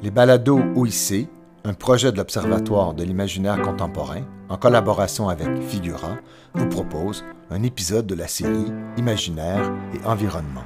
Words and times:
Les 0.00 0.12
balados 0.12 0.60
OIC, 0.76 1.26
un 1.64 1.74
projet 1.74 2.12
de 2.12 2.18
l'Observatoire 2.18 2.94
de 2.94 3.02
l'imaginaire 3.02 3.60
contemporain, 3.60 4.22
en 4.48 4.56
collaboration 4.56 5.28
avec 5.28 5.48
Figura, 5.60 6.18
vous 6.54 6.68
propose 6.68 7.24
un 7.50 7.64
épisode 7.64 8.06
de 8.06 8.14
la 8.14 8.28
série 8.28 8.70
Imaginaire 8.96 9.72
et 9.92 10.06
environnement. 10.06 10.62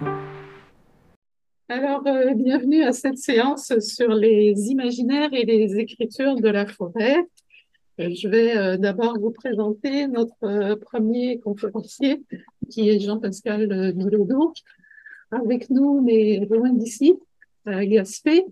Alors, 1.71 2.06
euh, 2.06 2.34
bienvenue 2.34 2.82
à 2.82 2.92
cette 2.92 3.16
séance 3.16 3.72
sur 3.79 4.10
les 4.10 4.53
imaginaires 4.68 5.33
et 5.33 5.46
les 5.46 5.79
écritures 5.79 6.37
de 6.37 6.49
la 6.51 6.67
forêt. 6.67 7.17
Euh, 8.01 8.11
je 8.14 8.29
vais 8.29 8.55
euh, 8.55 8.77
d'abord 8.77 9.19
vous 9.19 9.30
présenter 9.30 10.09
notre 10.09 10.75
premier 10.75 11.39
conférencier, 11.39 12.23
qui 12.69 12.91
est 12.91 13.01
Jean-Pascal 13.01 13.95
Bilodeau. 13.95 14.53
Avec 15.30 15.71
nous, 15.71 16.03
mais 16.03 16.46
loin 16.51 16.75
d'ici, 16.75 17.14
Gaspé, 17.64 18.45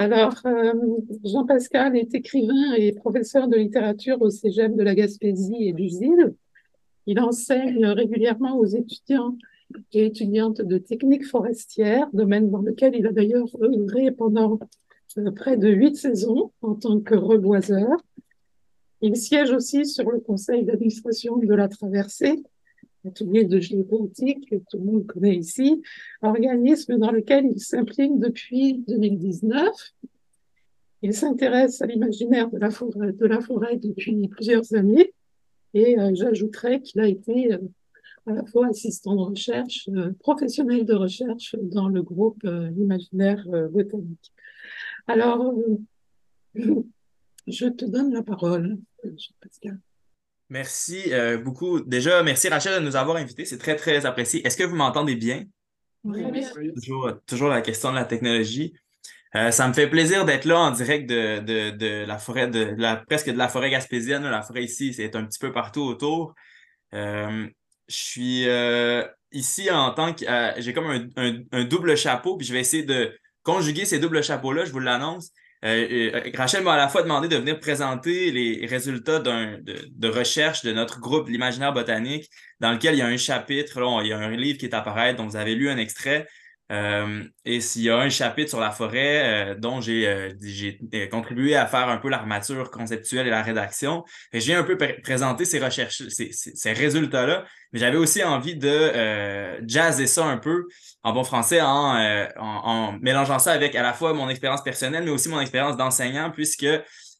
alors, 0.00 0.34
euh, 0.46 0.72
Jean-Pascal 1.26 1.94
est 1.94 2.14
écrivain 2.14 2.72
et 2.74 2.92
professeur 2.92 3.48
de 3.48 3.58
littérature 3.58 4.16
au 4.22 4.30
Cégep 4.30 4.74
de 4.74 4.82
la 4.82 4.94
Gaspésie 4.94 5.68
et 5.68 5.74
îles. 5.78 6.34
Il 7.04 7.20
enseigne 7.20 7.84
régulièrement 7.84 8.56
aux 8.56 8.64
étudiants 8.64 9.36
et 9.92 10.06
étudiantes 10.06 10.62
de 10.62 10.78
techniques 10.78 11.26
forestières, 11.26 12.08
domaine 12.14 12.50
dans 12.50 12.62
lequel 12.62 12.94
il 12.96 13.06
a 13.06 13.12
d'ailleurs 13.12 13.50
œuvré 13.60 14.10
pendant 14.10 14.58
euh, 15.18 15.30
près 15.32 15.58
de 15.58 15.68
huit 15.68 15.96
saisons 15.96 16.50
en 16.62 16.76
tant 16.76 16.98
que 17.00 17.14
reboiseur. 17.14 17.94
Il 19.02 19.16
siège 19.16 19.52
aussi 19.52 19.84
sur 19.84 20.10
le 20.10 20.20
conseil 20.20 20.64
d'administration 20.64 21.36
de 21.36 21.54
la 21.54 21.68
traversée 21.68 22.42
atelier 23.06 23.44
de 23.44 23.60
géopolitique 23.60 24.50
que 24.50 24.56
tout 24.56 24.78
le 24.78 24.84
monde 24.84 25.06
connaît 25.06 25.36
ici, 25.36 25.82
organisme 26.22 26.98
dans 26.98 27.10
lequel 27.10 27.46
il 27.46 27.60
s'implique 27.60 28.18
depuis 28.18 28.84
2019. 28.88 29.68
Il 31.02 31.14
s'intéresse 31.14 31.80
à 31.80 31.86
l'imaginaire 31.86 32.50
de 32.50 32.58
la 32.58 32.70
forêt, 32.70 33.12
de 33.12 33.26
la 33.26 33.40
forêt 33.40 33.76
depuis 33.76 34.28
plusieurs 34.28 34.74
années 34.74 35.12
et 35.74 35.98
euh, 35.98 36.10
j'ajouterais 36.14 36.80
qu'il 36.80 37.00
a 37.00 37.08
été 37.08 37.52
euh, 37.52 37.58
à 38.26 38.32
la 38.32 38.44
fois 38.44 38.68
assistant 38.68 39.14
de 39.14 39.22
recherche, 39.22 39.88
euh, 39.94 40.12
professionnel 40.20 40.84
de 40.84 40.94
recherche 40.94 41.56
dans 41.60 41.88
le 41.88 42.02
groupe 42.02 42.46
imaginaire 42.76 43.44
botanique. 43.70 44.32
Alors, 45.06 45.54
je 46.54 47.66
te 47.66 47.84
donne 47.84 48.12
la 48.12 48.22
parole, 48.22 48.78
Pascal. 49.40 49.80
Merci 50.50 51.12
euh, 51.12 51.38
beaucoup. 51.38 51.80
Déjà, 51.80 52.24
merci 52.24 52.48
Rachel 52.48 52.80
de 52.80 52.84
nous 52.84 52.96
avoir 52.96 53.16
invités. 53.16 53.44
C'est 53.44 53.56
très, 53.56 53.76
très 53.76 54.04
apprécié. 54.04 54.44
Est-ce 54.44 54.56
que 54.56 54.64
vous 54.64 54.74
m'entendez 54.74 55.14
bien? 55.14 55.44
Oui. 56.02 56.24
Toujours, 56.74 57.12
toujours 57.24 57.48
la 57.48 57.62
question 57.62 57.90
de 57.90 57.94
la 57.94 58.04
technologie. 58.04 58.74
Euh, 59.36 59.52
ça 59.52 59.68
me 59.68 59.72
fait 59.72 59.88
plaisir 59.88 60.24
d'être 60.24 60.44
là 60.44 60.58
en 60.58 60.72
direct 60.72 61.08
de, 61.08 61.38
de, 61.38 61.70
de 61.70 62.04
la 62.04 62.18
forêt, 62.18 62.48
de, 62.48 62.74
la, 62.76 62.96
presque 62.96 63.30
de 63.30 63.38
la 63.38 63.48
forêt 63.48 63.70
gaspésienne. 63.70 64.24
La 64.24 64.42
forêt 64.42 64.64
ici, 64.64 64.92
c'est 64.92 65.14
un 65.14 65.24
petit 65.24 65.38
peu 65.38 65.52
partout 65.52 65.82
autour. 65.82 66.34
Euh, 66.94 67.46
je 67.86 67.94
suis 67.94 68.46
ici 69.30 69.70
en 69.70 69.92
tant 69.92 70.12
que. 70.14 70.24
J'ai 70.58 70.72
comme 70.72 70.90
un, 70.90 71.06
un, 71.16 71.42
un, 71.52 71.64
double 71.64 71.96
chapeau, 71.96 72.36
puis 72.36 72.46
je 72.46 72.52
vais 72.52 72.60
essayer 72.60 72.82
de 72.82 73.16
conjuguer 73.44 73.84
ces 73.84 74.00
doubles 74.00 74.22
chapeaux-là, 74.24 74.64
je 74.64 74.72
vous 74.72 74.80
l'annonce. 74.80 75.30
Euh, 75.64 76.12
euh, 76.14 76.30
Rachel 76.34 76.64
m'a 76.64 76.74
à 76.74 76.76
la 76.76 76.88
fois 76.88 77.02
demandé 77.02 77.28
de 77.28 77.36
venir 77.36 77.60
présenter 77.60 78.30
les 78.30 78.66
résultats 78.66 79.18
de, 79.18 79.62
de, 79.62 80.08
recherche 80.08 80.62
de 80.62 80.72
notre 80.72 81.00
groupe, 81.00 81.28
l'imaginaire 81.28 81.72
botanique, 81.72 82.30
dans 82.60 82.72
lequel 82.72 82.94
il 82.94 82.98
y 82.98 83.02
a 83.02 83.06
un 83.06 83.16
chapitre, 83.16 83.80
là, 83.80 84.00
il 84.02 84.08
y 84.08 84.12
a 84.12 84.18
un 84.18 84.36
livre 84.36 84.58
qui 84.58 84.66
est 84.66 84.74
à 84.74 85.12
dont 85.12 85.26
vous 85.26 85.36
avez 85.36 85.54
lu 85.54 85.68
un 85.68 85.76
extrait. 85.76 86.26
Euh, 86.72 87.24
et 87.44 87.60
s'il 87.60 87.82
y 87.82 87.90
a 87.90 87.98
un 87.98 88.08
chapitre 88.08 88.48
sur 88.50 88.60
la 88.60 88.70
forêt 88.70 89.56
dont 89.58 89.80
j'ai 89.80 90.78
contribué 91.10 91.56
à 91.56 91.66
faire 91.66 91.88
un 91.88 91.96
peu 91.96 92.08
l'armature 92.08 92.70
conceptuelle 92.70 93.26
et 93.26 93.30
la 93.30 93.42
rédaction. 93.42 94.04
Et 94.32 94.40
j'ai 94.40 94.54
un 94.54 94.62
peu 94.62 94.78
présenté 95.02 95.44
ces 95.44 95.58
recherches, 95.58 96.06
ces, 96.08 96.30
ces 96.32 96.72
résultats-là, 96.72 97.44
mais 97.72 97.80
j'avais 97.80 97.96
aussi 97.96 98.22
envie 98.22 98.54
de 98.54 99.58
jazzer 99.66 100.06
ça 100.06 100.24
un 100.26 100.38
peu 100.38 100.66
en 101.02 101.12
bon 101.12 101.24
français 101.24 101.60
euh, 101.60 102.28
en, 102.36 102.92
mélangeant 103.00 103.38
ça 103.38 103.52
avec 103.52 103.74
à 103.74 103.82
la 103.82 103.92
fois 103.92 104.12
mon 104.12 104.28
expérience 104.28 104.62
personnelle, 104.62 105.04
mais 105.04 105.10
aussi 105.10 105.28
mon 105.28 105.40
expérience 105.40 105.76
d'enseignant, 105.76 106.30
puisque 106.30 106.66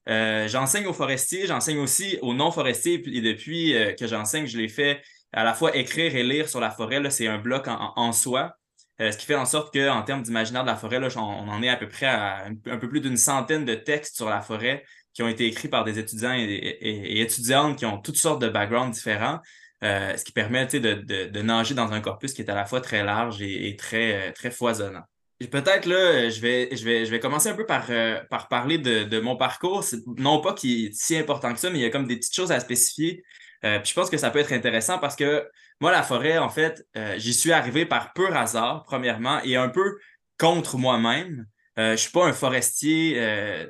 euh, 0.09 0.49
j'enseigne 0.49 0.87
aux 0.87 0.93
forestiers, 0.93 1.47
j'enseigne 1.47 1.79
aussi 1.79 2.19
aux 2.23 2.35
non-forestiers, 2.35 3.03
et 3.07 3.21
depuis 3.21 3.75
euh, 3.75 3.93
que 3.93 4.07
j'enseigne, 4.07 4.47
je 4.47 4.59
l'ai 4.59 4.69
fait 4.69 5.03
à 5.33 5.45
la 5.45 5.55
fois 5.55 5.77
écrire 5.77 6.15
et 6.15 6.23
lire 6.23 6.49
sur 6.49 6.61
la 6.61 6.71
forêt. 6.71 7.09
C'est 7.11 7.29
un 7.29 7.39
bloc 7.39 7.67
en, 7.69 8.13
soi. 8.13 8.57
ce 8.99 9.17
qui 9.17 9.27
fait 9.27 9.37
en 9.37 9.45
sorte 9.47 9.73
qu'en 9.73 10.03
termes 10.03 10.23
d'imaginaire 10.23 10.63
de 10.63 10.69
la 10.69 10.77
forêt, 10.77 10.99
on, 11.17 11.21
en 11.21 11.63
est 11.63 11.69
à 11.69 11.77
peu 11.77 11.89
près 11.89 12.07
à 12.07 12.47
un, 12.47 12.79
peu 12.79 12.89
plus 12.89 13.01
d'une 13.01 13.17
centaine 13.17 13.65
de 13.65 13.75
textes 13.75 14.17
sur 14.17 14.29
la 14.29 14.41
forêt 14.41 14.85
qui 15.15 15.23
ont 15.23 15.29
été 15.29 15.47
écrits 15.47 15.69
par 15.69 15.85
des 15.85 16.01
étudiants 16.01 16.35
et 16.35 17.21
étudiantes 17.21 17.79
qui 17.79 17.87
ont 17.87 17.99
toutes 17.99 18.17
sortes 18.17 18.43
de 18.43 18.49
backgrounds 18.49 18.93
différents. 18.93 19.39
Euh, 19.83 20.15
ce 20.15 20.25
qui 20.25 20.33
permet 20.33 20.67
de, 20.67 20.79
de, 20.79 21.25
de, 21.25 21.43
nager 21.43 21.75
dans 21.75 21.91
un 21.93 22.03
corpus 22.03 22.35
qui 22.35 22.43
est 22.43 22.51
à 22.51 22.55
la 22.55 22.67
fois 22.67 22.83
très 22.83 23.03
large 23.03 23.41
et, 23.41 23.75
très, 23.77 24.29
euh, 24.29 24.33
très 24.33 24.51
foisonnant. 24.51 25.05
Peut-être 25.51 25.87
là, 25.87 26.29
je 26.29 26.39
vais, 26.39 26.77
je, 26.77 26.85
vais, 26.85 27.07
je 27.07 27.11
vais 27.11 27.19
commencer 27.19 27.49
un 27.49 27.55
peu 27.55 27.65
par, 27.65 27.87
euh, 27.89 28.21
par 28.29 28.49
parler 28.49 28.77
de, 28.77 29.05
de 29.05 29.21
mon 29.21 29.37
parcours. 29.37 29.83
Non 30.19 30.43
pas 30.43 30.53
qu'il 30.53 30.87
est 30.87 30.93
si 30.93 31.17
important 31.17 31.55
que 31.55 31.59
ça, 31.59 31.71
mais 31.71 31.79
il 31.79 31.83
y 31.83 31.87
a 31.87 31.91
comme 31.91 32.07
des 32.07 32.17
petites 32.17 32.35
choses 32.35 32.53
à 32.53 32.61
spécifier. 32.61 33.25
puis 33.63 33.81
je 33.87 33.95
pense 33.95 34.11
que 34.11 34.19
ça 34.19 34.31
peut 34.31 34.39
être 34.39 34.53
intéressant 34.53 34.99
parce 34.99 35.17
que 35.17 35.49
moi, 35.81 35.91
la 35.91 36.03
forêt, 36.03 36.37
en 36.37 36.51
fait, 36.51 36.87
j'y 37.17 37.33
suis 37.33 37.53
arrivé 37.53 37.87
par 37.87 38.13
pur 38.13 38.37
hasard, 38.37 38.83
premièrement, 38.85 39.41
et 39.43 39.57
un 39.57 39.71
peu 39.71 39.99
contre 40.39 40.77
moi-même. 40.77 41.47
Je 41.87 41.93
ne 41.93 41.97
suis 41.97 42.11
pas 42.11 42.27
un 42.27 42.33
forestier 42.33 43.15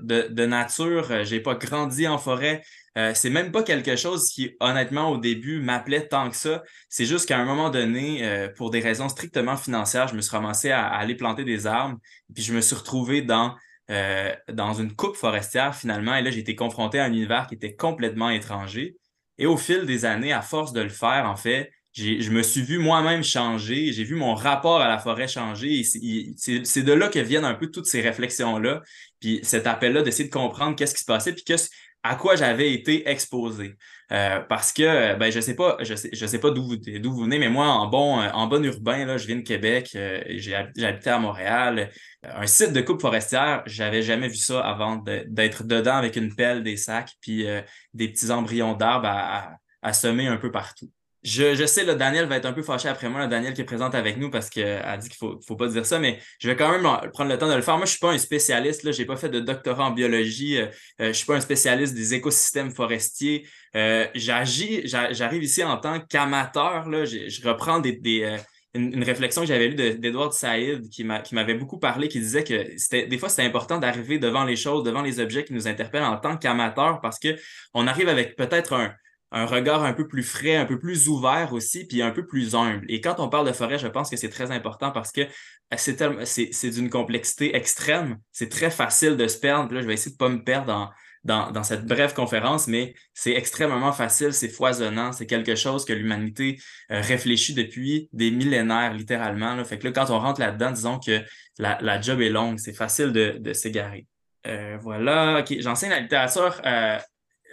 de, 0.02 0.28
de, 0.28 0.46
nature, 0.46 1.24
j'ai 1.24 1.40
pas 1.40 1.54
grandi 1.54 2.08
en 2.08 2.18
forêt, 2.18 2.62
euh, 2.98 3.12
c'est 3.14 3.30
même 3.30 3.52
pas 3.52 3.62
quelque 3.62 3.94
chose 3.96 4.30
qui, 4.30 4.56
honnêtement, 4.60 5.10
au 5.10 5.18
début, 5.18 5.60
m'appelait 5.60 6.08
tant 6.08 6.28
que 6.28 6.36
ça. 6.36 6.62
C'est 6.88 7.06
juste 7.06 7.26
qu'à 7.26 7.38
un 7.38 7.44
moment 7.44 7.70
donné, 7.70 8.24
euh, 8.24 8.48
pour 8.48 8.70
des 8.70 8.80
raisons 8.80 9.08
strictement 9.08 9.56
financières, 9.56 10.08
je 10.08 10.14
me 10.14 10.20
suis 10.20 10.34
ramassé 10.34 10.70
à, 10.70 10.86
aller 10.86 11.14
planter 11.14 11.44
des 11.44 11.66
arbres. 11.66 11.98
Puis 12.34 12.42
je 12.42 12.52
me 12.52 12.60
suis 12.60 12.74
retrouvé 12.74 13.22
dans, 13.22 13.54
euh, 13.90 14.34
dans 14.52 14.74
une 14.74 14.94
coupe 14.94 15.16
forestière 15.16 15.74
finalement. 15.76 16.16
Et 16.16 16.22
là, 16.22 16.30
j'ai 16.30 16.40
été 16.40 16.56
confronté 16.56 16.98
à 16.98 17.04
un 17.04 17.12
univers 17.12 17.46
qui 17.46 17.54
était 17.54 17.74
complètement 17.74 18.30
étranger. 18.30 18.96
Et 19.38 19.46
au 19.46 19.56
fil 19.56 19.86
des 19.86 20.04
années, 20.04 20.32
à 20.32 20.42
force 20.42 20.72
de 20.72 20.80
le 20.80 20.88
faire, 20.88 21.26
en 21.26 21.36
fait, 21.36 21.70
je 21.92 22.30
me 22.30 22.42
suis 22.42 22.62
vu 22.62 22.78
moi-même 22.78 23.24
changer, 23.24 23.92
j'ai 23.92 24.04
vu 24.04 24.14
mon 24.14 24.34
rapport 24.34 24.80
à 24.80 24.88
la 24.88 24.98
forêt 24.98 25.28
changer. 25.28 25.82
C'est 25.84 26.82
de 26.82 26.92
là 26.92 27.08
que 27.08 27.18
viennent 27.18 27.44
un 27.44 27.54
peu 27.54 27.70
toutes 27.70 27.86
ces 27.86 28.00
réflexions-là, 28.00 28.82
puis 29.20 29.40
cet 29.42 29.66
appel-là 29.66 30.02
d'essayer 30.02 30.28
de 30.28 30.34
comprendre 30.34 30.76
qu'est-ce 30.76 30.94
qui 30.94 31.00
se 31.00 31.06
passait, 31.06 31.32
puis 31.32 31.44
que, 31.44 31.54
à 32.02 32.14
quoi 32.14 32.36
j'avais 32.36 32.72
été 32.72 33.08
exposé. 33.08 33.76
Euh, 34.12 34.40
parce 34.40 34.72
que, 34.72 35.14
ben, 35.16 35.30
je 35.30 35.40
sais 35.40 35.54
pas, 35.54 35.76
je 35.80 35.94
sais, 35.94 36.10
je 36.12 36.26
sais 36.26 36.40
pas 36.40 36.50
d'où 36.50 36.64
vous, 36.64 36.76
d'où 36.76 37.12
vous 37.12 37.24
venez, 37.24 37.38
mais 37.38 37.48
moi, 37.48 37.66
en 37.66 37.86
bon, 37.86 38.18
en 38.20 38.46
bon 38.46 38.64
urbain, 38.64 39.04
là, 39.04 39.18
je 39.18 39.26
viens 39.26 39.36
de 39.36 39.42
Québec, 39.42 39.90
euh, 39.94 40.20
j'ai, 40.28 40.54
à 40.54 41.18
Montréal. 41.18 41.90
Un 42.22 42.46
site 42.46 42.72
de 42.72 42.80
coupe 42.80 43.00
forestière, 43.00 43.62
j'avais 43.66 44.02
jamais 44.02 44.28
vu 44.28 44.36
ça 44.36 44.60
avant 44.60 44.96
d'être 44.96 45.64
dedans 45.64 45.96
avec 45.96 46.16
une 46.16 46.34
pelle, 46.34 46.62
des 46.62 46.76
sacs, 46.76 47.12
puis 47.20 47.46
euh, 47.46 47.62
des 47.94 48.08
petits 48.08 48.30
embryons 48.30 48.74
d'arbres 48.74 49.08
à, 49.08 49.52
à 49.82 49.92
semer 49.92 50.26
un 50.26 50.38
peu 50.38 50.50
partout. 50.50 50.90
Je, 51.22 51.54
je, 51.54 51.66
sais, 51.66 51.84
là, 51.84 51.94
Daniel 51.94 52.26
va 52.26 52.36
être 52.36 52.46
un 52.46 52.52
peu 52.52 52.62
fâché 52.62 52.88
après 52.88 53.08
moi, 53.10 53.20
là, 53.20 53.26
Daniel 53.26 53.52
qui 53.52 53.60
est 53.60 53.64
présente 53.64 53.94
avec 53.94 54.16
nous 54.16 54.30
parce 54.30 54.48
qu'elle 54.48 54.98
dit 55.00 55.08
qu'il 55.08 55.18
faut, 55.18 55.38
faut 55.46 55.56
pas 55.56 55.68
dire 55.68 55.84
ça, 55.84 55.98
mais 55.98 56.18
je 56.38 56.48
vais 56.48 56.56
quand 56.56 56.70
même 56.70 56.82
prendre 57.12 57.30
le 57.30 57.36
temps 57.36 57.48
de 57.48 57.54
le 57.54 57.60
faire. 57.60 57.76
Moi, 57.76 57.84
je 57.84 57.90
suis 57.90 58.00
pas 58.00 58.12
un 58.12 58.18
spécialiste, 58.18 58.90
je 58.90 58.98
n'ai 58.98 59.04
pas 59.06 59.16
fait 59.16 59.28
de 59.28 59.40
doctorat 59.40 59.84
en 59.86 59.90
biologie, 59.90 60.56
euh, 60.56 60.66
euh, 61.00 61.08
je 61.08 61.12
suis 61.12 61.26
pas 61.26 61.36
un 61.36 61.40
spécialiste 61.40 61.94
des 61.94 62.14
écosystèmes 62.14 62.70
forestiers. 62.70 63.46
Euh, 63.76 64.06
j'agis, 64.14 64.82
j'arrive 64.84 65.42
ici 65.42 65.62
en 65.62 65.76
tant 65.76 66.00
qu'amateur, 66.00 66.84
je, 67.04 67.46
reprends 67.46 67.80
des, 67.80 67.92
des 67.92 68.22
euh, 68.22 68.36
une, 68.74 69.02
réflexion 69.02 69.42
que 69.42 69.48
j'avais 69.48 69.68
lue 69.68 69.98
d'Edward 69.98 70.32
Saïd 70.32 70.88
qui 70.88 71.04
m'avait 71.04 71.54
beaucoup 71.54 71.78
parlé, 71.78 72.08
qui 72.08 72.20
disait 72.20 72.44
que 72.44 72.66
c'était 72.76 73.06
des 73.06 73.18
fois 73.18 73.28
c'est 73.28 73.44
important 73.44 73.78
d'arriver 73.78 74.18
devant 74.18 74.44
les 74.44 74.56
choses, 74.56 74.84
devant 74.84 75.02
les 75.02 75.18
objets 75.20 75.44
qui 75.44 75.52
nous 75.52 75.66
interpellent 75.66 76.04
en 76.04 76.16
tant 76.16 76.36
qu'amateur 76.36 77.00
parce 77.00 77.18
que 77.18 77.36
on 77.74 77.86
arrive 77.86 78.08
avec 78.08 78.36
peut-être 78.36 78.72
un 78.72 78.94
un 79.32 79.46
regard 79.46 79.84
un 79.84 79.92
peu 79.92 80.08
plus 80.08 80.22
frais, 80.22 80.56
un 80.56 80.66
peu 80.66 80.78
plus 80.78 81.08
ouvert 81.08 81.52
aussi, 81.52 81.86
puis 81.86 82.02
un 82.02 82.10
peu 82.10 82.26
plus 82.26 82.54
humble. 82.54 82.84
Et 82.88 83.00
quand 83.00 83.16
on 83.18 83.28
parle 83.28 83.46
de 83.46 83.52
forêt, 83.52 83.78
je 83.78 83.86
pense 83.86 84.10
que 84.10 84.16
c'est 84.16 84.28
très 84.28 84.50
important 84.50 84.90
parce 84.90 85.12
que 85.12 85.22
euh, 85.22 86.24
c'est 86.24 86.70
d'une 86.70 86.90
complexité 86.90 87.54
extrême. 87.54 88.18
C'est 88.32 88.48
très 88.48 88.70
facile 88.70 89.16
de 89.16 89.26
se 89.28 89.38
perdre. 89.38 89.72
Là, 89.74 89.82
je 89.82 89.86
vais 89.86 89.94
essayer 89.94 90.12
de 90.12 90.16
pas 90.16 90.28
me 90.28 90.42
perdre 90.42 90.92
dans, 91.24 91.52
dans, 91.52 91.62
cette 91.62 91.86
brève 91.86 92.14
conférence, 92.14 92.66
mais 92.66 92.94
c'est 93.14 93.32
extrêmement 93.32 93.92
facile, 93.92 94.32
c'est 94.32 94.48
foisonnant, 94.48 95.12
c'est 95.12 95.26
quelque 95.26 95.54
chose 95.54 95.84
que 95.84 95.92
l'humanité 95.92 96.58
euh, 96.90 97.00
réfléchit 97.00 97.54
depuis 97.54 98.08
des 98.12 98.30
millénaires, 98.30 98.94
littéralement. 98.94 99.54
Là. 99.54 99.64
Fait 99.64 99.78
que 99.78 99.86
là, 99.86 99.92
quand 99.92 100.10
on 100.10 100.18
rentre 100.18 100.40
là-dedans, 100.40 100.70
disons 100.70 100.98
que 100.98 101.20
la, 101.58 101.78
la 101.82 102.00
job 102.00 102.20
est 102.20 102.30
longue, 102.30 102.58
c'est 102.58 102.72
facile 102.72 103.12
de, 103.12 103.36
de 103.38 103.52
s'égarer. 103.52 104.06
Euh, 104.46 104.78
voilà, 104.80 105.40
OK. 105.40 105.54
J'enseigne 105.60 105.90
la 105.90 106.00
littérature 106.00 106.60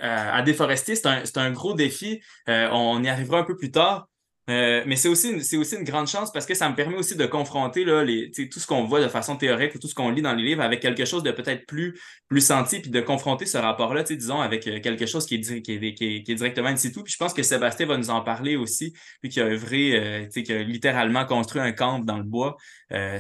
à 0.01 0.41
déforester, 0.41 0.95
c'est 0.95 1.07
un, 1.07 1.23
un, 1.35 1.51
gros 1.51 1.73
défi. 1.73 2.21
Euh, 2.49 2.69
on 2.71 3.03
y 3.03 3.09
arrivera 3.09 3.39
un 3.39 3.43
peu 3.43 3.57
plus 3.57 3.71
tard. 3.71 4.07
Euh, 4.49 4.83
mais 4.87 4.95
c'est 4.95 5.09
aussi, 5.09 5.35
aussi 5.57 5.75
une 5.75 5.83
grande 5.83 6.07
chance 6.07 6.31
parce 6.31 6.45
que 6.45 6.53
ça 6.53 6.69
me 6.69 6.75
permet 6.75 6.95
aussi 6.95 7.17
de 7.17 7.25
confronter 7.25 7.83
là, 7.83 8.03
les, 8.05 8.31
tout 8.31 8.59
ce 8.59 8.65
qu'on 8.65 8.85
voit 8.85 9.01
de 9.01 9.09
façon 9.09 9.35
théorique 9.35 9.75
ou 9.75 9.79
tout 9.79 9.89
ce 9.89 9.95
qu'on 9.95 10.09
lit 10.09 10.21
dans 10.21 10.33
les 10.33 10.43
livres 10.43 10.61
avec 10.61 10.79
quelque 10.79 11.03
chose 11.03 11.21
de 11.21 11.31
peut-être 11.31 11.65
plus, 11.65 11.99
plus 12.29 12.39
senti, 12.39 12.79
puis 12.79 12.89
de 12.89 13.01
confronter 13.01 13.45
ce 13.45 13.57
rapport-là, 13.57 14.03
disons, 14.03 14.39
avec 14.39 14.65
euh, 14.67 14.79
quelque 14.79 15.05
chose 15.05 15.25
qui 15.25 15.35
est, 15.35 15.61
qui 15.61 15.73
est, 15.73 15.93
qui 15.93 16.31
est, 16.31 16.35
directement 16.35 16.69
in 16.69 16.77
situ. 16.77 17.03
Puis 17.03 17.11
je 17.11 17.17
pense 17.17 17.33
que 17.33 17.43
Sébastien 17.43 17.87
va 17.87 17.97
nous 17.97 18.09
en 18.09 18.21
parler 18.21 18.55
aussi, 18.55 18.93
puis 19.21 19.29
qui 19.29 19.41
a 19.41 19.45
œuvré, 19.45 19.95
euh, 19.95 20.25
qui 20.27 20.53
a 20.53 20.63
littéralement 20.63 21.25
construit 21.25 21.61
un 21.61 21.73
camp 21.73 21.99
dans 21.99 22.17
le 22.17 22.23
bois. 22.23 22.55
ça, 22.89 23.19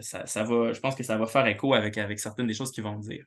ça, 0.00 0.26
ça 0.26 0.42
va, 0.42 0.72
je 0.72 0.80
pense 0.80 0.96
que 0.96 1.04
ça 1.04 1.16
va 1.16 1.26
faire 1.26 1.46
écho 1.46 1.72
avec, 1.74 1.98
avec 1.98 2.18
certaines 2.18 2.48
des 2.48 2.54
choses 2.54 2.72
qu'ils 2.72 2.84
vont 2.84 2.98
dire. 2.98 3.24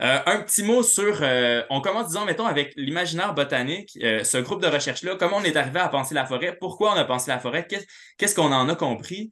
Euh, 0.00 0.18
un 0.26 0.40
petit 0.42 0.62
mot 0.62 0.84
sur, 0.84 1.18
euh, 1.22 1.62
on 1.70 1.80
commence, 1.80 2.08
disons, 2.08 2.24
mettons, 2.24 2.46
avec 2.46 2.72
l'imaginaire 2.76 3.34
botanique, 3.34 3.98
euh, 4.02 4.22
ce 4.22 4.38
groupe 4.38 4.62
de 4.62 4.68
recherche-là, 4.68 5.16
comment 5.16 5.38
on 5.38 5.42
est 5.42 5.56
arrivé 5.56 5.80
à 5.80 5.88
penser 5.88 6.14
la 6.14 6.24
forêt, 6.24 6.56
pourquoi 6.58 6.92
on 6.92 6.96
a 6.96 7.04
pensé 7.04 7.30
la 7.30 7.40
forêt, 7.40 7.66
qu'est-ce 7.66 8.34
qu'on 8.36 8.52
en 8.52 8.68
a 8.68 8.76
compris? 8.76 9.30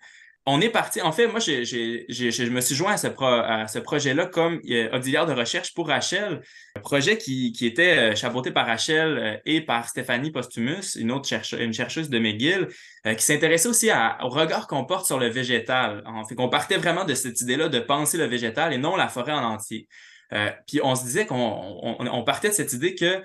On 0.48 0.60
est 0.60 0.68
parti, 0.68 1.00
en 1.02 1.10
fait, 1.12 1.26
moi, 1.28 1.40
je 1.40 2.50
me 2.50 2.60
suis 2.60 2.74
joint 2.76 2.92
à 2.92 2.96
ce, 2.96 3.08
ce 3.08 3.78
projet-là 3.80 4.26
comme 4.26 4.60
auxiliaire 4.92 5.26
de 5.26 5.32
recherche 5.32 5.74
pour 5.74 5.88
Rachel, 5.88 6.40
un 6.76 6.80
projet 6.80 7.18
qui, 7.18 7.50
qui 7.50 7.66
était 7.66 8.14
chapeauté 8.14 8.52
par 8.52 8.66
Rachel 8.66 9.40
et 9.44 9.60
par 9.60 9.88
Stéphanie 9.88 10.30
Postumus, 10.30 10.94
une 10.94 11.10
autre 11.10 11.28
une 11.58 11.72
chercheuse 11.74 12.10
de 12.10 12.20
McGill, 12.20 12.68
qui 13.04 13.24
s'intéressait 13.24 13.68
aussi 13.68 13.90
au 14.22 14.28
regard 14.28 14.68
qu'on 14.68 14.84
porte 14.84 15.06
sur 15.06 15.18
le 15.18 15.26
végétal. 15.28 16.04
En 16.06 16.24
fait, 16.24 16.36
qu'on 16.36 16.48
partait 16.48 16.76
vraiment 16.76 17.04
de 17.04 17.14
cette 17.14 17.40
idée-là 17.40 17.68
de 17.68 17.80
penser 17.80 18.16
le 18.16 18.26
végétal 18.26 18.72
et 18.72 18.78
non 18.78 18.94
la 18.94 19.08
forêt 19.08 19.32
en 19.32 19.42
entier. 19.42 19.88
Euh, 20.32 20.50
puis 20.66 20.80
on 20.82 20.94
se 20.94 21.04
disait 21.04 21.26
qu'on 21.26 22.22
partait 22.26 22.48
de 22.48 22.54
cette 22.54 22.72
idée 22.72 22.94
que 22.94 23.22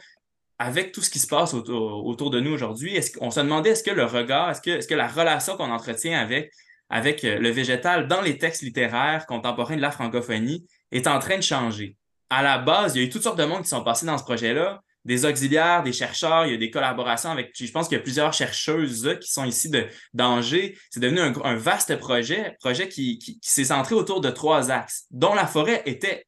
avec 0.60 0.92
tout 0.92 1.02
ce 1.02 1.10
qui 1.10 1.18
se 1.18 1.26
passe 1.26 1.56
autour, 1.56 2.30
de 2.30 2.40
nous 2.40 2.52
aujourd'hui, 2.52 3.00
on 3.20 3.32
se 3.32 3.40
demandait 3.40 3.72
est-ce 3.72 3.84
que 3.84 3.90
le 3.90 4.06
regard, 4.06 4.52
est-ce 4.52 4.88
que, 4.88 4.94
la 4.94 5.08
relation 5.08 5.58
qu'on 5.58 5.72
entretient 5.72 6.20
avec, 6.20 6.54
euh, 7.24 7.40
le 7.40 7.50
végétal 7.50 8.08
dans 8.08 8.22
les 8.22 8.38
textes 8.38 8.62
littéraires 8.62 9.26
contemporains 9.26 9.76
de 9.76 9.82
la 9.82 9.90
francophonie 9.90 10.68
est 10.92 11.08
en 11.08 11.18
train 11.18 11.38
de 11.38 11.44
changer? 11.44 11.98
À 12.30 12.44
la 12.44 12.60
base, 12.60 12.96
il 12.96 13.02
y 13.02 13.04
a 13.04 13.08
eu 13.08 13.10
toutes 13.10 13.24
sortes 13.24 13.40
de 13.40 13.46
monde 13.46 13.64
qui 13.64 13.70
sont 13.70 13.84
passés 13.84 14.06
dans 14.06 14.20
ce 14.20 14.24
projet-là, 14.24 14.82
des 15.04 15.26
auxiliaires, 15.26 15.82
des 15.82 15.94
chercheurs, 15.94 16.46
il 16.46 16.52
y 16.52 16.56
a 16.56 16.58
des 16.58 16.70
collaborations 16.70 17.32
avec, 17.32 17.54
je 17.60 17.72
pense 17.72 17.88
qu'il 17.88 17.98
y 17.98 18.00
a 18.00 18.04
plusieurs 18.04 18.34
chercheuses 18.34 19.18
qui 19.20 19.32
sont 19.32 19.46
ici 19.46 19.70
de 19.72 19.88
d'Angers. 20.14 20.78
C'est 20.92 21.00
devenu 21.00 21.22
un, 21.22 21.56
vaste 21.56 21.96
projet, 21.98 22.56
projet 22.60 22.88
qui, 22.88 23.18
qui 23.18 23.40
s'est 23.42 23.66
centré 23.66 23.96
autour 23.96 24.22
de 24.22 24.30
trois 24.30 24.70
axes, 24.70 25.08
dont 25.10 25.34
la 25.34 25.48
forêt 25.48 25.82
était 25.88 26.28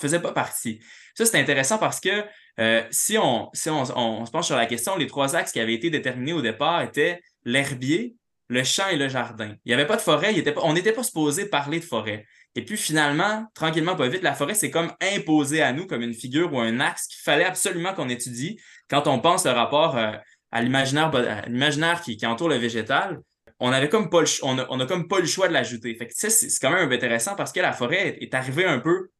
faisait 0.00 0.20
pas 0.20 0.32
partie. 0.32 0.80
Ça, 1.14 1.24
c'est 1.24 1.38
intéressant 1.38 1.78
parce 1.78 2.00
que 2.00 2.24
euh, 2.58 2.82
si, 2.90 3.18
on, 3.18 3.50
si 3.52 3.68
on, 3.70 3.84
se 3.84 4.30
penche 4.30 4.46
sur 4.46 4.56
la 4.56 4.66
question, 4.66 4.96
les 4.96 5.06
trois 5.06 5.36
axes 5.36 5.52
qui 5.52 5.60
avaient 5.60 5.74
été 5.74 5.90
déterminés 5.90 6.32
au 6.32 6.42
départ 6.42 6.82
étaient 6.82 7.20
l'herbier, 7.44 8.16
le 8.48 8.62
champ 8.64 8.88
et 8.88 8.96
le 8.96 9.08
jardin. 9.08 9.54
Il 9.64 9.68
n'y 9.68 9.74
avait 9.74 9.86
pas 9.86 9.96
de 9.96 10.00
forêt, 10.00 10.32
il 10.32 10.38
était 10.38 10.52
pas, 10.52 10.62
on 10.64 10.72
n'était 10.72 10.92
pas 10.92 11.02
supposé 11.02 11.46
parler 11.46 11.80
de 11.80 11.84
forêt. 11.84 12.26
Et 12.54 12.64
puis 12.64 12.76
finalement, 12.76 13.44
tranquillement, 13.54 13.96
pas 13.96 14.08
vite, 14.08 14.22
la 14.22 14.34
forêt 14.34 14.54
s'est 14.54 14.70
comme 14.70 14.92
imposée 15.02 15.62
à 15.62 15.72
nous 15.72 15.86
comme 15.86 16.02
une 16.02 16.14
figure 16.14 16.52
ou 16.52 16.60
un 16.60 16.80
axe 16.80 17.06
qu'il 17.08 17.20
fallait 17.22 17.44
absolument 17.44 17.92
qu'on 17.92 18.08
étudie 18.08 18.58
quand 18.88 19.06
on 19.08 19.18
pense 19.18 19.44
le 19.44 19.52
rapport 19.52 19.96
euh, 19.98 20.12
à 20.52 20.62
l'imaginaire, 20.62 22.00
qui, 22.02 22.16
qui, 22.16 22.26
entoure 22.26 22.48
le 22.48 22.56
végétal. 22.56 23.18
On 23.58 23.72
avait 23.72 23.88
comme 23.88 24.08
pas 24.08 24.20
le, 24.20 24.26
on 24.42 24.58
a, 24.58 24.66
on 24.70 24.80
a 24.80 24.86
comme 24.86 25.08
pas 25.08 25.18
le 25.18 25.26
choix 25.26 25.48
de 25.48 25.52
l'ajouter. 25.52 25.94
Fait 25.96 26.06
que 26.06 26.12
c'est, 26.14 26.30
c'est 26.30 26.60
quand 26.60 26.70
même 26.70 26.90
intéressant 26.90 27.34
parce 27.34 27.52
que 27.52 27.60
la 27.60 27.72
forêt 27.72 28.16
est 28.20 28.34
arrivée 28.34 28.64
un 28.64 28.78
peu 28.78 29.10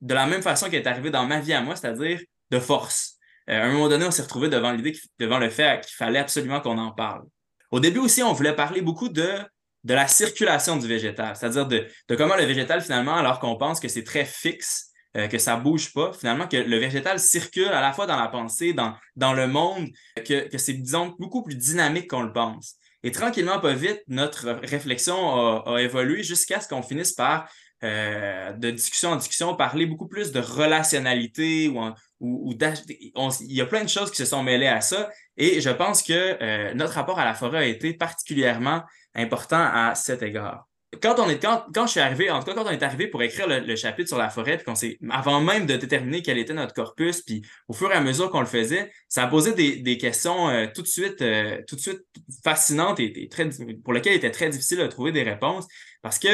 de 0.00 0.14
la 0.14 0.26
même 0.26 0.42
façon 0.42 0.68
qui 0.68 0.76
est 0.76 0.86
arrivé 0.86 1.10
dans 1.10 1.26
ma 1.26 1.40
vie 1.40 1.52
à 1.52 1.60
moi, 1.60 1.76
c'est-à-dire 1.76 2.20
de 2.50 2.58
force. 2.58 3.18
Euh, 3.48 3.60
à 3.60 3.64
un 3.64 3.72
moment 3.72 3.88
donné, 3.88 4.04
on 4.04 4.10
s'est 4.10 4.22
retrouvé 4.22 4.48
devant 4.48 4.72
l'idée, 4.72 4.96
devant 5.18 5.38
le 5.38 5.50
fait 5.50 5.84
qu'il 5.84 5.96
fallait 5.96 6.18
absolument 6.18 6.60
qu'on 6.60 6.78
en 6.78 6.92
parle. 6.92 7.22
Au 7.70 7.80
début 7.80 7.98
aussi, 7.98 8.22
on 8.22 8.32
voulait 8.32 8.54
parler 8.54 8.80
beaucoup 8.80 9.08
de, 9.08 9.38
la 9.84 10.08
circulation 10.08 10.76
du 10.76 10.86
végétal, 10.86 11.36
c'est-à-dire 11.36 11.66
de, 11.66 11.86
comment 12.16 12.36
le 12.36 12.44
végétal, 12.44 12.80
finalement, 12.80 13.14
alors 13.14 13.38
qu'on 13.38 13.56
pense 13.56 13.80
que 13.80 13.88
c'est 13.88 14.04
très 14.04 14.24
fixe, 14.24 14.90
euh, 15.16 15.26
que 15.26 15.38
ça 15.38 15.56
bouge 15.56 15.92
pas, 15.92 16.12
finalement, 16.12 16.46
que 16.46 16.56
le 16.56 16.78
végétal 16.78 17.18
circule 17.18 17.68
à 17.68 17.80
la 17.80 17.92
fois 17.92 18.06
dans 18.06 18.18
la 18.18 18.28
pensée, 18.28 18.72
dans, 18.74 19.32
le 19.32 19.46
monde, 19.46 19.88
que, 20.16 20.48
que 20.48 20.58
c'est, 20.58 20.74
disons, 20.74 21.14
beaucoup 21.18 21.42
plus 21.42 21.56
dynamique 21.56 22.08
qu'on 22.08 22.22
le 22.22 22.32
pense. 22.32 22.76
Et 23.02 23.10
tranquillement, 23.10 23.58
pas 23.60 23.72
vite, 23.72 24.02
notre 24.08 24.50
réflexion 24.62 25.16
a, 25.16 25.76
a 25.76 25.80
évolué 25.80 26.22
jusqu'à 26.22 26.60
ce 26.60 26.68
qu'on 26.68 26.82
finisse 26.82 27.12
par 27.12 27.48
euh, 27.82 28.52
de 28.52 28.70
discussion 28.70 29.10
en 29.10 29.16
discussion, 29.16 29.56
parler 29.56 29.86
beaucoup 29.86 30.06
plus 30.06 30.32
de 30.32 30.40
relationnalité 30.40 31.68
ou, 31.68 31.80
ou, 32.20 32.52
il 32.52 33.52
y 33.52 33.60
a 33.62 33.66
plein 33.66 33.82
de 33.82 33.88
choses 33.88 34.10
qui 34.10 34.18
se 34.18 34.26
sont 34.26 34.42
mêlées 34.42 34.66
à 34.66 34.82
ça. 34.82 35.08
Et 35.38 35.62
je 35.62 35.70
pense 35.70 36.02
que 36.02 36.12
euh, 36.12 36.74
notre 36.74 36.92
rapport 36.92 37.18
à 37.18 37.24
la 37.24 37.32
forêt 37.32 37.58
a 37.58 37.64
été 37.64 37.94
particulièrement 37.94 38.82
important 39.14 39.62
à 39.72 39.94
cet 39.94 40.22
égard. 40.22 40.66
Quand 41.00 41.20
on 41.20 41.30
est, 41.30 41.38
quand, 41.38 41.64
quand 41.72 41.86
je 41.86 41.92
suis 41.92 42.00
arrivé, 42.00 42.30
en 42.30 42.40
tout 42.40 42.46
cas, 42.46 42.54
quand 42.54 42.66
on 42.66 42.70
est 42.70 42.82
arrivé 42.82 43.06
pour 43.06 43.22
écrire 43.22 43.46
le, 43.46 43.76
chapitre 43.76 44.08
sur 44.08 44.18
la 44.18 44.28
forêt, 44.28 44.56
puis 44.56 44.66
qu'on 44.66 44.74
s'est, 44.74 44.98
avant 45.08 45.40
même 45.40 45.64
de 45.64 45.76
déterminer 45.76 46.20
quel 46.20 46.36
était 46.36 46.52
notre 46.52 46.74
corpus, 46.74 47.22
puis 47.22 47.42
au 47.68 47.72
fur 47.72 47.90
et 47.92 47.94
à 47.94 48.00
mesure 48.00 48.28
qu'on 48.30 48.40
le 48.40 48.46
faisait, 48.46 48.90
ça 49.08 49.22
a 49.22 49.26
posé 49.28 49.54
des, 49.54 49.76
des 49.76 49.96
questions 49.96 50.50
euh, 50.50 50.66
tout 50.74 50.82
de 50.82 50.88
suite, 50.88 51.24
tout 51.66 51.76
de 51.76 51.80
suite 51.80 52.00
fascinantes 52.44 53.00
et, 53.00 53.22
et, 53.22 53.28
très, 53.28 53.48
pour 53.84 53.92
lesquelles 53.94 54.14
il 54.14 54.16
était 54.16 54.32
très 54.32 54.50
difficile 54.50 54.78
de 54.78 54.86
trouver 54.88 55.12
des 55.12 55.22
réponses, 55.22 55.66
parce 56.02 56.18
que 56.18 56.28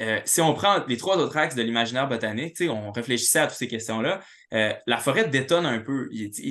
euh, 0.00 0.20
si 0.24 0.40
on 0.40 0.54
prend 0.54 0.84
les 0.88 0.96
trois 0.96 1.16
autres 1.18 1.36
axes 1.36 1.54
de 1.54 1.62
l'imaginaire 1.62 2.08
botanique, 2.08 2.60
on 2.68 2.90
réfléchissait 2.90 3.38
à 3.38 3.46
toutes 3.46 3.56
ces 3.56 3.68
questions-là, 3.68 4.20
euh, 4.52 4.72
la 4.86 4.98
forêt 4.98 5.28
détonne 5.28 5.66
un 5.66 5.78
peu. 5.78 6.10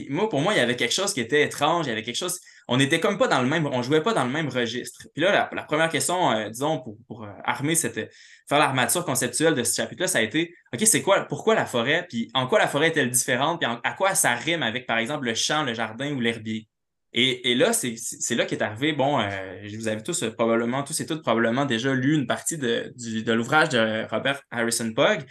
moi, 0.10 0.30
pour 0.30 0.40
moi, 0.40 0.54
il 0.54 0.57
y 0.57 0.62
avait 0.62 0.78
quelque 0.78 0.94
chose 0.94 1.13
qui 1.13 1.19
était 1.19 1.42
étrange, 1.42 1.86
il 1.86 1.90
y 1.90 1.92
avait 1.92 2.04
quelque 2.04 2.16
chose. 2.16 2.40
On 2.69 2.78
n'était 2.78 3.01
comme 3.01 3.18
pas 3.18 3.28
dans 3.28 3.42
le 3.42 3.48
même, 3.48 3.66
on 3.68 3.81
jouait 3.81 4.01
pas 4.01 4.13
dans 4.13 4.24
le 4.24 4.31
même 4.31 4.48
registre. 4.48 5.07
Puis 5.13 5.22
là, 5.22 5.50
la, 5.51 5.63
première 5.63 5.90
question, 5.90 6.31
euh, 6.31 6.50
disons, 6.50 6.80
pour, 6.80 6.98
pour 7.06 7.28
armer 7.44 7.75
cette, 7.75 7.95
faire 8.48 8.60
l'armature 8.60 9.04
conceptuelle 9.04 9.56
de 9.56 9.63
ce 9.63 9.75
chapitre-là, 9.75 10.07
ça 10.07 10.19
a 10.19 10.22
été 10.22 10.56
OK, 10.74 10.81
c'est 10.86 11.01
quoi, 11.01 11.25
pourquoi 11.25 11.54
la 11.56 11.66
forêt, 11.66 12.06
puis 12.07 12.30
en 12.34 12.48
quoi 12.48 12.60
la 12.60 12.68
forêt 12.68 12.88
est-elle 12.88 13.10
différente, 13.10 13.62
puis 13.62 13.69
à 13.84 13.92
quoi 13.92 14.16
ça 14.16 14.36
rime 14.36 14.63
avec, 14.63 14.88
par 14.88 14.98
exemple, 14.98 15.25
le 15.25 15.34
champ, 15.34 15.63
le 15.63 15.74
jardin 15.74 16.13
ou 16.13 16.22
l'herbier? 16.22 16.69
Et, 17.15 17.54
là, 17.54 17.74
c'est 17.74 18.36
là 18.36 18.45
qu'est 18.45 18.62
arrivé, 18.62 18.92
bon, 18.92 19.19
euh, 19.19 19.68
vous 19.77 19.88
avais 19.88 20.01
tous 20.01 20.24
euh, 20.24 20.31
probablement, 20.31 20.83
tous 20.83 21.00
et 21.00 21.06
toutes 21.06 21.21
probablement 21.21 21.65
déjà 21.65 21.94
lu 21.94 22.15
une 22.15 22.25
partie 22.25 22.57
de, 22.57 22.92
l'ouvrage 23.31 23.69
de 23.69 24.07
Robert 24.10 24.42
Harrison 24.50 24.92
Pugh. 24.94 25.24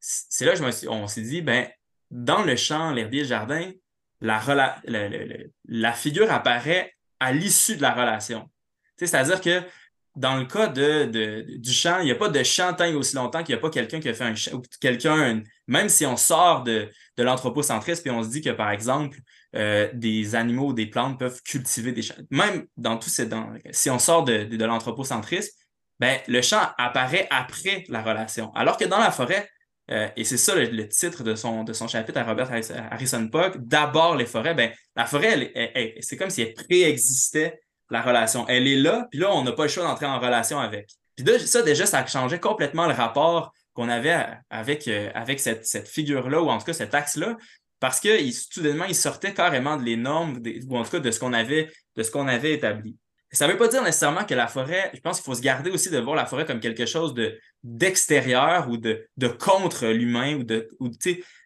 C'est 0.00 0.44
là 0.44 0.52
que 0.52 0.58
je 0.58 0.64
me 0.64 0.72
suis, 0.72 0.88
on 0.88 1.06
s'est 1.06 1.22
dit, 1.22 1.40
ben, 1.40 1.68
dans 2.10 2.42
le 2.42 2.56
champ, 2.56 2.90
l'herbier, 2.90 3.24
jardin, 3.24 3.70
la, 4.20 4.42
la 5.68 5.92
figure 5.92 6.30
apparaît 6.32 6.92
à 7.20 7.32
l'issue 7.32 7.76
de 7.76 7.82
la 7.82 7.92
relation. 7.92 8.50
C'est-à-dire 8.96 9.40
que 9.40 9.62
dans 10.14 10.36
le 10.36 10.44
cas 10.44 10.68
de, 10.68 11.06
de, 11.06 11.58
du 11.58 11.72
chant, 11.72 12.00
il 12.00 12.04
n'y 12.04 12.10
a 12.10 12.16
pas 12.16 12.28
de 12.28 12.42
chant 12.42 12.74
tant 12.74 12.92
aussi 12.94 13.16
longtemps 13.16 13.42
qu'il 13.42 13.54
n'y 13.54 13.58
a 13.58 13.62
pas 13.62 13.70
quelqu'un 13.70 13.98
qui 13.98 14.08
a 14.08 14.14
fait 14.14 14.24
un 14.24 14.34
chant, 14.34 14.52
ou 14.56 14.62
quelqu'un, 14.80 15.42
même 15.66 15.88
si 15.88 16.04
on 16.04 16.16
sort 16.16 16.62
de, 16.64 16.90
de 17.16 17.22
l'anthropocentrisme 17.22 18.08
et 18.08 18.10
on 18.10 18.22
se 18.22 18.28
dit 18.28 18.42
que, 18.42 18.50
par 18.50 18.70
exemple, 18.70 19.18
euh, 19.56 19.88
des 19.94 20.34
animaux 20.34 20.68
ou 20.68 20.72
des 20.72 20.86
plantes 20.86 21.18
peuvent 21.18 21.42
cultiver 21.42 21.92
des 21.92 22.02
champs, 22.02 22.14
même 22.30 22.66
dans 22.76 22.98
tout 22.98 23.08
ces, 23.08 23.26
dans, 23.26 23.52
si 23.70 23.88
on 23.88 23.98
sort 23.98 24.24
de, 24.24 24.44
de, 24.44 24.64
l'anthropocentrisme, 24.64 25.52
ben, 25.98 26.18
le 26.28 26.42
champ 26.42 26.70
apparaît 26.78 27.26
après 27.30 27.84
la 27.88 28.02
relation. 28.02 28.52
Alors 28.54 28.76
que 28.76 28.84
dans 28.84 28.98
la 28.98 29.10
forêt, 29.10 29.48
euh, 29.90 30.08
et 30.16 30.24
c'est 30.24 30.36
ça 30.36 30.54
le, 30.54 30.88
titre 30.88 31.22
de 31.22 31.34
son, 31.34 31.64
de 31.64 31.72
son 31.72 31.88
chapitre 31.88 32.18
à 32.18 32.24
Robert 32.24 32.50
Harrison 32.90 33.28
Puck, 33.28 33.56
d'abord 33.58 34.16
les 34.16 34.26
forêts, 34.26 34.54
ben, 34.54 34.72
la 34.94 35.06
forêt, 35.06 35.52
c'est 36.00 36.16
comme 36.18 36.30
si 36.30 36.42
elle 36.42 36.54
préexistait 36.54 37.61
la 37.92 38.02
relation. 38.02 38.46
Elle 38.48 38.66
est 38.66 38.76
là, 38.76 39.06
puis 39.10 39.20
là, 39.20 39.30
on 39.32 39.44
n'a 39.44 39.52
pas 39.52 39.64
le 39.64 39.68
choix 39.68 39.84
d'entrer 39.84 40.06
en 40.06 40.18
relation 40.18 40.58
avec. 40.58 40.90
Puis 41.16 41.26
ça, 41.40 41.62
déjà, 41.62 41.86
ça 41.86 42.04
changeait 42.06 42.40
complètement 42.40 42.86
le 42.86 42.94
rapport 42.94 43.52
qu'on 43.74 43.88
avait 43.88 44.26
avec, 44.50 44.88
euh, 44.88 45.10
cette, 45.36 45.88
figure-là, 45.88 46.42
ou 46.42 46.48
en 46.48 46.58
tout 46.58 46.64
cas 46.64 46.72
cet 46.72 46.94
axe-là, 46.94 47.36
parce 47.80 48.00
que 48.00 48.30
soudainement, 48.30 48.86
il 48.86 48.94
sortait 48.94 49.34
carrément 49.34 49.76
de 49.76 49.82
les 49.82 49.96
normes, 49.96 50.40
ou 50.68 50.78
en 50.78 50.84
tout 50.84 50.90
cas 50.90 51.00
de 51.00 51.10
ce 51.10 51.20
qu'on 51.20 51.32
avait 51.32 52.52
établi. 52.52 52.96
Ça 53.32 53.46
ne 53.46 53.52
veut 53.52 53.58
pas 53.58 53.68
dire 53.68 53.82
nécessairement 53.82 54.24
que 54.24 54.34
la 54.34 54.46
forêt, 54.46 54.90
je 54.92 55.00
pense 55.00 55.16
qu'il 55.16 55.24
faut 55.24 55.34
se 55.34 55.40
garder 55.40 55.70
aussi 55.70 55.88
de 55.88 55.98
voir 55.98 56.14
la 56.14 56.26
forêt 56.26 56.44
comme 56.44 56.60
quelque 56.60 56.84
chose 56.84 57.14
de 57.14 57.38
d'extérieur 57.62 58.68
ou 58.68 58.76
de, 58.76 59.06
de 59.16 59.28
contre 59.28 59.86
l'humain 59.86 60.34
ou 60.34 60.42
de 60.42 60.68
ou, 60.80 60.90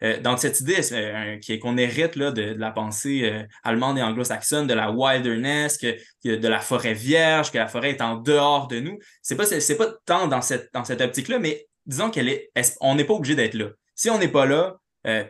euh, 0.03 0.19
dans 0.21 0.37
cette 0.37 0.61
idée 0.61 0.81
euh, 0.93 1.39
qu'on 1.61 1.77
hérite 1.77 2.17
là, 2.17 2.33
de, 2.33 2.55
la 2.57 2.71
pensée 2.71 3.23
euh, 3.25 3.43
allemande 3.63 3.99
et 3.99 4.03
anglo-saxonne 4.03 4.67
de 4.67 4.75
la 4.75 4.91
wilderness, 4.91 5.77
que, 5.77 5.97
de 6.25 6.49
la 6.49 6.59
forêt 6.59 6.95
vierge, 6.95 7.53
que 7.53 7.59
la 7.59 7.69
forêt 7.69 7.91
est 7.91 8.01
en 8.01 8.17
dehors 8.17 8.67
de 8.67 8.81
nous. 8.81 8.99
C'est 9.23 9.37
pas 9.37 9.47
c'est 9.47 9.77
pas 9.77 9.93
tant 10.07 10.27
dans 10.27 10.43
cette 10.43 10.73
dans 10.73 10.85
cette 10.85 11.01
optique-là, 11.01 11.39
mais 11.39 11.67
disons 11.85 12.11
qu'elle 12.11 12.29
est 12.29 12.51
on 12.81 12.97
n'est 12.97 13.05
pas 13.05 13.15
obligé 13.15 13.37
d'être 13.37 13.55
là. 13.55 13.69
Si 13.95 14.11
on 14.11 14.19
n'est 14.19 14.29
pas 14.29 14.47
là, 14.47 14.77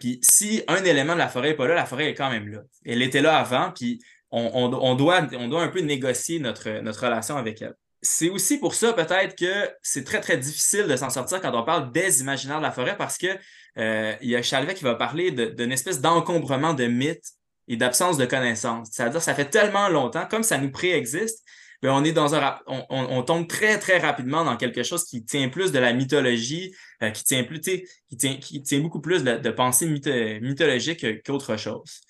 puis 0.00 0.20
si 0.22 0.62
un 0.68 0.82
élément 0.84 1.12
de 1.12 1.18
la 1.18 1.28
forêt 1.28 1.50
n'est 1.50 1.54
pas 1.54 1.68
là, 1.68 1.74
la 1.74 1.84
forêt 1.84 2.08
est 2.08 2.14
quand 2.14 2.30
même 2.30 2.48
là. 2.48 2.60
Elle 2.84 3.02
était 3.02 3.20
là 3.20 3.36
avant, 3.36 3.72
puis 3.72 4.00
on, 4.30 4.68
doit, 4.68 5.26
on 5.38 5.48
doit 5.48 5.62
un 5.62 5.68
peu 5.68 5.80
négocier 5.80 6.38
notre, 6.40 6.80
notre 6.80 7.04
relation 7.04 7.36
avec 7.36 7.62
elle. 7.62 7.74
C'est 8.02 8.28
aussi 8.28 8.58
pour 8.58 8.74
ça 8.74 8.92
peut-être 8.92 9.36
que 9.36 9.70
c'est 9.82 10.04
très, 10.04 10.20
très 10.20 10.36
difficile 10.36 10.86
de 10.86 10.96
s'en 10.96 11.10
sortir 11.10 11.40
quand 11.40 11.54
on 11.54 11.64
parle 11.64 11.92
des 11.92 12.20
imaginaires 12.20 12.58
de 12.58 12.62
la 12.62 12.70
forêt 12.70 12.96
parce 12.96 13.18
que 13.18 13.28
euh, 13.78 14.14
il 14.20 14.30
y 14.30 14.36
a 14.36 14.42
Chalvet 14.42 14.74
qui 14.74 14.84
va 14.84 14.94
parler 14.94 15.30
d'une 15.30 15.72
espèce 15.72 16.00
d'encombrement 16.00 16.74
de 16.74 16.86
mythes 16.86 17.32
et 17.68 17.76
d'absence 17.76 18.16
de 18.16 18.26
connaissance. 18.26 18.88
C'est-à-dire, 18.92 19.20
ça 19.20 19.34
fait 19.34 19.50
tellement 19.50 19.88
longtemps, 19.88 20.26
comme 20.26 20.42
ça 20.42 20.58
nous 20.58 20.70
préexiste, 20.70 21.42
ben 21.82 21.90
on 21.90 22.04
est 22.04 22.12
dans 22.12 22.34
un 22.34 22.58
on, 22.66 22.84
on, 22.88 23.22
tombe 23.22 23.46
très 23.46 23.78
très 23.78 23.98
rapidement 23.98 24.44
dans 24.44 24.56
quelque 24.56 24.82
chose 24.82 25.04
qui 25.04 25.24
tient 25.24 25.50
plus 25.50 25.72
de 25.72 25.78
la 25.78 25.92
mythologie, 25.92 26.74
euh, 27.02 27.10
qui 27.10 27.22
tient 27.24 27.44
plus 27.44 27.60
qui 27.60 28.16
tient 28.16 28.36
qui 28.36 28.62
tient 28.62 28.80
beaucoup 28.80 29.00
plus 29.00 29.22
de, 29.24 29.36
de 29.36 29.50
pensée 29.50 29.86
mythologique 30.40 31.22
qu'autre 31.24 31.58
chose. 31.58 32.00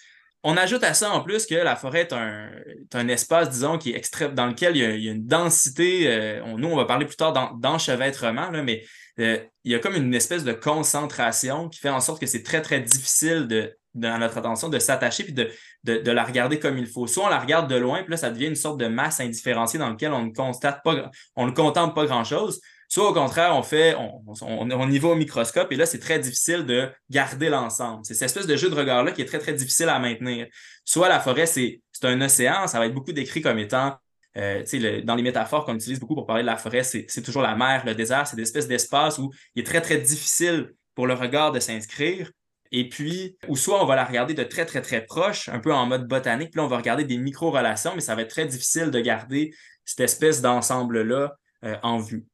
On 0.48 0.56
ajoute 0.56 0.84
à 0.84 0.94
ça 0.94 1.10
en 1.10 1.22
plus 1.22 1.44
que 1.44 1.56
la 1.56 1.74
forêt 1.74 2.02
est 2.02 2.12
un, 2.12 3.08
espace, 3.08 3.50
disons, 3.50 3.78
qui 3.78 3.90
est 3.90 4.24
dans 4.32 4.46
lequel 4.46 4.76
il 4.76 5.02
y 5.02 5.08
a, 5.08 5.10
une 5.10 5.26
densité. 5.26 6.06
Euh, 6.06 6.40
nous, 6.56 6.68
on 6.68 6.76
va 6.76 6.84
parler 6.84 7.04
plus 7.04 7.16
tard 7.16 7.32
d'enchevêtrement, 7.56 8.52
mais 8.52 8.84
euh, 9.18 9.40
il 9.64 9.72
y 9.72 9.74
a 9.74 9.80
comme 9.80 9.96
une 9.96 10.14
espèce 10.14 10.44
de 10.44 10.52
concentration 10.52 11.68
qui 11.68 11.80
fait 11.80 11.88
en 11.88 11.98
sorte 11.98 12.20
que 12.20 12.26
c'est 12.26 12.44
très, 12.44 12.62
très 12.62 12.78
difficile 12.78 13.48
de, 13.48 13.76
notre 13.94 14.38
attention 14.38 14.68
de 14.68 14.78
s'attacher 14.78 15.24
puis 15.24 15.32
de, 15.32 15.50
de, 15.82 16.10
la 16.12 16.22
regarder 16.22 16.60
comme 16.60 16.78
il 16.78 16.86
faut. 16.86 17.08
Soit 17.08 17.24
on 17.24 17.28
la 17.28 17.40
regarde 17.40 17.68
de 17.68 17.74
loin, 17.74 18.02
puis 18.04 18.12
là, 18.12 18.16
ça 18.16 18.30
devient 18.30 18.46
une 18.46 18.54
sorte 18.54 18.78
de 18.78 18.86
masse 18.86 19.18
indifférenciée 19.18 19.80
dans 19.80 19.90
laquelle 19.90 20.12
on 20.12 20.26
ne 20.26 20.32
constate 20.32 20.80
pas, 20.84 21.10
on 21.34 21.46
ne 21.46 21.50
contemple 21.50 21.92
pas 21.92 22.06
grand-chose. 22.06 22.60
Soit 22.88 23.08
au 23.08 23.12
contraire, 23.12 23.54
on 23.56 23.62
fait, 23.62 23.94
on, 23.96 24.22
on, 24.42 24.90
y 24.90 24.98
va 24.98 25.08
au 25.08 25.14
microscope 25.14 25.72
et 25.72 25.76
là, 25.76 25.86
c'est 25.86 25.98
très 25.98 26.18
difficile 26.18 26.64
de 26.64 26.88
garder 27.10 27.48
l'ensemble. 27.48 28.04
C'est 28.04 28.14
cette 28.14 28.26
espèce 28.26 28.46
de 28.46 28.56
jeu 28.56 28.70
de 28.70 28.74
regard-là 28.74 29.12
qui 29.12 29.22
est 29.22 29.26
très, 29.26 29.38
très 29.38 29.52
difficile 29.54 29.88
à 29.88 29.98
maintenir. 29.98 30.46
Soit 30.84 31.08
la 31.08 31.20
forêt, 31.20 31.46
c'est 31.46 31.80
un 32.02 32.20
océan, 32.20 32.66
ça 32.66 32.78
va 32.78 32.86
être 32.86 32.94
beaucoup 32.94 33.12
décrit 33.12 33.42
comme 33.42 33.58
étant 33.58 33.96
euh, 34.36 34.62
le, 34.72 35.00
dans 35.00 35.14
les 35.14 35.22
métaphores 35.22 35.64
qu'on 35.64 35.74
utilise 35.74 35.98
beaucoup 35.98 36.14
pour 36.14 36.26
parler 36.26 36.42
de 36.42 36.46
la 36.46 36.56
forêt, 36.56 36.82
c'est 36.82 37.22
toujours 37.22 37.42
la 37.42 37.56
mer, 37.56 37.84
le 37.86 37.94
désert, 37.94 38.26
c'est 38.26 38.36
des 38.36 38.42
espèces 38.42 38.68
d'espace 38.68 39.18
où 39.18 39.32
il 39.54 39.62
est 39.62 39.64
très, 39.64 39.80
très 39.80 39.98
difficile 39.98 40.74
pour 40.94 41.06
le 41.06 41.14
regard 41.14 41.52
de 41.52 41.60
s'inscrire. 41.60 42.30
Et 42.72 42.88
puis, 42.88 43.36
ou 43.48 43.56
soit 43.56 43.82
on 43.82 43.86
va 43.86 43.96
la 43.96 44.04
regarder 44.04 44.34
de 44.34 44.42
très, 44.42 44.66
très, 44.66 44.82
très 44.82 45.04
proche, 45.04 45.48
un 45.48 45.60
peu 45.60 45.72
en 45.72 45.86
mode 45.86 46.06
botanique, 46.08 46.50
puis 46.50 46.58
là, 46.58 46.64
on 46.64 46.68
va 46.68 46.76
regarder 46.76 47.04
des 47.04 47.16
micro-relations, 47.16 47.92
mais 47.94 48.00
ça 48.00 48.14
va 48.14 48.22
être 48.22 48.30
très 48.30 48.46
difficile 48.46 48.90
de 48.90 49.00
garder 49.00 49.54
cette 49.84 50.00
espèce 50.00 50.42
d'ensemble-là 50.42 51.36
euh, 51.64 51.76
en 51.82 51.98
vue. 51.98 52.26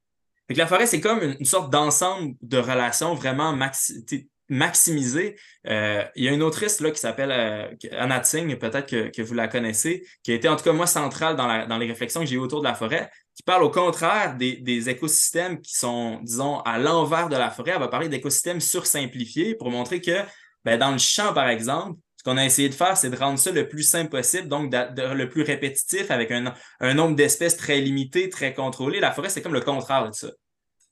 Fait 0.48 0.54
la 0.54 0.66
forêt, 0.66 0.86
c'est 0.86 1.00
comme 1.00 1.22
une, 1.22 1.44
sorte 1.44 1.72
d'ensemble 1.72 2.34
de 2.42 2.58
relations 2.58 3.14
vraiment 3.14 3.52
maxi 3.52 4.28
maximisées. 4.48 5.36
Euh, 5.66 6.04
il 6.14 6.24
y 6.24 6.28
a 6.28 6.32
une 6.32 6.42
autrice 6.42 6.80
là, 6.80 6.90
qui 6.90 7.00
s'appelle 7.00 7.32
euh, 7.32 7.68
Anna 7.98 8.20
Tsing, 8.20 8.54
peut-être 8.56 8.86
que, 8.86 9.22
vous 9.22 9.32
la 9.32 9.48
connaissez, 9.48 10.06
qui 10.22 10.30
a 10.32 10.34
été 10.34 10.46
en 10.46 10.56
tout 10.56 10.64
cas 10.64 10.72
moi 10.72 10.86
centrale 10.86 11.36
dans, 11.36 11.78
les 11.78 11.86
réflexions 11.86 12.20
que 12.20 12.26
j'ai 12.26 12.36
eues 12.36 12.40
autour 12.40 12.60
de 12.60 12.66
la 12.66 12.74
forêt, 12.74 13.10
qui 13.34 13.42
parle 13.44 13.62
au 13.62 13.70
contraire 13.70 14.36
des, 14.36 14.56
des 14.56 14.90
écosystèmes 14.90 15.58
qui 15.60 15.74
sont, 15.74 16.20
disons, 16.22 16.60
à 16.60 16.78
l'envers 16.78 17.30
de 17.30 17.36
la 17.36 17.50
forêt. 17.50 17.72
Elle 17.72 17.80
va 17.80 17.88
parler 17.88 18.10
d'écosystèmes 18.10 18.60
sursimplifiés 18.60 19.54
pour 19.54 19.70
montrer 19.70 20.02
que 20.02 20.20
ben, 20.64 20.78
dans 20.78 20.90
le 20.90 20.98
champ, 20.98 21.32
par 21.32 21.48
exemple, 21.48 21.98
ce 22.22 22.30
qu'on 22.30 22.36
a 22.36 22.44
essayé 22.44 22.68
de 22.68 22.74
faire, 22.74 22.96
c'est 22.96 23.10
de 23.10 23.16
rendre 23.16 23.36
ça 23.36 23.50
le 23.50 23.68
plus 23.68 23.82
simple 23.82 24.10
possible, 24.10 24.46
donc 24.46 24.72
le 24.72 25.24
plus 25.26 25.42
répétitif 25.42 26.08
avec 26.12 26.30
un, 26.30 26.54
un 26.78 26.94
nombre 26.94 27.16
d'espèces 27.16 27.56
très 27.56 27.80
limité, 27.80 28.28
très 28.28 28.54
contrôlé. 28.54 29.00
La 29.00 29.10
forêt, 29.10 29.28
c'est 29.28 29.42
comme 29.42 29.54
le 29.54 29.60
contraire 29.60 30.08
de 30.08 30.14
ça. 30.14 30.28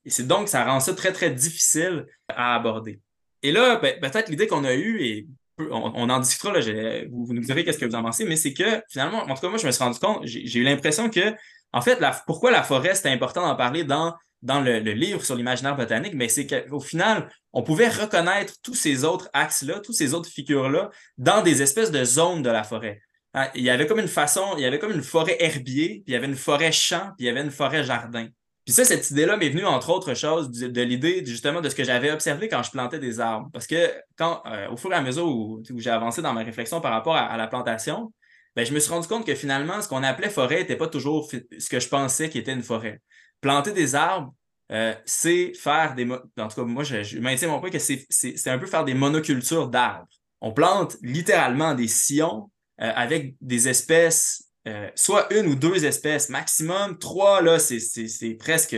Et 0.04 0.10
c'est 0.10 0.26
donc, 0.26 0.48
ça 0.48 0.64
rend 0.64 0.80
ça 0.80 0.92
très, 0.92 1.12
très 1.12 1.30
difficile 1.30 2.06
à 2.28 2.56
aborder. 2.56 3.00
Et 3.44 3.52
là, 3.52 3.76
ben, 3.76 4.00
peut-être 4.00 4.28
l'idée 4.28 4.48
qu'on 4.48 4.64
a 4.64 4.74
eue, 4.74 5.02
et 5.02 5.28
on, 5.58 6.10
en 6.10 6.18
discutera, 6.18 6.58
là, 6.58 7.04
vous, 7.08 7.26
vous, 7.26 7.32
nous 7.32 7.42
direz 7.42 7.64
qu'est-ce 7.64 7.78
que 7.78 7.86
vous 7.86 7.94
en 7.94 8.02
pensez, 8.02 8.24
mais 8.24 8.36
c'est 8.36 8.52
que 8.52 8.82
finalement, 8.88 9.18
en 9.22 9.34
tout 9.34 9.40
cas, 9.40 9.48
moi, 9.48 9.58
je 9.58 9.66
me 9.66 9.70
suis 9.70 9.84
rendu 9.84 10.00
compte, 10.00 10.22
j'ai 10.24 10.58
eu 10.58 10.64
l'impression 10.64 11.10
que, 11.10 11.32
en 11.72 11.80
fait, 11.80 12.00
la, 12.00 12.10
pourquoi 12.26 12.50
la 12.50 12.64
forêt, 12.64 12.96
c'est 12.96 13.08
important 13.08 13.42
d'en 13.42 13.54
parler 13.54 13.84
dans, 13.84 14.14
dans 14.42 14.60
le, 14.60 14.78
livre 14.78 15.24
sur 15.24 15.34
l'imaginaire 15.34 15.76
botanique, 15.76 16.14
mais 16.14 16.28
c'est 16.28 16.46
qu'au 16.46 16.80
final, 16.80 17.30
on 17.52 17.62
pouvait 17.62 17.88
reconnaître 17.88 18.54
tous 18.62 18.74
ces 18.74 19.04
autres 19.04 19.28
axes-là, 19.32 19.80
tous 19.80 19.92
ces 19.92 20.14
autres 20.14 20.30
figures-là 20.30 20.90
dans 21.18 21.42
des 21.42 21.62
espèces 21.62 21.90
de 21.90 22.04
zones 22.04 22.42
de 22.42 22.50
la 22.50 22.64
forêt. 22.64 23.02
Hein, 23.34 23.48
il 23.54 23.62
y 23.62 23.70
avait 23.70 23.86
comme 23.86 24.00
une 24.00 24.08
façon, 24.08 24.54
il 24.56 24.62
y 24.62 24.66
avait 24.66 24.78
comme 24.78 24.92
une 24.92 25.02
forêt 25.02 25.36
herbier, 25.38 25.88
puis 25.88 26.04
il 26.08 26.12
y 26.14 26.16
avait 26.16 26.26
une 26.26 26.36
forêt 26.36 26.72
champ, 26.72 27.12
puis 27.16 27.24
il 27.24 27.26
y 27.26 27.28
avait 27.28 27.42
une 27.42 27.50
forêt 27.50 27.84
jardin. 27.84 28.26
Puis 28.64 28.74
ça, 28.74 28.84
cette 28.84 29.10
idée-là 29.10 29.36
m'est 29.36 29.48
venue, 29.48 29.64
entre 29.64 29.90
autres 29.90 30.14
choses, 30.14 30.50
de, 30.50 30.82
l'idée 30.82 31.24
justement 31.24 31.60
de 31.60 31.68
ce 31.68 31.74
que 31.74 31.84
j'avais 31.84 32.10
observé 32.10 32.48
quand 32.48 32.62
je 32.62 32.70
plantais 32.70 32.98
des 32.98 33.18
arbres. 33.20 33.48
Parce 33.52 33.66
que 33.66 33.92
quand, 34.16 34.42
euh, 34.46 34.68
au 34.70 34.76
fur 34.76 34.92
et 34.92 34.96
à 34.96 35.00
mesure 35.00 35.26
où, 35.26 35.62
j'ai 35.76 35.90
avancé 35.90 36.22
dans 36.22 36.32
ma 36.32 36.42
réflexion 36.42 36.80
par 36.80 36.92
rapport 36.92 37.16
à, 37.16 37.36
la 37.36 37.46
plantation, 37.46 38.12
ben, 38.54 38.66
je 38.66 38.72
me 38.72 38.80
suis 38.80 38.90
rendu 38.92 39.08
compte 39.08 39.26
que 39.26 39.34
finalement, 39.34 39.80
ce 39.80 39.88
qu'on 39.88 40.02
appelait 40.02 40.28
forêt 40.28 40.60
n'était 40.60 40.76
pas 40.76 40.88
toujours 40.88 41.30
ce 41.30 41.68
que 41.68 41.80
je 41.80 41.88
pensais 41.88 42.28
qui 42.28 42.38
était 42.38 42.52
une 42.52 42.62
forêt. 42.62 43.00
Planter 43.40 43.72
des 43.72 43.94
arbres, 43.94 44.34
euh, 44.72 44.94
c'est 45.04 45.52
faire 45.54 45.94
des... 45.94 46.08
En 46.10 46.48
tout 46.48 46.56
cas, 46.56 46.62
moi, 46.62 46.84
je, 46.84 47.18
maintiens 47.18 47.48
mon 47.48 47.60
point 47.60 47.70
que 47.70 47.78
c'est 47.78 48.48
un 48.48 48.58
peu 48.58 48.66
faire 48.66 48.84
des 48.84 48.94
monocultures 48.94 49.68
d'arbres. 49.68 50.06
On 50.40 50.52
plante 50.52 50.96
littéralement 51.02 51.74
des 51.74 51.88
sillons 51.88 52.50
euh, 52.80 52.92
avec 52.94 53.34
des 53.40 53.68
espèces 53.68 54.50
euh, 54.68 54.90
soit 54.94 55.32
une 55.32 55.46
ou 55.46 55.54
deux 55.54 55.84
espèces 55.84 56.28
maximum. 56.28 56.98
Trois, 56.98 57.40
là, 57.40 57.58
c'est 57.58 58.34
presque 58.38 58.76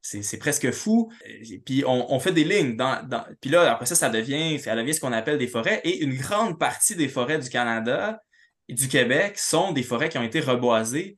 c'est 0.00 0.38
presque 0.38 0.70
fou. 0.70 1.10
Puis 1.64 1.82
on, 1.84 2.20
fait 2.20 2.30
des 2.30 2.44
lignes. 2.44 2.76
Dans, 2.76 3.04
puis 3.40 3.50
là, 3.50 3.72
après 3.72 3.86
ça, 3.86 3.96
ça 3.96 4.08
devient, 4.08 4.58
ça 4.60 4.76
devient 4.76 4.94
ce 4.94 5.00
qu'on 5.00 5.12
appelle 5.12 5.36
des 5.36 5.48
forêts. 5.48 5.80
Et 5.82 5.98
une 5.98 6.14
grande 6.14 6.60
partie 6.60 6.94
des 6.94 7.08
forêts 7.08 7.40
du 7.40 7.48
Canada 7.48 8.22
et 8.68 8.74
du 8.74 8.86
Québec 8.86 9.36
sont 9.36 9.72
des 9.72 9.82
forêts 9.82 10.08
qui 10.08 10.18
ont 10.18 10.22
été 10.22 10.38
reboisées 10.38 11.16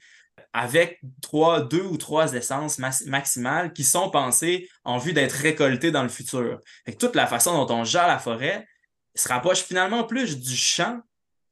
avec 0.58 1.00
trois, 1.22 1.60
deux 1.60 1.84
ou 1.84 1.96
trois 1.96 2.34
essences 2.34 2.78
maximales 3.06 3.72
qui 3.72 3.84
sont 3.84 4.10
pensées 4.10 4.68
en 4.84 4.98
vue 4.98 5.12
d'être 5.12 5.32
récoltées 5.32 5.92
dans 5.92 6.02
le 6.02 6.08
futur. 6.08 6.58
Toute 6.98 7.14
la 7.14 7.26
façon 7.26 7.64
dont 7.64 7.72
on 7.72 7.84
gère 7.84 8.08
la 8.08 8.18
forêt 8.18 8.66
se 9.14 9.28
rapproche 9.28 9.62
finalement 9.62 10.02
plus 10.02 10.40
du 10.40 10.56
champ 10.56 11.00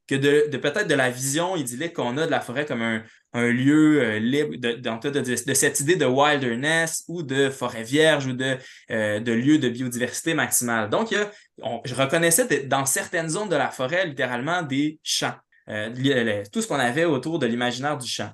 que 0.07 0.15
de, 0.15 0.57
peut-être 0.57 0.87
de 0.87 0.93
la 0.93 1.09
vision 1.09 1.55
idyllique 1.55 1.93
qu'on 1.93 2.17
a 2.17 2.25
de 2.25 2.31
la 2.31 2.41
forêt 2.41 2.65
comme 2.65 2.81
un, 2.81 3.03
lieu 3.33 4.01
euh, 4.01 4.19
libre, 4.19 4.55
de, 4.57 5.53
cette 5.53 5.79
idée 5.79 5.95
de 5.95 6.05
wilderness 6.05 7.03
ou 7.07 7.23
de 7.23 7.49
forêt 7.49 7.83
vierge 7.83 8.25
ou 8.25 8.33
de, 8.33 8.57
euh, 8.89 9.19
lieu 9.19 9.57
de 9.57 9.69
biodiversité 9.69 10.33
maximale. 10.33 10.89
Donc, 10.89 11.13
je 11.13 11.95
reconnaissais 11.95 12.65
dans 12.65 12.85
certaines 12.85 13.29
zones 13.29 13.49
de 13.49 13.55
la 13.55 13.69
forêt 13.69 14.05
littéralement 14.07 14.63
des 14.63 14.99
champs, 15.03 15.35
euh, 15.69 16.43
tout 16.51 16.61
ce 16.61 16.67
qu'on 16.67 16.79
avait 16.79 17.05
autour 17.05 17.37
de 17.37 17.45
l'imaginaire 17.45 17.97
du 17.97 18.07
champ. 18.07 18.31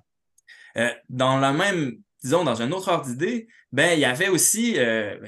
Dans 1.10 1.38
la 1.38 1.54
même, 1.54 1.94
disons, 2.24 2.44
dans 2.44 2.62
un 2.62 2.72
autre 2.72 2.90
ordre 2.90 3.06
d'idée, 3.06 3.48
ben, 3.72 3.94
il 3.94 4.00
y 4.00 4.06
avait 4.06 4.30
aussi 4.30 4.74
ben, 4.74 5.20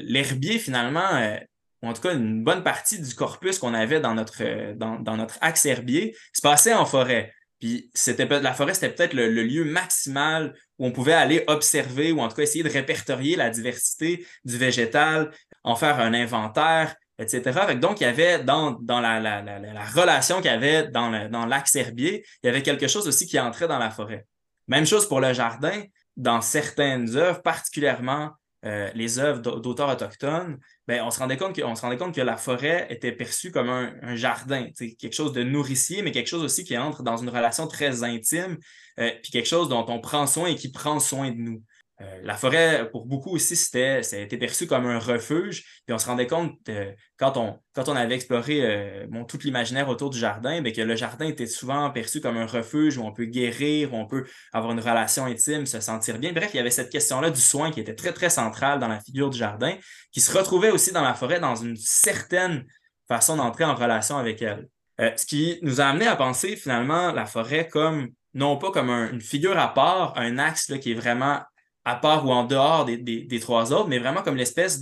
l'herbier 0.00 0.58
finalement 0.58 1.38
ou 1.82 1.88
en 1.88 1.92
tout 1.92 2.02
cas 2.02 2.14
une 2.14 2.42
bonne 2.42 2.62
partie 2.62 3.00
du 3.00 3.14
corpus 3.14 3.58
qu'on 3.58 3.74
avait 3.74 4.00
dans 4.00 4.14
notre, 4.14 4.42
euh, 4.42 4.74
dans, 4.74 4.98
dans, 4.98 5.16
notre 5.16 5.38
axe 5.40 5.66
herbier, 5.66 6.16
se 6.32 6.40
passait 6.40 6.74
en 6.74 6.84
forêt. 6.84 7.32
Puis 7.60 7.90
c'était 7.94 8.26
la 8.26 8.54
forêt, 8.54 8.74
c'était 8.74 8.90
peut-être 8.90 9.14
le, 9.14 9.28
lieu 9.28 9.64
maximal 9.64 10.54
où 10.78 10.86
on 10.86 10.92
pouvait 10.92 11.12
aller 11.12 11.44
observer 11.48 12.12
ou 12.12 12.20
en 12.20 12.28
tout 12.28 12.36
cas 12.36 12.42
essayer 12.42 12.62
de 12.62 12.68
répertorier 12.68 13.36
la 13.36 13.50
diversité 13.50 14.24
du 14.44 14.56
végétal, 14.58 15.32
en 15.64 15.74
faire 15.74 15.98
un 15.98 16.14
inventaire, 16.14 16.94
etc. 17.18 17.74
donc, 17.74 18.00
il 18.00 18.04
y 18.04 18.06
avait 18.06 18.44
dans, 18.44 18.72
dans 18.80 19.00
la, 19.00 19.18
la, 19.18 19.42
la, 19.42 19.58
la 19.58 19.84
relation 19.84 20.36
qu'il 20.36 20.52
y 20.52 20.54
avait 20.54 20.86
dans 20.86 21.46
l'axe 21.46 21.74
herbier, 21.74 22.24
il 22.44 22.46
y 22.46 22.48
avait 22.48 22.62
quelque 22.62 22.86
chose 22.86 23.08
aussi 23.08 23.26
qui 23.26 23.40
entrait 23.40 23.66
dans 23.66 23.78
la 23.78 23.90
forêt. 23.90 24.24
Même 24.68 24.86
chose 24.86 25.08
pour 25.08 25.20
le 25.20 25.32
jardin. 25.32 25.82
Dans 26.16 26.40
certaines 26.40 27.16
œuvres, 27.16 27.42
particulièrement 27.42 28.32
euh, 28.64 28.90
les 28.94 29.20
œuvres 29.20 29.40
d'auteurs 29.40 29.88
autochtones, 29.88 30.58
ben, 30.88 31.02
on, 31.04 31.10
se 31.10 31.20
rendait 31.20 31.36
compte 31.36 31.54
que, 31.54 31.60
se 31.60 31.80
rendait 31.80 31.96
compte 31.96 32.14
que 32.14 32.20
la 32.20 32.36
forêt 32.36 32.88
était 32.90 33.12
perçue 33.12 33.52
comme 33.52 33.68
un, 33.68 34.16
jardin, 34.16 34.68
quelque 34.76 35.12
chose 35.12 35.32
de 35.32 35.44
nourricier, 35.44 36.02
mais 36.02 36.10
quelque 36.10 36.26
chose 36.26 36.42
aussi 36.42 36.64
qui 36.64 36.76
entre 36.76 37.04
dans 37.04 37.16
une 37.16 37.28
relation 37.28 37.68
très 37.68 38.02
intime, 38.02 38.58
euh, 38.98 39.10
puis 39.22 39.30
quelque 39.30 39.46
chose 39.46 39.68
dont 39.68 39.86
on 39.88 40.00
prend 40.00 40.26
soin 40.26 40.48
et 40.48 40.56
qui 40.56 40.72
prend 40.72 40.98
soin 40.98 41.30
de 41.30 41.36
nous. 41.36 41.62
Euh, 42.00 42.20
la 42.22 42.36
forêt, 42.36 42.88
pour 42.90 43.06
beaucoup 43.06 43.30
aussi, 43.30 43.56
c'était, 43.56 44.00
a 44.12 44.18
été 44.18 44.36
perçu 44.36 44.66
comme 44.66 44.86
un 44.86 44.98
refuge. 44.98 45.64
Puis 45.84 45.94
on 45.94 45.98
se 45.98 46.06
rendait 46.06 46.28
compte, 46.28 46.56
euh, 46.68 46.92
quand, 47.16 47.36
on, 47.36 47.58
quand 47.74 47.88
on 47.88 47.96
avait 47.96 48.14
exploré 48.14 48.60
euh, 48.62 49.24
tout 49.26 49.38
l'imaginaire 49.42 49.88
autour 49.88 50.10
du 50.10 50.18
jardin, 50.18 50.60
bien, 50.60 50.72
que 50.72 50.80
le 50.80 50.94
jardin 50.94 51.26
était 51.26 51.46
souvent 51.46 51.90
perçu 51.90 52.20
comme 52.20 52.36
un 52.36 52.46
refuge 52.46 52.98
où 52.98 53.02
on 53.02 53.12
peut 53.12 53.24
guérir, 53.24 53.92
où 53.92 53.96
on 53.96 54.06
peut 54.06 54.24
avoir 54.52 54.72
une 54.72 54.80
relation 54.80 55.24
intime, 55.24 55.66
se 55.66 55.80
sentir 55.80 56.18
bien. 56.18 56.32
Bref, 56.32 56.50
il 56.54 56.58
y 56.58 56.60
avait 56.60 56.70
cette 56.70 56.90
question-là 56.90 57.30
du 57.30 57.40
soin 57.40 57.72
qui 57.72 57.80
était 57.80 57.96
très, 57.96 58.12
très 58.12 58.30
centrale 58.30 58.78
dans 58.78 58.88
la 58.88 59.00
figure 59.00 59.30
du 59.30 59.38
jardin, 59.38 59.76
qui 60.12 60.20
se 60.20 60.36
retrouvait 60.36 60.70
aussi 60.70 60.92
dans 60.92 61.02
la 61.02 61.14
forêt 61.14 61.40
dans 61.40 61.56
une 61.56 61.76
certaine 61.76 62.64
façon 63.08 63.36
d'entrer 63.36 63.64
en 63.64 63.74
relation 63.74 64.18
avec 64.18 64.40
elle. 64.42 64.68
ce 64.98 65.26
qui 65.26 65.58
nous 65.62 65.80
a 65.80 65.86
amené 65.86 66.06
à 66.06 66.14
penser 66.14 66.54
finalement 66.56 67.10
la 67.10 67.26
forêt 67.26 67.66
comme 67.66 68.08
non 68.34 68.56
pas 68.58 68.70
comme 68.70 68.90
une 68.90 69.20
figure 69.20 69.58
à 69.58 69.72
part, 69.72 70.16
un 70.16 70.38
axe 70.38 70.68
là, 70.68 70.78
qui 70.78 70.92
est 70.92 70.94
vraiment 70.94 71.40
à 71.88 71.94
part 71.94 72.26
ou 72.26 72.32
en 72.32 72.44
dehors 72.44 72.84
des, 72.84 73.40
trois 73.40 73.72
autres, 73.72 73.88
mais 73.88 73.98
vraiment 73.98 74.22
comme 74.22 74.36
l'espèce 74.36 74.78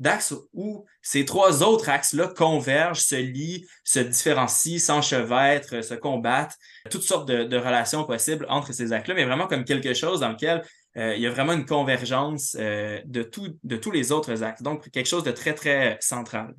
d'axe 0.00 0.34
où 0.52 0.84
ces 1.02 1.24
trois 1.24 1.62
autres 1.62 1.88
axes-là 1.88 2.26
convergent, 2.36 3.00
se 3.00 3.14
lient, 3.14 3.64
se 3.84 4.00
différencient, 4.00 4.80
s'enchevêtrent, 4.80 5.84
se 5.84 5.94
combattent, 5.94 6.56
toutes 6.90 7.04
sortes 7.04 7.28
de, 7.28 7.56
relations 7.56 8.02
possibles 8.02 8.44
entre 8.48 8.72
ces 8.72 8.92
axes-là, 8.92 9.14
mais 9.14 9.24
vraiment 9.24 9.46
comme 9.46 9.64
quelque 9.64 9.94
chose 9.94 10.18
dans 10.18 10.30
lequel 10.30 10.64
euh, 10.96 11.14
il 11.14 11.22
y 11.22 11.26
a 11.26 11.30
vraiment 11.30 11.52
une 11.52 11.64
convergence 11.64 12.56
euh, 12.58 13.00
de, 13.04 13.30
de 13.62 13.76
tous 13.76 13.90
les 13.92 14.10
autres 14.10 14.42
axes. 14.42 14.62
Donc, 14.62 14.90
quelque 14.90 15.06
chose 15.06 15.22
de 15.22 15.30
très, 15.30 15.54
très 15.54 15.96
central. 16.00 16.54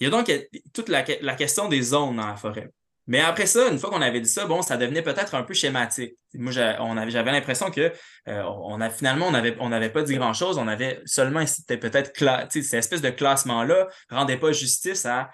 Il 0.00 0.04
y 0.04 0.06
a 0.08 0.10
donc 0.10 0.30
toute 0.74 0.88
la, 0.88 1.02
question 1.04 1.68
des 1.68 1.82
zones 1.82 2.16
dans 2.16 2.26
la 2.26 2.36
forêt. 2.36 2.70
Mais 3.06 3.20
après 3.20 3.46
ça, 3.46 3.68
une 3.68 3.78
fois 3.78 3.90
qu'on 3.90 4.02
avait 4.02 4.20
dit 4.20 4.28
ça, 4.28 4.46
bon, 4.46 4.62
ça 4.62 4.76
devenait 4.76 5.02
peut-être 5.02 5.34
un 5.36 5.44
peu 5.44 5.54
schématique. 5.54 6.16
Moi, 6.34 6.50
j'avais 6.50 7.32
l'impression 7.32 7.70
que 7.70 7.92
euh, 8.28 8.42
on 8.42 8.80
a 8.80 8.90
finalement, 8.90 9.28
on 9.28 9.30
n'avait 9.30 9.56
on 9.60 9.70
pas 9.90 10.02
dit 10.02 10.16
grand-chose. 10.16 10.58
On 10.58 10.66
avait 10.66 11.00
seulement, 11.04 11.46
c'était 11.46 11.76
peut-être 11.76 12.12
cette 12.50 12.74
espèce 12.74 13.02
de 13.02 13.10
classement-là 13.10 13.86
rendait 14.10 14.36
pas 14.36 14.50
justice 14.50 15.06
à, 15.06 15.30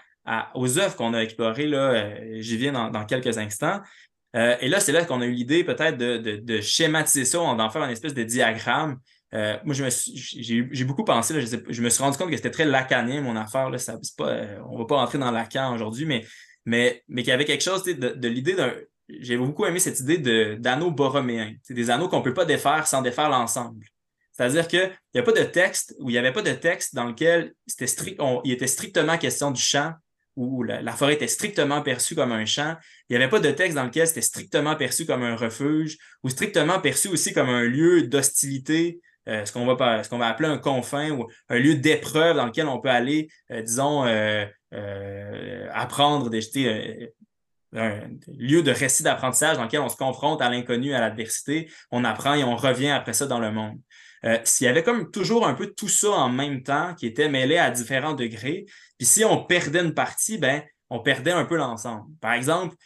aux 0.55 0.79
œuvres 0.79 0.97
qu'on 0.97 1.15
a 1.15 1.21
explorées. 1.21 1.67
Là, 1.67 1.79
euh, 1.79 2.37
j'y 2.41 2.59
viens 2.59 2.91
dans, 2.91 3.05
quelques 3.07 3.39
instants. 3.39 3.81
Euh, 4.37 4.57
et 4.61 4.69
là, 4.69 4.79
c'est 4.81 4.93
là 4.93 5.05
qu'on 5.05 5.23
a 5.23 5.27
eu 5.27 5.33
l'idée 5.33 5.65
peut-être 5.65 5.97
de, 5.97 6.19
de, 6.19 6.61
schématiser 6.61 7.25
ça, 7.25 7.39
d'en 7.39 7.71
faire 7.71 7.85
une 7.85 7.91
espèce 7.91 8.15
de 8.15 8.23
diagramme. 8.23 8.99
moi, 9.33 9.75
j'ai 9.75 10.85
beaucoup 10.85 11.05
pensé, 11.05 11.41
je, 11.41 11.83
me 11.83 11.89
suis 11.89 12.03
rendu 12.03 12.19
compte 12.19 12.29
que 12.29 12.37
c'était 12.37 12.51
très 12.51 12.67
lacanien, 12.67 13.23
mon 13.23 13.37
affaire. 13.37 13.71
Là, 13.71 13.79
ça, 13.79 13.99
pas, 14.19 14.43
on 14.69 14.75
ne 14.75 14.79
va 14.79 14.85
pas 14.85 14.97
rentrer 14.97 15.19
dans 15.19 15.31
Lacan 15.31 15.75
aujourd'hui, 15.75 16.05
mais 16.05 16.25
mais, 16.65 17.03
mais 17.09 17.23
qu'il 17.23 17.31
y 17.31 17.35
avait 17.35 17.45
quelque 17.45 17.63
chose 17.63 17.83
de, 17.85 18.29
l'idée 18.29 18.55
d'un. 18.55 18.73
J'ai 19.09 19.37
beaucoup 19.37 19.67
aimé 19.67 19.79
cette 19.79 20.01
idée 20.01 20.57
d'anneaux 20.57 20.91
borroméens. 20.91 21.55
C'est 21.63 21.75
des 21.75 21.91
anneaux 21.91 22.09
qu'on 22.09 22.21
ne 22.21 22.25
peut 22.25 22.35
pas 22.35 22.45
défaire 22.45 22.87
sans 22.87 23.03
défaire 23.03 23.29
l'ensemble. 23.29 23.85
C'est-à-dire 24.33 24.67
qu'il 24.67 24.91
n'y 25.15 25.21
a 25.21 25.25
pas 25.25 25.33
de 25.33 25.45
texte, 25.45 25.95
ou 25.99 26.09
il 26.09 26.13
n'y 26.13 26.19
avait 26.19 26.33
pas 26.33 26.43
de 26.43 26.53
texte 26.53 26.95
dans 26.95 27.05
lequel 27.05 27.55
il 28.45 28.53
était 28.53 28.67
strictement 28.67 29.19
question 29.19 29.51
du 29.51 29.61
champ, 29.61 29.93
où 30.37 30.63
la, 30.63 30.93
forêt 30.93 31.15
était 31.15 31.29
strictement 31.29 31.83
perçue 31.83 32.15
comme 32.15 32.33
un 32.33 32.47
champ. 32.47 32.77
Il 33.09 33.17
n'y 33.17 33.23
avait 33.23 33.31
pas 33.31 33.41
de 33.41 33.51
texte 33.51 33.77
dans 33.77 33.85
lequel 33.85 34.07
c'était 34.07 34.23
strictement 34.23 34.77
perçu 34.77 35.05
comme 35.05 35.23
un 35.23 35.37
refuge, 35.37 35.99
ou 36.23 36.31
strictement 36.31 36.81
perçu 36.81 37.09
aussi 37.09 37.35
comme 37.35 37.51
un 37.51 37.65
lieu 37.65 38.05
d'hostilité, 38.05 39.01
euh, 39.29 39.45
ce 39.45 39.53
qu'on 39.53 39.67
va, 39.67 40.27
appeler 40.27 40.49
un 40.49 40.59
confin 40.59 41.11
ou 41.11 41.29
un 41.49 41.59
lieu 41.59 41.77
d'épreuve 41.77 42.37
dans 42.37 42.47
lequel 42.47 42.67
on 42.67 42.81
peut 42.81 42.91
aller, 42.91 43.29
euh, 43.53 43.63
disons, 43.63 44.05
euh, 44.05 44.47
apprendre, 45.73 46.31
un 47.75 48.01
lieu 48.27 48.63
de 48.63 48.71
récit 48.71 49.03
d'apprentissage 49.03 49.57
dans 49.57 49.65
lequel 49.65 49.81
on 49.81 49.89
se 49.89 49.97
confronte 49.97 50.43
à 50.43 50.51
l'inconnu, 50.51 50.93
à 50.93 51.01
l'adversité, 51.01 51.71
on 51.91 52.05
apprend 52.05 52.35
et 52.35 52.45
on 52.45 52.57
revient 52.57 52.91
après 52.91 53.15
ça 53.15 53.27
dans 53.27 53.39
le 53.39 53.51
monde. 53.51 53.79
S'il 54.45 54.67
y 54.67 54.69
avait 54.69 54.85
comme 54.85 55.11
toujours 55.11 55.47
un 55.47 55.55
peu 55.55 55.73
tout 55.75 55.89
ça 55.89 56.11
en 56.11 56.29
même 56.29 56.63
temps 56.63 56.95
qui 56.95 57.07
était 57.07 57.29
mêlé 57.29 57.59
à 57.59 57.71
différents 57.71 58.13
degrés, 58.13 58.67
puis 58.99 59.07
si 59.07 59.25
on 59.25 59.45
perdait 59.45 59.83
une 59.83 59.95
partie, 59.95 60.39
ben, 60.39 60.63
on 60.91 61.01
perdait 61.01 61.33
un 61.33 61.45
peu 61.45 61.57
l'ensemble. 61.57 62.05
Par 62.21 62.35
exemple, 62.35 62.77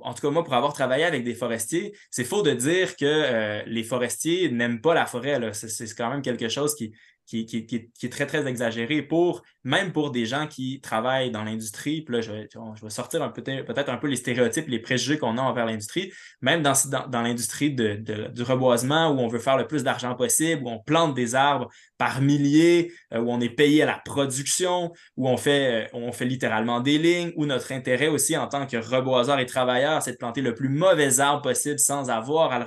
en 0.00 0.14
tout 0.14 0.22
cas, 0.22 0.30
moi, 0.30 0.44
pour 0.44 0.54
avoir 0.54 0.72
travaillé 0.72 1.04
avec 1.04 1.24
des 1.24 1.34
forestiers, 1.34 1.96
c'est 2.10 2.24
faux 2.24 2.42
de 2.42 2.52
dire 2.52 2.96
que 2.96 3.62
les 3.66 3.84
forestiers 3.84 4.50
n'aiment 4.50 4.80
pas 4.80 4.94
la 4.94 5.06
forêt. 5.06 5.52
C'est 5.52 5.94
quand 5.94 6.10
même 6.10 6.22
quelque 6.22 6.48
chose 6.48 6.74
qui, 6.74 6.92
qui, 7.26 7.90
est 8.02 8.12
très, 8.12 8.26
très 8.26 8.46
exagéré 8.46 9.02
pour, 9.02 9.42
même 9.62 9.92
pour 9.92 10.10
des 10.10 10.26
gens 10.26 10.46
qui 10.46 10.80
travaillent 10.80 11.30
dans 11.30 11.42
l'industrie. 11.42 12.02
Puis 12.02 12.14
là, 12.14 12.20
je 12.20 12.32
vais, 12.32 12.48
sortir 12.90 13.32
peut-être 13.32 13.88
un 13.88 13.96
peu 13.96 14.08
les 14.08 14.16
stéréotypes, 14.16 14.68
les 14.68 14.78
préjugés 14.78 15.18
qu'on 15.18 15.38
a 15.38 15.42
envers 15.42 15.64
l'industrie. 15.64 16.12
Même 16.42 16.62
dans, 16.62 16.74
l'industrie 17.22 17.70
du 17.72 18.42
reboisement, 18.42 19.08
où 19.10 19.20
on 19.20 19.28
veut 19.28 19.38
faire 19.38 19.56
le 19.56 19.66
plus 19.66 19.82
d'argent 19.82 20.14
possible, 20.14 20.62
où 20.64 20.68
on 20.68 20.78
plante 20.78 21.14
des 21.14 21.34
arbres 21.34 21.68
par 21.96 22.20
milliers, 22.20 22.92
euh, 23.12 23.20
où 23.20 23.30
on 23.30 23.40
est 23.40 23.48
payé 23.48 23.82
à 23.82 23.86
la 23.86 24.00
production, 24.04 24.92
où 25.16 25.28
on 25.28 25.36
fait, 25.36 25.86
euh, 25.86 25.88
on 25.94 26.12
fait 26.12 26.26
littéralement 26.26 26.80
des 26.80 26.98
lignes, 26.98 27.32
où 27.36 27.46
notre 27.46 27.72
intérêt 27.72 28.08
aussi 28.08 28.36
en 28.36 28.48
tant 28.48 28.66
que 28.66 28.76
reboiseur 28.76 29.38
et 29.38 29.46
travailleur, 29.46 30.02
c'est 30.02 30.12
de 30.12 30.16
planter 30.16 30.42
le 30.42 30.54
plus 30.54 30.68
mauvais 30.68 31.20
arbre 31.20 31.42
possible 31.42 31.78
sans 31.78 32.10
avoir 32.10 32.52
à 32.52 32.58
le 32.60 32.64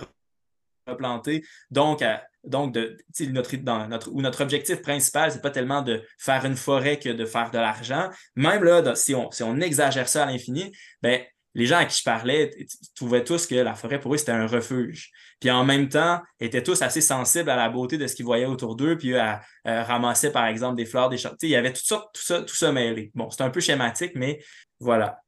replanter. 0.88 1.44
Donc, 1.70 2.02
donc, 2.48 2.74
de, 2.74 2.98
notre, 3.30 3.56
notre, 3.88 4.12
où 4.12 4.22
notre 4.22 4.42
objectif 4.42 4.82
principal, 4.82 5.32
c'est 5.32 5.42
pas 5.42 5.52
tellement 5.52 5.82
de 5.82 6.02
faire 6.18 6.46
une 6.46 6.56
forêt 6.56 6.98
que 6.98 7.10
de 7.10 7.26
faire 7.26 7.52
de 7.52 7.58
l'argent. 7.58 8.10
Même 8.36 8.64
là, 8.64 8.96
si, 8.96 9.14
on, 9.16 9.62
exagère 9.62 10.08
ça 10.08 10.24
à 10.24 10.26
l'infini, 10.26 10.72
ben, 11.02 11.22
les 11.56 11.66
gens 11.66 11.78
à 11.78 11.86
qui 11.86 11.98
je 11.98 12.04
parlais 12.04 12.52
trouvaient 12.96 13.24
tous 13.24 13.48
que 13.48 13.56
la 13.56 13.74
forêt, 13.74 14.00
pour 14.00 14.14
eux, 14.14 14.18
c'était 14.18 14.32
un 14.32 14.48
refuge. 14.48 15.12
Puis 15.40 15.52
en 15.52 15.64
même 15.66 15.90
temps, 15.90 16.22
étaient 16.40 16.64
tous 16.64 16.82
assez 16.82 17.02
sensibles 17.02 17.50
à 17.50 17.56
la 17.56 17.70
beauté 17.70 17.98
de 17.98 18.08
ce 18.08 18.16
qu'ils 18.16 18.26
voyaient 18.26 18.46
autour 18.46 18.76
d'eux, 18.76 18.98
puis 18.98 19.16
à, 19.16 19.42
ramasser, 19.66 20.32
par 20.32 20.46
exemple, 20.46 20.76
des 20.76 20.86
fleurs, 20.86 21.10
des 21.10 21.18
champs. 21.18 21.34
Il 21.42 21.50
y 21.50 21.56
avait 21.56 21.74
tout 21.74 21.84
ça, 21.84 22.06
tout 22.14 22.22
ça, 22.22 22.42
tout 22.42 22.56
ça 22.56 22.72
mêlé. 22.72 23.12
Bon, 23.16 23.30
c'est 23.30 23.42
un 23.42 23.50
peu 23.50 23.60
schématique, 23.60 24.12
mais 24.16 24.40
voilà. 24.80 25.20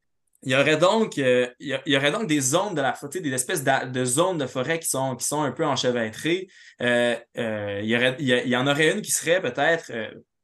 Il 0.42 0.52
y 0.52 0.54
aurait 0.54 0.78
donc, 0.78 1.18
euh, 1.18 1.48
il, 1.58 1.78
y 1.84 1.96
aurait 1.96 2.12
donc 2.12 2.26
des 2.26 2.40
zones 2.40 2.74
de 2.74 2.80
la 2.80 2.94
forêt, 2.94 3.20
des 3.20 3.32
espèces 3.32 3.62
de, 3.62 4.04
zones 4.04 4.38
de 4.38 4.46
forêt 4.46 4.78
qui 4.78 4.88
sont, 4.88 5.14
qui 5.16 5.26
sont 5.26 5.42
un 5.42 5.52
peu 5.52 5.66
enchevêtrées. 5.66 6.48
Euh, 6.80 7.14
euh, 7.36 7.80
il, 7.82 7.88
y 7.90 7.96
aurait, 7.96 8.16
il, 8.18 8.48
y 8.48 8.56
en 8.56 8.66
aurait 8.66 8.92
une 8.92 9.02
qui 9.02 9.12
serait 9.12 9.42
peut-être 9.42 9.92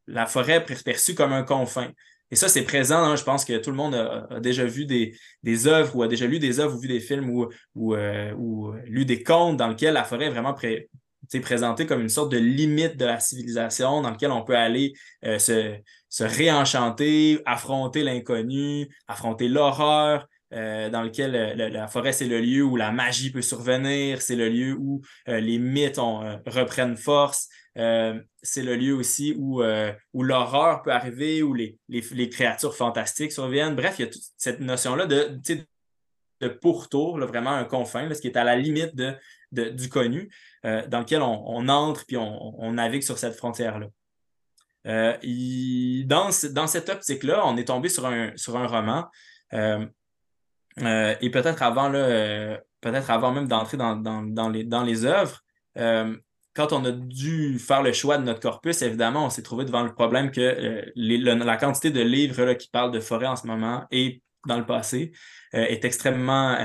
la 0.07 0.27
forêt 0.27 0.65
perçue 0.65 1.15
comme 1.15 1.33
un 1.33 1.45
confin. 1.45 1.91
Et 2.31 2.37
ça, 2.37 2.49
c'est 2.49 2.65
présent. 2.65 2.99
Hein, 2.99 3.17
je 3.17 3.25
pense 3.25 3.45
que 3.45 3.57
tout 3.57 3.71
le 3.71 3.77
monde 3.77 3.95
a, 3.95 4.39
déjà 4.41 4.67
vu 4.67 4.85
des, 4.85 5.17
des, 5.43 5.67
œuvres 5.67 5.97
ou 5.97 6.03
a 6.03 6.09
déjà 6.09 6.27
lu 6.27 6.39
des 6.39 6.61
œuvres 6.61 6.77
ou 6.77 6.81
vu 6.81 6.89
des 6.89 7.01
films 7.01 7.31
ou, 7.31 7.49
ou, 7.75 7.97
ou 7.97 8.75
lu 8.85 9.07
des 9.07 9.23
contes 9.23 9.57
dans 9.57 9.69
lesquels 9.69 9.95
la 9.95 10.05
forêt 10.05 10.27
est 10.27 10.31
vraiment 10.31 10.53
pré, 10.53 10.91
présentée 11.41 11.87
comme 11.87 12.01
une 12.01 12.09
sorte 12.09 12.33
de 12.33 12.39
limite 12.39 12.97
de 12.97 13.05
la 13.05 13.21
civilisation 13.21 14.03
dans 14.03 14.11
lequel 14.11 14.31
on 14.31 14.43
peut 14.43 14.57
aller 14.57 14.95
se 15.23 15.77
se 16.09 16.25
réenchanter, 16.25 17.43
affronter 17.45 18.03
l'inconnu, 18.03 18.89
affronter 19.07 19.49
l'horreur, 19.49 20.27
euh, 20.53 20.89
dans 20.89 21.03
lequel 21.03 21.35
euh, 21.35 21.69
la 21.69 21.89
forêt, 21.89 22.13
c'est 22.13 22.27
le 22.27 22.41
lieu 22.41 22.63
où 22.63 22.77
la 22.77 22.93
magie 22.93 23.31
peut 23.31 23.43
survenir, 23.43 24.23
c'est 24.23 24.37
le 24.37 24.49
lieu 24.49 24.77
où 24.79 25.03
euh, 25.29 25.41
les 25.41 25.59
mythes 25.59 25.99
reprennent 26.47 26.97
force, 26.97 27.49
c'est 27.75 28.63
le 28.63 28.77
lieu 28.77 28.95
aussi 28.95 29.35
où, 29.37 29.63
où 30.15 30.23
l'horreur 30.23 30.83
peut 30.83 30.93
arriver, 30.93 31.43
où 31.43 31.53
les, 31.53 31.77
les, 31.91 32.31
créatures 32.31 32.75
fantastiques 32.75 33.33
surviennent. 33.33 33.77
Bref, 33.77 33.97
il 33.99 34.07
y 34.07 34.09
a 34.09 34.11
toute 34.11 34.23
cette 34.39 34.61
notion-là 34.61 35.05
de, 35.05 35.39
de 36.41 36.49
pourtour, 36.49 37.19
vraiment 37.19 37.51
un 37.51 37.65
confin, 37.65 38.09
ce 38.15 38.23
qui 38.23 38.29
est 38.29 38.39
à 38.39 38.45
la 38.45 38.57
limite 38.57 38.97
de, 38.97 39.15
du 39.73 39.89
connu, 39.89 40.31
dans 40.65 41.01
lequel 41.01 41.23
on, 41.23 41.69
entre 41.69 42.05
puis 42.07 42.17
on, 42.17 42.73
navigue 42.73 43.03
sur 43.03 43.19
cette 43.19 43.35
frontière-là. 43.35 43.87
Euh, 44.87 45.17
dans, 46.05 46.31
dans, 46.53 46.67
cette 46.67 46.89
optique-là, 46.89 47.43
on 47.47 47.57
est 47.57 47.65
tombé 47.65 47.89
sur 47.89 48.07
un, 48.07 48.33
roman. 48.67 49.07
Euh, 49.53 49.85
euh, 50.81 51.15
et 51.21 51.31
peut-être 51.31 51.63
avant, 51.63 51.91
même 51.91 53.49
d'entrer 53.49 53.77
dans, 53.77 54.51
les, 54.51 54.65
dans 54.65 54.87
œuvres, 55.05 55.43
quand 56.55 56.73
on 56.73 56.85
a 56.85 56.93
dû 56.93 57.59
faire 57.59 57.83
le 57.83 57.93
choix 57.93 58.17
de 58.17 58.25
notre 58.25 58.41
corpus, 58.41 58.81
évidemment, 58.83 59.27
on 59.27 59.31
s'est 59.31 59.43
trouvé 59.43 59.65
devant 59.65 59.83
le 59.83 59.93
problème 59.93 60.31
que 60.31 60.93
la 60.95 61.57
quantité 61.57 61.91
de 61.91 62.01
livres 62.01 62.55
qui 62.55 62.69
parlent 62.69 62.93
de 62.93 63.01
forêt 63.01 63.27
en 63.27 63.37
ce 63.37 63.47
moment 63.47 63.85
et 63.91 64.23
dans 64.47 64.57
le 64.57 64.65
passé 64.65 65.13
est 65.53 65.85
extrêmement 65.85 66.57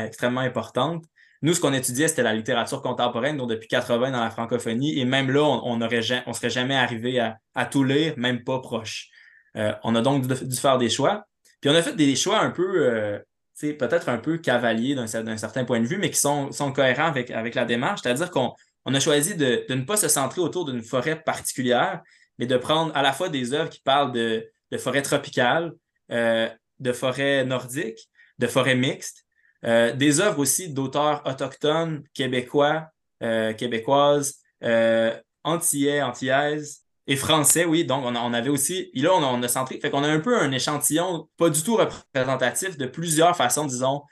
importante. 0.42 1.04
Nous, 1.44 1.56
ce 1.56 1.60
qu'on 1.60 1.74
étudiait, 1.74 2.08
c'était 2.08 2.22
la 2.22 2.34
littérature 2.34 2.82
contemporaine, 2.82 3.38
donc 3.38 3.50
depuis 3.50 3.68
80 3.68 4.12
dans 4.12 4.20
la 4.20 4.30
francophonie, 4.30 5.00
et 5.00 5.06
même 5.06 5.32
là, 5.32 5.42
on 5.42 5.78
ne 5.78 6.34
serait 6.34 6.50
jamais 6.50 6.76
arrivé 6.76 7.20
à, 7.20 7.66
tout 7.66 7.84
lire, 7.84 8.14
même 8.18 8.44
pas 8.44 8.60
proche. 8.60 9.10
Euh, 9.58 9.74
on 9.84 9.96
a 9.96 10.02
donc 10.02 10.28
dû, 10.28 10.56
faire 10.56 10.78
des 10.78 10.90
choix. 10.90 11.26
Puis 11.60 11.70
on 11.70 11.76
a 11.76 11.82
fait 11.82 11.96
des 11.96 12.16
choix 12.16 12.40
un 12.40 12.52
peu, 12.52 12.86
euh, 12.88 13.20
peut-être 13.60 14.10
un 14.10 14.18
peu 14.18 14.38
cavaliers 14.38 14.94
d'un 14.96 15.08
certain 15.08 15.66
point 15.66 15.80
de 15.80 15.88
vue, 15.88 15.98
mais 15.98 16.12
qui 16.12 16.20
sont, 16.20 16.50
cohérents 16.74 17.08
avec, 17.08 17.56
la 17.56 17.66
démarche. 17.66 18.02
C'est-à-dire 18.04 18.30
qu'on 18.30 18.54
on 18.86 18.94
a 18.94 19.00
choisi 19.00 19.36
de, 19.36 19.66
ne 19.70 19.82
pas 19.82 19.98
se 19.98 20.08
centrer 20.08 20.42
autour 20.42 20.66
d'une 20.66 20.84
forêt 20.84 21.22
particulière, 21.22 22.02
mais 22.38 22.46
de 22.46 22.58
prendre 22.58 22.96
à 22.96 23.02
la 23.02 23.14
fois 23.14 23.30
des 23.30 23.54
œuvres 23.54 23.70
qui 23.70 23.82
parlent 23.82 24.12
de, 24.12 24.48
de 24.72 24.78
forêt 24.78 25.02
tropicale, 25.02 25.74
euh, 26.12 26.48
de 26.80 26.94
forêt 26.94 27.46
nordique, 27.46 28.10
de 28.38 28.48
forêt 28.48 28.76
mixte, 28.76 29.26
euh, 29.66 29.94
des 29.94 30.20
œuvres 30.20 30.40
aussi 30.40 30.70
d'auteurs 30.70 31.22
autochtones, 31.26 32.04
québécois, 32.14 32.88
euh, 33.22 33.54
québécoises, 33.54 34.40
euh, 34.64 35.16
antillais, 35.44 36.02
antillaises 36.02 36.82
et 37.08 37.16
français, 37.16 37.66
oui. 37.66 37.86
Donc, 37.86 38.04
on, 38.06 38.34
avait 38.34 38.50
aussi, 38.50 38.90
et 38.94 39.02
là, 39.02 39.14
on 39.14 39.44
a, 39.44 39.48
centré, 39.48 39.80
fait 39.80 39.90
qu'on 39.90 40.04
a 40.04 40.08
un 40.08 40.20
peu 40.20 40.40
un 40.40 40.52
échantillon 40.52 41.30
pas 41.38 41.50
du 41.50 41.62
tout 41.64 41.76
représentatif 41.76 42.78
de 42.78 42.86
plusieurs 42.86 43.36
façons, 43.36 43.66
disons, 43.66 44.04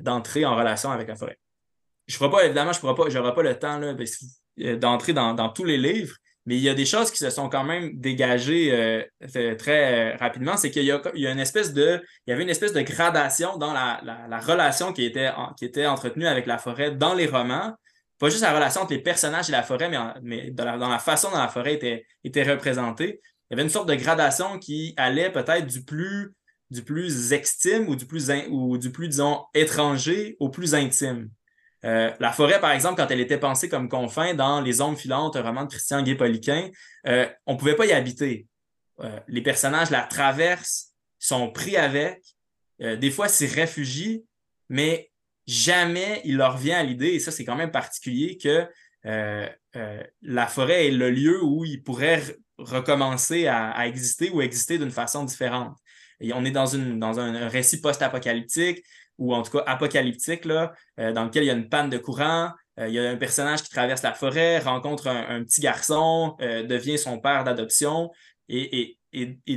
d'entrer 0.00 0.44
en 0.44 0.54
relation 0.56 0.90
avec 0.90 1.08
la 1.08 1.16
forêt. 1.16 1.38
Je 2.06 2.14
ne 2.14 2.18
ferai 2.18 2.30
pas, 2.30 2.44
évidemment, 2.44 2.72
je 2.72 2.80
n'aurai 2.82 3.34
pas, 3.34 3.42
le 3.42 3.58
temps 3.58 3.80
d'entrer 4.78 5.12
dans, 5.12 5.48
tous 5.50 5.64
les 5.64 5.76
livres, 5.76 6.16
mais 6.46 6.56
il 6.56 6.62
y 6.62 6.68
a 6.68 6.74
des 6.74 6.86
choses 6.86 7.10
qui 7.10 7.18
se 7.18 7.28
sont 7.28 7.48
quand 7.48 7.64
même 7.64 7.98
dégagées 7.98 8.72
euh, 8.72 9.54
très 9.56 10.14
euh, 10.14 10.16
rapidement. 10.16 10.56
C'est 10.56 10.70
qu'il 10.70 10.84
y, 10.84 10.92
a 10.92 11.30
une 11.30 11.40
espèce 11.40 11.74
de, 11.74 12.00
il 12.26 12.30
y 12.30 12.32
avait 12.32 12.44
une 12.44 12.48
espèce 12.48 12.72
de 12.72 12.80
gradation 12.82 13.56
dans 13.58 13.72
la, 13.72 14.40
relation 14.40 14.92
qui 14.92 15.04
était, 15.04 15.30
qui 15.58 15.64
était 15.64 15.86
entretenue 15.86 16.26
avec 16.26 16.46
la 16.46 16.58
forêt 16.58 16.92
dans 16.92 17.14
les 17.14 17.26
romans. 17.26 17.74
Pas 18.18 18.30
juste 18.30 18.42
la 18.42 18.54
relation 18.54 18.82
entre 18.82 18.92
les 18.92 19.02
personnages 19.02 19.48
et 19.48 19.52
la 19.52 19.64
forêt, 19.64 19.90
mais, 19.90 19.98
mais 20.22 20.50
dans, 20.52 20.64
la, 20.64 20.98
façon 21.00 21.30
dont 21.30 21.36
la 21.36 21.48
forêt 21.48 21.74
était, 21.74 22.06
était 22.22 22.44
représentée. 22.44 23.20
Il 23.50 23.52
y 23.52 23.54
avait 23.54 23.64
une 23.64 23.68
sorte 23.68 23.88
de 23.88 23.94
gradation 23.94 24.58
qui 24.58 24.94
allait 24.96 25.30
peut-être 25.30 25.66
du 25.66 25.84
plus, 25.84 26.32
du 26.70 26.82
plus 26.82 27.32
extime 27.32 27.88
ou 27.88 27.96
du 27.96 28.06
plus, 28.06 28.30
ou 28.50 28.78
du 28.78 28.90
plus, 28.92 29.08
disons, 29.08 29.44
étranger 29.52 30.36
au 30.38 30.48
plus 30.48 30.74
intime. 30.74 31.28
Euh, 31.86 32.10
la 32.18 32.32
forêt, 32.32 32.60
par 32.60 32.72
exemple, 32.72 32.96
quand 32.96 33.10
elle 33.10 33.20
était 33.20 33.38
pensée 33.38 33.68
comme 33.68 33.88
confin 33.88 34.34
dans 34.34 34.60
Les 34.60 34.80
Ombres 34.80 34.98
filantes, 34.98 35.36
un 35.36 35.42
roman 35.42 35.64
de 35.64 35.70
Christian 35.70 36.02
Gué-Poliquin, 36.02 36.70
euh, 37.06 37.28
on 37.46 37.54
ne 37.54 37.58
pouvait 37.58 37.76
pas 37.76 37.86
y 37.86 37.92
habiter. 37.92 38.48
Euh, 39.00 39.20
les 39.28 39.40
personnages 39.40 39.90
la 39.90 40.02
traversent, 40.02 40.92
sont 41.18 41.50
pris 41.50 41.76
avec, 41.76 42.22
des 42.78 43.10
fois 43.10 43.26
s'y 43.26 43.46
réfugient, 43.46 44.26
mais 44.68 45.10
jamais 45.46 46.20
il 46.24 46.36
leur 46.36 46.58
vient 46.58 46.78
à 46.78 46.82
l'idée, 46.82 47.14
et 47.14 47.20
ça 47.20 47.32
c'est 47.32 47.44
quand 47.44 47.56
même 47.56 47.70
particulier, 47.72 48.36
que 48.36 48.68
la 49.02 50.46
forêt 50.46 50.86
est 50.86 50.90
le 50.90 51.10
lieu 51.10 51.42
où 51.42 51.64
ils 51.64 51.82
pourraient 51.82 52.22
recommencer 52.58 53.46
à, 53.46 53.86
exister 53.88 54.30
ou 54.30 54.42
exister 54.42 54.78
d'une 54.78 54.90
façon 54.90 55.24
différente. 55.24 55.76
Et 56.20 56.32
on 56.34 56.44
est 56.44 56.50
dans, 56.50 56.66
dans 56.96 57.18
un 57.18 57.48
récit 57.48 57.80
post-apocalyptique, 57.80 58.84
ou 59.18 59.34
en 59.34 59.42
tout 59.42 59.52
cas 59.52 59.64
apocalyptique, 59.66 60.44
là, 60.44 60.72
dans 60.96 61.24
lequel 61.24 61.44
il 61.44 61.46
y 61.46 61.50
a 61.50 61.54
une 61.54 61.68
panne 61.68 61.90
de 61.90 61.98
courant, 61.98 62.50
il 62.78 62.90
y 62.90 62.98
a 62.98 63.08
un 63.08 63.16
personnage 63.16 63.62
qui 63.62 63.70
traverse 63.70 64.02
la 64.02 64.12
forêt, 64.12 64.58
rencontre 64.58 65.08
un, 65.08 65.42
petit 65.42 65.60
garçon, 65.60 66.36
devient 66.38 66.98
son 66.98 67.18
père 67.18 67.44
d'adoption, 67.44 68.10
et, 68.48 68.98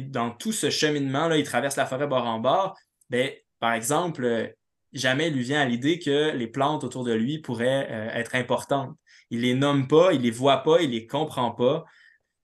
dans 0.08 0.32
tout 0.32 0.54
ce 0.54 0.70
cheminement-là, 0.70 1.38
il 1.38 1.44
traverse 1.44 1.76
la 1.76 1.86
forêt 1.86 2.08
bord 2.08 2.26
en 2.26 2.40
bord. 2.40 2.78
Ben, 3.10 3.32
par 3.60 3.74
exemple, 3.74 4.54
jamais 4.94 5.28
il 5.28 5.34
lui 5.34 5.44
vient 5.44 5.62
à 5.62 5.66
l'idée 5.66 6.00
que 6.00 6.32
les 6.32 6.48
plantes 6.48 6.84
autour 6.84 7.04
de 7.04 7.14
lui 7.14 7.40
pourraient 7.40 7.88
être 8.14 8.36
importantes. 8.36 8.96
Il 9.30 9.42
les 9.42 9.54
nomme 9.54 9.88
pas, 9.88 10.14
il 10.14 10.22
les 10.22 10.32
voit 10.32 10.64
pas, 10.64 10.82
il 10.82 10.92
les 10.92 11.06
comprend 11.06 11.52
pas. 11.52 11.86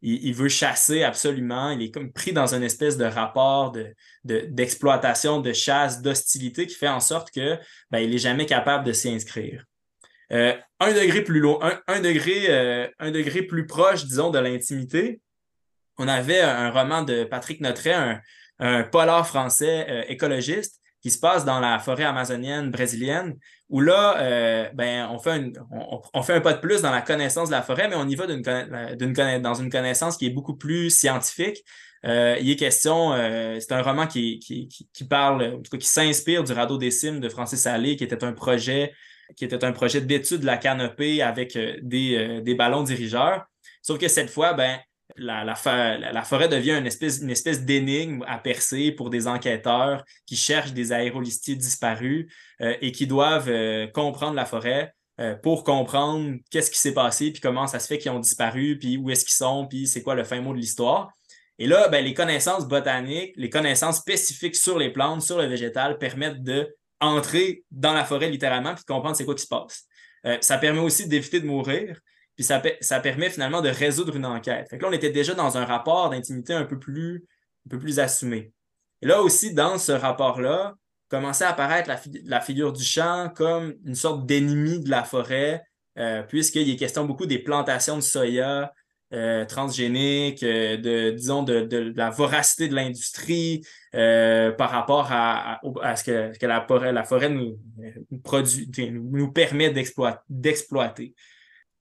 Il, 0.02 0.34
veut 0.36 0.50
chasser 0.50 1.04
absolument. 1.04 1.72
Il 1.72 1.82
est 1.82 1.92
comme 1.92 2.12
pris 2.12 2.32
dans 2.32 2.54
une 2.54 2.62
espèce 2.62 2.96
de 2.98 3.06
rapport 3.06 3.76
d'exploitation, 4.24 5.42
de, 5.42 5.52
chasse, 5.52 6.02
d'hostilité 6.02 6.68
qui 6.68 6.76
fait 6.76 6.88
en 6.88 7.00
sorte 7.00 7.32
que 7.32 7.58
ben, 7.90 8.00
il 8.00 8.12
n'est 8.12 8.20
jamais 8.20 8.46
capable 8.46 8.84
de 8.84 8.94
s'y 8.94 9.10
inscrire. 9.10 9.66
Euh, 10.32 10.54
un 10.80 10.94
degré 10.94 11.24
plus 11.24 11.40
loin, 11.40 11.82
un, 11.88 12.02
degré, 12.02 12.46
euh, 12.50 12.88
un 13.00 13.12
degré 13.12 13.42
plus 13.42 13.66
proche, 13.66 14.06
disons, 14.06 14.30
de 14.30 14.40
l'intimité, 14.40 15.22
on 15.98 16.08
avait 16.08 16.42
un 16.42 16.70
roman 16.72 17.04
de 17.04 17.24
Patrick 17.24 17.62
Notret, 17.62 17.94
un, 17.94 18.22
un 18.60 18.84
polar 18.84 19.28
français 19.28 19.86
euh, 19.90 20.04
écologiste, 20.08 20.82
qui 21.06 21.12
se 21.12 21.20
passe 21.20 21.46
dans 21.46 21.60
la 21.60 21.78
forêt 21.78 22.04
amazonienne 22.04 22.72
brésilienne, 22.72 23.36
où 23.70 23.80
là, 23.80 24.18
euh, 24.22 24.68
ben, 24.74 25.08
on, 25.12 25.20
fait 25.20 25.54
on, 26.16 26.24
fait 26.24 26.34
un 26.34 26.42
pas 26.42 26.54
de 26.54 26.60
plus 26.60 26.82
dans 26.82 26.90
la 26.90 27.04
connaissance 27.04 27.50
de 27.50 27.54
la 27.54 27.62
forêt, 27.62 27.88
mais 27.88 27.96
on 27.96 28.08
y 28.08 28.16
va 28.16 28.26
d'une, 28.26 29.14
dans 29.40 29.54
une 29.54 29.70
connaissance 29.70 30.18
qui 30.18 30.26
est 30.26 30.32
beaucoup 30.32 30.56
plus 30.56 30.90
scientifique. 30.90 31.64
Euh, 32.08 32.38
il 32.42 32.50
est 32.50 32.56
question, 32.56 33.14
euh, 33.14 33.60
c'est 33.60 33.72
un 33.74 33.84
roman 33.84 34.08
qui, 34.08 34.40
qui, 34.40 34.68
qui, 34.68 35.04
parle, 35.04 35.44
en 35.44 35.62
tout 35.62 35.70
cas 35.70 35.78
qui 35.78 35.88
s'inspire 35.88 36.44
du 36.44 36.54
radeau 36.54 36.80
des 36.80 36.90
cimes 36.90 37.20
de 37.20 37.30
Francis 37.30 37.68
Allais, 37.68 37.98
qui 37.98 38.04
était 38.04 38.24
un 38.24 38.34
projet, 38.34 38.92
qui 39.36 39.46
était 39.46 39.64
un 39.64 39.74
projet 39.74 40.02
d'étude 40.02 40.40
de 40.40 40.48
la 40.48 40.58
canopée 40.58 41.22
avec 41.22 41.56
des, 41.84 42.42
des 42.42 42.56
ballons 42.56 42.82
dirigeurs. 42.82 43.46
Sauf 43.84 44.00
que 44.00 44.08
cette 44.08 44.32
fois, 44.32 44.54
ben, 44.54 44.80
la, 45.18 45.56
forêt 45.56 46.48
devient 46.48 46.78
une 46.78 46.88
espèce, 46.88 47.62
d'énigme 47.66 48.24
à 48.28 48.38
percer 48.38 48.92
pour 48.92 49.10
des 49.10 49.28
enquêteurs 49.28 50.04
qui 50.26 50.36
cherchent 50.36 50.74
des 50.74 50.92
aérolistiers 50.92 51.56
disparus 51.56 52.32
euh, 52.62 52.76
et 52.82 52.92
qui 52.92 53.08
doivent 53.08 53.50
euh, 53.50 53.88
comprendre 53.88 54.36
la 54.36 54.46
forêt 54.46 54.94
euh, 55.20 55.36
pour 55.36 55.64
comprendre 55.64 56.36
qu'est-ce 56.50 56.72
qui 56.72 56.80
s'est 56.80 56.94
passé, 56.94 57.32
puis 57.32 57.40
comment 57.40 57.68
ça 57.68 57.80
se 57.80 57.88
fait 57.88 57.98
qu'ils 57.98 58.12
ont 58.12 58.20
disparu, 58.20 58.78
puis 58.78 58.98
où 58.98 59.10
est-ce 59.10 59.24
qu'ils 59.24 59.36
sont, 59.36 59.68
puis 59.68 59.88
c'est 59.88 60.02
quoi 60.02 60.16
le 60.16 60.24
fin 60.24 60.42
mot 60.42 60.54
de 60.54 60.60
l'histoire. 60.60 61.12
Et 61.58 61.68
là, 61.68 61.88
ben, 61.88 62.04
les 62.04 62.14
connaissances 62.14 62.68
botaniques, 62.68 63.32
les 63.38 63.50
connaissances 63.50 64.00
spécifiques 64.00 64.58
sur 64.58 64.78
les 64.78 64.92
plantes, 64.92 65.22
sur 65.22 65.38
le 65.38 65.46
végétal, 65.46 65.98
permettent 65.98 66.44
de 66.44 66.76
dans 67.70 67.94
la 67.94 68.04
forêt 68.04 68.32
littéralement, 68.32 68.74
puis 68.74 68.82
de 68.82 68.92
comprendre 68.92 69.16
c'est 69.16 69.26
quoi 69.26 69.36
qui 69.36 69.44
se 69.44 69.48
passe. 69.48 69.86
ça 70.42 70.58
permet 70.58 70.80
aussi 70.80 71.08
d'éviter 71.08 71.40
de 71.40 71.46
mourir. 71.46 72.00
Puis 72.36 72.44
ça, 72.44 73.00
permet 73.00 73.30
finalement 73.30 73.62
de 73.62 73.70
résoudre 73.70 74.16
une 74.16 74.26
enquête. 74.26 74.72
Là, 74.72 74.88
on 74.88 74.92
était 74.92 75.10
déjà 75.10 75.34
dans 75.34 75.58
un 75.58 75.66
rapport 75.66 76.10
d'intimité 76.10 76.54
un 76.54 76.66
peu 76.66 76.78
plus, 76.78 77.24
un 77.66 77.70
peu 77.70 77.80
plus 77.80 78.00
assumé. 78.00 78.52
Et 79.02 79.08
là 79.08 79.22
aussi, 79.22 79.54
dans 79.54 79.78
ce 79.78 79.94
rapport-là, 79.94 80.76
commençait 81.10 81.46
à 81.46 81.50
apparaître 81.50 81.90
la, 82.26 82.42
figure 82.42 82.74
du 82.74 82.84
champ 82.84 83.32
comme 83.34 83.76
une 83.86 83.96
sorte 83.96 84.26
d'ennemi 84.26 84.82
de 84.82 84.90
la 84.90 85.04
forêt, 85.04 85.64
euh, 85.98 86.24
puisqu'il 86.24 86.70
est 86.70 86.76
question 86.76 87.06
beaucoup 87.06 87.26
des 87.26 87.40
plantations 87.40 87.96
de 87.96 88.02
soya 88.02 88.74
euh, 89.14 89.46
transgéniques, 89.46 90.44
euh, 90.44 90.76
de, 90.78 91.12
disons, 91.12 91.44
de, 91.44 91.94
la 91.96 92.10
voracité 92.10 92.68
de 92.68 92.76
l'industrie 92.76 93.62
par 93.94 94.72
rapport 94.72 95.08
à, 95.12 95.62
ce 95.96 96.04
que, 96.04 96.46
la, 96.46 96.66
forêt, 96.68 96.92
la 96.92 97.04
forêt 97.04 97.30
nous, 97.30 97.58
produit, 98.24 98.70
nous 98.92 99.32
permet 99.32 99.70
d'exploiter. 99.72 101.14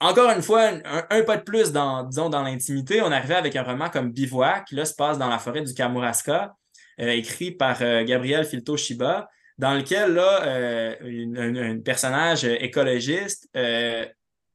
Encore 0.05 0.31
une 0.31 0.43
fois, 0.43 0.71
un, 1.09 1.23
pas 1.23 1.39
de 1.39 1.43
plus 1.45 1.73
dans, 1.73 2.03
disons, 2.03 2.29
dans 2.29 2.43
l'intimité. 2.43 3.01
On 3.01 3.11
arrivait 3.11 3.37
avec 3.37 3.57
un 3.57 3.63
roman 3.63 3.89
comme 3.89 4.13
Bivouac, 4.13 4.67
qui 4.67 4.75
là 4.75 4.85
se 4.85 4.93
passe 4.93 5.17
dans 5.17 5.31
la 5.31 5.39
forêt 5.39 5.63
du 5.63 5.73
Kamouraska, 5.73 6.55
euh, 7.01 7.09
écrit 7.09 7.53
par 7.53 7.79
euh, 7.81 8.05
Gabriel 8.05 8.45
Filto 8.45 8.77
Shiba, 8.77 9.27
dans 9.57 9.73
lequel 9.73 10.19
euh, 10.19 11.73
un, 11.73 11.81
personnage 11.81 12.45
écologiste 12.45 13.49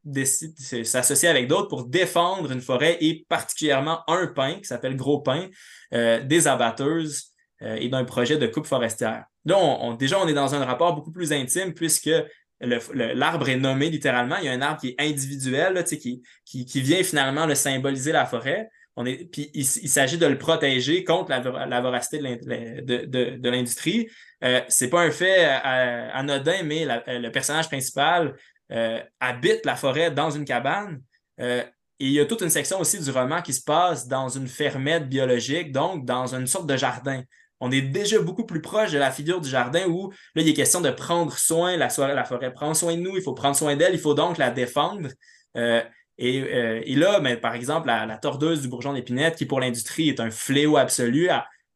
décide 0.03 0.53
de 0.53 1.27
avec 1.27 1.47
d'autres 1.47 1.67
pour 1.67 1.87
défendre 1.87 2.51
une 2.51 2.61
forêt 2.61 2.97
et 3.01 3.25
particulièrement 3.27 4.03
un 4.07 4.27
pin 4.27 4.59
qui 4.59 4.65
s'appelle 4.65 4.95
Gros 4.95 5.21
Pin, 5.21 5.47
des 5.91 6.47
abatteuses 6.47 7.33
et 7.61 7.89
d'un 7.89 8.05
projet 8.05 8.37
de 8.37 8.45
coupe 8.45 8.67
forestière. 8.67 9.25
Là, 9.45 9.95
déjà, 9.97 10.19
on 10.19 10.27
est 10.27 10.33
dans 10.33 10.53
un 10.53 10.63
rapport 10.63 10.93
beaucoup 10.93 11.11
plus 11.11 11.33
intime 11.33 11.73
puisque 11.73 12.11
l'arbre 12.61 13.49
est 13.49 13.57
nommé 13.57 13.89
littéralement. 13.89 14.37
Il 14.37 14.45
y 14.45 14.49
a 14.49 14.51
un 14.51 14.61
arbre 14.61 14.81
qui 14.81 14.89
est 14.89 14.95
individuel, 14.99 15.83
qui, 15.83 16.21
qui, 16.45 16.81
vient 16.81 17.03
finalement 17.03 17.45
le 17.45 17.55
symboliser 17.55 18.11
la 18.11 18.25
forêt. 18.25 18.69
On 18.95 19.05
est, 19.05 19.29
puis 19.31 19.49
il, 19.53 19.65
s'agit 19.65 20.17
de 20.17 20.25
le 20.25 20.37
protéger 20.37 21.05
contre 21.05 21.29
la, 21.29 21.81
voracité 21.81 22.19
de, 22.19 23.49
l'industrie. 23.49 24.09
Euh, 24.43 24.61
c'est 24.67 24.89
pas 24.89 25.01
un 25.01 25.11
fait 25.11 25.45
euh, 25.45 26.09
anodin, 26.13 26.63
mais 26.63 26.85
euh, 26.85 27.19
le 27.19 27.31
personnage 27.31 27.67
principal 27.67 28.35
euh, 28.71 28.99
habite 29.19 29.65
la 29.65 29.75
forêt 29.75 30.11
dans 30.11 30.31
une 30.31 30.43
cabane. 30.43 31.01
et 31.39 31.63
il 31.99 32.11
y 32.11 32.19
a 32.19 32.25
toute 32.25 32.41
une 32.41 32.49
section 32.49 32.79
aussi 32.79 32.99
du 32.99 33.11
roman 33.11 33.41
qui 33.41 33.53
se 33.53 33.63
passe 33.63 34.07
dans 34.07 34.27
une 34.27 34.47
fermette 34.47 35.07
biologique, 35.07 35.71
donc 35.71 36.05
dans 36.05 36.35
une 36.35 36.47
sorte 36.47 36.67
de 36.67 36.75
jardin 36.75 37.23
on 37.59 37.71
est 37.71 37.81
déjà 37.81 38.19
beaucoup 38.19 38.45
plus 38.45 38.61
proche 38.61 38.91
de 38.91 38.97
la 38.97 39.11
figure 39.11 39.41
du 39.41 39.49
jardin 39.49 39.85
où 39.87 40.11
là, 40.35 40.41
il 40.41 40.47
est 40.47 40.53
question 40.53 40.81
de 40.81 40.89
prendre 40.91 41.37
soin, 41.37 41.77
la, 41.77 41.89
la 41.97 42.23
forêt 42.23 42.53
prend 42.53 42.73
soin 42.73 42.95
de 42.95 43.01
nous, 43.01 43.17
il 43.17 43.23
faut 43.23 43.33
prendre 43.33 43.55
soin 43.55 43.75
d'elle, 43.75 43.93
il 43.93 43.99
faut 43.99 44.13
donc 44.13 44.37
la 44.37 44.49
défendre. 44.49 45.09
Euh, 45.57 45.81
euh, 46.21 46.81
et, 46.83 46.95
là, 46.95 47.19
mais, 47.21 47.37
par 47.37 47.55
exemple, 47.55 47.87
la, 47.87 48.17
tordeuse 48.17 48.61
du 48.61 48.67
bourgeon 48.67 48.93
d'épinette, 48.93 49.35
qui 49.35 49.45
pour 49.45 49.59
l'industrie 49.59 50.09
est 50.09 50.19
un 50.19 50.31
fléau 50.31 50.77
absolu, 50.77 51.29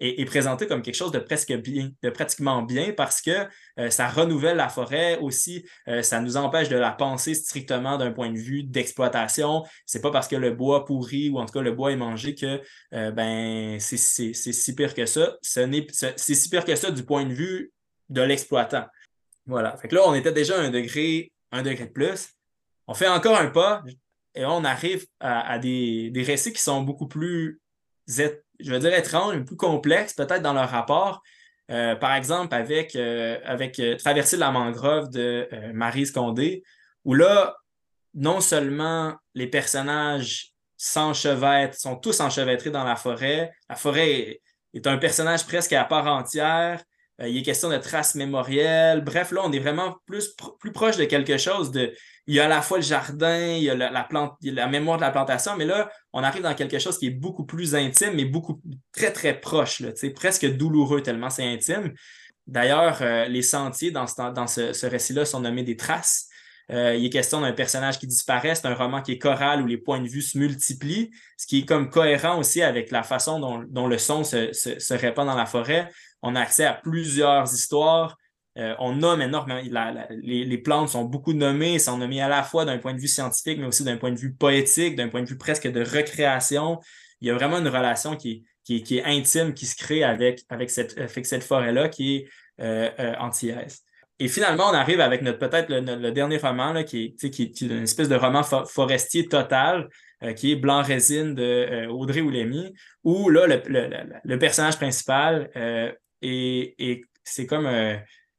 est, 0.04 0.26
présenté 0.26 0.68
comme 0.68 0.82
quelque 0.82 0.96
chose 0.96 1.12
de 1.12 1.20
presque 1.20 1.54
bien, 1.54 1.92
de 2.02 2.10
pratiquement 2.10 2.62
bien 2.62 2.94
parce 2.96 3.22
que 3.22 3.48
euh, 3.80 3.89
ça 3.89 4.08
renouvelle 4.08 4.58
la 4.58 4.70
forêt 4.70 5.18
aussi, 5.20 5.66
euh, 5.88 6.02
ça 6.02 6.20
nous 6.20 6.38
empêche 6.38 6.70
de 6.70 6.76
la 6.76 6.92
penser 6.92 7.34
strictement 7.34 7.98
d'un 7.98 8.12
point 8.12 8.32
de 8.32 8.38
vue 8.38 8.63
d'exploitation. 8.63 9.63
C'est 9.86 10.02
pas 10.02 10.12
parce 10.12 10.28
que 10.28 10.36
le 10.36 10.52
bois 10.52 10.86
pourrit 10.86 11.30
ou 11.30 11.39
en 11.39 11.46
tout 11.46 11.54
cas 11.54 11.62
le 11.62 11.72
bois 11.72 11.92
est 11.92 11.98
mangé 11.98 12.36
que 12.36 12.62
euh, 12.94 13.12
ben 13.12 13.80
c'est 13.80 13.98
si 13.98 14.76
pire 14.76 14.94
que 14.94 15.06
ça. 15.06 15.38
c'est 15.42 16.18
si 16.18 16.50
pire 16.50 16.66
que 16.66 16.76
ça 16.76 16.92
du 16.92 17.04
point 17.04 17.26
de 17.26 17.34
vue 17.34 17.72
de 18.10 18.22
l'exploitant. 18.22 18.86
Voilà. 19.46 19.78
Fait 19.78 19.88
que 19.88 19.96
là, 19.96 20.02
on 20.06 20.13
était 20.13 20.32
déjà 20.32 20.60
un 20.60 20.70
degré, 20.70 21.32
un 21.52 21.63
degré 21.63 21.86
de 21.86 21.92
plus. 21.92 22.30
On 22.88 22.94
fait 22.94 23.08
encore 23.08 23.38
un 23.38 23.48
pas 23.48 23.84
et 24.36 24.46
on 24.46 24.63
arrive 24.63 25.06
à, 25.20 25.60
des, 25.60 26.10
des 26.12 26.24
récits 26.24 26.54
qui 26.54 26.62
sont 26.62 26.82
beaucoup 26.82 27.08
plus 27.08 27.62
je 28.60 28.72
veux 28.72 28.80
dire 28.80 28.94
étranges, 28.94 29.36
mais 29.36 29.44
plus 29.44 29.56
complexes 29.56 30.13
peut-être 30.13 30.42
dans 30.42 30.54
leur 30.54 30.70
rapport. 30.70 31.22
Euh, 31.72 31.96
par 31.96 32.13
exemple, 32.13 32.54
avec, 32.54 32.96
euh, 32.96 33.39
avec 33.46 33.80
euh, 33.80 33.96
de 33.96 34.38
la 34.38 34.52
mangrove 34.52 35.10
de 35.10 35.48
Marie 35.74 36.12
Condé, 36.12 36.63
où 37.06 37.13
là, 37.13 37.56
non 38.13 38.42
seulement 38.42 39.16
les 39.34 39.48
personnages 39.48 40.54
s'enchevêtrent, 40.78 41.78
sont 41.78 41.96
tous 41.96 42.20
enchevêtrés 42.20 42.70
dans 42.70 42.84
la 42.84 42.96
forêt, 42.96 43.54
la 43.70 43.76
forêt 43.76 44.42
est, 44.74 44.88
un 44.88 44.98
personnage 44.98 45.46
presque 45.46 45.74
à 45.74 45.86
part 45.86 46.08
entière, 46.08 46.84
il 47.20 47.38
est 47.38 47.44
question 47.44 47.70
de 47.70 47.78
traces 47.78 48.16
mémorielles, 48.16 49.02
bref, 49.02 49.32
là, 49.32 49.42
on 49.44 49.52
est 49.52 49.60
vraiment 49.60 49.98
plus, 50.06 50.36
plus 50.60 50.72
proche 50.72 50.98
de 50.98 51.06
quelque 51.06 51.38
chose 51.38 51.72
de 51.72 51.94
il 52.28 52.36
y 52.36 52.40
a 52.40 52.46
à 52.46 52.48
la 52.48 52.62
fois 52.62 52.78
le 52.78 52.84
jardin, 52.84 53.54
il 53.56 53.64
y 53.64 53.70
a 53.70 53.76
la, 53.76 54.04
plante, 54.04 54.38
la 54.44 54.68
mémoire 54.68 54.98
de 54.98 55.02
la 55.02 55.12
plantation, 55.12 55.56
mais 55.58 55.66
là, 55.66 55.90
on 56.14 56.24
arrive 56.24 56.42
dans 56.42 56.56
quelque 56.56 56.80
chose 56.80 56.98
qui 56.98 57.08
est 57.08 57.12
beaucoup 57.12 57.46
plus 57.46 57.76
intime, 57.76 58.14
mais 58.16 58.26
beaucoup 58.26 58.62
très, 58.94 59.12
très 59.12 59.40
proche, 59.40 59.82
là, 59.82 59.90
presque 60.16 60.46
douloureux 60.56 61.02
tellement 61.02 61.30
c'est 61.30 61.44
intime. 61.44 61.94
D'ailleurs, 62.48 63.02
euh, 63.02 63.26
les 63.26 63.42
sentiers 63.42 63.92
dans 63.92 64.08
ce, 64.08 64.34
dans 64.34 64.48
ce, 64.48 64.86
récit-là 64.86 65.26
sont 65.26 65.42
nommés 65.42 65.64
des 65.64 65.78
traces. 65.78 66.28
Euh, 66.72 66.96
il 66.96 67.06
est 67.06 67.10
question 67.10 67.42
d'un 67.42 67.54
personnage 67.54 68.00
qui 68.00 68.08
disparaît. 68.08 68.56
C'est 68.56 68.68
un 68.68 68.74
roman 68.74 69.02
qui 69.02 69.14
est 69.14 69.18
choral 69.18 69.62
où 69.62 69.66
les 69.66 69.78
points 69.78 70.02
de 70.02 70.08
vue 70.08 70.22
se 70.22 70.38
multiplient, 70.38 71.12
ce 71.38 71.46
qui 71.46 71.60
est 71.60 71.66
comme 71.66 71.90
cohérent 71.90 72.38
aussi 72.38 72.62
avec 72.62 72.92
la 72.92 73.04
façon 73.04 73.40
dont, 73.40 73.88
le 73.88 73.98
son 73.98 74.24
se, 74.24 74.52
se, 74.54 74.94
répand 74.94 75.28
dans 75.28 75.36
la 75.36 75.46
forêt. 75.46 75.90
On 76.22 76.36
a 76.36 76.42
accès 76.42 76.66
à 76.66 76.74
plusieurs 76.74 77.54
histoires. 77.54 78.18
Euh, 78.60 78.76
on 78.78 78.96
nomme 78.96 79.22
énormément, 79.22 79.62
les, 80.12 80.58
plantes 80.60 80.89
sont 80.89 81.06
beaucoup 81.06 81.34
nommées, 81.34 81.80
sont 81.80 81.98
nommées 81.98 82.22
à 82.22 82.30
la 82.30 82.44
fois 82.44 82.66
d'un 82.66 82.78
point 82.78 82.94
de 82.94 83.00
vue 83.00 83.08
scientifique, 83.08 83.58
mais 83.60 83.66
aussi 83.66 83.84
d'un 83.84 83.98
point 83.98 84.12
de 84.12 84.20
vue 84.20 84.34
poétique, 84.34 84.96
d'un 84.96 85.10
point 85.10 85.24
de 85.24 85.28
vue 85.28 85.38
presque 85.38 85.68
de 85.68 85.82
recréation. 85.82 86.80
Il 87.22 87.28
y 87.28 87.32
a 87.32 87.34
vraiment 87.34 87.58
une 87.58 87.68
relation 87.68 88.16
qui, 88.16 88.46
est 88.70 89.04
intime, 89.06 89.54
qui 89.56 89.66
se 89.66 89.76
crée 89.76 90.04
avec, 90.04 90.44
avec 90.50 90.70
cette, 90.70 91.26
cette 91.26 91.44
forêt-là, 91.44 91.89
qui 91.89 92.28
est 92.60 93.18
antillaise. 93.18 93.82
Et 94.20 94.28
finalement, 94.28 94.70
on 94.70 94.74
arrive 94.74 95.02
avec 95.02 95.24
notre 95.24 95.39
peut-être 95.39 95.70
le, 95.70 96.12
dernier 96.12 96.38
roman 96.38 96.84
qui, 96.84 97.16
est, 97.24 97.62
une 97.62 97.84
espèce 97.84 98.08
de 98.08 98.16
roman 98.16 98.44
forestier 98.44 99.28
total, 99.28 99.89
qui 100.36 100.52
est 100.52 100.56
Blanc 100.56 100.84
Résine 100.84 101.34
de 101.34 101.88
Audrey 101.88 102.22
Oulemi, 102.22 102.72
où 103.04 103.30
là, 103.30 103.48
le, 103.48 104.38
personnage 104.38 104.78
principal 104.78 105.50
est, 106.22 107.02
c'est 107.24 107.48
comme 107.48 107.68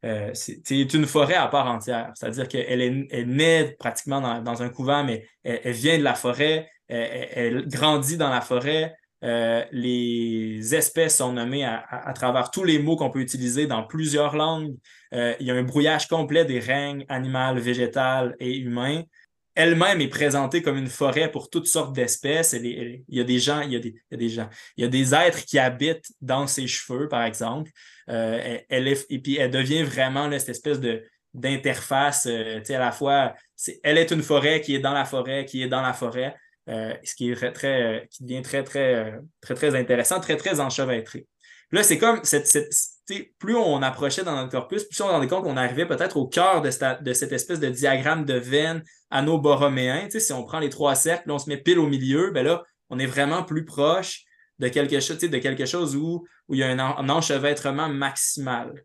euh, 0.04 0.30
c'est 0.34 0.94
une 0.94 1.06
forêt 1.06 1.34
à 1.34 1.48
part 1.48 1.66
entière. 1.66 2.12
C'est-à-dire 2.14 2.48
qu'elle 2.48 2.80
est, 2.82 3.24
née 3.24 3.74
pratiquement 3.78 4.40
dans, 4.42 4.62
un 4.62 4.68
couvent, 4.68 5.02
mais 5.02 5.26
elle, 5.42 5.72
vient 5.72 5.98
de 5.98 6.02
la 6.04 6.14
forêt, 6.14 6.68
elle, 6.88 7.66
grandit 7.68 8.16
dans 8.16 8.30
la 8.30 8.40
forêt. 8.40 8.94
Euh, 9.24 9.64
les 9.72 10.74
espèces 10.74 11.16
sont 11.16 11.32
nommées 11.32 11.64
à, 11.64 12.12
travers 12.14 12.50
tous 12.50 12.62
les 12.62 12.78
mots 12.78 12.96
qu'on 12.96 13.10
peut 13.10 13.20
utiliser 13.20 13.66
dans 13.66 13.82
plusieurs 13.82 14.36
langues. 14.36 14.74
Euh, 15.14 15.34
il 15.40 15.46
y 15.46 15.50
a 15.50 15.54
un 15.54 15.62
brouillage 15.62 16.08
complet 16.08 16.44
des 16.44 16.58
règnes 16.58 17.06
animales, 17.08 17.58
végétales 17.58 18.34
et 18.38 18.54
humains 18.54 19.02
elle-même 19.54 20.00
est 20.00 20.08
présentée 20.08 20.62
comme 20.62 20.76
une 20.76 20.88
forêt 20.88 21.30
pour 21.30 21.48
toutes 21.48 21.66
sortes 21.66 21.94
d'espèces. 21.94 22.52
Il 22.52 23.04
y 23.08 23.20
a 23.20 23.24
des 23.24 23.38
gens, 23.38 23.60
il 23.60 23.72
y 23.72 23.76
a 23.76 24.16
des, 24.16 24.28
gens, 24.28 24.48
il 24.76 24.82
y 24.82 24.84
a 24.84 24.88
des 24.88 25.14
êtres 25.14 25.44
qui 25.44 25.58
habitent 25.58 26.10
dans 26.20 26.46
ses 26.46 26.66
cheveux, 26.66 27.08
par 27.08 27.22
exemple. 27.24 27.70
Euh, 28.08 28.58
elle, 28.68 28.88
et 28.88 29.18
puis 29.18 29.36
elle 29.36 29.50
devient 29.50 29.82
vraiment 29.82 30.30
cette 30.38 30.50
espèce 30.50 30.80
de 30.80 31.04
d'interface, 31.32 32.26
euh, 32.26 32.60
à 32.68 32.78
la 32.78 32.92
fois, 32.92 33.34
elle 33.82 33.98
est 33.98 34.12
une 34.12 34.22
forêt 34.22 34.60
qui 34.60 34.76
est 34.76 34.78
dans 34.78 34.92
la 34.92 35.04
forêt, 35.04 35.44
qui 35.44 35.64
est 35.64 35.68
dans 35.68 35.82
la 35.82 35.92
forêt, 35.92 36.36
euh, 36.68 36.94
ce 37.02 37.16
qui 37.16 37.28
est 37.28 37.34
très, 37.34 37.52
très, 37.52 38.06
qui 38.08 38.22
devient 38.22 38.42
très, 38.42 38.62
très, 38.62 39.18
très, 39.40 39.54
très 39.54 39.74
intéressant, 39.74 40.20
très, 40.20 40.36
très 40.36 40.60
enchevêtré. 40.60 41.26
Là, 41.72 41.82
c'est 41.82 41.98
comme 41.98 42.20
cette, 42.22 42.46
plus 43.38 43.56
on 43.56 43.82
approchait 43.82 44.24
dans 44.24 44.34
notre 44.34 44.50
corpus, 44.50 44.84
plus 44.84 45.00
on 45.02 45.06
se 45.06 45.12
rendait 45.12 45.26
compte 45.26 45.44
qu'on 45.44 45.56
arrivait 45.56 45.86
peut-être 45.86 46.16
au 46.16 46.26
cœur 46.26 46.62
de, 46.62 46.70
cette, 46.70 47.32
espèce 47.32 47.60
de 47.60 47.68
diagramme 47.68 48.24
de 48.24 48.34
veine 48.34 48.82
anoboroméen. 49.10 50.08
Si 50.10 50.32
on 50.32 50.44
prend 50.44 50.58
les 50.58 50.70
trois 50.70 50.94
cercles, 50.94 51.30
on 51.30 51.38
se 51.38 51.48
met 51.48 51.58
pile 51.58 51.78
au 51.78 51.86
milieu, 51.86 52.30
ben 52.30 52.44
là, 52.44 52.62
on 52.90 52.98
est 52.98 53.06
vraiment 53.06 53.42
plus 53.42 53.64
proche 53.64 54.24
de 54.58 54.68
quelque 54.68 55.00
chose, 55.00 55.18
de 55.18 55.38
quelque 55.38 55.66
chose 55.66 55.96
où, 55.96 56.26
il 56.48 56.58
y 56.58 56.62
a 56.62 56.70
un, 56.70 57.08
enchevêtrement 57.08 57.88
maximal. 57.88 58.84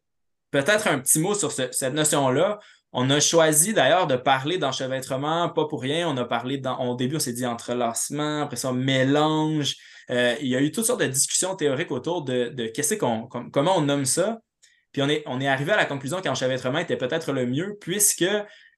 Peut-être 0.51 0.87
un 0.87 0.99
petit 0.99 1.19
mot 1.19 1.33
sur 1.33 1.51
cette 1.51 1.93
notion-là. 1.93 2.59
On 2.91 3.09
a 3.11 3.19
choisi 3.19 3.73
d'ailleurs 3.73 4.07
de 4.07 4.15
parler 4.15 4.57
d'enchevêtrement, 4.57 5.49
pas 5.49 5.65
pour 5.65 5.81
rien. 5.81 6.09
On 6.09 6.17
a 6.17 6.25
parlé 6.25 6.61
au 6.79 6.95
début, 6.95 7.17
on 7.17 7.19
s'est 7.19 7.33
dit 7.33 7.45
entrelacement, 7.45 8.41
après 8.41 8.55
ça, 8.55 8.73
mélange. 8.73 9.75
Euh, 10.11 10.35
il 10.41 10.47
y 10.47 10.55
a 10.55 10.61
eu 10.61 10.71
toutes 10.71 10.85
sortes 10.85 11.01
de 11.01 11.07
discussions 11.07 11.55
théoriques 11.55 11.91
autour 11.91 12.23
de, 12.23 12.67
qu'est-ce 12.67 12.95
qu'on, 12.95 13.27
comment 13.27 13.77
on 13.77 13.81
nomme 13.81 14.05
ça. 14.05 14.39
Puis 14.91 15.01
on 15.01 15.09
est, 15.09 15.23
on 15.27 15.39
est 15.39 15.47
arrivé 15.47 15.71
à 15.71 15.77
la 15.77 15.85
conclusion 15.85 16.19
qu'enchevêtrement 16.21 16.79
était 16.79 16.97
peut-être 16.97 17.31
le 17.31 17.45
mieux, 17.45 17.77
puisque 17.79 18.25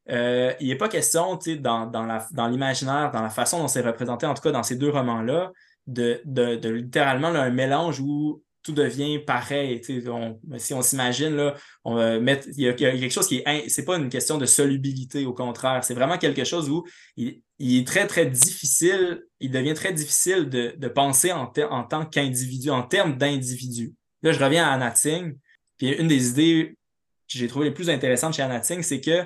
euh, 0.10 0.54
il 0.60 0.68
n'est 0.68 0.76
pas 0.76 0.90
question, 0.90 1.40
dans, 1.60 1.86
dans, 1.86 2.48
l'imaginaire, 2.48 3.12
dans 3.12 3.22
la 3.22 3.30
façon 3.30 3.60
dont 3.60 3.68
c'est 3.68 3.82
représenté, 3.82 4.26
en 4.26 4.34
tout 4.34 4.42
cas 4.42 4.52
dans 4.52 4.64
ces 4.64 4.76
deux 4.76 4.90
romans-là, 4.90 5.52
de, 5.88 6.22
de, 6.26 6.70
littéralement 6.70 7.30
un 7.30 7.50
mélange 7.50 8.00
où 8.00 8.44
tout 8.64 8.74
devient 8.74 9.20
pareil. 9.20 9.82
si 10.58 10.74
on 10.74 10.82
s'imagine, 10.82 11.36
là, 11.36 11.56
on 11.84 11.96
va 11.96 12.20
mettre, 12.20 12.48
il 12.56 12.64
y, 12.64 12.68
a, 12.68 12.74
quelque 12.74 13.10
chose 13.10 13.28
qui 13.28 13.38
est. 13.38 13.70
C'est 13.70 13.86
pas 13.86 13.98
une 13.98 14.10
question 14.10 14.38
de 14.38 14.46
solubilité, 14.46 15.26
au 15.26 15.34
contraire. 15.34 15.84
C'est 15.84 15.94
vraiment 15.94 16.18
quelque 16.18 16.44
chose 16.44 16.70
où 16.70 16.86
il, 17.18 17.42
est 17.60 17.88
très, 17.88 18.08
très 18.08 18.26
difficile, 18.26 19.24
il 19.40 19.52
devient 19.52 19.74
très 19.74 19.94
difficile 19.94 20.50
de, 20.50 20.88
penser 20.88 21.32
en, 21.32 21.48
tant 21.48 22.06
qu'individu, 22.06 22.70
en 22.70 22.84
termes 22.84 23.18
d'individu. 23.18 23.94
Là, 24.22 24.32
je 24.32 24.44
reviens 24.44 24.68
à 24.68 24.74
Anating. 24.74 25.38
Puis 25.78 25.90
une 25.90 26.08
des 26.08 26.30
idées 26.30 26.78
que 27.32 27.38
j'ai 27.40 27.48
trouvées 27.48 27.66
les 27.66 27.74
plus 27.74 27.90
intéressantes 27.90 28.36
chez 28.36 28.44
Anating, 28.44 28.84
c'est 28.84 29.02
que 29.02 29.26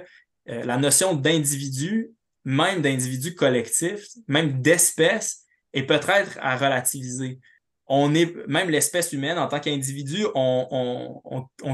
euh, 0.49 0.63
la 0.63 0.77
notion 0.77 1.13
d'individu, 1.13 2.11
même 2.45 2.81
d'individu 2.81 3.35
collectif, 3.35 4.05
même 4.27 4.61
d'espèce, 4.61 5.43
est 5.73 5.83
peut-être 5.83 6.37
à 6.39 6.55
relativiser 6.55 7.39
on 7.87 8.15
est, 8.15 8.35
même 8.47 8.69
l'espèce 8.69 9.13
humaine, 9.13 9.37
en 9.37 9.47
tant 9.47 9.59
qu'individu, 9.59 10.25
on, 10.33 11.21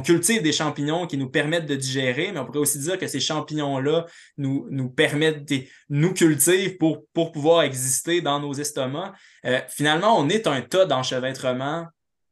cultive 0.04 0.42
des 0.42 0.52
champignons 0.52 1.08
qui 1.08 1.18
nous 1.18 1.30
permettent 1.30 1.66
de 1.66 1.76
digérer, 1.76 2.32
mais 2.32 2.40
on 2.40 2.46
pourrait 2.46 2.60
aussi 2.60 2.80
dire 2.80 2.98
que 2.98 3.08
ces 3.08 3.22
champignons-là 3.22 4.06
nous, 4.38 4.68
nous 4.70 4.90
permettent, 4.90 5.48
de, 5.48 5.62
nous 5.90 6.14
cultivent 6.14 6.78
pour, 6.78 7.06
pour 7.14 7.32
pouvoir 7.32 7.64
exister 7.64 8.20
dans 8.20 8.40
nos 8.40 8.54
estomacs. 8.54 9.14
Euh, 9.46 9.62
finalement, 9.70 10.20
on 10.20 10.28
est 10.28 10.48
un 10.48 10.62
tas 10.62 10.86
d'enchevêtrements 10.86 11.88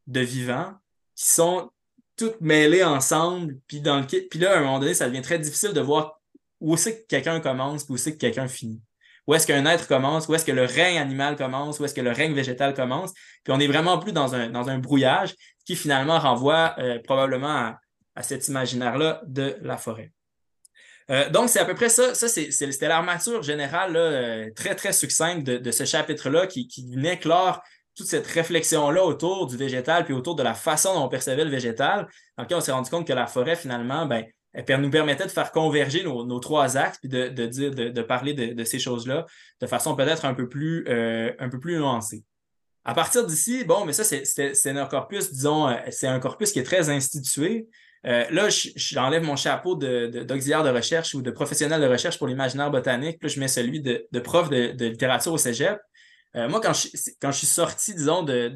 de 0.07 0.19
vivants 0.19 0.73
qui 1.15 1.29
sont 1.29 1.71
toutes 2.17 2.41
mêlés 2.41 2.83
ensemble, 2.83 3.57
puis, 3.65 3.79
dans 3.79 3.99
le, 3.99 4.05
puis 4.05 4.39
là, 4.39 4.55
à 4.55 4.57
un 4.57 4.61
moment 4.61 4.79
donné, 4.79 4.93
ça 4.93 5.07
devient 5.07 5.21
très 5.21 5.39
difficile 5.39 5.71
de 5.71 5.79
voir 5.79 6.19
où 6.59 6.75
c'est 6.75 7.01
que 7.01 7.07
quelqu'un 7.07 7.39
commence, 7.39 7.85
puis 7.85 7.93
où 7.93 7.97
c'est 7.97 8.13
que 8.13 8.17
quelqu'un 8.17 8.49
finit 8.49 8.81
où 9.29 9.35
est-ce 9.35 9.45
qu'un 9.45 9.67
être 9.67 9.87
commence, 9.87 10.27
où 10.27 10.33
est-ce 10.33 10.43
que 10.43 10.51
le 10.51 10.65
règne 10.65 10.97
animal 10.97 11.35
commence, 11.35 11.79
où 11.79 11.85
est-ce 11.85 11.93
que 11.93 12.01
le 12.01 12.11
règne 12.11 12.33
végétal 12.33 12.73
commence? 12.73 13.13
Puis 13.43 13.53
on 13.53 13.59
est 13.59 13.67
vraiment 13.67 13.99
plus 13.99 14.11
dans 14.11 14.33
un, 14.33 14.79
brouillage 14.79 15.35
qui 15.67 15.75
finalement 15.75 16.17
renvoie 16.17 16.73
euh, 16.79 16.97
probablement 17.03 17.75
à, 18.15 18.23
cet 18.23 18.47
imaginaire-là 18.47 19.21
de 19.27 19.55
la 19.61 19.77
forêt. 19.77 20.11
Euh, 21.11 21.29
donc, 21.29 21.49
c'est 21.49 21.59
à 21.59 21.65
peu 21.65 21.75
près 21.75 21.89
ça. 21.89 22.15
Ça, 22.15 22.27
c'était 22.27 22.87
l'armature 22.87 23.43
générale 23.43 23.95
euh, 23.95 24.49
très, 24.55 24.73
très 24.73 24.93
succincte 24.93 25.45
de, 25.45 25.71
ce 25.71 25.85
chapitre-là 25.85 26.47
qui, 26.47 26.67
qui 26.67 26.89
toute 27.95 28.07
cette 28.07 28.25
réflexion-là 28.25 29.03
autour 29.03 29.45
du 29.45 29.57
végétal, 29.57 30.05
puis 30.05 30.15
autour 30.15 30.33
de 30.37 30.41
la 30.41 30.55
façon 30.55 30.95
dont 30.95 31.03
on 31.03 31.07
percevait 31.07 31.45
le 31.45 31.51
végétal, 31.51 32.07
dans 32.35 32.45
lequel 32.45 32.57
on 32.57 32.61
s'est 32.61 32.71
rendu 32.71 32.89
compte 32.89 33.05
que 33.05 33.13
la 33.13 33.27
forêt, 33.27 33.55
finalement, 33.55 34.07
ben, 34.07 34.25
elle 34.53 34.81
nous 34.81 34.89
permettait 34.89 35.25
de 35.25 35.31
faire 35.31 35.51
converger 35.51 36.03
nos, 36.03 36.39
trois 36.39 36.77
axes 36.77 36.97
puis 36.99 37.09
de, 37.09 37.27
dire, 37.45 37.71
de, 37.71 38.01
parler 38.01 38.33
de, 38.33 38.63
ces 38.63 38.79
choses-là 38.79 39.25
de 39.62 39.67
façon 39.67 39.95
peut-être 39.95 40.25
un, 40.25 40.33
peu 40.33 40.49
plus, 40.49 40.85
euh, 40.88 41.31
un 41.39 41.49
peu 41.49 41.59
plus 41.59 41.77
nuancée. 41.77 42.23
À 42.85 42.93
partir 42.93 43.25
d'ici, 43.25 43.63
bon, 43.65 43.85
mais 43.85 43.93
ça, 43.93 44.03
c'est 44.03 44.69
un 44.69 44.85
corpus, 44.85 45.31
disons, 45.31 45.67
euh, 45.67 45.75
c'est 45.91 46.07
un 46.07 46.19
corpus 46.19 46.51
qui 46.51 46.59
est 46.59 46.63
très 46.63 46.89
institué. 46.89 47.67
Euh, 48.07 48.25
là, 48.31 48.47
j'enlève 48.75 49.23
mon 49.23 49.35
chapeau 49.35 49.75
d'auxiliaire 49.75 50.63
de, 50.63 50.69
recherche 50.69 51.13
ou 51.13 51.21
de 51.21 51.29
professionnel 51.29 51.81
de 51.81 51.85
recherche 51.88 52.17
pour 52.17 52.27
l'imaginaire 52.27 52.71
botanique. 52.71 53.19
Puis 53.19 53.29
je 53.29 53.39
mets 53.39 53.49
celui 53.49 53.81
de, 53.81 54.19
prof 54.19 54.49
de, 54.49 54.85
littérature 54.85 55.33
au 55.33 55.38
cégep. 55.38 55.77
moi, 56.33 56.62
quand 56.62 56.73
je, 56.73 56.88
quand 57.21 57.31
je 57.31 57.38
suis 57.38 57.47
sorti, 57.47 57.93
disons, 57.93 58.23
de, 58.23 58.51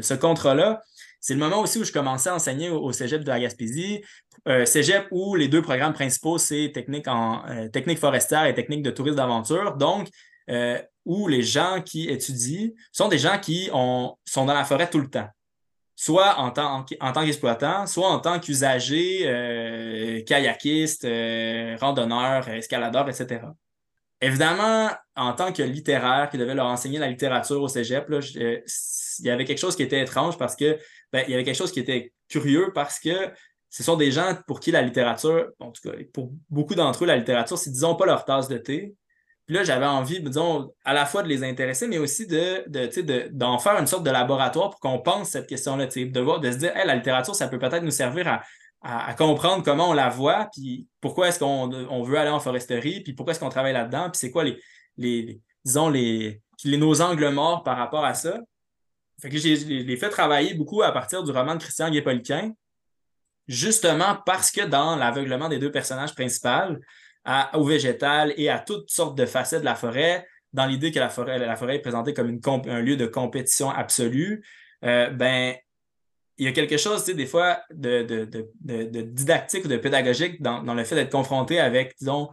ce 0.00 0.14
contrat-là, 0.14 0.80
c'est 1.20 1.34
le 1.34 1.40
moment 1.40 1.60
aussi 1.60 1.78
où 1.78 1.84
je 1.84 1.92
commençais 1.92 2.28
à 2.30 2.34
enseigner 2.34 2.70
au, 2.70 2.92
cégep 2.92 3.22
de 3.22 3.28
la 3.28 3.40
Gaspésie. 3.40 4.02
Euh, 4.48 4.64
cégep 4.64 5.06
où 5.10 5.34
les 5.34 5.48
deux 5.48 5.62
programmes 5.62 5.92
principaux, 5.92 6.38
c'est 6.38 6.70
technique, 6.72 7.08
en, 7.08 7.44
euh, 7.48 7.68
technique 7.68 7.98
forestière 7.98 8.46
et 8.46 8.54
technique 8.54 8.82
de 8.82 8.90
tourisme 8.90 9.16
d'aventure. 9.16 9.76
Donc, 9.76 10.08
euh, 10.50 10.80
où 11.04 11.28
les 11.28 11.42
gens 11.42 11.82
qui 11.84 12.08
étudient 12.08 12.70
sont 12.92 13.08
des 13.08 13.18
gens 13.18 13.38
qui 13.38 13.70
ont, 13.72 14.16
sont 14.24 14.44
dans 14.44 14.54
la 14.54 14.64
forêt 14.64 14.88
tout 14.88 15.00
le 15.00 15.08
temps. 15.08 15.28
Soit 15.96 16.38
en 16.38 16.50
tant, 16.50 16.84
qu'exploitant, 16.84 17.86
soit 17.86 18.08
en 18.08 18.20
tant 18.20 18.38
qu'usager, 18.38 19.22
kayakiste, 20.26 21.06
randonneur, 21.80 22.48
escaladeur, 22.50 23.08
etc. 23.08 23.40
Évidemment, 24.20 24.90
en 25.14 25.32
tant 25.32 25.52
que 25.52 25.62
littéraire 25.62 26.28
qui 26.30 26.38
devait 26.38 26.54
leur 26.54 26.66
enseigner 26.66 26.98
la 26.98 27.08
littérature 27.08 27.62
au 27.62 27.68
cégep, 27.68 28.10
il 29.18 29.26
y 29.26 29.30
avait 29.30 29.44
quelque 29.44 29.58
chose 29.58 29.76
qui 29.76 29.82
était 29.82 30.00
étrange 30.00 30.38
parce 30.38 30.56
que 30.56 30.78
ben, 31.12 31.24
il 31.26 31.30
y 31.30 31.34
avait 31.34 31.44
quelque 31.44 31.56
chose 31.56 31.72
qui 31.72 31.80
était 31.80 32.12
curieux 32.28 32.72
parce 32.74 32.98
que 32.98 33.30
ce 33.70 33.82
sont 33.82 33.96
des 33.96 34.10
gens 34.10 34.36
pour 34.46 34.60
qui 34.60 34.70
la 34.70 34.82
littérature, 34.82 35.50
en 35.60 35.70
tout 35.70 35.82
cas, 35.88 35.96
pour 36.14 36.32
beaucoup 36.48 36.74
d'entre 36.74 37.04
eux, 37.04 37.06
la 37.06 37.16
littérature, 37.16 37.58
c'est, 37.58 37.70
disons, 37.70 37.94
pas 37.94 38.06
leur 38.06 38.24
tasse 38.24 38.48
de 38.48 38.56
thé. 38.56 38.94
Puis 39.46 39.54
là, 39.54 39.62
j'avais 39.62 39.86
envie, 39.86 40.20
disons, 40.20 40.72
à 40.84 40.92
la 40.92 41.06
fois 41.06 41.22
de 41.22 41.28
les 41.28 41.44
intéresser, 41.44 41.86
mais 41.86 41.98
aussi 41.98 42.26
de, 42.26 42.64
de, 42.68 43.28
d'en 43.32 43.58
faire 43.58 43.78
une 43.78 43.86
sorte 43.86 44.04
de 44.04 44.10
laboratoire 44.10 44.70
pour 44.70 44.80
qu'on 44.80 44.98
pense 44.98 45.28
cette 45.28 45.46
question-là, 45.46 45.86
de, 45.86 46.20
voir, 46.20 46.40
de 46.40 46.50
se 46.50 46.56
dire, 46.56 46.72
la 46.74 46.94
littérature, 46.96 47.34
ça 47.34 47.48
peut 47.48 47.58
peut-être 47.58 47.84
nous 47.84 47.90
servir 47.90 48.40
à, 48.82 49.14
comprendre 49.14 49.64
comment 49.64 49.90
on 49.90 49.94
la 49.94 50.08
voit, 50.08 50.48
puis 50.52 50.86
pourquoi 51.00 51.28
est-ce 51.28 51.40
qu'on 51.40 52.02
veut 52.02 52.18
aller 52.18 52.30
en 52.30 52.38
foresterie, 52.40 53.00
puis 53.00 53.14
pourquoi 53.14 53.32
est-ce 53.32 53.40
qu'on 53.40 53.48
travaille 53.48 53.72
là-dedans, 53.72 54.10
puis 54.10 54.18
c'est 54.18 54.30
quoi 54.30 54.44
les, 54.44 54.60
les, 54.96 55.40
disons, 55.64 55.88
les, 55.88 56.40
nos 56.64 57.00
angles 57.02 57.30
morts 57.30 57.62
par 57.62 57.76
rapport 57.76 58.04
à 58.04 58.14
ça. 58.14 58.38
Fait 59.20 59.30
que 59.30 59.38
j'ai 59.38 59.56
les 59.56 59.96
fait 59.96 60.10
travailler 60.10 60.54
beaucoup 60.54 60.82
à 60.82 60.92
partir 60.92 61.22
du 61.22 61.30
roman 61.30 61.54
de 61.54 61.62
Christian 61.62 61.90
Guépoliquin, 61.90 62.52
justement 63.48 64.18
parce 64.26 64.50
que 64.50 64.62
dans 64.62 64.96
l'aveuglement 64.96 65.48
des 65.48 65.58
deux 65.58 65.70
personnages 65.70 66.14
principaux, 66.14 66.76
au 67.54 67.64
végétal 67.64 68.32
et 68.36 68.48
à 68.48 68.58
toutes 68.58 68.90
sortes 68.90 69.18
de 69.18 69.26
facettes 69.26 69.60
de 69.60 69.64
la 69.64 69.74
forêt, 69.74 70.26
dans 70.52 70.66
l'idée 70.66 70.92
que 70.92 70.98
la 70.98 71.08
forêt, 71.08 71.38
la 71.38 71.56
forêt 71.56 71.76
est 71.76 71.80
présentée 71.80 72.14
comme 72.14 72.62
un 72.66 72.80
lieu 72.80 72.96
de 72.96 73.06
compétition 73.06 73.70
absolue, 73.70 74.44
euh, 74.84 75.10
ben, 75.10 75.54
il 76.38 76.44
y 76.44 76.48
a 76.48 76.52
quelque 76.52 76.76
chose, 76.76 77.04
des 77.04 77.26
fois, 77.26 77.60
de, 77.70 78.02
didactique 79.04 79.64
ou 79.64 79.68
de 79.68 79.76
pédagogique 79.76 80.42
dans, 80.42 80.74
le 80.74 80.84
fait 80.84 80.94
d'être 80.94 81.10
confronté 81.10 81.58
avec, 81.58 81.94
disons, 81.98 82.28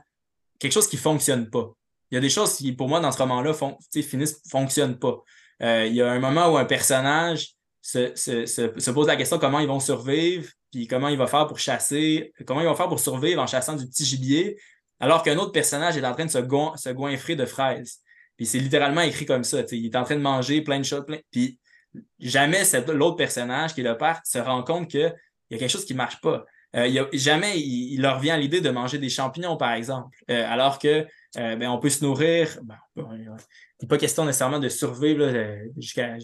quelque 0.60 0.74
chose 0.74 0.88
qui 0.88 0.98
ne 0.98 1.02
fonctionne 1.02 1.50
pas. 1.50 1.72
Il 2.12 2.16
y 2.16 2.18
a 2.18 2.22
des 2.22 2.30
choses 2.30 2.58
qui, 2.58 2.74
pour 2.74 2.90
moi, 2.90 3.00
dans 3.00 3.12
ce 3.12 3.18
roman-là, 3.18 3.54
fon, 3.54 3.78
finissent 3.92 4.44
ne 4.46 4.50
fonctionnent 4.50 5.00
pas. 5.00 5.24
Euh, 5.64 5.86
il 5.88 5.96
y 5.96 6.02
a 6.02 6.12
un 6.12 6.20
moment 6.20 6.52
où 6.52 6.58
un 6.58 6.66
personnage 6.66 7.54
se, 7.82 8.92
pose 8.92 9.08
la 9.08 9.16
question 9.16 9.40
comment 9.40 9.60
ils 9.60 9.68
vont 9.68 9.80
survivre, 9.80 10.50
puis 10.72 10.88
comment 10.88 11.08
il 11.08 11.18
va 11.18 11.28
faire 11.28 11.48
pour 11.48 11.60
chasser, 11.60 12.34
comment 12.46 12.62
ils 12.62 12.68
vont 12.68 12.76
faire 12.76 12.90
pour 12.90 13.00
survivre 13.00 13.42
en 13.42 13.48
chassant 13.48 13.76
du 13.76 13.88
petit 13.88 14.06
gibier, 14.06 14.58
alors 15.00 15.24
qu'un 15.24 15.38
autre 15.38 15.52
personnage 15.52 15.98
est 15.98 16.06
en 16.06 16.14
train 16.14 16.26
de 16.26 16.32
se, 16.32 16.40
se 16.40 16.90
goinfrer 16.90 17.36
de 17.36 17.46
fraises. 17.46 18.00
Puis 18.36 18.46
c'est 18.46 18.60
littéralement 18.60 19.02
écrit 19.02 19.26
comme 19.26 19.44
ça. 19.44 19.62
Il 19.72 19.86
est 19.86 19.96
en 19.96 20.04
train 20.04 20.16
de 20.16 20.22
manger 20.22 20.62
plein 20.62 20.80
de 20.80 20.86
choses. 20.86 21.06
Plein... 21.06 21.20
Puis 21.32 21.60
jamais 22.20 22.64
l'autre 22.88 23.16
personnage 23.16 23.74
qui 23.74 23.82
est 23.82 23.84
le 23.84 23.98
père 23.98 24.22
se 24.26 24.40
rend 24.40 24.64
compte 24.64 24.90
qu'il 24.90 25.14
y 25.52 25.56
a 25.56 25.58
quelque 25.58 25.72
chose 25.72 25.86
qui 25.86 25.94
ne 25.94 25.98
marche 25.98 26.20
pas. 26.22 26.46
Euh, 26.76 27.06
jamais 27.14 27.60
il, 27.60 28.02
leur 28.02 28.20
vient 28.20 28.38
l'idée 28.38 28.60
de 28.62 28.70
manger 28.72 28.98
des 28.98 29.10
champignons, 29.10 29.58
par 29.58 29.74
exemple, 29.74 30.18
euh, 30.32 30.44
alors 30.48 30.80
que 30.80 31.06
euh, 31.38 31.56
ben, 31.56 31.70
on 31.70 31.80
peut 31.80 31.90
se 31.90 32.04
nourrir. 32.04 32.60
Ben, 32.64 32.78
il 32.96 33.30
n'est 33.82 33.88
pas 33.88 33.98
question 33.98 34.26
nécessairement 34.26 34.60
de 34.60 34.70
survivre 34.70 35.32
jusqu'à 35.78 36.18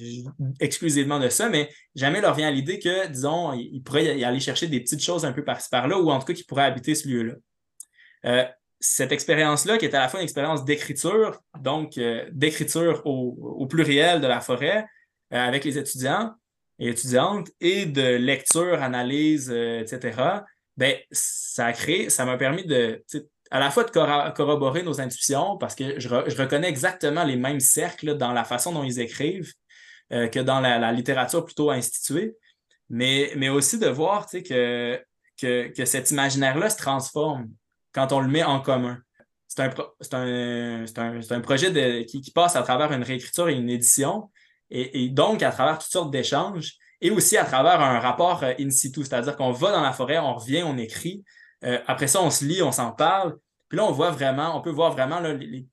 exclusivement 0.60 1.20
de 1.20 1.30
ça, 1.30 1.50
mais 1.50 1.70
jamais 1.96 2.22
leur 2.22 2.36
vient 2.36 2.52
l'idée 2.52 2.80
que, 2.80 3.08
disons, 3.08 3.54
ils 3.54 3.82
pourraient 3.82 4.18
y 4.18 4.24
aller 4.24 4.40
chercher 4.40 4.68
des 4.68 4.80
petites 4.80 5.04
choses 5.04 5.26
un 5.26 5.34
peu 5.34 5.44
par-ci 5.44 5.70
par-là, 5.70 6.00
ou 6.00 6.10
en 6.12 6.20
tout 6.20 6.26
cas 6.26 6.34
qu'ils 6.34 6.46
pourraient 6.46 6.66
habiter 6.66 6.96
ce 6.96 7.08
lieu-là. 7.08 8.54
cette 8.80 9.12
expérience-là, 9.12 9.78
qui 9.78 9.86
est 9.86 9.96
à 9.96 10.00
la 10.00 10.10
fois 10.10 10.20
une 10.20 10.26
expérience 10.26 10.64
d'écriture, 10.64 11.40
donc 11.60 12.00
d'écriture 12.32 13.02
au, 13.06 13.36
au, 13.60 13.66
pluriel 13.68 14.22
de 14.22 14.28
la 14.28 14.42
forêt, 14.42 14.86
avec 15.32 15.66
les 15.66 15.78
étudiants, 15.78 16.34
et 16.80 16.90
étudiante 16.90 17.52
et 17.60 17.86
de 17.86 18.16
lecture, 18.16 18.82
analyse, 18.82 19.52
euh, 19.52 19.82
etc., 19.82 20.18
ben, 20.78 20.96
ça 21.12 21.68
a 21.68 21.74
créé, 21.74 22.10
ça 22.10 22.24
m'a 22.24 22.38
permis 22.38 22.66
de, 22.66 23.04
à 23.52 23.60
la 23.60 23.72
fois 23.72 23.84
de 23.84 24.32
corroborer 24.32 24.84
nos 24.84 25.02
intuitions 25.02 25.58
parce 25.58 25.76
que 25.76 26.00
je, 26.00 26.08
reconnais 26.10 26.70
exactement 26.70 27.24
les 27.24 27.36
mêmes 27.36 27.60
cercles 27.60 28.16
dans 28.16 28.32
la 28.32 28.44
façon 28.44 28.72
dont 28.74 28.84
ils 28.84 29.00
écrivent 29.00 29.54
euh, 30.12 30.28
que 30.28 30.40
dans 30.40 30.60
la, 30.60 30.92
littérature 30.92 31.44
plutôt 31.46 31.72
instituée, 31.72 32.36
mais, 32.90 33.32
mais 33.36 33.50
aussi 33.50 33.80
de 33.80 33.88
voir 33.88 34.28
que, 34.28 35.02
que, 35.38 35.68
que 35.68 35.86
cet 35.86 36.12
imaginaire-là 36.12 36.70
se 36.70 36.78
transforme 36.78 37.50
quand 37.92 38.12
on 38.12 38.20
le 38.20 38.28
met 38.28 38.44
en 38.44 38.60
commun. 38.60 39.00
C'est 39.48 39.62
un, 39.62 39.74
un, 40.14 40.86
un, 40.98 41.20
un, 41.30 41.42
projet 41.42 41.72
de, 41.72 42.04
qui, 42.04 42.22
qui, 42.22 42.32
passe 42.32 42.56
à 42.56 42.62
travers 42.62 42.92
une 42.92 43.02
réécriture 43.02 43.50
et 43.50 43.54
une 43.54 43.70
édition, 43.70 44.30
et, 44.72 45.10
donc, 45.10 45.42
à 45.42 45.52
travers 45.52 45.80
toutes 45.80 45.92
sortes 45.92 46.12
d'échanges 46.12 46.78
et 47.02 47.10
aussi 47.12 47.38
à 47.38 47.46
travers 47.46 47.82
un 47.82 48.00
rapport 48.00 48.44
euh, 48.44 48.54
in 48.60 48.70
situ, 48.70 49.04
c'est-à-dire 49.04 49.36
qu'on 49.36 49.52
va 49.52 49.72
dans 49.72 49.82
la 49.82 49.94
forêt, 49.94 50.20
on 50.20 50.36
revient, 50.36 50.64
on 50.64 50.78
écrit. 50.78 51.24
Euh, 51.66 51.80
après 51.88 52.08
ça, 52.08 52.22
on 52.22 52.30
se 52.30 52.46
lit, 52.46 52.62
on 52.62 52.72
s'en 52.72 52.92
parle. 52.92 53.38
Puis 53.68 53.78
là, 53.78 53.86
on 53.86 53.92
voit 53.92 54.12
vraiment, 54.12 54.58
on 54.58 54.62
peut 54.62 54.72
voir 54.72 54.92
vraiment 54.92 55.20
les, 55.20 55.68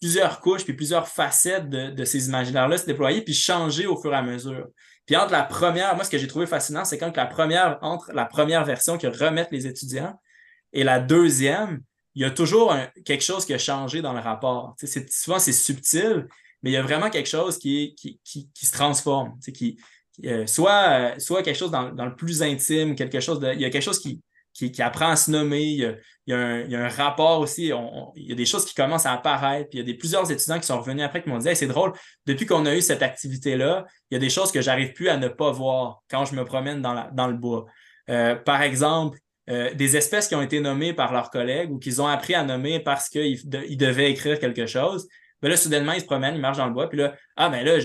plusieurs 0.00 0.40
couches 0.40 0.64
puis 0.64 0.72
plusieurs 0.72 1.06
facettes 1.06 1.68
de, 1.68 2.04
ces 2.04 2.26
imaginaires-là 2.28 2.78
se 2.78 2.86
déployer 2.86 3.22
puis 3.22 3.34
changer 3.34 3.86
au 3.86 4.00
fur 4.00 4.12
et 4.12 4.16
à 4.16 4.22
mesure. 4.22 4.66
Puis 5.06 5.16
entre 5.16 5.32
la 5.32 5.42
première, 5.42 5.94
moi, 5.94 6.04
ce 6.04 6.10
que 6.10 6.18
j'ai 6.18 6.26
trouvé 6.26 6.46
fascinant, 6.46 6.84
c'est 6.84 6.98
quand 6.98 7.16
la 7.16 7.26
première, 7.26 7.78
entre 7.82 8.12
la 8.12 8.24
première 8.24 8.64
version 8.64 8.98
que 8.98 9.06
remettent 9.06 9.52
les 9.52 9.66
étudiants 9.66 10.18
et 10.72 10.84
la 10.84 11.00
deuxième, 11.00 11.82
il 12.14 12.22
y 12.22 12.24
a 12.24 12.30
toujours 12.30 12.74
quelque 13.04 13.22
chose 13.22 13.44
qui 13.44 13.54
a 13.54 13.58
changé 13.58 14.02
dans 14.02 14.12
le 14.12 14.20
rapport. 14.20 14.76
souvent, 15.10 15.38
c'est 15.38 15.52
subtil, 15.52 16.26
mais 16.62 16.70
il 16.70 16.72
y 16.74 16.76
a 16.76 16.82
vraiment 16.82 17.10
quelque 17.10 17.28
chose 17.28 17.58
qui, 17.58 17.94
qui, 17.96 18.20
qui, 18.24 18.66
se 18.66 18.72
transforme, 18.72 19.38
qui, 19.54 19.78
euh, 20.24 20.46
soit, 20.46 21.18
soit 21.18 21.42
quelque 21.42 21.56
chose 21.56 21.70
dans, 21.70 21.90
le 21.90 22.14
plus 22.14 22.42
intime, 22.42 22.94
quelque 22.94 23.20
chose 23.20 23.40
de, 23.40 23.52
il 23.52 23.60
y 23.60 23.64
a 23.64 23.70
quelque 23.70 23.82
chose 23.82 23.98
qui, 23.98 24.20
qui, 24.54 24.82
apprend 24.82 25.10
à 25.10 25.16
se 25.16 25.30
nommer, 25.30 25.62
il 25.62 25.98
y 26.26 26.32
a, 26.32 26.38
un, 26.38 26.88
rapport 26.88 27.40
aussi, 27.40 27.72
il 28.16 28.28
y 28.28 28.32
a 28.32 28.34
des 28.34 28.44
choses 28.44 28.64
qui 28.64 28.74
commencent 28.74 29.06
à 29.06 29.12
apparaître, 29.12 29.70
il 29.72 29.78
y 29.78 29.82
a 29.82 29.84
des, 29.84 29.94
plusieurs 29.94 30.30
étudiants 30.30 30.60
qui 30.60 30.66
sont 30.66 30.78
revenus 30.78 31.04
après 31.04 31.22
qui 31.22 31.28
m'ont 31.28 31.38
dit 31.38 31.54
c'est 31.54 31.66
drôle, 31.66 31.92
depuis 32.26 32.46
qu'on 32.46 32.66
a 32.66 32.74
eu 32.74 32.80
cette 32.80 33.02
activité-là, 33.02 33.86
il 34.10 34.14
y 34.14 34.16
a 34.16 34.20
des 34.20 34.30
choses 34.30 34.52
que 34.52 34.60
j'arrive 34.60 34.92
plus 34.92 35.08
à 35.08 35.16
ne 35.16 35.28
pas 35.28 35.50
voir 35.50 36.02
quand 36.10 36.24
je 36.24 36.34
me 36.34 36.44
promène 36.44 36.82
dans 36.82 37.26
le 37.26 37.34
bois. 37.34 37.66
Euh, 38.10 38.34
par 38.34 38.62
exemple, 38.62 39.18
euh, 39.50 39.74
des 39.74 39.96
espèces 39.96 40.28
qui 40.28 40.34
ont 40.34 40.42
été 40.42 40.60
nommées 40.60 40.92
par 40.92 41.12
leurs 41.12 41.30
collègues 41.30 41.72
ou 41.72 41.78
qu'ils 41.78 42.00
ont 42.00 42.06
appris 42.06 42.34
à 42.34 42.44
nommer 42.44 42.78
parce 42.80 43.08
qu'ils 43.08 43.48
devaient 43.48 44.10
écrire 44.10 44.38
quelque 44.38 44.66
chose. 44.66 45.08
Mais 45.42 45.48
là, 45.48 45.56
soudainement, 45.56 45.92
il 45.92 46.00
se 46.00 46.06
promène, 46.06 46.34
il 46.34 46.40
marche 46.40 46.58
dans 46.58 46.66
le 46.66 46.72
bois, 46.72 46.88
puis 46.88 46.98
là, 46.98 47.14
ah, 47.36 47.48
ben 47.48 47.64
là, 47.64 47.78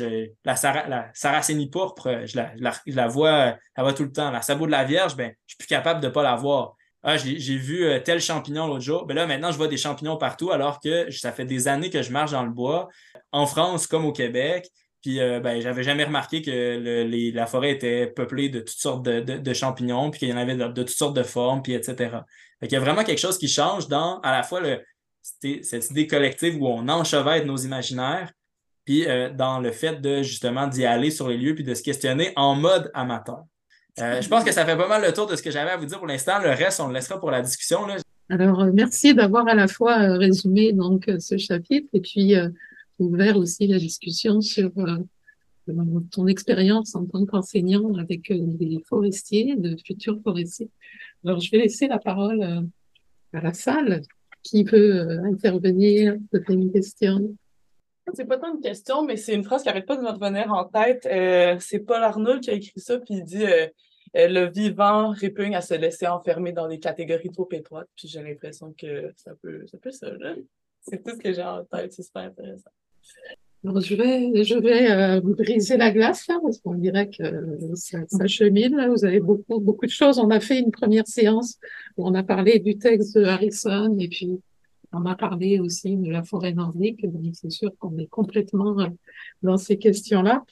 la, 0.46 0.88
la 0.88 1.10
saracénie 1.14 1.70
pourpre, 1.70 2.26
je 2.26 2.38
la, 2.38 2.52
la, 2.86 3.08
vois, 3.08 3.56
va 3.76 3.94
tout 3.94 4.04
le 4.04 4.12
temps. 4.12 4.30
La 4.30 4.44
sabot 4.44 4.68
de 4.68 4.72
la 4.72 4.84
Vierge, 4.84 5.16
ben, 5.16 5.34
je 5.48 5.54
suis 5.54 5.58
plus 5.58 5.68
capable 5.68 6.00
de 6.00 6.08
ne 6.08 6.12
pas 6.12 6.24
la 6.24 6.36
voir. 6.36 6.76
Ah, 7.04 7.18
j'ai 7.18 7.58
vu 7.58 7.86
euh, 7.86 8.00
tel 8.00 8.20
champignon 8.20 8.68
l'autre 8.68 8.82
jour. 8.82 9.06
Ben 9.06 9.14
là, 9.16 9.26
maintenant, 9.26 9.52
je 9.52 9.58
vois 9.58 9.68
des 9.68 9.78
champignons 9.78 10.18
partout, 10.18 10.52
alors 10.52 10.80
que 10.80 11.10
ça 11.12 11.32
fait 11.32 11.46
des 11.46 11.68
années 11.68 11.90
que 11.90 12.02
je 12.02 12.12
marche 12.12 12.32
dans 12.32 12.44
le 12.44 12.52
bois, 12.52 12.90
en 13.32 13.46
France 13.46 13.88
comme 13.88 14.06
au 14.06 14.12
Québec. 14.12 14.68
Puis, 15.02 15.20
euh, 15.20 15.40
ben, 15.40 15.62
j'avais 15.62 15.84
jamais 15.84 16.04
remarqué 16.04 16.42
que 16.42 17.32
la 17.34 17.46
forêt 17.46 17.72
était 17.72 18.08
peuplée 18.08 18.50
de 18.50 18.60
toutes 18.60 18.78
sortes 18.78 19.04
de, 19.04 19.54
champignons, 19.54 20.12
puis 20.12 20.20
qu'il 20.20 20.30
y 20.30 20.34
en 20.34 20.38
avait 20.38 20.56
de, 20.56 20.68
toutes 20.68 20.90
sortes 20.90 21.16
de 21.16 21.24
formes, 21.24 21.62
puis 21.62 21.74
etc. 21.74 22.18
il 22.62 22.72
y 22.72 22.76
a 22.76 22.80
vraiment 22.80 23.04
quelque 23.04 23.20
chose 23.20 23.38
qui 23.38 23.48
change 23.48 23.88
dans 23.88 24.20
à 24.22 24.32
la 24.32 24.44
fois 24.44 24.60
le, 24.60 24.82
cette 25.62 25.92
idée 25.92 26.08
collective 26.08 26.62
où 26.62 26.68
on 26.68 26.88
enchevêtre 26.88 27.46
nos 27.46 27.58
imaginaires, 27.58 28.32
puis 28.88 29.06
euh, 29.06 29.30
dans 29.30 29.60
le 29.60 29.72
fait 29.72 30.02
de 30.02 30.24
justement 30.24 30.66
d'y 30.66 30.86
aller 30.86 31.12
sur 31.12 31.28
les 31.28 31.38
lieux 31.38 31.54
puis 31.54 31.66
de 31.66 31.74
se 31.74 31.84
questionner 31.84 32.32
en 32.38 32.56
mode 32.56 32.90
amateur. 32.94 33.44
Euh, 34.00 34.22
je 34.22 34.30
pense 34.30 34.44
que 34.44 34.52
ça 34.54 34.66
fait 34.66 34.78
pas 34.78 34.88
mal 34.88 35.02
le 35.02 35.12
tour 35.12 35.28
de 35.28 35.36
ce 35.36 35.44
que 35.44 35.52
j'avais 35.52 35.72
à 35.72 35.78
vous 35.78 35.86
dire 35.86 35.98
pour 35.98 36.08
l'instant. 36.08 36.40
Le 36.42 36.50
reste, 36.50 36.80
on 36.80 36.88
le 36.88 36.94
laissera 36.94 37.20
pour 37.20 37.32
la 37.32 37.42
discussion. 37.42 37.80
Alors, 38.30 38.62
euh, 38.62 38.72
merci 38.74 39.14
d'avoir 39.14 39.48
à 39.48 39.56
la 39.56 39.68
fois 39.68 39.98
résumé 40.18 40.72
donc 40.72 41.12
ce 41.20 41.38
chapitre 41.38 41.90
et 41.94 42.00
puis 42.00 42.34
ouvert 43.00 43.38
aussi 43.38 43.68
la 43.68 43.78
discussion 43.78 44.40
sur 44.40 44.72
ton 46.12 46.28
expérience 46.28 46.96
en 46.96 47.06
tant 47.06 47.26
qu'enseignant 47.26 47.94
avec 47.96 48.32
des 48.32 48.82
forestiers, 48.88 49.56
de 49.58 49.76
futurs 49.86 50.20
forestiers. 50.24 50.70
Alors, 51.26 51.40
je 51.40 51.52
vais 51.52 51.58
laisser 51.58 51.88
la 51.88 52.00
parole 52.00 52.42
à 53.34 53.42
la 53.42 53.54
salle 53.54 54.02
qui 54.44 54.64
peut 54.64 54.96
euh, 54.96 55.24
intervenir, 55.26 56.16
poser 56.32 56.54
une 56.54 56.72
question? 56.72 57.36
C'est 58.14 58.26
pas 58.26 58.38
tant 58.38 58.54
une 58.56 58.62
question, 58.62 59.04
mais 59.04 59.18
c'est 59.18 59.34
une 59.34 59.44
phrase 59.44 59.64
qui 59.64 59.68
n'arrête 59.68 59.86
pas 59.86 59.98
de 59.98 60.02
me 60.02 60.10
revenir 60.10 60.52
en 60.54 60.64
tête. 60.64 61.06
Euh, 61.06 61.58
c'est 61.60 61.80
Paul 61.80 62.02
Arnold 62.02 62.42
qui 62.42 62.50
a 62.50 62.54
écrit 62.54 62.80
ça, 62.80 62.98
puis 63.00 63.16
il 63.16 63.24
dit 63.24 63.46
euh, 63.46 63.68
Le 64.16 64.46
vivant 64.46 65.10
répugne 65.10 65.56
à 65.56 65.62
se 65.62 65.74
laisser 65.74 66.08
enfermer 66.08 66.54
dans 66.54 66.68
des 66.68 66.80
catégories 66.80 67.32
trop 67.32 67.50
étroites. 67.52 67.90
Puis 67.98 68.08
j'ai 68.08 68.24
l'impression 68.24 68.74
que 68.78 69.12
ça 69.18 69.34
peut, 69.42 69.66
ça 69.68 69.78
peut 69.78 69.92
ça. 69.92 70.08
C'est 70.82 71.04
tout 71.04 71.12
ce 71.12 71.18
que 71.18 71.34
j'ai 71.34 71.44
en 71.44 71.66
tête, 71.66 71.92
c'est 71.92 72.04
super 72.04 72.24
intéressant 72.24 72.72
je 73.64 73.96
vais, 73.96 74.44
je 74.44 74.56
vais 74.56 74.92
euh, 74.92 75.20
vous 75.20 75.36
briser 75.36 75.78
la 75.78 75.92
glace 75.92 76.28
là, 76.28 76.40
parce 76.42 76.60
qu'on 76.60 76.76
dirait 76.76 77.10
que 77.10 77.24
ça, 77.76 78.00
ça, 78.08 78.28
chemine. 78.28 78.76
Là. 78.76 78.90
Vous 78.90 79.04
avez 79.04 79.20
beaucoup, 79.20 79.60
beaucoup 79.60 79.86
de 79.86 79.92
choses. 79.92 80.20
On 80.20 80.30
a 80.30 80.40
fait 80.40 80.60
une 80.60 80.72
première 80.72 81.08
séance 81.08 81.58
où 81.98 82.08
on 82.08 82.14
a 82.14 82.24
parlé 82.24 82.60
du 82.60 82.78
texte 82.78 83.18
de 83.18 83.24
Harrison 83.24 83.98
et 84.00 84.08
puis 84.08 84.40
on 84.94 85.06
a 85.06 85.16
parlé 85.16 85.60
aussi 85.60 85.96
de 85.98 86.12
la 86.12 86.24
forêt 86.24 86.54
nordique. 86.54 87.02
Donc 87.04 87.34
c'est 87.34 87.52
sûr 87.52 87.72
qu'on 87.80 87.98
est 87.98 88.08
complètement 88.08 88.80
euh, 88.80 88.88
dans 89.44 89.58
ces 89.58 89.78
questions-là. 89.78 90.44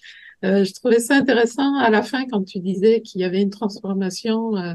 Euh, 0.44 0.64
je 0.64 0.74
trouvais 0.74 1.00
ça 1.00 1.16
intéressant 1.16 1.76
à 1.78 1.90
la 1.90 2.04
fin 2.04 2.26
quand 2.28 2.44
tu 2.44 2.60
disais 2.60 3.02
qu'il 3.02 3.22
y 3.22 3.24
avait 3.24 3.42
une 3.42 3.50
transformation 3.50 4.56
euh, 4.58 4.74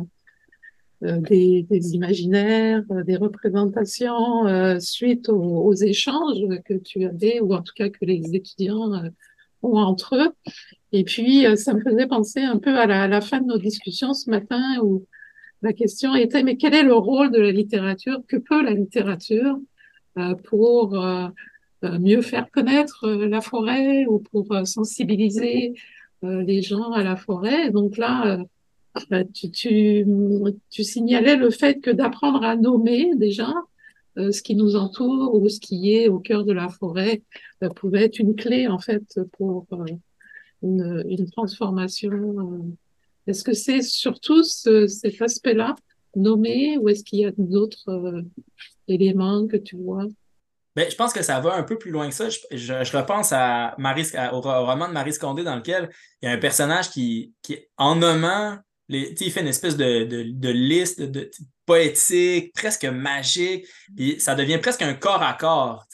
des, 1.03 1.63
des, 1.63 1.95
imaginaires, 1.95 2.83
euh, 2.91 3.03
des 3.03 3.17
représentations 3.17 4.47
euh, 4.47 4.79
suite 4.81 5.29
aux, 5.29 5.75
échanges 5.75 6.43
que 6.65 6.75
tu 6.75 7.05
avais, 7.05 7.41
ou 7.41 7.55
en 7.55 7.63
tout 7.63 7.73
cas 7.75 7.89
que 7.89 8.05
les 8.05 8.35
étudiants 8.35 8.93
ont 9.63 9.77
entre 9.77 10.17
eux. 10.17 10.53
Et 10.93 11.05
puis, 11.05 11.47
ça 11.57 11.75
me 11.75 11.81
faisait 11.81 12.07
penser 12.07 12.41
un 12.41 12.59
peu 12.59 12.77
à 12.79 12.87
la, 12.87 13.05
à 13.05 13.09
la, 13.09 13.21
fin 13.21 13.41
de 13.41 13.47
nos 13.47 13.59
discussions 13.59 14.13
ce 14.13 14.29
matin 14.29 14.79
où 14.83 15.07
la 15.63 15.73
question 15.73 16.15
était, 16.15 16.43
mais 16.43 16.57
quel 16.57 16.75
est 16.75 16.83
le 16.83 16.95
rôle 16.95 17.31
de 17.31 17.39
la 17.39 17.53
littérature? 17.53 18.21
Que 18.27 18.37
peut 18.37 18.63
la 18.63 18.73
littérature 18.73 19.59
pour 20.45 20.99
mieux 21.83 22.23
faire 22.23 22.51
connaître 22.51 23.09
la 23.09 23.41
forêt 23.41 24.07
ou 24.07 24.19
pour 24.19 24.47
sensibiliser 24.67 25.75
les 26.23 26.63
gens 26.63 26.91
à 26.93 27.05
la 27.05 27.17
forêt? 27.17 27.71
Donc 27.71 27.97
là, 27.99 28.43
tu, 29.35 29.51
tu, 29.51 30.07
tu, 30.71 30.85
signalais 30.85 31.37
le 31.37 31.51
fait 31.51 31.81
que 31.81 31.91
d'apprendre 31.91 32.43
à 32.43 32.57
nommer 32.57 33.11
déjà 33.15 33.53
euh, 34.19 34.33
ce 34.33 34.43
qui 34.43 34.57
nous 34.57 34.75
entoure 34.77 35.35
ou 35.35 35.49
ce 35.49 35.61
qui 35.61 35.95
est 35.95 36.09
au 36.09 36.19
cœur 36.19 36.45
de 36.45 36.53
la 36.53 36.69
forêt 36.69 37.23
euh, 37.63 37.69
pouvait 37.69 38.05
être 38.05 38.19
une 38.19 38.35
clé 38.35 38.67
en 38.67 38.79
fait 38.79 39.21
pour 39.39 39.67
euh, 39.73 39.85
une, 40.63 41.05
une, 41.09 41.31
transformation. 41.31 42.77
Est-ce 43.27 43.45
que 43.45 43.53
c'est 43.53 43.83
surtout 43.83 44.43
ce, 44.43 44.89
cet 44.89 45.23
aspect-là, 45.23 45.77
nommer, 46.17 46.77
ou 46.79 46.89
est-ce 46.89 47.05
qu'il 47.05 47.21
y 47.21 47.27
a 47.27 47.33
d'autres 47.39 48.25
éléments 48.89 49.47
que 49.47 49.57
tu 49.57 49.77
vois? 49.77 50.07
Ben, 50.77 50.89
je 50.91 50.97
pense 50.97 51.13
que 51.13 51.23
ça 51.23 51.41
va 51.41 51.55
un 51.55 51.63
peu 51.63 51.79
plus 51.79 51.91
loin 51.91 52.09
que 52.09 52.15
ça. 52.15 52.29
Je, 52.29 52.39
je, 52.51 52.97
repense 52.97 53.33
à 53.33 53.75
Marie, 53.79 54.07
au, 54.33 54.41
roman 54.41 54.89
de 54.89 54.93
Marie 54.93 55.13
Scondé 55.13 55.45
dans 55.45 55.57
lequel 55.57 55.91
il 56.21 56.27
y 56.27 56.29
a 56.29 56.33
un 56.33 56.39
personnage 56.39 56.91
qui, 56.91 57.33
qui 57.43 57.59
en 57.77 57.97
nommant 57.97 58.59
il 58.91 59.33
fait 59.33 59.41
une 59.41 59.49
espèce 59.49 59.77
de, 59.77 60.51
liste 60.51 61.01
de, 61.01 61.31
poétique, 61.67 62.53
presque 62.53 62.85
magique, 62.85 63.67
puis 63.97 64.19
ça 64.19 64.35
devient 64.35 64.59
presque 64.59 64.83
un 64.83 64.95
corps 64.95 65.23
à 65.23 65.35
corps 65.35 65.87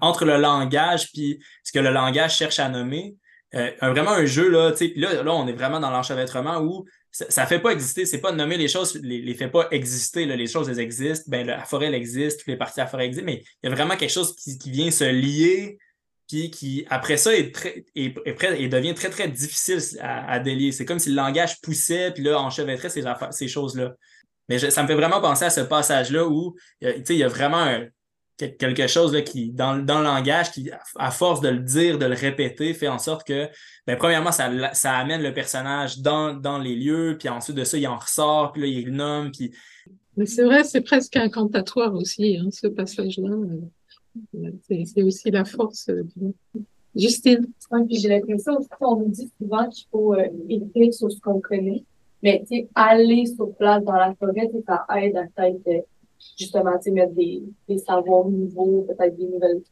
entre 0.00 0.24
le 0.24 0.38
langage 0.38 1.12
puis 1.12 1.38
ce 1.62 1.72
que 1.72 1.78
le 1.78 1.90
langage 1.90 2.36
cherche 2.36 2.58
à 2.58 2.68
nommer. 2.68 3.14
euh, 3.54 3.70
vraiment 3.80 4.10
un 4.10 4.26
jeu, 4.26 4.50
là, 4.50 4.74
là, 4.96 5.34
on 5.34 5.46
est 5.46 5.52
vraiment 5.52 5.78
dans 5.78 5.90
l'enchevêtrement 5.90 6.60
où 6.60 6.84
ça 7.12 7.42
ne 7.42 7.46
fait 7.46 7.60
pas 7.60 7.70
exister, 7.70 8.04
c'est 8.04 8.20
pas 8.20 8.32
de 8.32 8.36
nommer 8.36 8.58
les 8.58 8.68
choses, 8.68 9.00
les, 9.02 9.22
les 9.22 9.34
fait 9.34 9.48
pas 9.48 9.68
exister, 9.70 10.26
les 10.26 10.46
choses 10.46 10.68
elles 10.68 10.80
existent, 10.80 11.24
ben, 11.28 11.46
la 11.46 11.64
forêt 11.64 11.90
existe, 11.94 12.40
toutes 12.40 12.48
les 12.48 12.56
parties 12.56 12.80
de 12.80 12.84
la 12.84 12.88
forêt 12.88 13.06
existent, 13.06 13.24
mais 13.24 13.42
il 13.62 13.70
y 13.70 13.72
a 13.72 13.74
vraiment 13.74 13.96
quelque 13.96 14.12
chose 14.12 14.36
qui 14.36 14.70
vient 14.70 14.90
se 14.90 15.04
lier, 15.04 15.78
puis 16.28 16.50
qui, 16.50 16.86
après 16.90 17.16
ça, 17.16 17.34
est 17.34 17.54
très, 17.54 17.84
est, 17.94 18.16
est, 18.24 18.68
devient 18.68 18.94
très, 18.94 19.10
très 19.10 19.28
difficile 19.28 19.80
à, 20.00 20.38
délier. 20.40 20.72
C'est 20.72 20.84
comme 20.84 20.98
si 20.98 21.10
le 21.10 21.16
langage 21.16 21.60
poussait, 21.60 22.10
puis 22.10 22.22
là, 22.24 22.40
enchevêtrait 22.40 22.88
ces, 22.88 23.04
ces 23.30 23.48
choses-là. 23.48 23.94
Mais 24.48 24.58
ça 24.58 24.82
me 24.82 24.88
fait 24.88 24.94
vraiment 24.94 25.20
penser 25.20 25.44
à 25.44 25.50
ce 25.50 25.60
passage-là 25.60 26.26
où, 26.26 26.56
tu 26.80 26.88
sais, 26.88 27.14
il 27.14 27.18
y 27.18 27.24
a 27.24 27.28
vraiment 27.28 27.80
quelque 28.36 28.86
chose 28.86 29.14
là, 29.14 29.22
qui, 29.22 29.50
dans, 29.50 29.76
dans, 29.76 29.98
le 29.98 30.04
langage, 30.04 30.50
qui, 30.52 30.70
à 30.96 31.10
force 31.10 31.40
de 31.40 31.48
le 31.48 31.60
dire, 31.60 31.98
de 31.98 32.06
le 32.06 32.14
répéter, 32.14 32.74
fait 32.74 32.88
en 32.88 32.98
sorte 32.98 33.26
que, 33.26 33.48
ben, 33.86 33.96
premièrement, 33.96 34.32
ça, 34.32 34.50
ça 34.74 34.96
amène 34.96 35.22
le 35.22 35.32
personnage 35.32 36.00
dans, 36.00 36.34
dans 36.34 36.58
les 36.58 36.76
lieux, 36.76 37.16
puis 37.18 37.28
ensuite 37.28 37.56
de 37.56 37.64
ça, 37.64 37.78
il 37.78 37.86
en 37.88 37.96
ressort, 37.96 38.52
puis 38.52 38.62
là, 38.62 38.68
il 38.68 38.86
le 38.86 38.92
nomme, 38.92 39.30
puis... 39.32 39.52
Mais 40.18 40.26
c'est 40.26 40.44
vrai, 40.44 40.64
c'est 40.64 40.80
presque 40.80 41.16
incantatoire 41.16 41.94
aussi, 41.94 42.36
hein, 42.36 42.48
ce 42.50 42.66
passage-là. 42.66 43.30
C'est 44.68 45.02
aussi 45.02 45.30
la 45.30 45.44
force 45.44 45.88
du... 45.88 46.32
Justine. 46.96 47.46
Puis 47.86 47.98
j'ai 47.98 48.08
l'impression 48.08 48.54
qu'on 48.78 48.96
nous 48.96 49.08
dit 49.08 49.30
souvent 49.38 49.68
qu'il 49.68 49.86
faut 49.90 50.14
euh, 50.14 50.28
écrire 50.48 50.94
sur 50.94 51.12
ce 51.12 51.20
qu'on 51.20 51.40
connaît, 51.40 51.84
mais 52.22 52.42
aller 52.74 53.26
sur 53.26 53.54
place 53.54 53.84
dans 53.84 53.92
la 53.92 54.14
forêt, 54.14 54.50
ça 54.66 54.86
aide 54.96 55.16
à 55.16 55.24
peut-être 55.24 55.86
justement, 56.38 56.76
tu 56.78 56.84
sais, 56.84 56.90
mettre 56.92 57.12
des, 57.12 57.42
des 57.68 57.78
savoirs 57.78 58.26
nouveaux, 58.28 58.86
peut-être 58.88 59.16
des 59.16 59.26
nouvelles 59.26 59.62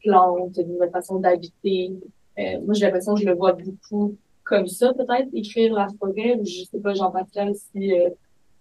plantes, 0.00 0.52
des 0.52 0.64
nouvelles 0.64 0.90
façons 0.90 1.18
d'habiter. 1.18 1.92
Euh, 2.38 2.60
moi, 2.64 2.74
j'ai 2.74 2.86
l'impression 2.86 3.14
que 3.14 3.20
je 3.20 3.26
le 3.26 3.34
vois 3.34 3.52
beaucoup 3.52 4.16
comme 4.44 4.66
ça, 4.66 4.94
peut-être, 4.94 5.28
écrire 5.32 5.74
la 5.74 5.88
forêt. 5.98 6.38
Je 6.44 6.64
sais 6.64 6.78
pas, 6.78 6.94
Jean-Pascal, 6.94 7.54
si 7.54 7.92
euh, 7.92 8.10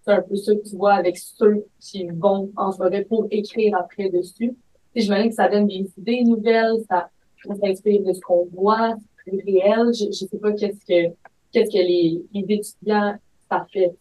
c'est 0.03 0.11
un 0.11 0.21
peu 0.21 0.35
ça 0.35 0.55
que 0.55 0.67
tu 0.67 0.75
vois 0.75 0.93
avec 0.93 1.17
ceux 1.17 1.65
qui 1.79 2.07
vont 2.07 2.51
en 2.55 2.71
forêt 2.71 3.05
pour 3.05 3.27
écrire 3.29 3.75
après 3.77 4.09
dessus. 4.09 4.55
Et 4.95 5.01
j'imagine 5.01 5.29
que 5.29 5.35
ça 5.35 5.47
donne 5.47 5.67
des 5.67 5.87
idées 5.97 6.23
nouvelles, 6.23 6.77
ça, 6.89 7.09
ça 7.45 7.55
s'inspire 7.55 8.03
de 8.03 8.13
ce 8.13 8.19
qu'on 8.21 8.45
voit, 8.53 8.95
c'est 9.25 9.31
plus 9.31 9.43
réel. 9.45 9.87
Je, 9.93 10.05
je 10.05 10.25
sais 10.25 10.37
pas 10.37 10.51
qu'est-ce 10.53 10.85
que 11.53 11.77
les, 11.77 12.23
étudiants 12.33 13.15
ça 13.49 13.65
fait. 13.71 13.91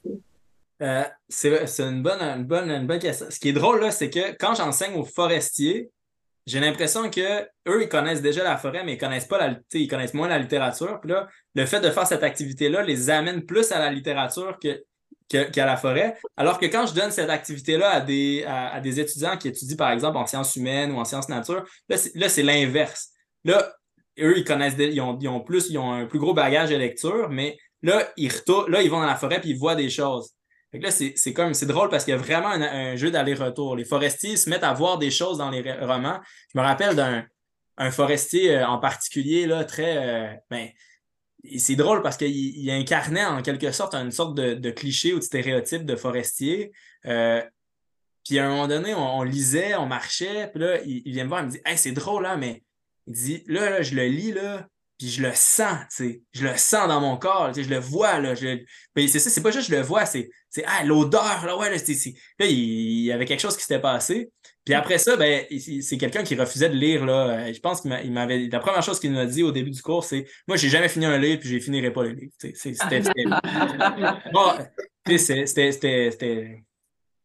Euh, 0.81 1.05
c'est 1.29 1.81
une 1.81 2.03
bonne, 2.03 2.21
une, 2.21 2.45
bonne, 2.45 2.71
une 2.71 2.87
bonne 2.87 2.99
question. 2.99 3.27
Ce 3.31 3.41
qui 3.41 3.49
est 3.49 3.53
drôle, 3.53 3.91
c'est 3.91 4.11
que 4.11 4.37
quand 4.39 4.55
j'enseigne 4.55 4.95
aux 4.95 5.05
forestiers, 5.05 5.91
j'ai 6.47 6.61
l'impression 6.61 7.11
que 7.11 7.43
eux, 7.69 7.83
ils 7.83 7.89
connaissent 7.89 8.23
déjà 8.23 8.43
la 8.43 8.57
forêt, 8.57 8.83
mais 8.83 8.95
ils 8.95 8.99
connaissent 8.99 9.27
pas 9.27 9.59
ils 9.75 9.89
connaissent 9.89 10.15
moins 10.15 10.29
la 10.29 10.39
littérature. 10.39 10.99
Puis 11.01 11.11
là, 11.11 11.29
le 11.55 11.67
fait 11.67 11.81
de 11.81 11.91
faire 11.91 12.07
cette 12.07 12.23
activité-là 12.23 12.83
les 12.83 13.11
amène 13.11 13.45
plus 13.45 13.71
à 13.71 13.79
la 13.79 13.91
littérature 13.91 14.59
que, 14.63 14.83
qu'à 15.29 15.67
la 15.67 15.77
forêt. 15.77 16.17
Alors 16.37 16.59
que 16.59 16.67
quand 16.67 16.87
je 16.87 16.95
donne 16.95 17.11
cette 17.11 17.31
activité-là 17.31 17.91
à 17.91 18.01
des, 18.01 18.45
à, 18.47 18.81
des 18.81 19.01
étudiants 19.01 19.37
qui 19.37 19.49
étudient, 19.49 19.77
par 19.77 19.91
exemple, 19.91 20.17
en 20.17 20.27
sciences 20.27 20.57
humaines 20.57 20.93
ou 20.93 20.97
en 20.97 21.05
sciences 21.05 21.29
nature, 21.29 21.65
là, 21.89 22.29
c'est 22.29 22.43
l'inverse. 22.43 23.11
Là, 23.45 23.73
eux, 24.21 24.39
ils 24.39 24.45
connaissent, 24.45 24.75
ils, 24.79 25.01
ont, 25.01 25.93
un 25.93 26.07
plus 26.07 26.19
gros 26.19 26.35
bagage 26.35 26.71
de 26.71 26.77
lecture, 26.77 27.29
mais 27.31 27.59
là, 27.83 28.09
ils 28.17 28.33
retournent, 28.33 28.71
là, 28.71 28.83
ils 28.83 28.91
vont 28.91 29.01
dans 29.01 29.07
la 29.07 29.17
forêt 29.17 29.41
puis 29.41 29.51
ils 29.51 29.59
voient 29.59 29.77
des 29.77 29.91
choses. 29.91 30.31
Là, 30.73 30.91
c'est 30.91 31.33
comme 31.33 31.55
c'est 31.55 31.67
drôle 31.67 31.89
parce 31.89 32.05
qu'il 32.05 32.13
y 32.13 32.17
a 32.17 32.21
vraiment 32.21 32.49
un, 32.51 32.95
jeu 32.97 33.11
d'aller-retour. 33.11 33.77
Les 33.77 33.85
forestiers 33.85 34.37
se 34.37 34.51
mettent 34.51 34.65
à 34.65 34.75
voir 34.75 34.99
des 34.99 35.11
choses 35.11 35.39
dans 35.39 35.51
les 35.51 35.63
romans. 35.81 36.21
Je 36.53 36.59
me 36.59 36.65
rappelle 36.65 36.95
d'un 36.95 37.25
un 37.79 37.91
forestier 37.91 38.57
euh, 38.57 38.67
en 38.67 38.79
particulier, 38.79 39.47
là, 39.47 39.65
très. 39.65 39.97
Euh, 39.97 40.35
ben, 40.51 40.69
c'est 41.57 41.77
drôle 41.77 42.03
parce 42.03 42.17
qu'il 42.17 42.71
incarnait 42.71 43.25
en 43.25 43.43
quelque 43.43 43.71
sorte 43.73 43.95
une 43.95 44.11
sorte 44.11 44.35
de, 44.35 44.71
cliché 44.71 45.15
ou 45.15 45.19
de 45.19 45.25
stéréotype 45.25 45.85
de 45.85 45.97
forestier. 45.97 46.73
Euh, 47.07 47.43
puis 48.25 48.39
à 48.39 48.47
un 48.47 48.51
moment 48.51 48.69
donné, 48.69 48.95
on, 48.95 49.23
lisait, 49.23 49.75
on 49.77 49.87
marchait, 49.87 50.51
puis 50.51 50.61
là, 50.61 50.81
il, 50.83 51.11
vient 51.13 51.25
me 51.25 51.29
voir, 51.29 51.41
il 51.43 51.47
me 51.47 51.51
dit 51.51 51.61
Hey, 51.65 51.79
c'est 51.79 51.93
drôle, 51.93 52.25
là, 52.25 52.37
mais 52.37 52.63
il 53.07 53.15
dit 53.15 53.45
là, 53.47 53.71
là, 53.71 53.83
je 53.83 53.95
le 53.95 54.07
lis, 54.07 54.33
là, 54.33 54.67
puis 54.99 55.09
je 55.09 55.23
le 55.23 55.33
sens, 55.33 55.79
tu 55.91 55.97
sais. 55.97 56.23
Je 56.33 56.45
le 56.45 56.57
sens 56.57 56.89
dans 56.89 57.01
mon 57.01 57.17
corps, 57.17 57.49
tu 57.49 57.55
sais, 57.55 57.63
je 57.63 57.71
le 57.73 57.79
vois, 57.79 58.19
là. 58.19 58.35
Je... 58.35 58.59
c'est 58.97 59.21
ça, 59.21 59.31
c'est 59.31 59.43
pas 59.43 59.53
juste 59.53 59.71
je 59.71 59.77
le 59.77 59.83
vois, 59.83 60.05
c'est, 60.07 60.29
c'est 60.51 60.65
ah, 60.67 60.83
l'odeur, 60.85 61.47
là, 61.47 61.57
ouais, 61.57 61.71
là, 61.71 61.79
c'est, 61.79 61.95
là 62.39 62.47
il, 62.47 63.05
y 63.05 63.13
avait 63.13 63.25
quelque 63.25 63.41
chose 63.41 63.57
qui 63.57 63.63
s'était 63.63 63.81
passé. 63.81 64.33
Puis 64.65 64.75
après 64.75 64.99
ça, 64.99 65.17
ben, 65.17 65.47
c'est 65.81 65.99
quelqu'un 65.99 66.25
qui 66.25 66.35
refusait 66.35 66.69
de 66.69 66.75
lire, 66.75 67.07
là. 67.07 67.29
Euh, 67.29 67.53
je 67.53 67.61
pense 67.61 67.81
qu'il 67.81 68.13
m'avait, 68.13 68.49
la 68.49 68.59
première 68.59 68.83
chose 68.83 68.99
qu'il 68.99 69.13
nous 69.13 69.21
a 69.21 69.27
dit 69.27 69.45
au 69.45 69.53
début 69.53 69.71
du 69.71 69.81
cours, 69.81 70.03
c'est, 70.05 70.27
moi, 70.49 70.57
j'ai 70.57 70.69
jamais 70.69 70.89
fini 70.89 71.07
un 71.07 71.17
livre, 71.17 71.39
puis 71.41 71.49
je 71.49 71.61
finirai 71.61 71.93
pas 71.93 72.03
le 72.03 72.11
livre, 72.11 72.33
tu 72.41 72.53
sais. 72.55 72.75
C'était, 72.75 73.03
c'était, 75.17 75.47
c'était, 75.47 76.11
c'était 76.11 76.65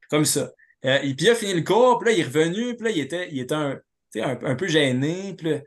comme 0.09 0.25
ça. 0.25 0.51
Euh, 0.85 0.99
et 1.01 1.15
puis 1.15 1.25
il 1.25 1.29
a 1.31 1.35
fini 1.35 1.55
le 1.55 1.63
cours, 1.63 1.97
puis 1.97 2.09
là, 2.09 2.15
il 2.15 2.21
est 2.21 2.25
revenu, 2.25 2.75
puis 2.75 2.85
là, 2.85 2.91
il 2.91 2.99
était, 2.99 3.29
il 3.31 3.39
était 3.39 3.55
un, 3.55 3.79
un, 4.17 4.37
un 4.43 4.55
peu 4.55 4.67
gêné, 4.67 5.33
puis 5.35 5.49
là, 5.49 5.59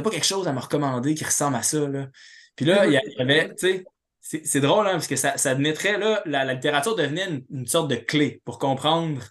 t'as 0.00 0.04
pas 0.04 0.14
quelque 0.14 0.26
chose 0.26 0.48
à 0.48 0.52
me 0.52 0.60
recommander 0.60 1.14
qui 1.14 1.24
ressemble 1.24 1.56
à 1.56 1.62
ça, 1.62 1.86
là. 1.86 2.08
Puis 2.56 2.64
là, 2.64 2.86
il 2.86 2.92
y 2.92 3.20
avait, 3.20 3.54
tu 3.54 3.84
sais, 4.20 4.44
c'est 4.44 4.60
drôle, 4.60 4.86
hein, 4.86 4.92
parce 4.92 5.06
que 5.06 5.16
ça, 5.16 5.36
ça 5.36 5.50
admettrait, 5.50 5.98
là, 5.98 6.22
la, 6.26 6.52
littérature 6.52 6.94
devenait 6.94 7.42
une, 7.50 7.66
sorte 7.66 7.90
de 7.90 7.96
clé 7.96 8.42
pour 8.44 8.58
comprendre 8.58 9.22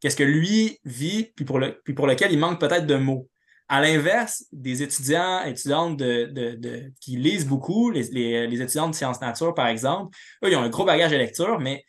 qu'est-ce 0.00 0.16
que 0.16 0.24
lui 0.24 0.78
vit, 0.84 1.32
puis 1.36 1.44
pour, 1.44 1.58
le, 1.58 1.80
puis 1.84 1.94
pour 1.94 2.06
lequel 2.06 2.32
il 2.32 2.38
manque 2.38 2.60
peut-être 2.60 2.86
de 2.86 2.96
mots. 2.96 3.28
À 3.68 3.80
l'inverse, 3.80 4.44
des 4.52 4.82
étudiants, 4.82 5.42
étudiantes 5.44 5.96
de, 5.96 6.26
de, 6.26 6.56
de, 6.56 6.92
qui 7.00 7.16
lisent 7.16 7.46
beaucoup, 7.46 7.90
les, 7.90 8.02
les, 8.10 8.46
les, 8.46 8.60
étudiants 8.60 8.88
de 8.88 8.94
sciences 8.94 9.20
nature, 9.20 9.54
par 9.54 9.68
exemple, 9.68 10.16
eux, 10.44 10.50
ils 10.50 10.56
ont 10.56 10.62
un 10.62 10.68
gros 10.68 10.84
bagage 10.84 11.12
de 11.12 11.16
lecture, 11.16 11.58
mais 11.60 11.84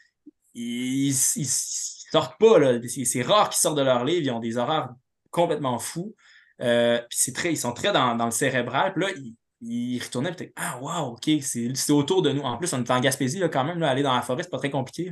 ils, 0.53 1.09
ils, 1.09 1.47
sortent 1.47 2.39
pas, 2.39 2.59
là. 2.59 2.79
C'est 2.87 3.21
rare 3.21 3.49
qu'ils 3.49 3.59
sortent 3.59 3.77
de 3.77 3.83
leur 3.83 4.05
livre, 4.05 4.21
ils 4.21 4.31
ont 4.31 4.39
des 4.39 4.57
horaires 4.57 4.89
complètement 5.31 5.79
fous. 5.79 6.15
Euh, 6.61 6.99
puis 7.09 7.17
c'est 7.19 7.33
très, 7.33 7.51
ils 7.51 7.57
sont 7.57 7.73
très 7.73 7.91
dans, 7.91 8.15
dans 8.15 8.25
le 8.25 8.31
cérébral. 8.31 8.93
Puis 8.93 9.03
là, 9.03 9.09
ils, 9.15 9.35
ils 9.61 10.01
retournaient, 10.01 10.31
peut-être 10.31 10.53
Ah, 10.55 10.79
wow, 10.81 11.13
OK, 11.13 11.29
c'est 11.41 11.91
autour 11.91 12.21
de 12.21 12.31
nous. 12.31 12.41
En 12.41 12.57
plus, 12.57 12.71
on 12.73 12.83
est 12.83 12.91
en 12.91 12.99
Gaspésie, 12.99 13.39
là, 13.39 13.49
quand 13.49 13.63
même, 13.63 13.79
là, 13.79 13.89
aller 13.89 14.03
dans 14.03 14.13
la 14.13 14.21
forêt, 14.21 14.43
c'est 14.43 14.49
pas 14.49 14.57
très 14.57 14.69
compliqué. 14.69 15.11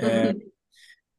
Euh, 0.00 0.32
mm-hmm. 0.32 0.42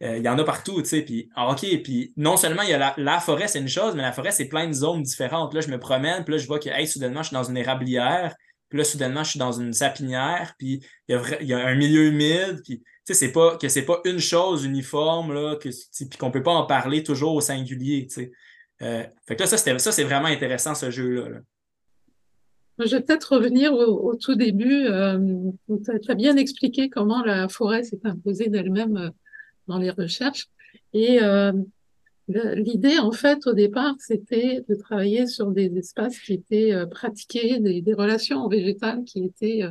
euh, 0.04 0.18
il 0.18 0.24
y 0.24 0.30
en 0.30 0.38
a 0.38 0.44
partout, 0.44 0.82
tu 0.82 0.88
sais. 0.88 1.02
Puis, 1.02 1.30
ah, 1.36 1.52
OK, 1.52 1.66
puis 1.84 2.14
non 2.18 2.38
seulement 2.38 2.64
il 2.64 2.70
y 2.70 2.74
a 2.74 2.78
la, 2.78 2.94
la 2.98 3.20
forêt, 3.20 3.48
c'est 3.48 3.60
une 3.60 3.68
chose, 3.68 3.96
mais 3.96 4.02
la 4.02 4.12
forêt, 4.12 4.32
c'est 4.32 4.48
plein 4.48 4.68
de 4.68 4.74
zones 4.74 5.04
différentes. 5.04 5.54
Là, 5.54 5.62
je 5.62 5.70
me 5.70 5.80
promène, 5.80 6.24
puis 6.24 6.34
là, 6.34 6.38
je 6.40 6.48
vois 6.48 6.60
que, 6.60 6.70
hey, 6.70 6.88
soudainement, 6.88 7.24
je 7.24 7.30
suis 7.30 7.36
dans 7.36 7.44
une 7.44 7.58
érablière, 7.58 8.36
puis 8.70 8.80
là, 8.80 8.84
soudainement, 8.84 9.24
je 9.24 9.32
suis 9.32 9.40
dans 9.40 9.54
une 9.54 9.72
sapinière, 9.72 10.54
puis 10.60 10.84
il 11.08 11.16
y 11.16 11.18
a, 11.18 11.44
y 11.44 11.54
a 11.54 11.66
un 11.66 11.76
milieu 11.76 12.08
humide, 12.08 12.62
puis, 12.64 12.80
tu 12.80 12.86
sais, 13.06 13.14
c'est 13.14 13.32
pas 13.32 13.58
que 13.58 13.70
c'est 13.70 13.86
pas 13.86 14.02
une 14.04 14.20
chose 14.20 14.66
uniforme, 14.66 15.34
là, 15.34 15.56
que, 15.56 15.70
puis 15.70 16.18
qu'on 16.20 16.32
peut 16.32 16.44
pas 16.44 16.52
en 16.52 16.66
parler 16.66 17.02
toujours 17.04 17.36
au 17.36 17.42
singulier, 17.42 18.08
tu 18.08 18.16
sais. 18.16 18.32
Euh, 18.82 19.04
fait 19.26 19.36
que 19.36 19.42
là, 19.42 19.48
ça, 19.48 19.58
ça 19.58 19.92
c'est 19.92 20.04
vraiment 20.04 20.28
intéressant, 20.28 20.76
ce 20.76 20.92
jeu-là. 20.92 21.40
Je 22.80 22.96
vais 22.96 23.02
peut-être 23.02 23.36
revenir 23.36 23.74
au, 23.74 24.16
tout 24.16 24.36
début. 24.36 24.86
Euh, 24.86 25.18
tu 25.68 26.12
as 26.12 26.16
bien 26.16 26.38
expliqué 26.38 26.90
comment 26.90 27.24
la 27.24 27.50
forêt 27.50 27.84
s'est 27.84 28.00
imposée 28.04 28.50
d'elle-même 28.50 28.98
euh, 28.98 29.10
dans 29.68 29.80
les 29.80 29.90
recherches. 29.90 30.48
Et 30.94 31.20
l'idée, 32.28 33.00
en 33.00 33.12
fait, 33.12 33.46
au 33.48 33.54
départ, 33.54 33.96
c'était 34.00 34.64
de 34.68 34.76
travailler 34.76 35.28
sur 35.28 35.52
des 35.52 35.76
espaces 35.78 36.20
qui 36.20 36.34
étaient 36.34 36.74
pratiqués, 36.90 37.60
des, 37.60 37.82
des, 37.82 37.94
relations 37.94 38.48
végétales 38.48 39.04
qui 39.04 39.26
étaient 39.26 39.64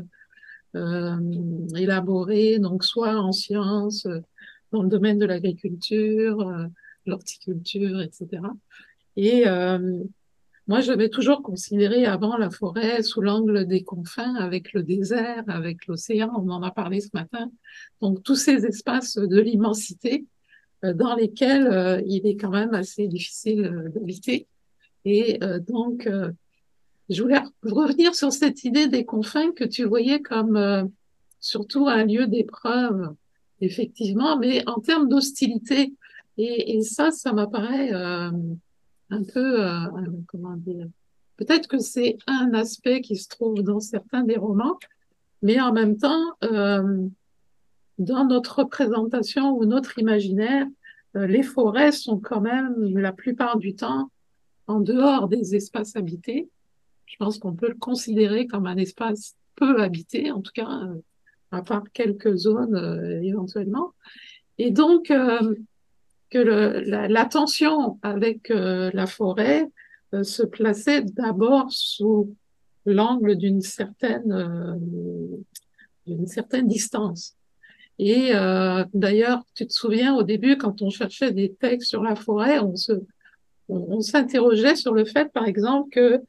élaborées, 1.74 2.58
donc 2.58 2.84
soit 2.84 3.16
en 3.16 3.32
sciences, 3.32 4.06
dans 4.72 4.82
le 4.82 4.88
domaine 4.88 5.18
de 5.18 5.26
l'agriculture, 5.26 6.68
l'horticulture, 7.06 8.02
etc. 8.02 8.42
Et 9.16 9.48
euh, 9.48 10.02
moi, 10.66 10.80
je 10.80 10.92
vais 10.92 11.08
toujours 11.08 11.42
considérer 11.42 12.04
avant 12.04 12.36
la 12.36 12.50
forêt 12.50 13.02
sous 13.02 13.22
l'angle 13.22 13.66
des 13.66 13.82
confins, 13.82 14.34
avec 14.34 14.72
le 14.72 14.82
désert, 14.82 15.44
avec 15.48 15.86
l'océan, 15.86 16.30
on 16.36 16.50
en 16.50 16.62
a 16.62 16.70
parlé 16.70 17.00
ce 17.00 17.10
matin. 17.14 17.50
Donc, 18.00 18.22
tous 18.22 18.36
ces 18.36 18.66
espaces 18.66 19.16
de 19.16 19.40
l'immensité 19.40 20.26
euh, 20.84 20.92
dans 20.92 21.14
lesquels 21.14 21.66
euh, 21.66 22.02
il 22.06 22.26
est 22.26 22.36
quand 22.36 22.50
même 22.50 22.74
assez 22.74 23.08
difficile 23.08 23.90
d'habiter. 23.94 24.46
Et 25.08 25.38
donc, 25.68 26.08
je 27.08 27.22
voulais 27.22 27.38
revenir 27.62 28.16
sur 28.16 28.32
cette 28.32 28.64
idée 28.64 28.88
des 28.88 29.04
confins 29.04 29.52
que 29.52 29.62
tu 29.62 29.84
voyais 29.84 30.20
comme 30.20 30.90
surtout 31.38 31.86
un 31.86 32.04
lieu 32.04 32.26
d'épreuve, 32.26 33.14
effectivement, 33.60 34.36
mais 34.36 34.68
en 34.68 34.80
termes 34.80 35.08
d'hostilité. 35.08 35.94
Et, 36.38 36.76
et, 36.76 36.82
ça, 36.82 37.12
ça 37.12 37.32
m'apparaît 37.32 37.92
un 39.10 39.22
peu, 39.22 39.64
euh, 39.64 39.86
comment 40.26 40.56
dire, 40.56 40.86
peut-être 41.36 41.68
que 41.68 41.78
c'est 41.78 42.18
un 42.26 42.54
aspect 42.54 43.00
qui 43.00 43.16
se 43.16 43.28
trouve 43.28 43.62
dans 43.62 43.80
certains 43.80 44.24
des 44.24 44.36
romans, 44.36 44.78
mais 45.42 45.60
en 45.60 45.72
même 45.72 45.96
temps, 45.96 46.34
euh, 46.44 47.06
dans 47.98 48.24
notre 48.24 48.60
représentation 48.60 49.56
ou 49.56 49.64
notre 49.64 49.98
imaginaire, 49.98 50.66
euh, 51.16 51.26
les 51.26 51.42
forêts 51.42 51.92
sont 51.92 52.18
quand 52.18 52.40
même 52.40 52.98
la 52.98 53.12
plupart 53.12 53.58
du 53.58 53.74
temps 53.74 54.10
en 54.66 54.80
dehors 54.80 55.28
des 55.28 55.54
espaces 55.54 55.96
habités. 55.96 56.48
je 57.06 57.16
pense 57.18 57.38
qu'on 57.38 57.54
peut 57.54 57.68
le 57.68 57.76
considérer 57.76 58.46
comme 58.48 58.66
un 58.66 58.76
espace 58.76 59.36
peu 59.54 59.80
habité, 59.80 60.32
en 60.32 60.42
tout 60.42 60.50
cas, 60.52 60.68
à 61.52 61.62
part 61.62 61.84
quelques 61.92 62.34
zones 62.34 62.76
éventuellement. 63.22 63.94
Et 64.58 64.70
donc, 64.72 65.10
que 66.36 66.42
le, 66.42 66.80
la, 66.80 67.08
la, 67.08 67.28
avec 68.02 68.52
forêt 69.06 69.70
se 70.22 70.42
plaçait 70.42 71.02
d'abord 71.02 71.72
sous 71.72 72.34
l'angle 72.84 73.36
d'une 73.36 73.62
certaine, 73.62 74.80
certaine 76.26 76.68
distance. 76.68 77.34
Et 77.98 78.32
d'ailleurs, 78.92 79.42
tu 79.54 79.66
te 79.66 79.72
souviens 79.72 80.14
au 80.14 80.22
début, 80.22 80.58
quand 80.58 80.82
on 80.82 80.90
cherchait 80.90 81.32
des 81.32 81.54
textes 81.54 81.88
sur 81.88 82.02
la 82.02 82.14
forêt, 82.14 82.58
on 82.58 82.76
se, 82.76 82.92
on 83.68 84.00
s'interrogeait 84.02 84.76
sur 84.76 84.92
le 84.92 85.06
fait, 85.06 85.32
par 85.32 85.46
exemple, 85.46 85.88
que 85.90 86.20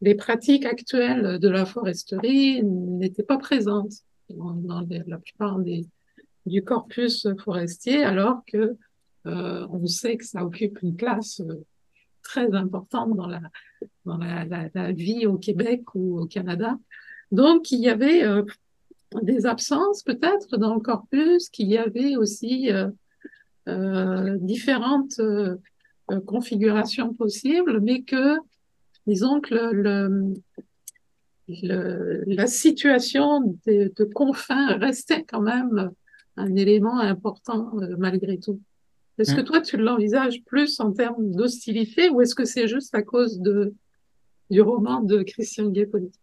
les 0.00 0.14
pratiques 0.14 0.64
actuelles 0.64 1.38
de 1.40 1.48
la 1.48 1.66
foresterie 1.66 2.62
n'étaient 2.62 3.24
pas 3.24 3.38
présentes 3.38 3.92
dans, 4.30 4.86
la 5.06 5.18
plupart 5.18 5.58
des, 5.58 5.86
du 6.46 6.62
corpus 6.62 7.26
forestier, 7.42 8.04
alors 8.04 8.42
que 8.46 8.76
euh, 9.26 9.66
on 9.70 9.86
sait 9.86 10.16
que 10.16 10.24
ça 10.24 10.44
occupe 10.44 10.82
une 10.82 10.96
place 10.96 11.40
euh, 11.40 11.64
très 12.22 12.54
importante 12.54 13.14
dans 13.16 13.26
la, 13.26 13.40
dans 14.04 14.16
la, 14.16 14.92
vie 14.92 15.26
au 15.26 15.36
Québec 15.36 15.82
ou 15.94 16.20
au 16.20 16.26
Canada. 16.26 16.78
Donc, 17.30 17.70
il 17.70 17.80
y 17.80 17.88
avait 17.88 18.24
euh, 18.24 18.42
des 19.22 19.46
absences 19.46 20.02
peut-être 20.02 20.56
dans 20.56 20.74
le 20.74 20.80
corpus, 20.80 21.48
qu'il 21.48 21.68
y 21.68 21.78
avait 21.78 22.16
aussi 22.16 22.70
différentes 24.40 25.20
configurations 26.26 27.14
possibles, 27.14 27.80
mais 27.80 28.02
que 28.02 28.36
disons 29.06 29.40
que 29.40 30.32
la 31.48 32.46
situation 32.46 33.40
de, 33.66 33.92
de, 33.94 34.04
confins 34.04 34.76
restait 34.78 35.24
quand 35.24 35.40
même 35.40 35.90
un 36.36 36.54
élément 36.56 36.98
important 36.98 37.72
malgré 37.98 38.38
tout. 38.38 38.60
Est-ce 39.20 39.34
que 39.34 39.40
mmh. 39.40 39.44
toi, 39.44 39.60
tu 39.60 39.76
l'envisages 39.76 40.42
plus 40.44 40.80
en 40.80 40.92
termes 40.92 41.30
d'hostilité 41.32 42.08
ou 42.08 42.20
est-ce 42.20 42.34
que 42.34 42.44
c'est 42.44 42.68
juste 42.68 42.94
à 42.94 43.02
cause 43.02 43.40
de, 43.40 43.74
du 44.50 44.60
roman 44.60 45.00
de 45.00 45.22
Christian 45.22 45.68
Gay 45.68 45.86
politique? 45.86 46.20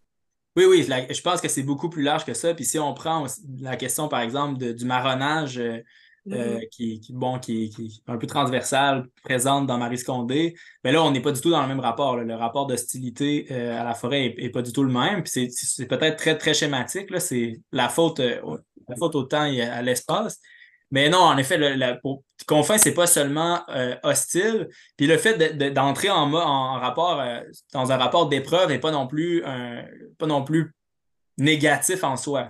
Oui, 0.55 0.65
oui, 0.65 0.83
je 0.83 1.21
pense 1.21 1.39
que 1.39 1.47
c'est 1.47 1.63
beaucoup 1.63 1.89
plus 1.89 2.01
large 2.01 2.25
que 2.25 2.33
ça. 2.33 2.53
Puis 2.53 2.65
si 2.65 2.79
on 2.79 2.93
prend 2.95 3.25
la 3.59 3.75
question, 3.75 4.07
par 4.07 4.21
exemple, 4.21 4.57
de, 4.57 4.71
du 4.71 4.85
marronnage, 4.85 5.59
euh, 5.59 5.77
euh, 6.31 6.57
mm-hmm. 6.57 6.69
qui, 6.69 6.99
qui, 6.99 7.13
bon, 7.13 7.39
qui, 7.39 7.69
qui, 7.69 8.01
est 8.05 8.11
un 8.11 8.17
peu 8.17 8.27
transversale, 8.27 9.07
présente 9.23 9.65
dans 9.65 9.77
Marie 9.77 9.97
Scondé. 9.97 10.55
Mais 10.83 10.91
là, 10.91 11.01
on 11.03 11.11
n'est 11.11 11.21
pas 11.21 11.31
du 11.31 11.39
tout 11.39 11.51
dans 11.51 11.61
le 11.61 11.67
même 11.67 11.79
rapport. 11.79 12.17
Le 12.17 12.35
rapport 12.35 12.67
d'hostilité 12.67 13.47
euh, 13.51 13.79
à 13.79 13.83
la 13.83 13.93
forêt 13.93 14.35
n'est 14.37 14.49
pas 14.49 14.61
du 14.61 14.73
tout 14.73 14.83
le 14.83 14.91
même. 14.91 15.23
Puis 15.23 15.49
c'est 15.51 15.85
peut-être 15.85 16.17
très, 16.17 16.37
très 16.37 16.53
schématique. 16.53 17.07
C'est 17.19 17.61
la 17.71 17.87
faute, 17.87 18.19
euh, 18.19 18.41
la 18.89 18.95
faute 18.97 19.15
au 19.15 19.23
temps 19.23 19.45
et 19.45 19.61
à 19.61 19.81
l'espace. 19.81 20.41
Mais 20.91 21.09
non, 21.09 21.19
en 21.19 21.37
effet, 21.37 21.57
le, 21.57 21.73
le 21.73 21.99
confin, 22.47 22.77
c'est 22.77 22.93
pas 22.93 23.07
seulement 23.07 23.61
hostile. 24.03 24.69
Puis 24.95 25.05
le 25.05 25.17
fait 25.17 25.37
d'entrer 25.73 26.09
en, 26.09 26.79
rapport, 26.79 27.21
dans 27.73 27.91
un 27.91 27.97
rapport 27.97 28.29
d'épreuve 28.29 28.69
n'est 28.69 28.79
pas 28.79 28.91
non 28.91 29.05
plus 29.05 29.43
pas 30.17 30.27
non 30.27 30.43
plus 30.43 30.73
négatif 31.37 32.03
en 32.03 32.15
soi. 32.15 32.49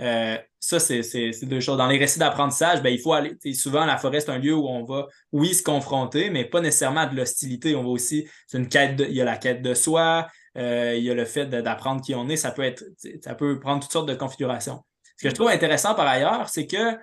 Euh, 0.00 0.36
ça, 0.60 0.78
c'est 0.78 1.30
deux 1.42 1.60
choses. 1.60 1.78
Dans 1.78 1.86
les 1.86 1.98
récits 1.98 2.18
d'apprentissage, 2.18 2.82
ben, 2.82 2.90
il 2.90 3.00
faut 3.00 3.12
aller. 3.12 3.36
Souvent, 3.54 3.86
la 3.86 3.96
forêt, 3.96 4.20
c'est 4.20 4.30
un 4.30 4.38
lieu 4.38 4.54
où 4.54 4.66
on 4.66 4.84
va, 4.84 5.06
oui, 5.32 5.54
se 5.54 5.62
confronter, 5.62 6.30
mais 6.30 6.44
pas 6.44 6.60
nécessairement 6.60 7.06
de 7.06 7.16
l'hostilité. 7.16 7.74
On 7.76 7.82
va 7.82 7.88
aussi. 7.88 8.28
C'est 8.46 8.58
une 8.58 8.68
quête 8.68 9.00
il 9.00 9.14
y 9.14 9.20
a 9.20 9.24
la 9.24 9.36
quête 9.36 9.62
de 9.62 9.74
soi, 9.74 10.26
euh, 10.58 10.94
il 10.96 11.04
y 11.04 11.10
a 11.10 11.14
le 11.14 11.24
fait 11.24 11.46
d'apprendre 11.46 12.02
qui 12.02 12.14
on 12.14 12.28
est. 12.28 12.36
Ça 12.36 12.50
peut 12.50 12.62
être. 12.62 12.84
Ça 13.22 13.34
peut 13.34 13.58
prendre 13.58 13.82
toutes 13.82 13.92
sortes 13.92 14.08
de 14.08 14.14
configurations. 14.14 14.82
Ce 15.16 15.22
que 15.22 15.30
je 15.30 15.34
trouve 15.34 15.48
intéressant 15.48 15.94
par 15.94 16.06
ailleurs, 16.06 16.48
c'est 16.48 16.66
que 16.66 16.98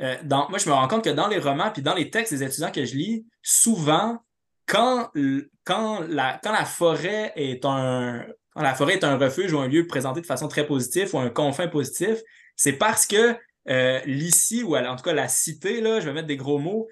euh, 0.00 0.16
dans, 0.22 0.48
moi, 0.48 0.58
je 0.58 0.68
me 0.68 0.74
rends 0.74 0.88
compte 0.88 1.04
que 1.04 1.10
dans 1.10 1.28
les 1.28 1.38
romans 1.38 1.70
puis 1.72 1.82
dans 1.82 1.94
les 1.94 2.10
textes 2.10 2.32
des 2.32 2.42
étudiants 2.42 2.70
que 2.70 2.84
je 2.84 2.94
lis, 2.94 3.26
souvent, 3.42 4.18
quand, 4.66 5.10
quand, 5.64 6.00
la, 6.08 6.38
quand 6.42 6.52
la 6.52 6.64
forêt 6.64 7.32
est 7.36 7.64
un, 7.64 8.24
la 8.54 8.74
forêt 8.74 8.94
est 8.94 9.04
un 9.04 9.16
refuge 9.16 9.52
ou 9.52 9.58
un 9.58 9.68
lieu 9.68 9.86
présenté 9.86 10.20
de 10.20 10.26
façon 10.26 10.48
très 10.48 10.66
positive 10.66 11.14
ou 11.14 11.18
un 11.18 11.30
confin 11.30 11.68
positif, 11.68 12.18
c'est 12.56 12.74
parce 12.74 13.06
que 13.06 13.36
euh, 13.68 14.00
l'ici, 14.06 14.62
ou 14.62 14.76
en 14.76 14.96
tout 14.96 15.02
cas 15.02 15.12
la 15.12 15.28
cité, 15.28 15.80
là, 15.80 16.00
je 16.00 16.06
vais 16.06 16.12
mettre 16.12 16.26
des 16.26 16.36
gros 16.36 16.58
mots, 16.58 16.88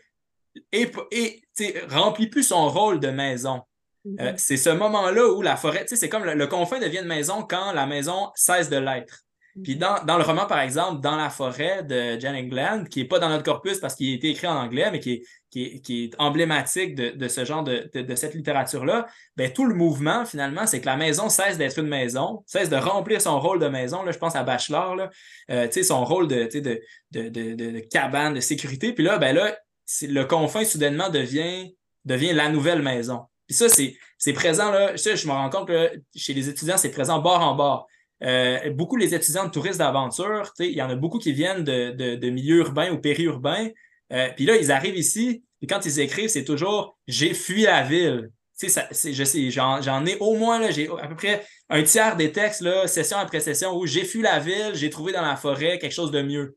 et, 0.72 0.90
et 1.10 1.42
remplit 1.90 2.28
plus 2.28 2.44
son 2.44 2.68
rôle 2.68 3.00
de 3.00 3.08
maison. 3.08 3.62
Euh, 4.06 4.32
mm-hmm. 4.32 4.38
c'est 4.38 4.56
ce 4.56 4.70
moment-là 4.70 5.28
où 5.32 5.42
la 5.42 5.56
forêt, 5.56 5.84
c'est 5.86 6.08
comme 6.08 6.24
le, 6.24 6.46
confin 6.46 6.78
devient 6.78 6.98
une 6.98 7.06
maison 7.06 7.42
quand 7.42 7.72
la 7.72 7.86
maison 7.86 8.30
cesse 8.34 8.68
de 8.68 8.76
l'être. 8.76 9.24
Puis 9.62 9.76
dans, 9.76 10.04
dans, 10.04 10.18
le 10.18 10.24
roman, 10.24 10.46
par 10.46 10.60
exemple, 10.60 11.00
Dans 11.00 11.16
la 11.16 11.30
forêt 11.30 11.82
de 11.82 12.18
Jan 12.20 12.34
England, 12.34 12.84
qui 12.90 13.00
n'est 13.00 13.08
pas 13.08 13.18
dans 13.18 13.28
notre 13.28 13.44
corpus 13.44 13.78
parce 13.78 13.94
qu'il 13.94 14.12
a 14.12 14.14
été 14.14 14.28
écrit 14.28 14.46
en 14.46 14.56
anglais, 14.56 14.90
mais 14.90 15.00
qui 15.00 15.12
est, 15.12 15.22
qui 15.50 15.64
est, 15.64 15.80
qui 15.80 16.04
est 16.04 16.14
emblématique 16.18 16.94
de, 16.94 17.10
de, 17.10 17.28
ce 17.28 17.44
genre 17.44 17.64
de, 17.64 17.90
de, 17.94 18.14
cette 18.14 18.34
littérature-là, 18.34 19.06
ben, 19.36 19.50
tout 19.50 19.64
le 19.64 19.74
mouvement, 19.74 20.26
finalement, 20.26 20.66
c'est 20.66 20.80
que 20.80 20.86
la 20.86 20.96
maison 20.96 21.28
cesse 21.28 21.56
d'être 21.56 21.78
une 21.78 21.88
maison, 21.88 22.42
cesse 22.46 22.68
de 22.68 22.76
remplir 22.76 23.20
son 23.20 23.40
rôle 23.40 23.58
de 23.58 23.68
maison. 23.68 24.02
Là, 24.02 24.12
je 24.12 24.18
pense 24.18 24.36
à 24.36 24.42
Bachelor, 24.42 24.96
là, 24.96 25.10
euh, 25.50 25.68
son 25.70 26.04
rôle 26.04 26.28
de, 26.28 26.48
de, 26.52 26.80
de, 27.12 27.28
de, 27.28 27.54
de, 27.54 27.80
cabane, 27.80 28.34
de 28.34 28.40
sécurité. 28.40 28.92
Puis 28.92 29.04
là, 29.04 29.18
ben 29.18 29.34
là, 29.34 29.56
le 30.02 30.24
confin 30.24 30.64
soudainement 30.64 31.08
devient, 31.08 31.74
devient 32.04 32.32
la 32.34 32.50
nouvelle 32.50 32.82
maison. 32.82 33.22
Puis 33.46 33.56
ça, 33.56 33.68
c'est 33.68 34.32
présent, 34.32 34.70
là, 34.70 34.96
ça, 34.96 35.14
je 35.14 35.26
me 35.26 35.32
rends 35.32 35.50
compte 35.50 35.68
que 35.68 35.90
chez 36.14 36.34
les 36.34 36.48
étudiants, 36.48 36.76
c'est 36.76 36.90
présent 36.90 37.20
bord 37.20 37.40
en 37.40 37.54
bord. 37.54 37.86
Euh, 38.22 38.70
beaucoup 38.70 38.96
les 38.96 39.14
étudiants 39.14 39.44
de 39.44 39.50
touristes 39.50 39.78
d'aventure, 39.78 40.52
il 40.58 40.70
y 40.70 40.82
en 40.82 40.88
a 40.88 40.94
beaucoup 40.94 41.18
qui 41.18 41.32
viennent 41.32 41.64
de, 41.64 41.90
de, 42.16 42.30
milieux 42.30 42.58
urbains 42.58 42.90
ou 42.90 42.98
périurbains. 42.98 43.68
Euh, 44.12 44.28
puis 44.34 44.46
là, 44.46 44.56
ils 44.56 44.72
arrivent 44.72 44.96
ici, 44.96 45.44
et 45.60 45.66
quand 45.66 45.84
ils 45.84 46.00
écrivent, 46.00 46.28
c'est 46.28 46.44
toujours 46.44 46.98
J'ai 47.06 47.34
fui 47.34 47.62
la 47.62 47.82
ville. 47.82 48.30
Ça, 48.54 48.88
je 48.90 49.24
sais, 49.24 49.50
j'en 49.50 50.06
ai 50.06 50.16
au 50.18 50.34
moins, 50.34 50.70
j'ai 50.70 50.88
à 50.88 51.08
peu 51.08 51.16
près 51.16 51.46
un 51.68 51.82
tiers 51.82 52.16
des 52.16 52.32
textes, 52.32 52.62
là, 52.62 52.86
session 52.86 53.18
après 53.18 53.40
session, 53.40 53.76
où 53.76 53.86
j'ai 53.86 54.04
fui 54.04 54.22
la 54.22 54.38
ville, 54.38 54.70
j'ai 54.72 54.88
trouvé 54.88 55.12
dans 55.12 55.20
la 55.20 55.36
forêt 55.36 55.78
quelque 55.78 55.92
chose 55.92 56.10
de 56.10 56.22
mieux. 56.22 56.56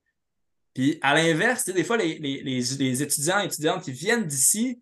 Puis 0.74 0.97
à 1.01 1.14
l'inverse, 1.14 1.66
des 1.66 1.84
fois, 1.84 1.97
les, 1.97 2.18
les, 2.20 2.41
les, 2.41 3.03
étudiants 3.03 3.41
et 3.41 3.45
étudiantes 3.45 3.84
qui 3.84 3.91
viennent 3.91 4.26
d'ici, 4.26 4.82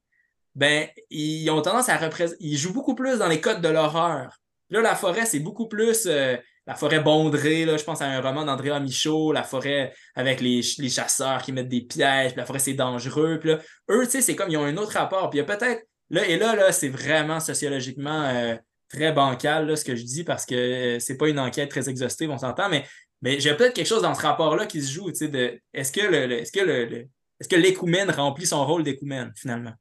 ben, 0.53 0.87
ils 1.09 1.49
ont 1.49 1.61
tendance 1.61 1.89
à 1.89 1.97
représenter, 1.97 2.37
ils 2.39 2.57
jouent 2.57 2.73
beaucoup 2.73 2.93
plus 2.93 3.17
dans 3.17 3.27
les 3.27 3.41
codes 3.41 3.61
de 3.61 3.69
l'horreur. 3.69 4.39
Là, 4.69 4.81
la 4.81 4.95
forêt, 4.95 5.25
c'est 5.25 5.39
beaucoup 5.39 5.67
plus 5.67 6.05
euh, 6.05 6.35
la 6.67 6.75
forêt 6.75 6.99
bondrée, 6.99 7.63
là, 7.65 7.77
je 7.77 7.83
pense 7.85 8.01
à 8.01 8.07
un 8.07 8.21
roman 8.21 8.43
d'Andrea 8.43 8.79
Michaud, 8.81 9.31
la 9.31 9.43
forêt 9.43 9.93
avec 10.15 10.41
les, 10.41 10.59
les, 10.79 10.89
chasseurs 10.89 11.41
qui 11.41 11.53
mettent 11.53 11.69
des 11.69 11.81
pièges, 11.81 12.33
puis 12.33 12.39
la 12.39 12.45
forêt 12.45 12.59
c'est 12.59 12.73
dangereux. 12.73 13.39
Puis 13.39 13.51
là, 13.51 13.59
eux, 13.89 14.03
tu 14.03 14.11
sais, 14.11 14.21
c'est 14.21 14.35
comme 14.35 14.49
ils 14.49 14.57
ont 14.57 14.65
un 14.65 14.75
autre 14.75 14.91
rapport. 14.91 15.29
Puis 15.29 15.39
il 15.39 15.43
y 15.47 15.49
a 15.49 15.55
peut-être, 15.55 15.81
là, 16.09 16.27
et 16.27 16.37
là, 16.37 16.55
là, 16.55 16.73
c'est 16.73 16.89
vraiment 16.89 17.39
sociologiquement 17.39 18.21
euh, 18.23 18.55
très 18.89 19.13
bancal, 19.13 19.65
là, 19.65 19.77
ce 19.77 19.85
que 19.85 19.95
je 19.95 20.03
dis, 20.03 20.25
parce 20.25 20.45
que 20.45 20.55
euh, 20.55 20.99
c'est 20.99 21.15
pas 21.15 21.29
une 21.29 21.39
enquête 21.39 21.69
très 21.69 21.89
exhaustive, 21.89 22.29
on 22.29 22.37
s'entend, 22.37 22.67
mais, 22.67 22.83
mais 23.21 23.39
j'ai 23.39 23.55
peut-être 23.55 23.73
quelque 23.73 23.87
chose 23.87 24.01
dans 24.01 24.13
ce 24.13 24.21
rapport-là 24.21 24.65
qui 24.65 24.81
se 24.81 24.91
joue, 24.91 25.09
est-ce 25.09 25.91
que 25.91 26.01
le, 26.01 26.43
que 26.51 26.65
le, 26.65 27.57
l'écoumène 27.57 28.11
remplit 28.11 28.45
son 28.45 28.65
rôle 28.65 28.83
d'écoumène, 28.83 29.31
finalement? 29.37 29.73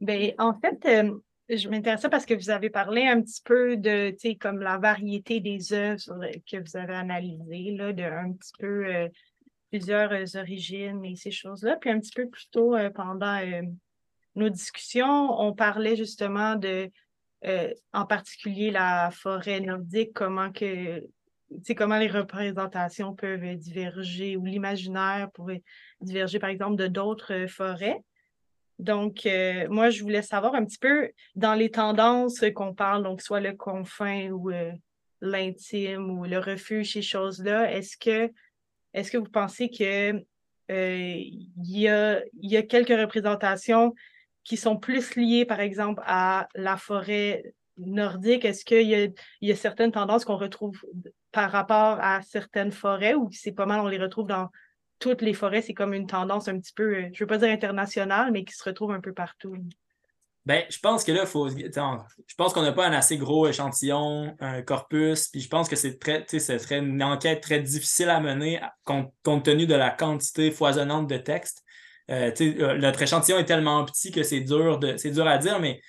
Ben, 0.00 0.32
en 0.38 0.52
fait, 0.60 0.78
euh, 0.84 1.18
je 1.56 1.68
m'intéressais 1.68 2.08
parce 2.08 2.26
que 2.26 2.34
vous 2.34 2.50
avez 2.50 2.68
parlé 2.68 3.06
un 3.06 3.22
petit 3.22 3.40
peu 3.42 3.76
de, 3.76 4.10
tu 4.10 4.18
sais, 4.18 4.34
comme 4.36 4.60
la 4.60 4.78
variété 4.78 5.40
des 5.40 5.72
œuvres 5.72 6.26
que 6.50 6.58
vous 6.58 6.76
avez 6.76 6.94
analysées, 6.94 7.74
là, 7.76 7.92
de 7.92 8.02
un 8.02 8.32
petit 8.32 8.52
peu 8.58 8.86
euh, 8.86 9.08
plusieurs 9.70 10.12
euh, 10.12 10.38
origines 10.38 11.04
et 11.04 11.16
ces 11.16 11.30
choses-là. 11.30 11.76
Puis 11.76 11.90
un 11.90 12.00
petit 12.00 12.12
peu 12.14 12.28
plus 12.28 12.48
tôt, 12.50 12.76
euh, 12.76 12.90
pendant 12.90 13.40
nos 14.34 14.48
discussions, 14.50 15.40
on 15.40 15.54
parlait 15.54 15.96
justement 15.96 16.54
de, 16.54 16.90
en 17.92 18.04
particulier 18.04 18.70
la 18.70 19.10
forêt 19.10 19.60
nordique, 19.60 20.12
comment 20.12 20.52
que, 20.52 21.02
comment 21.76 21.98
les 21.98 22.08
représentations 22.08 23.14
peuvent 23.14 23.56
diverger 23.56 24.36
ou 24.36 24.44
l'imaginaire 24.44 25.30
pourrait 25.32 25.62
diverger, 26.02 26.38
par 26.38 26.50
exemple, 26.50 26.76
de 26.76 26.88
d'autres 26.88 27.46
forêts. 27.46 28.02
Donc, 28.78 29.26
euh, 29.26 29.66
moi, 29.68 29.90
je 29.90 30.02
voulais 30.02 30.22
savoir 30.22 30.54
un 30.54 30.64
petit 30.64 30.78
peu 30.78 31.10
dans 31.34 31.54
les 31.54 31.70
tendances 31.70 32.44
qu'on 32.54 32.74
parle, 32.74 33.02
donc 33.02 33.22
soit 33.22 33.40
le 33.40 33.54
confin 33.54 34.30
ou 34.30 34.50
euh, 34.50 34.70
l'intime 35.20 36.18
ou 36.18 36.24
le 36.24 36.38
refuge, 36.38 36.92
ces 36.92 37.02
choses-là, 37.02 37.72
est-ce 37.72 37.96
que, 37.96 38.32
est-ce 38.94 39.10
que 39.10 39.18
vous 39.18 39.30
pensez 39.30 39.68
que 39.68 40.12
euh, 40.70 41.14
il 41.16 41.50
y, 41.56 41.88
a, 41.88 42.22
y 42.40 42.56
a 42.56 42.62
quelques 42.62 42.88
représentations 42.88 43.94
qui 44.44 44.56
sont 44.56 44.76
plus 44.76 45.16
liées, 45.16 45.44
par 45.44 45.60
exemple, 45.60 46.02
à 46.06 46.48
la 46.54 46.76
forêt 46.76 47.54
nordique? 47.78 48.44
Est-ce 48.44 48.64
qu'il 48.64 48.88
y 48.88 49.14
y 49.40 49.52
a 49.52 49.56
certaines 49.56 49.92
tendances 49.92 50.24
qu'on 50.24 50.36
retrouve 50.36 50.80
par 51.32 51.50
rapport 51.50 51.98
à 52.00 52.22
certaines 52.22 52.72
forêts 52.72 53.14
ou 53.14 53.28
c'est 53.32 53.52
pas 53.52 53.66
mal, 53.66 53.80
on 53.80 53.88
les 53.88 53.98
retrouve 53.98 54.28
dans 54.28 54.50
toutes 54.98 55.22
les 55.22 55.34
forêts, 55.34 55.62
c'est 55.62 55.74
comme 55.74 55.94
une 55.94 56.06
tendance 56.06 56.48
un 56.48 56.58
petit 56.58 56.72
peu, 56.72 56.94
euh, 56.94 57.00
je 57.12 57.16
ne 57.16 57.18
veux 57.20 57.26
pas 57.26 57.38
dire 57.38 57.50
internationale, 57.50 58.30
mais 58.32 58.44
qui 58.44 58.54
se 58.54 58.64
retrouve 58.64 58.92
un 58.92 59.00
peu 59.00 59.12
partout. 59.12 59.56
Ben, 60.48 60.64
je 60.70 60.78
pense 60.78 61.04
que 61.04 61.12
là, 61.12 61.26
faut. 61.26 61.50
Je 61.50 62.34
pense 62.38 62.54
qu'on 62.54 62.62
n'a 62.62 62.72
pas 62.72 62.86
un 62.86 62.92
assez 62.94 63.18
gros 63.18 63.46
échantillon, 63.46 64.34
un 64.40 64.62
corpus, 64.62 65.28
puis 65.28 65.42
je 65.42 65.48
pense 65.48 65.68
que 65.68 65.76
c'est 65.76 65.98
très, 65.98 66.24
ce 66.26 66.38
serait 66.38 66.78
une 66.78 67.02
enquête 67.02 67.42
très 67.42 67.60
difficile 67.60 68.08
à 68.08 68.18
mener 68.18 68.58
compte, 68.84 69.12
tenu 69.44 69.66
de 69.66 69.74
la 69.74 69.90
quantité 69.90 70.50
foisonnante 70.50 71.06
de 71.06 71.18
textes. 71.18 71.62
Euh, 72.10 72.32
euh, 72.40 72.78
notre 72.78 73.02
échantillon 73.02 73.36
est 73.38 73.44
tellement 73.44 73.84
petit 73.84 74.10
que 74.10 74.22
c'est 74.22 74.40
dur, 74.40 74.78
de, 74.78 74.94
dur 75.10 75.26
à 75.26 75.36
dire, 75.36 75.60
mais 75.60 75.82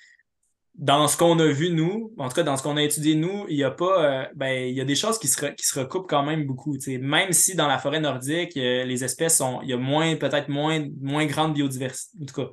dans 0.74 1.08
ce 1.08 1.16
qu'on 1.16 1.38
a 1.38 1.46
vu, 1.46 1.70
nous, 1.70 2.14
en 2.16 2.28
tout 2.28 2.34
cas 2.34 2.42
dans 2.42 2.56
ce 2.56 2.62
qu'on 2.62 2.76
a 2.76 2.82
étudié, 2.82 3.14
nous, 3.14 3.44
il 3.48 3.56
y 3.56 3.64
a 3.64 3.70
pas. 3.70 4.04
Euh, 4.04 4.24
ben, 4.34 4.68
il 4.68 4.74
y 4.74 4.80
a 4.80 4.84
des 4.84 4.94
choses 4.94 5.18
qui 5.18 5.28
se, 5.28 5.46
qui 5.46 5.66
se 5.66 5.78
recoupent 5.78 6.08
quand 6.08 6.22
même 6.22 6.46
beaucoup. 6.46 6.76
Même 6.86 7.32
si 7.32 7.54
dans 7.54 7.68
la 7.68 7.78
forêt 7.78 8.00
nordique, 8.00 8.52
les 8.54 9.04
espèces 9.04 9.36
sont. 9.36 9.60
Il 9.62 9.68
y 9.68 9.72
a 9.72 9.76
moins, 9.76 10.16
peut-être 10.16 10.48
moins, 10.48 10.86
moins 11.00 11.26
grande 11.26 11.54
biodiversité. 11.54 12.18
En 12.22 12.26
tout 12.26 12.34
cas 12.34 12.50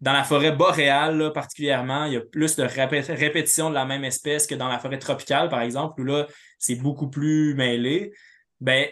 dans 0.00 0.12
la 0.12 0.24
forêt 0.24 0.52
boréale, 0.52 1.32
particulièrement, 1.32 2.04
il 2.04 2.14
y 2.14 2.16
a 2.16 2.20
plus 2.20 2.56
de 2.56 2.62
répétition 2.62 3.70
de 3.70 3.74
la 3.74 3.86
même 3.86 4.04
espèce 4.04 4.46
que 4.46 4.54
dans 4.54 4.68
la 4.68 4.78
forêt 4.78 4.98
tropicale, 4.98 5.48
par 5.48 5.62
exemple, 5.62 6.00
où 6.00 6.04
là, 6.04 6.26
c'est 6.58 6.74
beaucoup 6.74 7.08
plus 7.08 7.54
mêlé. 7.54 8.12
Ben, 8.60 8.86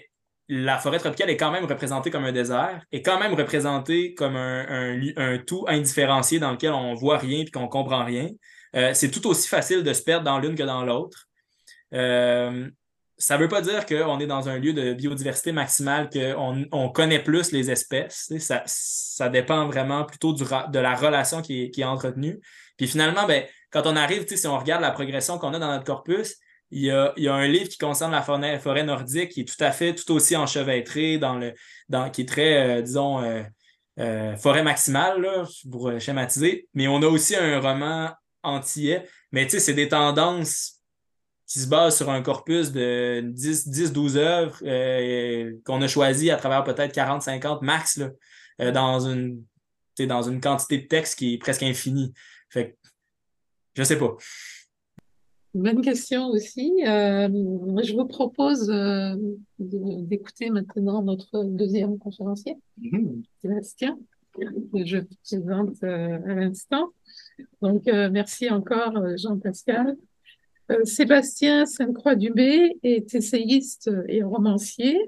la 0.48 0.78
forêt 0.78 0.98
tropicale 0.98 1.30
est 1.30 1.36
quand 1.36 1.50
même 1.50 1.64
représentée 1.64 2.10
comme 2.10 2.24
un 2.24 2.32
désert, 2.32 2.82
est 2.92 3.02
quand 3.02 3.18
même 3.18 3.34
représentée 3.34 4.14
comme 4.14 4.36
un, 4.36 5.38
tout 5.46 5.64
indifférencié 5.68 6.38
dans 6.38 6.52
lequel 6.52 6.72
on 6.72 6.94
voit 6.94 7.18
rien 7.18 7.40
et 7.40 7.50
qu'on 7.50 7.68
comprend 7.68 8.04
rien. 8.04 8.28
Euh, 8.74 8.92
c'est 8.94 9.10
tout 9.10 9.26
aussi 9.28 9.48
facile 9.48 9.82
de 9.82 9.92
se 9.92 10.02
perdre 10.02 10.24
dans 10.24 10.38
l'une 10.38 10.54
que 10.54 10.62
dans 10.62 10.84
l'autre. 10.84 11.28
Euh, 11.92 12.68
ça 13.16 13.36
ne 13.36 13.42
veut 13.42 13.48
pas 13.48 13.60
dire 13.60 13.86
qu'on 13.86 14.18
est 14.18 14.26
dans 14.26 14.48
un 14.48 14.58
lieu 14.58 14.72
de 14.72 14.92
biodiversité 14.92 15.52
maximale, 15.52 16.10
qu'on 16.10 16.66
on 16.72 16.88
connaît 16.88 17.22
plus 17.22 17.52
les 17.52 17.70
espèces. 17.70 18.32
Ça, 18.40 18.62
ça 18.66 19.28
dépend 19.28 19.66
vraiment 19.66 20.04
plutôt 20.04 20.32
du, 20.32 20.42
de 20.42 20.78
la 20.78 20.94
relation 20.96 21.40
qui 21.40 21.62
est, 21.62 21.70
qui 21.70 21.82
est 21.82 21.84
entretenue. 21.84 22.40
Puis 22.76 22.88
finalement, 22.88 23.26
ben, 23.26 23.44
quand 23.70 23.86
on 23.86 23.94
arrive, 23.94 24.26
si 24.26 24.46
on 24.48 24.58
regarde 24.58 24.82
la 24.82 24.90
progression 24.90 25.38
qu'on 25.38 25.54
a 25.54 25.58
dans 25.60 25.68
notre 25.68 25.84
corpus, 25.84 26.36
il 26.72 26.82
y, 26.82 26.90
a, 26.90 27.12
y 27.16 27.28
a, 27.28 27.34
un 27.34 27.46
livre 27.46 27.68
qui 27.68 27.78
concerne 27.78 28.10
la 28.10 28.22
forêt, 28.22 28.58
forêt, 28.58 28.82
nordique 28.82 29.30
qui 29.30 29.42
est 29.42 29.44
tout 29.44 29.62
à 29.62 29.70
fait 29.70 29.94
tout 29.94 30.12
aussi 30.12 30.34
enchevêtré, 30.34 31.18
dans 31.18 31.38
le, 31.38 31.54
dans, 31.88 32.10
qui 32.10 32.22
est 32.22 32.28
très, 32.28 32.78
euh, 32.78 32.82
disons, 32.82 33.22
forêt 34.38 34.64
maximale, 34.64 35.44
pour 35.70 35.92
schématiser. 36.00 36.66
Mais 36.74 36.88
on 36.88 37.00
a 37.02 37.06
aussi 37.06 37.36
un 37.36 37.60
roman 37.60 38.10
entier. 38.44 39.00
Mais 39.32 39.44
tu 39.44 39.52
sais, 39.52 39.60
c'est 39.60 39.74
des 39.74 39.88
tendances 39.88 40.80
qui 41.46 41.58
se 41.58 41.68
base 41.68 41.96
sur 41.96 42.10
un 42.10 42.22
corpus 42.22 42.72
de 42.72 43.20
10-12 43.34 44.16
œuvres 44.16 44.58
euh, 44.62 45.52
qu'on 45.64 45.82
a 45.82 45.88
choisi 45.88 46.30
à 46.30 46.36
travers 46.36 46.64
peut-être 46.64 46.94
40-50 46.94 47.64
max 47.64 47.98
là, 47.98 48.10
euh, 48.60 48.72
dans, 48.72 49.00
une, 49.00 49.44
dans 49.98 50.22
une 50.22 50.40
quantité 50.40 50.78
de 50.78 50.86
texte 50.86 51.18
qui 51.18 51.34
est 51.34 51.38
presque 51.38 51.62
infinie. 51.62 52.12
Fait 52.48 52.76
je 53.74 53.82
sais 53.82 53.98
pas. 53.98 54.16
Bonne 55.52 55.82
question 55.82 56.28
aussi. 56.28 56.72
Euh, 56.86 57.28
je 57.28 57.92
vous 57.92 58.06
propose 58.06 58.66
d'écouter 59.58 60.50
maintenant 60.50 61.02
notre 61.02 61.44
deuxième 61.44 61.98
conférencier, 61.98 62.56
mm-hmm. 62.80 63.24
Sébastien, 63.42 63.98
je 64.38 64.98
présente 65.22 65.82
à 65.82 66.34
l'instant. 66.34 66.90
Donc, 67.62 67.84
merci 67.86 68.50
encore, 68.50 68.94
Jean-Pascal. 69.16 69.96
Euh, 70.70 70.84
Sébastien 70.84 71.66
Sainte-Croix-Dubé 71.66 72.78
est 72.82 73.14
essayiste 73.14 73.90
et 74.08 74.22
romancier. 74.22 74.98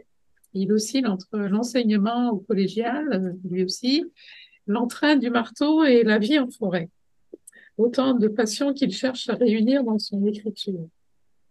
Il 0.53 0.71
oscille 0.73 1.07
entre 1.07 1.39
l'enseignement 1.39 2.31
au 2.31 2.39
collégial, 2.39 3.09
euh, 3.13 3.33
lui 3.51 3.65
aussi, 3.65 4.05
l'entrain 4.67 5.17
du 5.17 5.31
marteau 5.31 5.85
et 5.85 6.03
la 6.03 6.19
vie 6.19 6.39
en 6.39 6.51
forêt. 6.51 6.91
Autant 7.79 8.15
de 8.15 8.29
passions 8.29 8.75
qu'il 8.75 8.93
cherche 8.93 9.29
à 9.31 9.35
réunir 9.35 9.83
dans 9.83 9.99
son 9.99 10.27
écriture. 10.27 10.89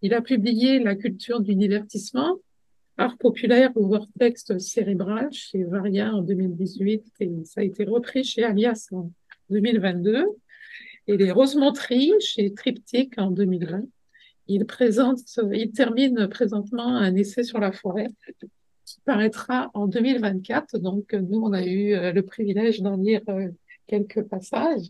Il 0.01 0.13
a 0.13 0.21
publié 0.21 0.79
La 0.79 0.95
culture 0.95 1.39
du 1.39 1.55
divertissement, 1.55 2.37
art 2.97 3.17
populaire 3.17 3.71
ou 3.75 3.97
texte 4.19 4.59
cérébral 4.59 5.29
chez 5.31 5.63
Varia 5.63 6.13
en 6.13 6.21
2018 6.21 7.05
et 7.19 7.31
ça 7.43 7.61
a 7.61 7.63
été 7.63 7.83
repris 7.83 8.23
chez 8.23 8.43
Alias 8.43 8.89
en 8.91 9.11
2022 9.49 10.25
et 11.07 11.17
les 11.17 11.31
Rosemonteries 11.31 12.13
chez 12.19 12.53
Triptyque 12.53 13.17
en 13.17 13.31
2020. 13.31 13.83
Il, 14.47 14.65
présente, 14.65 15.19
il 15.51 15.71
termine 15.71 16.27
présentement 16.27 16.97
un 16.97 17.15
essai 17.15 17.43
sur 17.43 17.59
la 17.59 17.71
forêt 17.71 18.07
qui 18.85 18.99
paraîtra 19.01 19.71
en 19.73 19.87
2024. 19.87 20.77
Donc, 20.77 21.13
nous, 21.13 21.41
on 21.41 21.53
a 21.53 21.65
eu 21.65 21.93
euh, 21.93 22.11
le 22.11 22.21
privilège 22.21 22.81
d'en 22.81 22.97
lire 22.97 23.21
euh, 23.29 23.49
quelques 23.87 24.23
passages. 24.23 24.87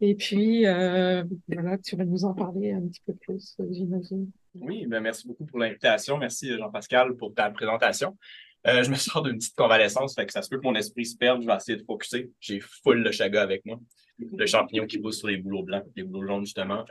Et 0.00 0.14
puis, 0.14 0.66
euh, 0.66 1.24
voilà, 1.48 1.78
tu 1.78 1.96
vas 1.96 2.04
nous 2.04 2.24
en 2.24 2.34
parler 2.34 2.72
un 2.72 2.82
petit 2.82 3.00
peu 3.06 3.14
plus, 3.14 3.56
j'imagine. 3.70 4.30
Oui, 4.54 4.86
ben 4.86 5.00
merci 5.00 5.26
beaucoup 5.26 5.46
pour 5.46 5.58
l'invitation. 5.58 6.18
Merci, 6.18 6.56
Jean-Pascal, 6.56 7.16
pour 7.16 7.34
ta 7.34 7.50
présentation. 7.50 8.16
je 8.64 8.90
me 8.90 8.96
sors 8.96 9.22
d'une 9.22 9.38
petite 9.38 9.56
convalescence, 9.56 10.14
fait 10.14 10.26
que 10.26 10.32
ça 10.32 10.42
se 10.42 10.48
peut 10.48 10.58
que 10.58 10.64
mon 10.64 10.74
esprit 10.74 11.06
se 11.06 11.16
perde. 11.16 11.42
Je 11.42 11.46
vais 11.46 11.56
essayer 11.56 11.78
de 11.78 11.84
focuser. 11.84 12.30
J'ai 12.40 12.60
full 12.60 13.02
le 13.02 13.12
chaga 13.12 13.42
avec 13.42 13.64
moi. 13.64 13.78
Le 14.18 14.46
champignon 14.46 14.86
qui 14.86 14.98
pousse 14.98 15.18
sur 15.18 15.28
les 15.28 15.38
bouleaux 15.38 15.62
blancs, 15.62 15.84
les 15.96 16.02
bouleaux 16.02 16.26
jaunes, 16.26 16.44
justement 16.44 16.84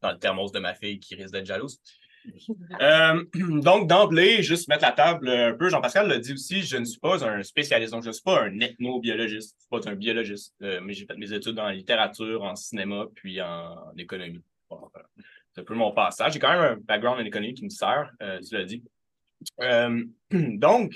dans 0.00 0.10
le 0.12 0.18
thermos 0.18 0.52
de 0.52 0.58
ma 0.58 0.74
fille 0.74 0.98
qui 0.98 1.14
risque 1.14 1.32
d'être 1.32 1.46
jalouse. 1.46 1.80
Euh, 2.82 3.24
donc, 3.62 3.88
d'emblée, 3.88 4.42
juste 4.42 4.68
mettre 4.68 4.82
la 4.82 4.92
table 4.92 5.28
un 5.30 5.54
peu. 5.54 5.70
Jean-Pascal 5.70 6.06
l'a 6.06 6.18
dit 6.18 6.34
aussi, 6.34 6.60
je 6.62 6.76
ne 6.76 6.84
suis 6.84 7.00
pas 7.00 7.26
un 7.26 7.42
spécialiste, 7.42 7.92
donc 7.92 8.02
je 8.02 8.08
ne 8.08 8.12
suis 8.12 8.22
pas 8.22 8.42
un 8.42 8.60
ethnobiologiste, 8.60 9.56
je 9.56 9.76
ne 9.76 9.80
suis 9.80 9.86
pas 9.86 9.90
un 9.90 9.94
biologiste, 9.94 10.54
euh, 10.60 10.80
mais 10.82 10.92
j'ai 10.92 11.06
fait 11.06 11.16
mes 11.16 11.32
études 11.32 11.58
en 11.58 11.70
littérature, 11.70 12.42
en 12.42 12.54
cinéma, 12.54 13.06
puis 13.14 13.40
en, 13.40 13.94
économie. 13.96 14.42
C'est 15.52 15.60
un 15.60 15.64
peu 15.64 15.74
mon 15.74 15.92
passage. 15.92 16.32
J'ai 16.32 16.38
quand 16.38 16.52
même 16.52 16.60
un 16.60 16.76
background 16.76 17.20
en 17.20 17.24
économie 17.24 17.54
qui 17.54 17.64
me 17.64 17.70
sert, 17.70 18.12
euh, 18.22 18.40
tu 18.40 18.54
l'as 18.54 18.64
dit. 18.64 18.82
donc, 20.58 20.94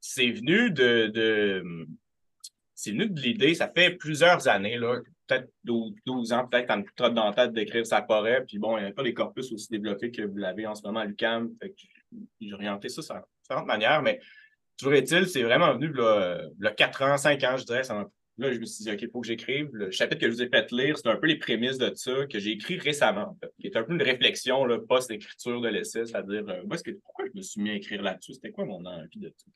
c'est 0.00 0.30
venu 0.30 0.70
de, 0.70 1.86
c'est 2.74 2.92
venu 2.92 3.08
de 3.08 3.20
l'idée, 3.20 3.54
ça 3.54 3.68
fait 3.68 3.90
plusieurs 3.90 4.48
années, 4.48 4.78
là, 4.78 5.00
peut-être 5.26 5.50
12, 5.64 6.32
ans, 6.32 6.46
peut-être, 6.46 6.66
quand 6.66 6.78
me 6.78 6.84
trotte 6.96 7.14
dans 7.14 7.26
la 7.26 7.32
tête 7.32 7.52
d'écrire 7.52 7.86
sa 7.86 8.04
forêt. 8.04 8.44
Puis 8.46 8.58
bon, 8.58 8.78
il 8.78 8.84
n'y 8.84 8.90
a 8.90 8.92
pas 8.92 9.02
les 9.02 9.14
corpus 9.14 9.52
aussi 9.52 9.68
développés 9.70 10.10
que 10.10 10.22
vous 10.22 10.36
l'avez 10.36 10.66
en 10.66 10.74
ce 10.74 10.82
moment 10.82 11.00
à 11.00 11.04
l'UCAM. 11.04 11.50
J'ai 12.40 12.52
orienté 12.52 12.88
ça 12.88 13.14
de 13.14 13.20
différentes 13.42 13.66
manières, 13.66 14.02
mais 14.02 14.20
toujours 14.76 14.94
est-il, 14.94 15.28
c'est 15.28 15.42
vraiment 15.42 15.72
venu 15.74 15.88
le 15.88 16.70
4 16.70 17.02
ans, 17.02 17.16
5 17.16 17.44
ans, 17.44 17.56
je 17.56 17.64
dirais. 17.64 17.82
Là, 18.40 18.52
je 18.52 18.58
me 18.58 18.64
suis 18.64 18.84
dit, 18.84 18.90
OK, 18.90 19.02
il 19.02 19.10
faut 19.10 19.20
que 19.20 19.26
j'écrive. 19.26 19.68
Le 19.72 19.90
chapitre 19.90 20.20
que 20.20 20.26
je 20.26 20.32
vous 20.32 20.42
ai 20.42 20.48
fait 20.48 20.70
lire, 20.72 20.98
c'est 20.98 21.08
un 21.08 21.16
peu 21.16 21.26
les 21.26 21.38
prémices 21.38 21.78
de 21.78 21.92
ça 21.94 22.26
que 22.26 22.38
j'ai 22.38 22.52
écrit 22.52 22.78
récemment, 22.78 23.38
qui 23.60 23.66
est 23.66 23.76
un 23.76 23.82
peu 23.82 23.92
une 23.92 24.02
réflexion 24.02 24.66
post-écriture 24.88 25.60
de 25.60 25.68
l'essai, 25.68 26.06
c'est-à-dire, 26.06 26.44
euh, 26.48 26.62
pourquoi 27.02 27.26
je 27.26 27.36
me 27.36 27.42
suis 27.42 27.60
mis 27.60 27.70
à 27.70 27.74
écrire 27.74 28.02
là-dessus? 28.02 28.34
C'était 28.34 28.50
quoi 28.50 28.64
mon 28.64 28.84
envie 28.84 29.18
de 29.18 29.28
tout? 29.28 29.50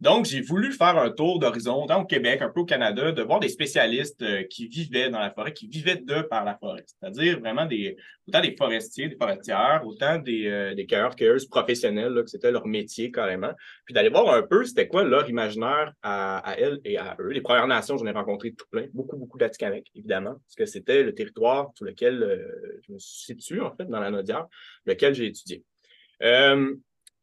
Donc, 0.00 0.26
j'ai 0.26 0.40
voulu 0.40 0.72
faire 0.72 0.96
un 0.96 1.10
tour 1.10 1.40
d'horizon, 1.40 1.84
dans 1.86 2.02
au 2.02 2.04
Québec, 2.04 2.40
un 2.40 2.50
peu 2.50 2.60
au 2.60 2.64
Canada, 2.64 3.10
de 3.10 3.22
voir 3.22 3.40
des 3.40 3.48
spécialistes 3.48 4.22
euh, 4.22 4.44
qui 4.44 4.68
vivaient 4.68 5.10
dans 5.10 5.18
la 5.18 5.32
forêt, 5.32 5.52
qui 5.52 5.66
vivaient 5.66 5.96
de 5.96 6.22
par 6.22 6.44
la 6.44 6.56
forêt. 6.56 6.84
C'est-à-dire 6.86 7.40
vraiment 7.40 7.66
des, 7.66 7.96
autant 8.28 8.40
des 8.40 8.54
forestiers, 8.56 9.08
des 9.08 9.16
forestières, 9.16 9.82
autant 9.84 10.18
des, 10.18 10.46
euh, 10.46 10.74
des 10.74 10.86
cueilleurs, 10.86 11.16
cueilleuses 11.16 11.46
professionnels, 11.46 12.14
que 12.22 12.30
c'était 12.30 12.52
leur 12.52 12.64
métier 12.68 13.10
carrément. 13.10 13.50
Puis 13.86 13.92
d'aller 13.92 14.08
voir 14.08 14.32
un 14.32 14.42
peu 14.42 14.64
c'était 14.64 14.86
quoi 14.86 15.02
leur 15.02 15.28
imaginaire 15.28 15.92
à, 16.02 16.38
à, 16.48 16.56
elles 16.56 16.78
et 16.84 16.96
à 16.96 17.16
eux. 17.18 17.30
Les 17.30 17.40
Premières 17.40 17.66
Nations, 17.66 17.96
j'en 17.96 18.06
ai 18.06 18.12
rencontré 18.12 18.52
tout 18.52 18.66
plein, 18.70 18.86
beaucoup, 18.94 19.16
beaucoup 19.16 19.36
d'Atikamekw, 19.36 19.82
évidemment, 19.96 20.34
parce 20.34 20.54
que 20.56 20.66
c'était 20.66 21.02
le 21.02 21.12
territoire 21.12 21.72
sur 21.74 21.84
lequel 21.84 22.22
euh, 22.22 22.80
je 22.86 22.92
me 22.92 22.98
situe, 23.00 23.60
en 23.60 23.74
fait, 23.74 23.86
dans 23.86 24.00
la 24.00 24.12
Nodière, 24.12 24.46
lequel 24.86 25.12
j'ai 25.12 25.26
étudié. 25.26 25.64
Euh, 26.22 26.74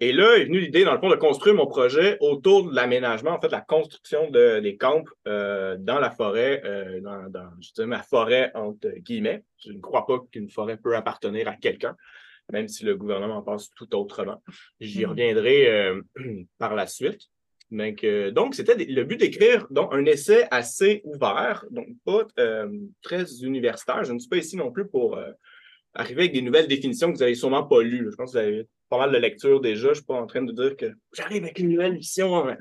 et 0.02 0.12
là 0.12 0.36
est 0.36 0.46
venue 0.46 0.60
l'idée, 0.60 0.84
dans 0.84 0.93
le 0.93 1.00
fond, 1.00 1.10
de 1.10 1.16
construire 1.16 1.56
mon 1.56 1.68
projet 1.68 2.18
autour 2.20 2.70
de 2.70 2.76
l'aménagement, 2.76 3.32
en 3.32 3.39
fait, 3.39 3.50
la 3.50 3.62
construction 3.62 4.30
de, 4.30 4.60
des 4.60 4.76
camps 4.76 5.06
euh, 5.26 5.78
dans 5.80 6.00
la 6.00 6.12
forêt, 6.12 6.62
euh, 6.66 7.00
dans, 7.00 7.30
dans, 7.30 7.50
je 7.62 7.72
dirais, 7.72 7.88
ma 7.88 8.04
forêt 8.04 8.52
entre 8.56 8.89
guillemets. 8.98 9.43
Je 9.58 9.72
ne 9.72 9.80
crois 9.80 10.06
pas 10.06 10.20
qu'une 10.32 10.50
forêt 10.50 10.76
peut 10.76 10.98
appartenir 10.98 11.48
à 11.48 11.56
quelqu'un, 11.56 11.96
même 12.52 12.68
si 12.68 12.84
le 12.84 12.98
gouvernement 12.98 13.38
en 13.38 13.41
pense 13.41 13.70
tout 13.74 13.96
autrement. 13.96 14.43
J'y 14.82 15.06
hmm. 15.06 15.10
reviendrai 15.12 15.68
euh, 15.70 16.02
par 16.58 16.76
la 16.76 16.88
suite. 16.88 17.22
Donc, 17.72 18.06
donc 18.32 18.54
c'était 18.54 18.76
le 18.76 19.04
but 19.06 19.18
d'écrire 19.18 19.66
donc 19.72 19.91
un 19.91 20.06
essai 20.06 20.46
assez 20.52 21.02
ouvert, 21.04 21.66
donc 21.72 21.88
pas 22.06 22.24
très 23.02 23.26
universitaire. 23.41 24.04
Je 24.04 24.14
ne 24.14 24.20
suis 24.20 24.30
pas 24.30 24.38
ici 24.38 24.56
non 24.56 24.72
plus 24.72 24.88
pour 24.88 25.20
arriver 25.96 26.22
avec 26.22 26.34
des 26.34 26.43
nouvelles 26.43 26.68
définitions 26.68 27.08
que 27.08 27.14
vous 27.18 27.22
n'avez 27.22 27.34
sûrement 27.34 27.64
pas 27.64 27.82
lues. 27.82 28.08
Je 28.12 28.16
pense 28.16 28.34
que 28.34 28.38
vous 28.38 28.46
avez 28.46 28.68
pas 28.90 28.98
mal 28.98 29.12
de 29.12 29.18
lecture 29.18 29.62
déjà. 29.62 29.84
Je 29.84 29.90
ne 29.90 29.94
suis 29.96 30.04
pas 30.06 30.16
en 30.16 30.28
train 30.28 30.42
de 30.42 30.52
dire 30.52 30.76
que 30.76 30.88
j'arrive 31.14 31.44
avec 31.44 31.60
une 31.60 31.70
nouvelle 31.70 31.96
vision 31.96 32.48
hein, 32.48 32.58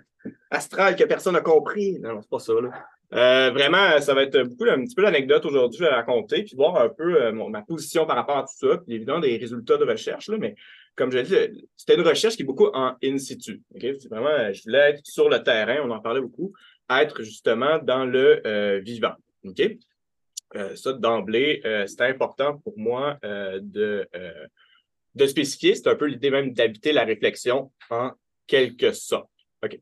astrale 0.50 0.96
que 0.96 1.04
personne 1.04 1.34
n'a 1.34 1.40
compris. 1.40 1.98
Non, 2.00 2.20
c'est 2.22 2.30
pas 2.30 2.38
ça. 2.38 2.52
Euh, 3.12 3.50
vraiment, 3.50 4.00
ça 4.00 4.14
va 4.14 4.22
être 4.22 4.42
beaucoup 4.42 4.64
un 4.64 4.82
petit 4.84 4.94
peu 4.94 5.02
l'anecdote 5.02 5.44
aujourd'hui 5.44 5.86
à 5.86 5.96
raconter, 5.96 6.42
puis 6.42 6.56
voir 6.56 6.80
un 6.80 6.88
peu 6.88 7.22
euh, 7.22 7.32
ma 7.32 7.62
position 7.62 8.06
par 8.06 8.16
rapport 8.16 8.38
à 8.38 8.42
tout 8.42 8.68
ça, 8.68 8.78
puis 8.78 8.96
évidemment 8.96 9.20
des 9.20 9.36
résultats 9.36 9.76
de 9.76 9.84
recherche. 9.84 10.28
Là, 10.28 10.36
mais 10.38 10.56
comme 10.96 11.12
je 11.12 11.18
l'ai 11.18 11.22
dit, 11.24 11.68
c'était 11.76 11.94
une 11.94 12.06
recherche 12.06 12.36
qui 12.36 12.42
est 12.42 12.46
beaucoup 12.46 12.70
en 12.72 12.96
in 13.02 13.18
situ. 13.18 13.62
C'est 13.80 14.08
vraiment, 14.08 14.52
je 14.52 14.62
voulais 14.64 14.90
être 14.90 15.00
sur 15.04 15.28
le 15.28 15.42
terrain, 15.42 15.78
on 15.84 15.90
en 15.90 16.00
parlait 16.00 16.20
beaucoup, 16.20 16.52
être 16.90 17.22
justement 17.22 17.78
dans 17.78 18.04
le 18.04 18.46
euh, 18.46 18.80
vivant. 18.80 19.14
Euh, 20.56 20.76
ça, 20.76 20.92
d'emblée, 20.92 21.60
euh, 21.64 21.86
c'est 21.86 22.02
important 22.02 22.58
pour 22.58 22.74
moi 22.78 23.18
euh, 23.24 23.58
de, 23.62 24.06
euh, 24.14 24.46
de 25.14 25.26
spécifier. 25.26 25.74
C'est 25.74 25.88
un 25.88 25.94
peu 25.94 26.06
l'idée 26.06 26.30
même 26.30 26.52
d'habiter 26.52 26.92
la 26.92 27.04
réflexion 27.04 27.72
en 27.90 28.10
quelque 28.46 28.92
sorte. 28.92 29.30
OK. 29.64 29.78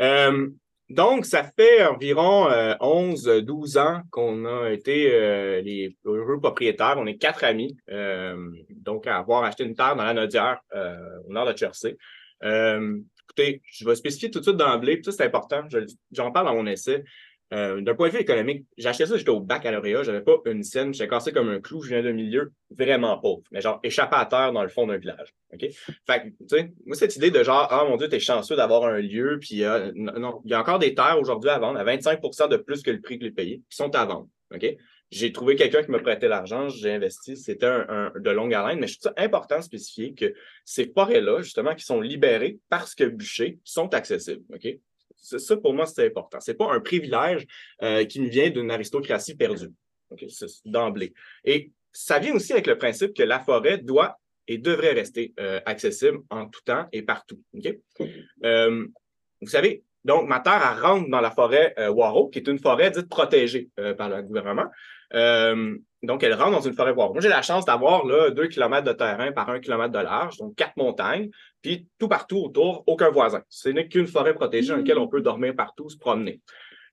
Euh, 0.00 0.48
donc, 0.88 1.26
ça 1.26 1.42
fait 1.44 1.84
environ 1.84 2.48
11-12 2.80 3.78
ans 3.78 4.02
qu'on 4.10 4.46
a 4.46 4.70
été 4.70 5.12
euh, 5.12 5.60
les 5.60 5.94
heureux 6.06 6.40
propriétaires. 6.40 6.94
On 6.96 7.06
est 7.06 7.18
quatre 7.18 7.44
amis, 7.44 7.76
euh, 7.90 8.50
donc 8.70 9.06
à 9.06 9.18
avoir 9.18 9.44
acheté 9.44 9.64
une 9.64 9.74
terre 9.74 9.96
dans 9.96 10.04
la 10.04 10.14
Nodière, 10.14 10.60
euh, 10.74 10.96
au 11.26 11.32
nord 11.32 11.46
de 11.52 11.54
Jersey. 11.56 11.96
Euh, 12.42 12.98
écoutez, 13.24 13.60
je 13.66 13.84
vais 13.84 13.94
spécifier 13.96 14.30
tout 14.30 14.38
de 14.38 14.44
suite 14.44 14.56
d'emblée, 14.56 14.96
puis 14.96 15.04
ça 15.04 15.12
c'est 15.12 15.24
important, 15.24 15.62
je- 15.68 15.80
j'en 16.12 16.30
parle 16.32 16.46
dans 16.46 16.54
mon 16.54 16.66
essai. 16.66 17.04
Euh, 17.54 17.80
D'un 17.80 17.94
point 17.94 18.08
de 18.08 18.12
vue 18.12 18.20
économique, 18.20 18.66
acheté 18.84 19.06
ça, 19.06 19.16
j'étais 19.16 19.30
au 19.30 19.40
baccalauréat, 19.40 20.02
j'avais 20.02 20.20
pas 20.20 20.36
une 20.44 20.62
scène, 20.62 20.92
j'étais 20.92 21.08
cassé 21.08 21.32
comme 21.32 21.48
un 21.48 21.60
clou, 21.60 21.80
je 21.82 21.88
viens 21.88 22.02
d'un 22.02 22.12
milieu 22.12 22.52
vraiment 22.70 23.16
pauvre, 23.18 23.42
mais 23.52 23.62
genre 23.62 23.80
échappé 23.82 24.16
à 24.16 24.26
terre 24.26 24.52
dans 24.52 24.62
le 24.62 24.68
fond 24.68 24.86
d'un 24.86 24.98
village. 24.98 25.34
OK? 25.54 25.60
Fait 26.06 26.20
que, 26.20 26.26
tu 26.28 26.34
sais, 26.48 26.72
moi, 26.84 26.94
cette 26.94 27.16
idée 27.16 27.30
de 27.30 27.42
genre, 27.42 27.66
ah 27.70 27.86
mon 27.88 27.96
Dieu, 27.96 28.08
t'es 28.08 28.20
chanceux 28.20 28.54
d'avoir 28.56 28.84
un 28.84 28.98
lieu, 28.98 29.38
puis 29.40 29.64
euh, 29.64 29.90
non, 29.94 30.42
il 30.44 30.50
y 30.50 30.54
a 30.54 30.60
encore 30.60 30.78
des 30.78 30.94
terres 30.94 31.18
aujourd'hui 31.18 31.48
à 31.48 31.58
vendre 31.58 31.78
à 31.78 31.84
25% 31.84 32.48
de 32.48 32.56
plus 32.58 32.82
que 32.82 32.90
le 32.90 33.00
prix 33.00 33.18
que 33.18 33.24
les 33.24 33.30
payés, 33.30 33.62
qui 33.70 33.76
sont 33.76 33.94
à 33.94 34.04
vendre. 34.04 34.28
OK? 34.54 34.66
J'ai 35.10 35.32
trouvé 35.32 35.56
quelqu'un 35.56 35.82
qui 35.82 35.90
me 35.90 36.02
prêtait 36.02 36.28
l'argent, 36.28 36.68
j'ai 36.68 36.92
investi, 36.92 37.34
c'était 37.38 37.64
un, 37.64 37.86
un- 37.88 38.12
de 38.20 38.30
longue 38.30 38.52
haleine, 38.52 38.78
mais 38.78 38.86
je 38.88 38.98
trouve 38.98 39.10
ça 39.16 39.24
important 39.24 39.56
de 39.56 39.62
spécifier 39.62 40.12
que 40.12 40.34
ces 40.66 40.92
forêts-là, 40.94 41.40
justement, 41.40 41.74
qui 41.74 41.86
sont 41.86 42.02
libérées 42.02 42.58
parce 42.68 42.94
que 42.94 43.04
bûchées, 43.04 43.58
sont 43.64 43.94
accessibles. 43.94 44.44
OK? 44.54 44.68
Ça, 45.20 45.56
pour 45.56 45.74
moi, 45.74 45.86
c'est 45.86 46.06
important. 46.06 46.38
C'est 46.40 46.54
pas 46.54 46.72
un 46.72 46.80
privilège 46.80 47.46
euh, 47.82 48.04
qui 48.04 48.20
me 48.20 48.28
vient 48.28 48.50
d'une 48.50 48.70
aristocratie 48.70 49.34
perdue. 49.34 49.70
D'emblée. 50.64 51.12
Et 51.44 51.70
ça 51.92 52.18
vient 52.18 52.34
aussi 52.34 52.52
avec 52.52 52.66
le 52.66 52.78
principe 52.78 53.14
que 53.14 53.22
la 53.22 53.40
forêt 53.40 53.78
doit 53.78 54.18
et 54.46 54.58
devrait 54.58 54.92
rester 54.92 55.34
euh, 55.38 55.60
accessible 55.66 56.20
en 56.30 56.46
tout 56.46 56.62
temps 56.64 56.86
et 56.92 57.02
partout. 57.02 57.40
Euh, 58.44 58.86
vous 59.40 59.48
savez, 59.48 59.84
donc, 60.04 60.26
ma 60.26 60.40
terre, 60.40 60.80
rentre 60.80 61.10
dans 61.10 61.20
la 61.20 61.30
forêt 61.30 61.74
euh, 61.78 61.92
qui 62.32 62.38
est 62.38 62.48
une 62.48 62.58
forêt 62.58 62.90
dite 62.90 63.08
protégée 63.08 63.68
par 63.98 64.08
le 64.08 64.22
gouvernement. 64.22 64.66
Donc, 66.02 66.22
elle 66.22 66.34
rentre 66.34 66.52
dans 66.52 66.60
une 66.60 66.74
forêt 66.74 66.92
Waro. 66.92 67.12
Moi, 67.12 67.20
j'ai 67.20 67.28
la 67.28 67.42
chance 67.42 67.64
d'avoir 67.64 68.06
là, 68.06 68.30
deux 68.30 68.46
kilomètres 68.46 68.86
de 68.86 68.92
terrain 68.92 69.32
par 69.32 69.50
un 69.50 69.58
kilomètre 69.58 69.92
de 69.92 69.98
large, 69.98 70.38
donc 70.38 70.54
quatre 70.54 70.76
montagnes, 70.76 71.28
puis 71.62 71.86
tout 71.98 72.08
partout 72.08 72.38
autour, 72.38 72.84
aucun 72.86 73.10
voisin. 73.10 73.42
Ce 73.48 73.68
n'est 73.68 73.88
qu'une 73.88 74.06
forêt 74.06 74.34
protégée 74.34 74.68
dans 74.68 74.76
laquelle 74.76 74.98
on 74.98 75.08
peut 75.08 75.20
dormir 75.20 75.54
partout, 75.54 75.88
se 75.88 75.96
promener. 75.96 76.40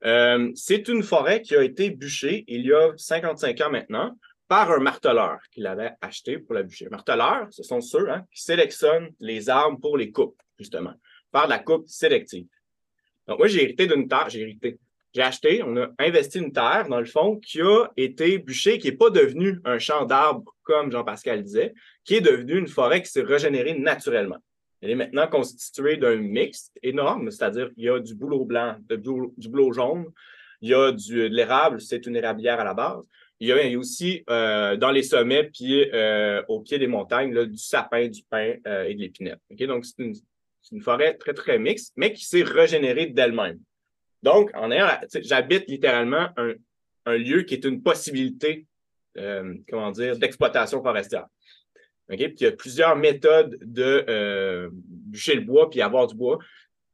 Euh, 0.05 0.51
c'est 0.55 0.87
une 0.87 1.03
forêt 1.03 1.41
qui 1.41 1.55
a 1.55 1.63
été 1.63 1.89
bûchée 1.89 2.43
il 2.47 2.65
y 2.65 2.73
a 2.73 2.91
55 2.97 3.61
ans 3.61 3.71
maintenant 3.71 4.17
par 4.47 4.71
un 4.71 4.79
marteleur 4.79 5.39
qui 5.51 5.61
l'avait 5.61 5.93
acheté 6.01 6.37
pour 6.37 6.53
la 6.53 6.63
bûcher. 6.63 6.87
Marteleur, 6.89 7.47
ce 7.49 7.63
sont 7.63 7.81
ceux 7.81 8.09
hein, 8.09 8.23
qui 8.31 8.43
sélectionnent 8.43 9.09
les 9.19 9.49
arbres 9.49 9.79
pour 9.79 9.97
les 9.97 10.11
coupes, 10.11 10.39
justement, 10.59 10.93
de 11.43 11.49
la 11.49 11.59
coupe 11.59 11.87
sélective. 11.87 12.47
Donc, 13.27 13.39
moi, 13.39 13.47
j'ai 13.47 13.63
hérité 13.63 13.87
d'une 13.87 14.07
terre, 14.07 14.29
j'ai 14.29 14.41
hérité. 14.41 14.79
J'ai 15.13 15.21
acheté, 15.21 15.63
on 15.63 15.77
a 15.77 15.87
investi 15.97 16.39
une 16.39 16.51
terre, 16.51 16.87
dans 16.89 16.99
le 16.99 17.05
fond, 17.05 17.37
qui 17.37 17.61
a 17.61 17.85
été 17.95 18.37
bûchée, 18.37 18.79
qui 18.79 18.89
n'est 18.89 18.97
pas 18.97 19.09
devenue 19.09 19.61
un 19.63 19.79
champ 19.79 20.05
d'arbres, 20.05 20.53
comme 20.63 20.91
Jean-Pascal 20.91 21.41
disait, 21.41 21.73
qui 22.03 22.15
est 22.15 22.21
devenue 22.21 22.59
une 22.59 22.67
forêt 22.67 23.01
qui 23.01 23.09
s'est 23.09 23.21
régénérée 23.21 23.79
naturellement. 23.79 24.37
Elle 24.81 24.91
est 24.91 24.95
maintenant 24.95 25.27
constituée 25.27 25.97
d'un 25.97 26.17
mix 26.17 26.71
énorme, 26.83 27.31
c'est-à-dire 27.31 27.73
qu'il 27.73 27.83
y 27.83 27.89
a 27.89 27.99
du 27.99 28.13
bouleau 28.15 28.45
blanc, 28.45 28.75
du 28.89 29.49
bouleau 29.49 29.71
jaune, 29.71 30.05
il 30.61 30.69
y 30.69 30.73
a 30.73 30.91
du, 30.91 31.29
de 31.29 31.35
l'érable, 31.35 31.81
c'est 31.81 32.05
une 32.05 32.15
érablière 32.15 32.59
à 32.59 32.63
la 32.63 32.73
base. 32.73 33.07
Il 33.39 33.47
y 33.47 33.51
a, 33.51 33.77
aussi 33.77 34.23
euh, 34.29 34.77
dans 34.77 34.91
les 34.91 35.03
sommets, 35.03 35.43
puis 35.43 35.89
euh, 35.93 36.41
au 36.47 36.61
pied 36.61 36.79
des 36.79 36.87
montagnes, 36.87 37.45
du 37.45 37.57
sapin, 37.57 38.07
du 38.07 38.23
pin 38.23 38.53
euh, 38.65 38.85
et 38.85 38.95
de 38.95 39.01
l'épinette. 39.01 39.39
Donc, 39.59 39.85
c'est 39.85 40.03
une, 40.71 40.81
forêt 40.81 41.15
très, 41.15 41.33
très 41.33 41.59
mixte, 41.59 41.93
mais 41.97 42.13
qui 42.13 42.25
s'est 42.25 42.43
régénérée 42.43 43.07
d'elle-même. 43.07 43.59
Donc, 44.23 44.49
en 44.55 44.71
ayant, 44.71 44.87
j'habite 45.21 45.67
littéralement 45.67 46.29
un, 46.37 47.17
lieu 47.17 47.43
qui 47.43 47.53
est 47.53 47.65
une 47.65 47.83
possibilité, 47.83 48.65
euh, 49.17 49.53
comment 49.69 49.91
dire, 49.91 50.17
d'exploitation 50.17 50.81
forestière. 50.81 51.27
Puis 52.07 52.17
il 52.39 52.43
y 52.43 52.45
a 52.45 52.51
plusieurs 52.51 52.95
méthodes 52.95 53.57
de 53.61 54.05
euh, 54.07 54.69
bûcher 54.73 55.35
le 55.35 55.41
bois 55.41 55.69
puis 55.69 55.81
avoir 55.81 56.07
du 56.07 56.15
bois. 56.15 56.37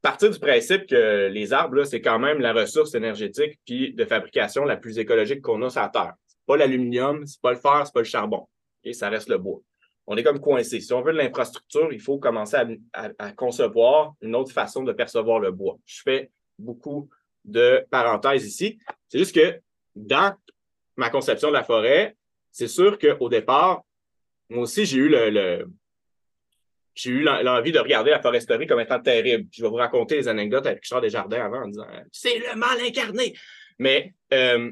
Partir 0.00 0.30
du 0.30 0.38
principe 0.38 0.86
que 0.86 1.28
les 1.28 1.52
arbres, 1.52 1.84
c'est 1.84 2.00
quand 2.00 2.18
même 2.18 2.40
la 2.40 2.52
ressource 2.52 2.94
énergétique 2.94 3.60
puis 3.66 3.92
de 3.94 4.04
fabrication 4.04 4.64
la 4.64 4.76
plus 4.76 4.98
écologique 4.98 5.42
qu'on 5.42 5.62
a 5.62 5.70
sur 5.70 5.80
la 5.82 5.88
Terre. 5.88 6.14
C'est 6.26 6.38
pas 6.46 6.56
l'aluminium, 6.56 7.24
c'est 7.26 7.40
pas 7.40 7.52
le 7.52 7.58
fer, 7.58 7.82
c'est 7.84 7.92
pas 7.92 8.00
le 8.00 8.04
charbon. 8.04 8.48
Ça 8.92 9.08
reste 9.10 9.28
le 9.28 9.38
bois. 9.38 9.60
On 10.08 10.16
est 10.16 10.24
comme 10.24 10.40
coincé. 10.40 10.80
Si 10.80 10.92
on 10.92 11.02
veut 11.02 11.12
de 11.12 11.18
l'infrastructure, 11.18 11.92
il 11.92 12.00
faut 12.00 12.18
commencer 12.18 12.56
à, 12.56 12.66
à- 12.94 13.10
à 13.18 13.30
concevoir 13.32 14.14
une 14.20 14.34
autre 14.34 14.50
façon 14.50 14.82
de 14.82 14.92
percevoir 14.92 15.38
le 15.38 15.52
bois. 15.52 15.76
Je 15.86 16.00
fais 16.02 16.30
beaucoup 16.58 17.08
de 17.44 17.86
parenthèses 17.90 18.44
ici. 18.46 18.78
C'est 19.08 19.18
juste 19.18 19.34
que 19.34 19.60
dans 19.94 20.34
ma 20.96 21.10
conception 21.10 21.48
de 21.48 21.52
la 21.54 21.62
forêt, 21.62 22.16
c'est 22.50 22.66
sûr 22.66 22.98
qu'au 22.98 23.28
départ, 23.28 23.82
moi 24.52 24.62
aussi, 24.64 24.84
j'ai 24.86 24.98
eu 24.98 25.08
le, 25.08 25.66
j'ai 26.94 27.10
eu 27.10 27.22
l'en- 27.22 27.42
l'envie 27.42 27.72
de 27.72 27.78
regarder 27.78 28.10
la 28.10 28.20
foresterie 28.20 28.66
comme 28.66 28.80
étant 28.80 29.00
terrible. 29.00 29.48
Je 29.52 29.62
vais 29.62 29.68
vous 29.68 29.74
raconter 29.76 30.16
les 30.16 30.28
anecdotes 30.28 30.66
avec 30.66 30.80
Richard 30.82 31.00
Desjardins 31.00 31.44
avant 31.44 31.62
en 31.64 31.68
disant 31.68 31.86
c'est 32.12 32.38
le 32.38 32.54
mal 32.56 32.78
incarné. 32.80 33.34
Mais 33.78 34.14
euh, 34.32 34.70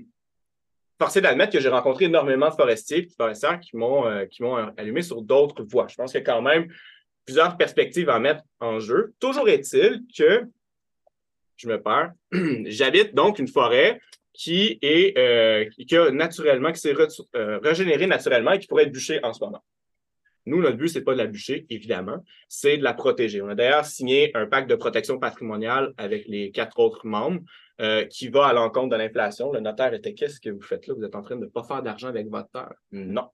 force 0.99 1.17
est 1.17 1.23
d'admettre 1.23 1.53
que 1.53 1.61
j'ai 1.61 1.69
rencontré 1.69 2.05
énormément 2.05 2.49
de 2.51 2.55
forestiers 2.55 2.99
et 2.99 3.07
de 3.07 3.13
forestières 3.13 3.59
qui 3.61 3.77
m'ont 3.77 4.07
euh, 4.07 4.27
qui 4.27 4.43
m'ont 4.43 4.57
allumé 4.77 5.03
sur 5.03 5.23
d'autres 5.23 5.63
voies. 5.65 5.87
Je 5.89 5.95
pense 5.97 6.13
qu'il 6.13 6.21
y 6.21 6.23
a 6.23 6.27
quand 6.27 6.43
même 6.43 6.73
plusieurs 7.25 7.57
perspectives 7.57 8.11
à 8.11 8.19
mettre 8.19 8.43
en 8.61 8.81
jeu. 8.81 9.15
Toujours 9.19 9.49
est-il 9.49 10.03
que 10.17 10.43
je 11.57 11.69
me 11.69 11.81
perds. 11.83 12.13
J'habite 12.67 13.15
donc 13.15 13.39
une 13.39 13.49
forêt 13.49 14.01
qui 14.43 14.79
est 14.81 15.19
euh, 15.19 15.69
qui 15.89 15.97
a 15.97 16.11
naturellement, 16.11 16.73
qui 16.73 16.81
s'est 16.81 16.95
re- 16.95 17.27
euh, 17.37 17.59
régénérée 17.59 18.07
naturellement 18.07 18.53
et 18.53 18.59
qui 18.61 18.69
pourrait 18.69 18.85
être 18.85 18.93
bûchée 18.99 19.19
en 19.23 19.33
ce 19.35 19.41
moment. 19.45 19.63
Nous, 20.47 20.61
notre 20.63 20.79
but, 20.79 20.89
c'est 20.89 21.05
pas 21.09 21.13
de 21.13 21.19
la 21.19 21.27
bûcher, 21.27 21.67
évidemment, 21.69 22.25
c'est 22.49 22.79
de 22.79 22.83
la 22.83 22.95
protéger. 22.95 23.43
On 23.43 23.51
a 23.51 23.55
d'ailleurs 23.55 23.85
signé 23.85 24.19
un 24.35 24.47
pacte 24.47 24.71
de 24.71 24.75
protection 24.85 25.19
patrimoniale 25.19 25.93
avec 25.99 26.23
les 26.27 26.51
quatre 26.51 26.79
autres 26.79 27.05
membres 27.07 27.43
euh, 27.83 28.07
qui 28.07 28.29
va 28.29 28.47
à 28.47 28.53
l'encontre 28.55 28.89
de 28.89 28.97
l'inflation. 28.97 29.53
Le 29.53 29.61
notaire 29.61 29.93
était 29.93 30.15
qu'est-ce 30.15 30.41
que 30.41 30.49
vous 30.49 30.63
faites 30.63 30.87
là? 30.87 30.95
Vous 30.97 31.05
êtes 31.05 31.15
en 31.15 31.21
train 31.21 31.37
de 31.37 31.45
ne 31.45 31.51
pas 31.57 31.63
faire 31.63 31.83
d'argent 31.83 32.09
avec 32.09 32.27
votre 32.31 32.51
terre? 32.51 32.73
Non. 32.93 33.29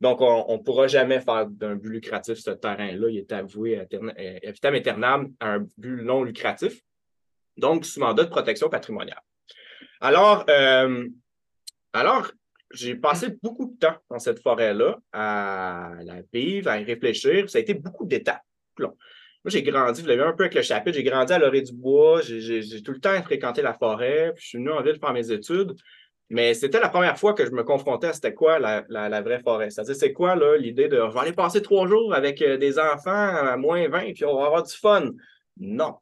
Donc, 0.00 0.20
on 0.20 0.56
ne 0.58 0.62
pourra 0.66 0.88
jamais 0.88 1.20
faire 1.20 1.46
d'un 1.46 1.76
but 1.76 1.90
lucratif 1.98 2.38
ce 2.38 2.50
terrain-là. 2.50 3.08
Il 3.08 3.18
est 3.18 3.32
avoué 3.32 3.78
à 3.78 3.84
à 4.48 4.50
vitam 4.50 4.74
aeternam 4.74 5.32
à 5.38 5.46
un 5.54 5.66
but 5.76 6.02
non 6.02 6.24
lucratif. 6.24 6.74
Donc, 7.56 7.86
sous 7.86 8.00
mandat 8.00 8.24
de 8.24 8.30
protection 8.30 8.68
patrimoniale. 8.68 9.22
Alors, 10.00 10.44
euh, 10.48 11.06
alors 11.92 12.30
j'ai 12.72 12.94
passé 12.94 13.28
beaucoup 13.42 13.66
de 13.66 13.78
temps 13.78 13.96
dans 14.10 14.18
cette 14.18 14.40
forêt-là 14.40 14.98
à 15.12 15.92
la 16.04 16.16
vivre, 16.32 16.68
à 16.68 16.78
y 16.80 16.84
réfléchir. 16.84 17.48
Ça 17.48 17.58
a 17.58 17.60
été 17.60 17.74
beaucoup 17.74 18.04
d'étapes. 18.04 18.42
Moi, 18.78 18.92
j'ai 19.46 19.62
grandi, 19.62 20.02
vous 20.02 20.08
l'avez 20.08 20.20
vu 20.22 20.28
un 20.28 20.32
peu 20.32 20.44
avec 20.44 20.54
le 20.54 20.62
chapitre, 20.62 20.96
j'ai 20.96 21.04
grandi 21.04 21.32
à 21.32 21.38
l'orée 21.38 21.62
du 21.62 21.72
bois, 21.72 22.20
j'ai- 22.22 22.82
tout 22.82 22.92
le 22.92 23.00
temps 23.00 23.22
fréquenté 23.22 23.62
la 23.62 23.72
forêt, 23.72 24.32
puis 24.34 24.42
je 24.42 24.48
suis 24.48 24.58
venu 24.58 24.70
en 24.70 24.82
ville 24.82 24.98
faire 24.98 25.12
mes 25.12 25.30
études. 25.30 25.74
Mais 26.30 26.52
c'était 26.54 26.80
la 26.80 26.90
première 26.90 27.18
fois 27.18 27.32
que 27.32 27.46
je 27.46 27.50
me 27.52 27.62
confrontais 27.62 28.08
à 28.08 28.12
c'était 28.12 28.34
quoi 28.34 28.58
la, 28.58 28.84
la, 28.88 29.22
vraie 29.22 29.40
forêt. 29.40 29.70
C'est-à-dire, 29.70 29.96
c'est 29.96 30.12
quoi 30.12 30.36
l'idée 30.58 30.88
de 30.88 30.96
je 30.96 31.14
vais 31.14 31.20
aller 31.20 31.32
passer 31.32 31.62
trois 31.62 31.86
jours 31.86 32.12
avec 32.12 32.42
euh, 32.42 32.58
des 32.58 32.78
enfants 32.78 33.10
à 33.10 33.56
moins 33.56 33.88
20 33.88 34.12
puis 34.12 34.24
on 34.26 34.38
va 34.38 34.46
avoir 34.46 34.62
du 34.62 34.74
fun. 34.74 35.12
Non. 35.58 35.96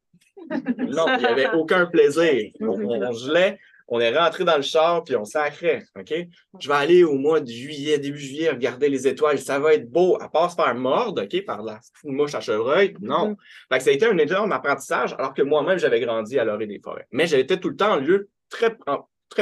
Non, 0.79 1.07
il 1.15 1.19
n'y 1.21 1.27
avait 1.27 1.51
aucun 1.51 1.87
plaisir. 1.87 2.51
On, 2.61 2.67
on 2.81 3.13
gelait, 3.13 3.59
on 3.89 4.01
est 4.01 4.17
rentré 4.17 4.45
dans 4.45 4.57
le 4.57 4.63
char 4.63 5.05
puis 5.05 5.15
on 5.17 5.25
sacrait. 5.25 5.85
OK? 5.99 6.13
Je 6.59 6.69
vais 6.69 6.75
aller 6.75 7.05
au 7.05 7.15
mois 7.15 7.41
de 7.41 7.47
juillet, 7.49 7.99
début 7.99 8.19
juillet, 8.19 8.51
regarder 8.51 8.89
les 8.89 9.07
étoiles. 9.07 9.39
Ça 9.39 9.59
va 9.59 9.75
être 9.75 9.89
beau. 9.91 10.19
À 10.21 10.29
part 10.29 10.51
se 10.51 10.57
faire 10.57 10.75
mordre, 10.75 11.23
OK, 11.23 11.45
par 11.45 11.63
la 11.63 11.79
mouche 12.05 12.35
à 12.35 12.41
chevreuil. 12.41 12.95
Non. 13.01 13.37
Fait 13.71 13.79
que 13.79 13.85
ça 13.85 13.91
a 13.91 13.93
été 13.93 14.07
un 14.07 14.19
énorme 14.19 14.53
apprentissage, 14.53 15.15
alors 15.19 15.35
que 15.35 15.43
moi-même, 15.43 15.79
j'avais 15.79 16.01
grandi 16.01 16.39
à 16.39 16.45
l'orée 16.45 16.67
des 16.67 16.81
forêts. 16.81 17.07
Mais 17.13 17.27
j'étais 17.27 17.59
tout 17.59 17.69
le 17.71 17.77
temps 17.77 17.93
en 17.93 17.97
lieu 17.97 18.29
très, 18.49 18.77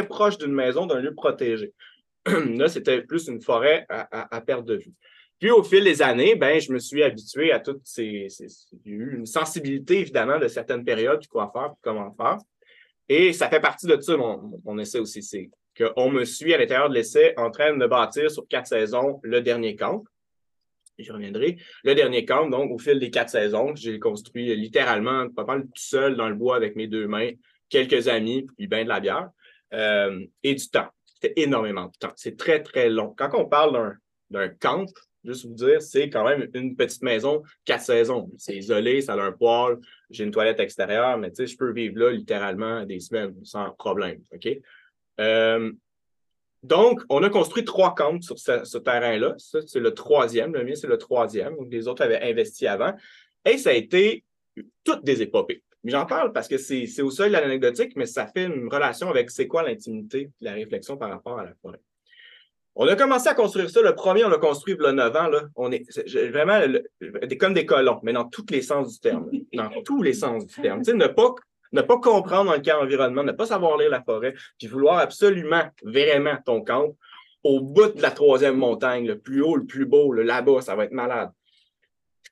proche 0.06 0.38
d'une 0.38 0.52
maison, 0.52 0.86
d'un 0.86 1.00
lieu 1.00 1.14
protégé. 1.14 1.72
Là, 2.26 2.68
c'était 2.68 3.02
plus 3.02 3.28
une 3.28 3.40
forêt 3.42 3.84
à, 3.88 4.08
à- 4.22 4.36
à 4.36 4.40
perte 4.40 4.64
de 4.64 4.76
vue. 4.76 4.92
Puis 5.40 5.50
au 5.50 5.62
fil 5.62 5.84
des 5.84 6.00
années, 6.00 6.36
ben, 6.36 6.60
je 6.60 6.72
me 6.72 6.78
suis 6.78 7.02
habitué 7.02 7.52
à 7.52 7.60
toutes 7.60 7.84
ces. 7.84 8.26
ces- 8.28 8.46
eu 8.84 9.16
une 9.16 9.26
sensibilité, 9.26 10.00
évidemment, 10.00 10.38
de 10.38 10.48
certaines 10.48 10.84
périodes, 10.84 11.20
puis 11.20 11.28
quoi 11.28 11.50
faire, 11.52 11.70
puis 11.70 11.80
comment 11.82 12.12
faire. 12.12 12.38
Et 13.08 13.32
ça 13.32 13.48
fait 13.48 13.60
partie 13.60 13.86
de 13.86 14.00
ça, 14.00 14.16
mon, 14.16 14.78
essai 14.78 14.98
aussi. 14.98 15.22
C'est 15.22 15.50
qu'on 15.76 16.10
me 16.10 16.24
suit 16.24 16.54
à 16.54 16.58
l'intérieur 16.58 16.88
de 16.88 16.94
l'essai 16.94 17.34
en 17.36 17.50
train 17.50 17.76
de 17.76 17.86
bâtir 17.86 18.30
sur 18.30 18.46
quatre 18.48 18.66
saisons 18.66 19.20
le 19.22 19.40
dernier 19.42 19.76
camp. 19.76 20.04
J'y 20.98 21.10
reviendrai. 21.10 21.56
Le 21.82 21.94
dernier 21.94 22.24
camp, 22.24 22.48
donc, 22.48 22.70
au 22.70 22.78
fil 22.78 23.00
des 23.00 23.10
quatre 23.10 23.30
saisons, 23.30 23.74
j'ai 23.74 23.98
construit 23.98 24.54
littéralement, 24.54 25.28
pas 25.28 25.44
mal 25.44 25.62
tout 25.62 25.70
seul 25.74 26.16
dans 26.16 26.28
le 26.28 26.36
bois 26.36 26.54
avec 26.56 26.76
mes 26.76 26.86
deux 26.86 27.08
mains, 27.08 27.30
quelques 27.68 28.06
amis, 28.06 28.46
puis 28.56 28.68
bien 28.68 28.84
de 28.84 28.88
la 28.88 29.00
bière, 29.00 29.28
euh, 29.72 30.24
et 30.44 30.54
du 30.54 30.68
temps. 30.68 30.88
c'était 31.06 31.40
énormément 31.42 31.86
de 31.86 31.92
temps. 31.98 32.12
C'est 32.16 32.36
très, 32.36 32.62
très 32.62 32.88
long. 32.88 33.12
Quand 33.16 33.30
on 33.34 33.46
parle 33.46 33.96
d'un 34.30 34.48
camp, 34.48 34.86
juste 35.24 35.46
vous 35.46 35.54
dire, 35.54 35.80
c'est 35.80 36.10
quand 36.10 36.24
même 36.24 36.48
une 36.54 36.76
petite 36.76 37.02
maison, 37.02 37.42
quatre 37.64 37.82
saisons. 37.82 38.30
C'est 38.38 38.56
isolé, 38.56 39.00
ça 39.00 39.14
a 39.14 39.22
un 39.22 39.32
poêle, 39.32 39.78
j'ai 40.10 40.24
une 40.24 40.30
toilette 40.30 40.60
extérieure, 40.60 41.18
mais 41.18 41.30
tu 41.30 41.36
sais, 41.36 41.46
je 41.46 41.56
peux 41.56 41.72
vivre 41.72 41.98
là 41.98 42.10
littéralement 42.10 42.84
des 42.84 43.00
semaines 43.00 43.34
sans 43.44 43.70
problème. 43.72 44.20
OK? 44.32 44.48
Euh, 45.20 45.72
donc, 46.62 47.02
on 47.10 47.22
a 47.22 47.28
construit 47.28 47.64
trois 47.64 47.94
camps 47.94 48.20
sur 48.22 48.38
ce, 48.38 48.78
terrain-là. 48.78 49.34
Ça, 49.36 49.60
c'est 49.66 49.80
le 49.80 49.92
troisième. 49.92 50.54
Le 50.54 50.64
mien, 50.64 50.74
c'est 50.74 50.86
le 50.86 50.96
troisième. 50.96 51.56
Donc, 51.56 51.68
les 51.70 51.88
autres 51.88 52.02
avaient 52.02 52.22
investi 52.22 52.66
avant. 52.66 52.94
Et 53.44 53.58
ça 53.58 53.70
a 53.70 53.74
été 53.74 54.24
toutes 54.82 55.04
des 55.04 55.20
épopées. 55.20 55.62
Mais 55.82 55.90
j'en 55.90 56.06
parle 56.06 56.32
parce 56.32 56.48
que 56.48 56.56
c'est 56.56 57.02
au 57.02 57.10
seuil 57.10 57.28
de 57.28 57.34
l'anecdotique, 57.34 57.94
mais 57.96 58.06
ça 58.06 58.26
fait 58.26 58.44
une 58.44 58.72
relation 58.72 59.10
avec 59.10 59.30
c'est 59.30 59.46
quoi 59.46 59.62
l'intimité, 59.62 60.30
la 60.40 60.52
réflexion 60.52 60.96
par 60.96 61.10
rapport 61.10 61.38
à 61.38 61.44
la 61.44 61.54
forêt. 61.60 61.80
On 62.76 62.88
a 62.88 62.96
commencé 62.96 63.28
à 63.28 63.34
construire 63.34 63.70
ça. 63.70 63.80
Le 63.82 63.94
premier, 63.94 64.24
on 64.24 64.28
l'a 64.28 64.38
construit 64.38 64.74
il 64.78 64.82
y 64.82 64.86
a 64.86 64.92
9 64.92 65.16
ans. 65.16 65.28
Là. 65.28 65.42
On 65.54 65.70
est, 65.70 65.84
vraiment 66.30 66.60
comme 67.38 67.54
des 67.54 67.66
colons, 67.66 68.00
mais 68.02 68.12
dans 68.12 68.24
tous 68.24 68.46
les 68.50 68.62
sens 68.62 68.94
du 68.94 69.00
terme. 69.00 69.30
Dans 69.52 69.70
tous 69.84 70.02
les 70.02 70.12
sens 70.12 70.46
du 70.46 70.60
terme. 70.60 70.80
Tu 70.80 70.90
sais, 70.90 70.96
ne 70.96 71.06
pas, 71.06 71.34
ne 71.72 71.82
pas 71.82 71.98
comprendre 71.98 72.50
dans 72.50 72.56
le 72.56 72.62
cas 72.62 72.78
environnement, 72.78 73.22
ne 73.22 73.32
pas 73.32 73.46
savoir 73.46 73.78
lire 73.78 73.90
la 73.90 74.02
forêt, 74.02 74.34
puis 74.58 74.66
vouloir 74.66 74.98
absolument, 74.98 75.62
vraiment 75.84 76.36
ton 76.44 76.62
camp 76.62 76.96
au 77.44 77.60
bout 77.60 77.94
de 77.94 78.02
la 78.02 78.10
troisième 78.10 78.56
montagne, 78.56 79.06
le 79.06 79.18
plus 79.18 79.42
haut, 79.42 79.56
le 79.56 79.66
plus 79.66 79.84
beau, 79.84 80.12
là-bas, 80.12 80.62
ça 80.62 80.74
va 80.74 80.84
être 80.84 80.92
malade. 80.92 81.30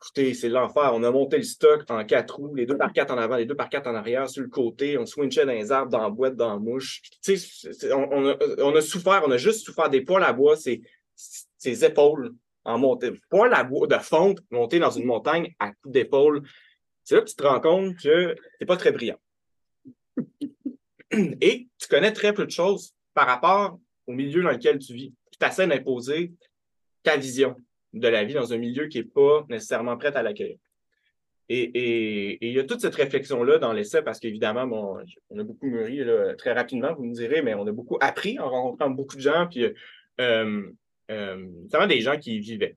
Écoutez, 0.03 0.35
c'est 0.35 0.49
l'enfer. 0.49 0.91
On 0.95 1.05
a 1.05 1.13
monté 1.13 1.37
le 1.37 1.45
stock 1.45 1.89
en 1.89 2.05
quatre 2.05 2.35
roues, 2.35 2.57
les 2.57 2.67
deux 2.67 2.77
par 2.77 2.93
quatre 2.93 3.13
en 3.13 3.19
avant, 3.19 3.37
les 3.37 3.47
deux 3.47 3.55
par 3.55 3.69
quatre 3.69 3.87
en 3.87 3.95
arrière, 3.95 4.29
sur 4.29 4.43
le 4.43 4.49
côté. 4.49 4.99
On 4.99 5.07
swinchait 5.07 5.47
dans 5.47 5.53
les 5.53 5.71
arbres, 5.71 5.93
dans 5.93 6.03
la 6.03 6.11
boîte, 6.11 6.35
dans 6.35 6.49
la 6.49 6.59
mouche. 6.59 7.03
Tu 7.23 7.37
sais, 7.37 7.93
on, 7.93 8.75
a, 8.75 8.81
souffert, 8.81 9.23
on 9.25 9.31
a 9.31 9.37
juste 9.37 9.65
souffert 9.65 9.89
des 9.89 10.01
poils 10.01 10.25
à 10.25 10.33
bois, 10.33 10.57
ses, 10.57 10.83
ses 11.15 11.85
épaules 11.85 12.35
en 12.65 12.79
montée. 12.79 13.13
Poils 13.31 13.55
à 13.55 13.63
bois 13.63 13.87
de 13.87 13.95
fonte, 13.99 14.41
monter 14.51 14.81
dans 14.81 14.91
une 14.91 15.05
montagne 15.05 15.55
à 15.61 15.69
coups 15.69 15.93
d'épaule. 15.93 16.43
C'est 17.05 17.15
là 17.15 17.21
que 17.21 17.29
tu 17.29 17.37
te 17.37 17.43
rends 17.45 17.61
compte 17.61 17.95
que 17.97 18.35
tu 18.35 18.43
n'es 18.61 18.67
pas 18.67 18.77
très 18.77 18.91
brillant. 18.91 19.21
Et 21.13 21.69
tu 21.79 21.89
connais 21.89 22.13
très 22.13 22.33
peu 22.33 22.45
de 22.45 22.51
choses 22.51 22.93
par 23.15 23.29
rapport 23.29 23.79
au 24.09 24.13
milieu 24.13 24.43
dans 24.43 24.51
lequel 24.51 24.81
tu 24.81 24.95
vis. 24.95 25.15
Tu 25.31 25.47
essaies 25.47 25.69
d'imposer 25.69 26.33
ta 27.05 27.17
vision, 27.17 27.55
de 27.93 28.09
la 28.09 28.25
vie 28.25 28.35
dans 28.35 28.53
un 28.53 28.59
milieu 28.59 28.87
qui 28.87 28.99
n'est 28.99 29.05
pas 29.05 29.45
nécessairement 29.49 29.97
prêt 29.97 30.15
à 30.17 30.23
l'accueillir. 30.23 30.57
Et, 31.49 32.39
il 32.41 32.53
y 32.53 32.59
a 32.59 32.65
toute 32.65 32.81
cette 32.81 32.95
réflexion-là 32.95 33.59
dans 33.59 33.73
l'essai 33.73 34.03
parce 34.03 34.19
qu'évidemment, 34.21 34.67
bon, 34.67 34.99
on 35.31 35.39
a 35.39 35.43
beaucoup 35.43 35.67
mûri 35.67 36.01
très 36.39 36.53
rapidement, 36.53 36.95
vous 36.95 37.05
me 37.05 37.15
direz, 37.15 37.43
mais 37.43 37.55
on 37.55 37.67
a 37.67 37.73
beaucoup 37.73 37.99
appris 38.01 38.39
en 38.39 38.49
rencontrant 38.49 38.91
beaucoup 38.91 39.17
de 39.17 39.21
gens, 39.21 39.47
puis 39.51 39.65
euh, 40.21 40.71
euh, 41.11 41.47
notamment 41.65 41.87
des 41.87 42.01
gens 42.01 42.19
qui 42.19 42.39
vivaient 42.39 42.77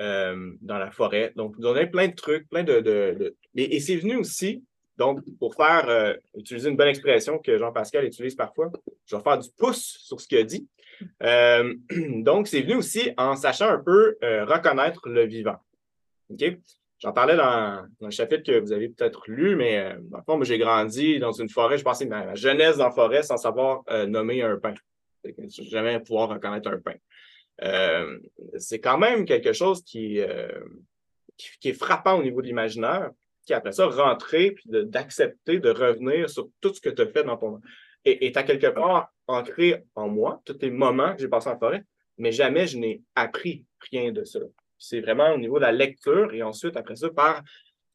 euh, 0.00 0.52
dans 0.62 0.78
la 0.78 0.90
forêt. 0.90 1.32
Donc, 1.36 1.56
vous 1.58 1.66
avez 1.66 1.86
plein 1.86 2.08
de 2.08 2.14
trucs, 2.14 2.48
plein 2.48 2.64
de. 2.64 3.34
Et, 3.54 3.80
c'est 3.80 3.96
venu 3.96 4.16
aussi, 4.16 4.64
donc, 4.96 5.20
pour 5.38 5.54
faire, 5.54 6.16
utiliser 6.34 6.70
une 6.70 6.76
bonne 6.76 6.88
expression 6.88 7.38
que 7.38 7.58
Jean-Pascal 7.58 8.04
utilise 8.04 8.34
parfois, 8.34 8.70
je 9.04 9.16
vais 9.16 9.22
faire 9.22 9.38
du 9.38 9.48
pouce 9.58 9.98
sur 10.04 10.20
ce 10.20 10.28
qu'il 10.28 10.38
a 10.38 10.44
dit. 10.44 10.66
Euh, 11.22 11.74
donc, 12.22 12.48
c'est 12.48 12.62
venu 12.62 12.76
aussi 12.76 13.10
en 13.16 13.36
sachant 13.36 13.68
un 13.68 13.78
peu 13.78 14.16
euh, 14.22 14.44
reconnaître 14.44 15.08
le 15.08 15.26
vivant. 15.26 15.56
J'en 16.98 17.12
parlais 17.12 17.36
dans, 17.36 17.86
le 18.00 18.10
chapitre 18.10 18.42
que 18.50 18.58
vous 18.58 18.72
avez 18.72 18.88
peut-être 18.88 19.24
lu, 19.28 19.54
mais 19.54 19.78
euh, 19.78 19.96
dans 20.10 20.18
le 20.18 20.24
fond, 20.24 20.42
j'ai 20.42 20.58
grandi 20.58 21.18
dans 21.18 21.32
une 21.32 21.48
forêt. 21.48 21.78
Je 21.78 21.84
pensais 21.84 22.06
ma, 22.06 22.34
jeunesse 22.34 22.78
dans 22.78 22.86
la 22.86 22.90
forêt 22.90 23.22
sans 23.22 23.36
savoir 23.36 23.82
nommer 24.06 24.42
un 24.42 24.56
pain. 24.56 24.74
Jamais 25.48 26.00
pouvoir 26.00 26.28
reconnaître 26.28 26.70
un 26.70 26.80
pain. 26.80 26.96
c'est 28.58 28.80
quand 28.80 28.98
même 28.98 29.24
quelque 29.24 29.52
chose 29.52 29.82
qui, 29.82 30.20
qui, 31.36 31.68
est 31.68 31.74
frappant 31.74 32.18
au 32.18 32.22
niveau 32.22 32.40
de 32.40 32.46
l'imaginaire, 32.46 33.10
qui 33.44 33.54
après 33.54 33.72
ça, 33.72 33.86
rentrer 33.86 34.52
puis 34.52 34.64
d'accepter 34.68 35.58
de, 35.58 35.70
revenir 35.70 36.30
sur 36.30 36.48
tout 36.60 36.74
ce 36.74 36.80
que 36.80 36.90
tu 36.90 37.02
as 37.02 37.06
fait 37.06 37.24
dans 37.24 37.36
ton 37.36 37.60
et 38.06 38.26
est 38.26 38.36
à 38.36 38.44
quelque 38.44 38.68
part 38.68 39.12
ancré 39.26 39.84
en 39.94 40.08
moi, 40.08 40.40
tous 40.44 40.56
les 40.62 40.70
moments 40.70 41.14
que 41.14 41.20
j'ai 41.20 41.28
passés 41.28 41.50
en 41.50 41.58
forêt, 41.58 41.84
mais 42.16 42.32
jamais 42.32 42.66
je 42.66 42.78
n'ai 42.78 43.02
appris 43.14 43.64
rien 43.90 44.12
de 44.12 44.24
ça. 44.24 44.38
C'est 44.78 45.00
vraiment 45.00 45.34
au 45.34 45.38
niveau 45.38 45.56
de 45.56 45.62
la 45.62 45.72
lecture 45.72 46.32
et 46.32 46.42
ensuite, 46.42 46.76
après 46.76 46.96
ça, 46.96 47.10
par 47.10 47.42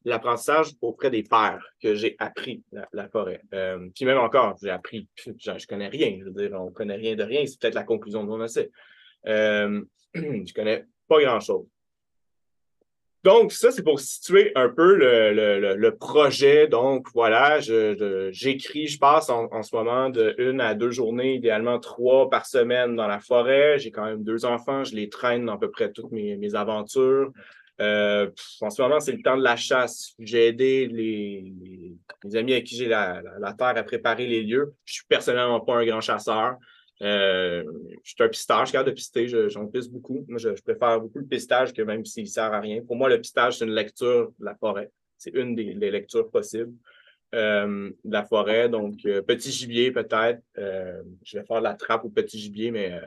l'apprentissage 0.04 0.72
auprès 0.80 1.10
des 1.10 1.22
pères 1.22 1.64
que 1.80 1.94
j'ai 1.94 2.16
appris 2.18 2.62
la, 2.92 3.08
forêt. 3.08 3.40
Euh, 3.54 3.88
puis 3.94 4.04
même 4.04 4.18
encore, 4.18 4.56
j'ai 4.60 4.70
appris, 4.70 5.08
je, 5.14 5.30
je 5.38 5.66
connais 5.66 5.88
rien, 5.88 6.18
je 6.18 6.24
veux 6.24 6.32
dire, 6.32 6.60
on 6.60 6.66
ne 6.66 6.74
connaît 6.74 6.96
rien 6.96 7.14
de 7.14 7.22
rien, 7.22 7.46
c'est 7.46 7.60
peut-être 7.60 7.74
la 7.74 7.84
conclusion 7.84 8.22
de 8.24 8.28
mon 8.28 8.44
essai. 8.44 8.70
Euh, 9.26 9.82
je 10.14 10.52
connais 10.52 10.84
pas 11.08 11.20
grand-chose. 11.22 11.66
Donc, 13.24 13.52
ça, 13.52 13.70
c'est 13.70 13.84
pour 13.84 14.00
situer 14.00 14.50
un 14.56 14.68
peu 14.68 14.96
le, 14.96 15.90
projet. 15.90 16.66
Donc, 16.66 17.06
voilà, 17.14 17.60
j'écris, 17.60 18.88
je, 18.88 18.98
passe 18.98 19.30
en, 19.30 19.62
ce 19.62 19.74
moment 19.76 20.10
de 20.10 20.34
une 20.38 20.60
à 20.60 20.74
deux 20.74 20.90
journées, 20.90 21.34
idéalement 21.34 21.78
trois 21.78 22.28
par 22.28 22.46
semaine 22.46 22.96
dans 22.96 23.06
la 23.06 23.20
forêt. 23.20 23.78
J'ai 23.78 23.92
quand 23.92 24.04
même 24.04 24.24
deux 24.24 24.44
enfants, 24.44 24.82
je 24.82 24.96
les 24.96 25.08
traîne 25.08 25.48
à 25.48 25.56
peu 25.56 25.70
près 25.70 25.92
toutes 25.92 26.10
mes, 26.10 26.54
aventures. 26.54 27.30
Euh, 27.80 28.28
en 28.60 28.70
ce 28.70 28.82
moment, 28.82 28.98
c'est 28.98 29.12
le 29.12 29.22
temps 29.22 29.36
de 29.36 29.42
la 29.42 29.56
chasse. 29.56 30.14
J'ai 30.18 30.48
aidé 30.48 30.88
les, 30.88 32.36
amis 32.36 32.52
avec 32.52 32.64
qui 32.64 32.76
j'ai 32.76 32.88
la, 32.88 33.22
la, 33.38 33.52
terre 33.52 33.76
à 33.76 33.82
préparer 33.84 34.26
les 34.26 34.42
lieux. 34.42 34.74
Je 34.84 34.94
suis 34.94 35.06
personnellement 35.08 35.60
pas 35.60 35.76
un 35.76 35.86
grand 35.86 36.00
chasseur. 36.00 36.56
Euh, 37.02 37.64
je 38.04 38.10
suis 38.10 38.22
un 38.22 38.28
pistage, 38.28 38.68
je 38.68 38.76
suis 38.76 38.84
de 38.84 38.90
pister, 38.90 39.28
j'en 39.48 39.66
piste 39.66 39.90
beaucoup. 39.90 40.24
Moi, 40.28 40.38
je, 40.38 40.50
préfère 40.62 41.00
beaucoup 41.00 41.18
le 41.18 41.26
pistage 41.26 41.72
que 41.72 41.82
même 41.82 42.04
s'il 42.04 42.24
ne 42.24 42.28
sert 42.28 42.52
à 42.52 42.60
rien. 42.60 42.82
Pour 42.82 42.96
moi, 42.96 43.08
le 43.08 43.20
pistage, 43.20 43.58
c'est 43.58 43.64
une 43.64 43.74
lecture 43.74 44.32
de 44.38 44.44
la 44.44 44.54
forêt. 44.54 44.90
C'est 45.18 45.34
une 45.34 45.54
des, 45.54 45.90
lectures 45.90 46.30
possibles 46.30 46.72
euh, 47.34 47.90
de 48.04 48.12
la 48.12 48.24
forêt. 48.24 48.68
Donc, 48.68 49.04
euh, 49.06 49.22
petit 49.22 49.50
gibier, 49.50 49.90
peut-être. 49.90 50.40
je 50.56 51.38
vais 51.38 51.44
faire 51.44 51.58
de 51.58 51.64
la 51.64 51.74
trappe 51.74 52.04
au 52.04 52.10
petit 52.10 52.38
gibier, 52.38 52.70
mais 52.70 53.00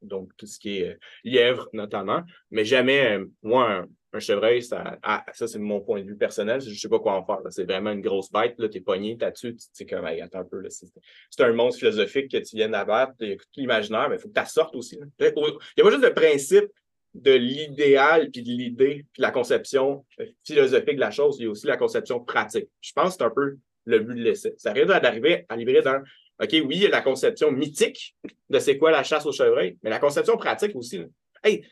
donc 0.00 0.30
tout 0.36 0.46
ce 0.46 0.58
qui 0.58 0.78
est 0.78 0.98
lièvre, 1.24 1.68
notamment. 1.72 2.22
Mais 2.50 2.64
jamais, 2.64 3.18
moi, 3.42 3.86
un 4.16 4.20
chevreuil, 4.20 4.62
ça, 4.62 4.98
ah, 5.02 5.24
ça 5.32 5.46
c'est 5.46 5.58
mon 5.58 5.80
point 5.80 6.00
de 6.00 6.06
vue 6.06 6.16
personnel. 6.16 6.60
Je 6.60 6.70
ne 6.70 6.74
sais 6.74 6.88
pas 6.88 6.98
quoi 6.98 7.14
en 7.14 7.24
faire. 7.24 7.40
C'est 7.50 7.64
vraiment 7.64 7.92
une 7.92 8.00
grosse 8.00 8.30
bête. 8.30 8.56
Tu 8.56 8.78
es 8.78 8.80
pogné, 8.80 9.16
tu 9.16 9.30
dessus, 9.30 9.54
tu 9.54 9.66
sais 9.72 9.86
comme, 9.86 10.04
attends 10.04 10.40
un 10.40 10.44
peu. 10.44 10.62
C'est 10.68 11.42
un 11.42 11.52
monstre 11.52 11.80
philosophique 11.80 12.30
que 12.30 12.38
tu 12.38 12.56
viens 12.56 12.68
d'abattre. 12.68 13.14
Tout 13.18 13.36
l'imaginaire, 13.56 14.08
mais 14.08 14.16
il 14.16 14.20
faut 14.20 14.28
que 14.28 14.38
tu 14.38 14.46
sortes 14.46 14.74
aussi. 14.74 14.98
Il 15.20 15.24
n'y 15.24 15.28
a 15.28 15.32
pas 15.32 15.90
juste 15.90 16.04
le 16.04 16.14
principe 16.14 16.66
de 17.14 17.32
l'idéal, 17.32 18.30
puis 18.30 18.42
de 18.42 18.48
l'idée, 18.48 19.06
puis 19.12 19.22
la 19.22 19.30
conception 19.30 20.04
euh, 20.20 20.26
philosophique 20.44 20.96
de 20.96 21.00
la 21.00 21.10
chose. 21.10 21.36
Il 21.38 21.44
y 21.44 21.46
a 21.46 21.50
aussi 21.50 21.66
la 21.66 21.76
conception 21.76 22.20
pratique. 22.20 22.68
Je 22.80 22.92
pense 22.92 23.16
que 23.16 23.18
c'est 23.18 23.24
un 23.24 23.30
peu 23.30 23.56
le 23.86 24.00
but 24.00 24.14
de 24.14 24.22
l'essai. 24.22 24.54
Ça 24.58 24.70
arrive 24.70 24.86
d'arriver 24.86 25.46
à 25.48 25.56
libérer 25.56 25.82
dans 25.82 26.02
OK, 26.42 26.50
oui, 26.52 26.66
il 26.70 26.82
y 26.82 26.86
a 26.86 26.90
la 26.90 27.00
conception 27.00 27.50
mythique 27.50 28.14
de 28.50 28.58
c'est 28.58 28.76
quoi 28.76 28.90
la 28.90 29.02
chasse 29.02 29.24
au 29.24 29.32
chevreuil, 29.32 29.78
mais 29.82 29.88
la 29.88 29.98
conception 29.98 30.36
pratique 30.36 30.76
aussi. 30.76 31.00
Hey, 31.42 31.66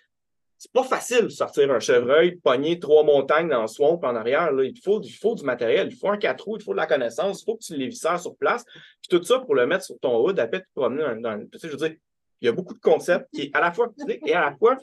c'est 0.64 0.72
pas 0.72 0.82
facile 0.82 1.24
de 1.24 1.28
sortir 1.28 1.70
un 1.70 1.78
chevreuil, 1.78 2.36
pogner 2.36 2.80
trois 2.80 3.04
montagnes 3.04 3.50
dans 3.50 3.60
le 3.60 3.66
swamp 3.66 4.00
en 4.02 4.16
arrière. 4.16 4.50
Là. 4.50 4.64
Il, 4.64 4.80
faut, 4.80 4.98
il 5.02 5.12
faut 5.12 5.34
du 5.34 5.44
matériel, 5.44 5.88
il 5.90 5.94
faut 5.94 6.08
un 6.08 6.16
quatre 6.16 6.42
roues, 6.42 6.56
il 6.56 6.62
faut 6.62 6.72
de 6.72 6.78
la 6.78 6.86
connaissance, 6.86 7.42
il 7.42 7.44
faut 7.44 7.56
que 7.56 7.62
tu 7.62 7.76
les 7.76 7.88
vissères 7.88 8.18
sur 8.18 8.34
place. 8.34 8.64
Puis 8.64 9.10
tout 9.10 9.22
ça 9.22 9.40
pour 9.40 9.54
le 9.54 9.66
mettre 9.66 9.84
sur 9.84 10.00
ton 10.00 10.24
hood, 10.24 10.40
après, 10.40 10.60
tu 10.60 10.66
promener 10.74 11.02
dans, 11.02 11.20
dans 11.20 11.46
tu 11.52 11.58
sais, 11.58 11.68
je 11.68 11.72
veux 11.72 11.78
dire, 11.86 11.94
il 12.40 12.46
y 12.46 12.48
a 12.48 12.52
beaucoup 12.52 12.72
de 12.72 12.80
concepts 12.80 13.28
qui 13.34 13.42
est 13.42 13.54
à 13.54 13.60
la 13.60 13.72
fois 13.72 13.92
et 14.08 14.32
à 14.32 14.40
la 14.40 14.56
fois 14.56 14.78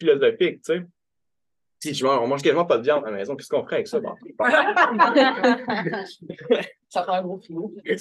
philosophique, 0.00 0.62
tu 0.62 0.64
sais. 0.64 0.82
Si 1.78 1.94
je 1.94 2.04
mange, 2.04 2.20
on 2.20 2.26
mange 2.26 2.42
quasiment 2.42 2.64
pas 2.64 2.78
de 2.78 2.82
viande 2.82 3.04
à 3.04 3.12
la 3.12 3.18
maison, 3.18 3.36
qu'est-ce 3.36 3.50
qu'on 3.50 3.62
ferait 3.62 3.76
avec 3.76 3.86
ça? 3.86 4.00
ça 6.88 7.02
prend 7.02 7.12
un 7.12 7.22
gros 7.22 7.38
filou. 7.38 7.72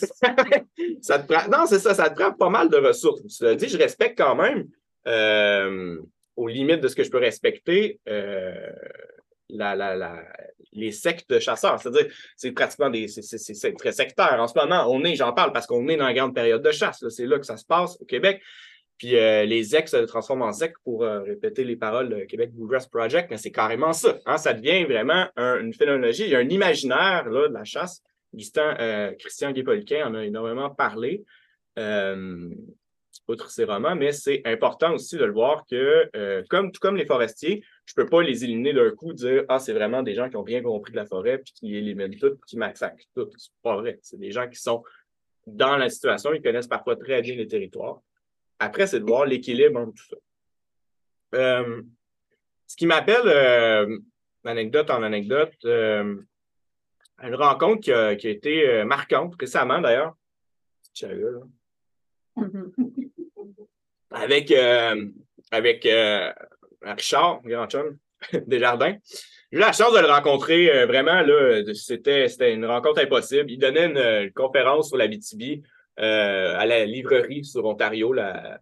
ça 1.02 1.20
te 1.20 1.32
prend, 1.32 1.48
non, 1.48 1.68
c'est 1.68 1.78
ça, 1.78 1.94
ça 1.94 2.10
te 2.10 2.20
prend 2.20 2.32
pas 2.32 2.50
mal 2.50 2.70
de 2.70 2.78
ressources. 2.78 3.38
Tu 3.38 3.56
dis, 3.56 3.70
je 3.70 3.78
respecte 3.78 4.18
quand 4.18 4.34
même 4.36 4.68
euh, 5.06 6.02
aux 6.42 6.48
limites 6.48 6.82
de 6.82 6.88
ce 6.88 6.96
que 6.96 7.04
je 7.04 7.12
peux 7.12 7.20
respecter 7.20 8.00
euh, 8.10 8.72
les 10.74 10.92
sectes 10.92 11.30
de 11.30 11.40
chasseurs. 11.40 11.80
C'est-à-dire, 11.80 12.08
c'est 12.36 12.52
pratiquement 12.52 12.90
des. 12.90 13.06
Très 13.78 13.92
sectaire. 13.92 14.38
En 14.40 14.48
ce 14.48 14.58
moment, 14.58 14.86
on 14.90 15.04
est, 15.04 15.16
j'en 15.16 15.34
parle 15.34 15.52
parce 15.52 15.68
qu'on 15.68 15.88
est 15.88 15.98
dans 15.98 16.06
la 16.06 16.14
grande 16.14 16.34
période 16.34 16.64
de 16.64 16.72
chasse. 16.72 17.06
C'est 17.10 17.28
là 17.28 17.38
que 17.38 17.46
ça 17.46 17.58
se 17.58 17.66
passe 17.66 17.98
au 18.00 18.06
Québec. 18.06 18.42
Puis 18.98 19.18
euh, 19.18 19.46
les 19.46 19.76
ex 19.76 19.92
se 19.92 19.98
transforment 19.98 20.44
en 20.44 20.54
sec 20.54 20.74
pour 20.84 21.04
euh, 21.04 21.22
répéter 21.22 21.64
les 21.64 21.76
paroles 21.76 22.10
de 22.10 22.24
Québec 22.26 22.52
Bluegrass 22.54 22.88
Project, 22.88 23.30
mais 23.32 23.38
c'est 23.38 23.52
carrément 23.52 23.94
ça. 23.94 24.20
Hein. 24.26 24.38
Ça 24.38 24.54
devient 24.54 24.84
vraiment 24.86 25.28
une 25.36 25.74
phénoménologie. 25.74 26.24
Il 26.24 26.30
y 26.30 26.36
a 26.36 26.40
un 26.40 26.50
imaginaire 26.50 27.28
là, 27.30 27.48
de 27.50 27.54
la 27.54 27.64
chasse. 27.64 28.04
Christian 28.34 29.52
Guépoliquin 29.52 30.08
en 30.08 30.16
a 30.16 30.24
énormément 30.24 30.70
parlé 30.70 31.24
outre 33.28 33.50
ces 33.50 33.64
romans, 33.64 33.96
mais 33.96 34.12
c'est 34.12 34.42
important 34.46 34.94
aussi 34.94 35.18
de 35.18 35.26
le 35.26 35.32
voir 35.32 35.66
que, 35.70 36.10
euh, 36.16 36.44
comme, 36.50 36.72
tout 36.72 36.80
comme 36.80 36.96
les 36.96 37.06
forestiers, 37.06 37.64
je 37.86 37.94
ne 37.98 38.04
peux 38.04 38.10
pas 38.10 38.22
les 38.22 38.44
éliminer 38.44 38.74
d'un 38.74 38.92
coup, 38.92 39.14
dire 39.14 39.44
Ah, 39.50 39.60
c'est 39.60 39.74
vraiment 39.74 40.04
des 40.04 40.14
gens 40.16 40.30
qui 40.30 40.36
ont 40.38 40.44
bien 40.44 40.62
compris 40.62 40.92
de 40.92 40.98
la 40.98 41.06
forêt, 41.06 41.38
puis 41.40 41.54
qui 41.54 41.76
éliminent 41.76 42.16
tout, 42.20 42.38
qui 42.48 42.58
massacrent 42.58 43.06
tout. 43.16 43.30
C'est 43.38 43.52
pas 43.62 43.76
vrai. 43.78 44.00
C'est 44.02 44.20
des 44.20 44.32
gens 44.32 44.48
qui 44.48 44.60
sont 44.60 44.84
dans 45.48 45.78
la 45.78 45.90
situation, 45.90 46.34
ils 46.34 46.42
connaissent 46.42 46.68
parfois 46.68 46.96
très 46.96 47.22
bien 47.22 47.36
les 47.36 47.48
territoires. 47.48 48.02
après, 48.60 48.86
c'est 48.86 49.00
de 49.00 49.06
voir 49.06 49.26
l'équilibre 49.26 49.80
entre 49.80 49.94
tout 49.94 50.10
ça. 50.10 50.18
Euh, 51.34 51.82
ce 52.68 52.76
qui 52.76 52.86
m'appelle, 52.86 53.26
euh, 53.26 53.98
anecdote 54.46 54.90
en 54.92 55.04
anecdote, 55.04 55.54
une 55.64 57.36
rencontre 57.36 57.82
qui 57.82 57.92
a, 57.92 58.16
qui 58.16 58.28
a 58.28 58.30
été 58.32 58.84
marquante 58.84 59.36
récemment 59.40 59.80
d'ailleurs. 59.80 60.16
Chaga, 60.94 61.16
là. 61.16 61.42
Avec, 64.12 64.52
euh, 64.52 65.06
avec 65.52 65.86
euh, 65.86 66.32
Richard, 66.82 67.42
grand 67.44 67.68
chum, 67.68 67.98
Desjardins. 68.48 68.96
J'ai 69.52 69.58
eu 69.58 69.62
la 69.62 69.74
chance 69.74 69.94
de 69.94 70.00
le 70.00 70.08
rencontrer 70.08 70.72
euh, 70.72 70.86
vraiment, 70.86 71.24
c'était, 71.74 72.54
une 72.54 72.66
rencontre 72.66 73.02
impossible. 73.02 73.52
Il 73.52 73.58
donnait 73.58 73.88
une, 73.88 73.98
euh, 73.98 74.30
conférence 74.34 74.90
sur 74.90 74.98
la 74.98 75.08
BTB 75.08 75.64
euh, 76.00 76.56
à 76.58 76.66
la 76.66 76.86
livrerie 76.86 77.44
sur 77.44 77.66
Ontario, 77.66 78.14
la, 78.14 78.60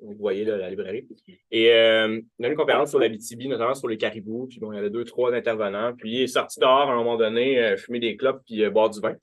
vous 0.00 0.14
voyez 0.14 0.44
là, 0.44 0.56
la 0.56 0.70
librairie. 0.70 1.06
Et 1.50 1.72
euh, 1.72 2.20
il 2.20 2.42
donnait 2.42 2.52
une 2.52 2.58
conférence 2.58 2.90
sur 2.90 2.98
la 2.98 3.08
BTB, 3.08 3.48
notamment 3.48 3.74
sur 3.74 3.88
les 3.88 3.98
caribous. 3.98 4.46
Puis 4.48 4.60
bon, 4.60 4.72
il 4.72 4.76
y 4.76 4.78
avait 4.78 4.90
deux, 4.90 5.04
trois 5.04 5.32
intervenants. 5.34 5.92
Puis 5.94 6.12
il 6.12 6.22
est 6.22 6.26
sorti 6.26 6.60
dehors 6.60 6.90
à 6.90 6.92
un 6.92 6.96
moment 6.96 7.16
donné, 7.16 7.62
euh, 7.62 7.76
fumer 7.76 8.00
des 8.00 8.16
clopes 8.16 8.42
puis 8.46 8.68
boire 8.70 8.90
du 8.90 9.00
vin 9.00 9.14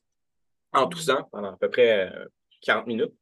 en 0.74 0.88
toussant 0.88 1.28
pendant 1.32 1.54
à 1.54 1.58
peu 1.58 1.70
près 1.70 2.10
euh, 2.10 2.26
40 2.62 2.88
minutes. 2.88 3.14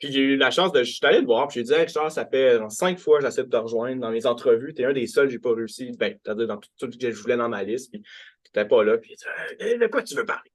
Puis 0.00 0.12
j'ai 0.12 0.20
eu 0.20 0.36
la 0.36 0.50
chance 0.50 0.72
de. 0.72 0.82
Je 0.82 0.92
suis 0.92 1.06
allé 1.06 1.20
le 1.20 1.26
voir, 1.26 1.48
puis 1.48 1.60
j'ai 1.60 1.64
dit, 1.64 1.72
hey, 1.72 1.84
Richard, 1.84 2.10
ça 2.10 2.26
fait 2.26 2.58
cinq 2.68 2.98
fois 2.98 3.18
que 3.18 3.24
j'essaie 3.24 3.44
de 3.44 3.48
te 3.48 3.56
rejoindre 3.56 4.00
dans 4.00 4.10
mes 4.10 4.26
entrevues. 4.26 4.74
T'es 4.74 4.84
un 4.84 4.92
des 4.92 5.06
seuls 5.06 5.30
j'ai 5.30 5.38
pas 5.38 5.54
réussi. 5.54 5.92
Ben, 5.98 6.18
c'est-à-dire 6.24 6.46
dans 6.46 6.56
tout 6.56 6.68
ce 6.78 6.86
que 6.86 7.10
je 7.10 7.22
voulais 7.22 7.36
dans 7.36 7.48
ma 7.48 7.62
liste, 7.62 7.90
puis 7.90 8.02
t'étais 8.42 8.66
pas 8.66 8.82
là. 8.82 8.98
Puis 8.98 9.12
il 9.12 9.16
dit, 9.16 9.64
Hey, 9.64 9.78
de 9.78 9.86
quoi 9.86 10.02
tu 10.02 10.14
veux 10.14 10.26
parler? 10.26 10.50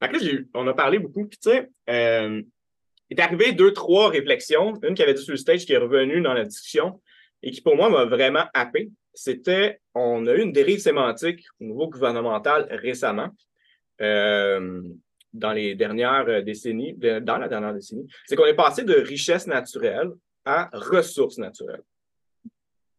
Que 0.00 0.24
là, 0.24 0.40
on 0.54 0.66
a 0.66 0.74
parlé 0.74 0.98
beaucoup, 0.98 1.26
puis 1.26 1.38
tu 1.38 1.50
sais, 1.50 1.68
euh, 1.88 2.42
il 3.08 3.18
est 3.18 3.22
arrivé 3.22 3.52
deux, 3.52 3.72
trois 3.72 4.08
réflexions. 4.08 4.74
Une 4.82 4.94
qui 4.94 5.02
avait 5.02 5.14
dit 5.14 5.22
sur 5.22 5.32
le 5.32 5.36
stage 5.36 5.64
qui 5.64 5.74
est 5.74 5.78
revenue 5.78 6.20
dans 6.20 6.32
la 6.32 6.44
discussion 6.44 7.00
et 7.42 7.50
qui, 7.50 7.60
pour 7.60 7.76
moi, 7.76 7.88
m'a 7.88 8.04
vraiment 8.04 8.44
happé. 8.54 8.90
C'était, 9.14 9.80
on 9.94 10.26
a 10.26 10.34
eu 10.34 10.42
une 10.42 10.52
dérive 10.52 10.78
sémantique 10.78 11.44
au 11.60 11.64
niveau 11.64 11.88
gouvernemental 11.88 12.66
récemment. 12.70 13.28
Euh, 14.00 14.82
dans 15.32 15.52
les 15.52 15.74
dernières 15.74 16.28
euh, 16.28 16.42
décennies, 16.42 16.94
dans 16.94 17.38
la 17.38 17.48
dernière 17.48 17.74
décennie, 17.74 18.06
c'est 18.26 18.36
qu'on 18.36 18.46
est 18.46 18.54
passé 18.54 18.84
de 18.84 18.94
richesse 18.94 19.46
naturelle 19.46 20.10
à 20.44 20.70
ressources 20.72 21.38
naturelles. 21.38 21.82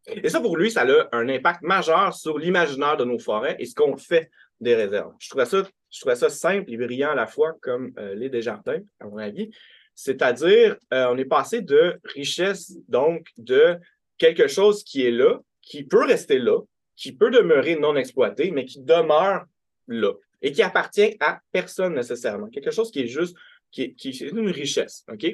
Et 0.06 0.28
ça, 0.28 0.40
pour 0.40 0.56
lui, 0.56 0.70
ça 0.70 0.82
a 0.82 1.08
un 1.12 1.28
impact 1.28 1.62
majeur 1.62 2.12
sur 2.12 2.38
l'imaginaire 2.38 2.96
de 2.96 3.04
nos 3.04 3.18
forêts 3.18 3.56
et 3.58 3.64
ce 3.64 3.74
qu'on 3.74 3.96
fait 3.96 4.30
des 4.60 4.74
réserves. 4.74 5.14
Je 5.18 5.30
trouvais 5.30 5.46
ça, 5.46 5.62
je 5.90 6.00
trouvais 6.00 6.16
ça 6.16 6.28
simple 6.28 6.70
et 6.72 6.76
brillant 6.76 7.12
à 7.12 7.14
la 7.14 7.26
fois, 7.26 7.54
comme 7.62 7.92
euh, 7.98 8.14
les 8.14 8.28
Desjardins, 8.28 8.80
à 9.00 9.06
mon 9.06 9.16
avis. 9.18 9.50
C'est-à-dire, 9.94 10.76
euh, 10.92 11.06
on 11.10 11.16
est 11.16 11.24
passé 11.24 11.62
de 11.62 11.98
richesse, 12.04 12.76
donc, 12.88 13.28
de 13.38 13.78
quelque 14.18 14.46
chose 14.46 14.84
qui 14.84 15.06
est 15.06 15.10
là, 15.10 15.38
qui 15.62 15.84
peut 15.84 16.04
rester 16.04 16.38
là, 16.38 16.60
qui 16.96 17.12
peut 17.12 17.30
demeurer 17.30 17.76
non 17.76 17.96
exploité, 17.96 18.50
mais 18.50 18.66
qui 18.66 18.80
demeure 18.82 19.44
là 19.88 20.12
et 20.44 20.52
qui 20.52 20.62
appartient 20.62 21.16
à 21.20 21.40
personne 21.50 21.94
nécessairement. 21.94 22.48
Quelque 22.48 22.70
chose 22.70 22.90
qui 22.90 23.00
est 23.00 23.06
juste, 23.06 23.34
qui 23.72 23.82
est, 23.82 24.20
une 24.20 24.50
richesse. 24.50 25.02
OK? 25.10 25.26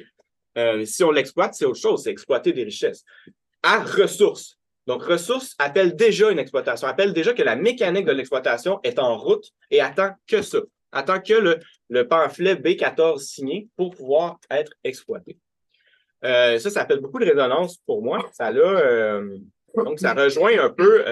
Euh, 0.57 0.85
si 0.85 1.03
on 1.03 1.11
l'exploite, 1.11 1.53
c'est 1.53 1.65
autre 1.65 1.79
chose, 1.79 2.03
c'est 2.03 2.11
exploiter 2.11 2.53
des 2.53 2.63
richesses. 2.63 3.03
À 3.61 3.83
ressources. 3.83 4.57
Donc, 4.87 5.03
ressources 5.03 5.53
appelle 5.59 5.97
déjà 5.97 6.31
une 6.31 6.39
exploitation, 6.39 6.87
appelle 6.87 7.13
déjà 7.13 7.33
que 7.33 7.43
la 7.43 7.57
mécanique 7.57 8.05
de 8.05 8.13
l'exploitation 8.13 8.79
est 8.83 8.99
en 8.99 9.17
route 9.17 9.51
et 9.69 9.81
attend 9.81 10.11
que 10.27 10.41
ça. 10.41 10.59
Attend 10.93 11.19
que 11.19 11.33
le, 11.33 11.59
le 11.89 12.07
pamphlet 12.07 12.55
B14 12.55 13.19
signé 13.19 13.67
pour 13.75 13.93
pouvoir 13.93 14.39
être 14.49 14.71
exploité. 14.83 15.37
Euh, 16.23 16.57
ça, 16.57 16.69
ça 16.69 16.81
appelle 16.81 16.99
beaucoup 16.99 17.19
de 17.19 17.25
résonance 17.25 17.77
pour 17.85 18.01
moi. 18.01 18.29
Ça 18.31 18.47
a, 18.47 18.53
euh, 18.55 19.37
donc, 19.75 19.99
ça 19.99 20.13
rejoint 20.13 20.57
un 20.57 20.69
peu 20.69 21.03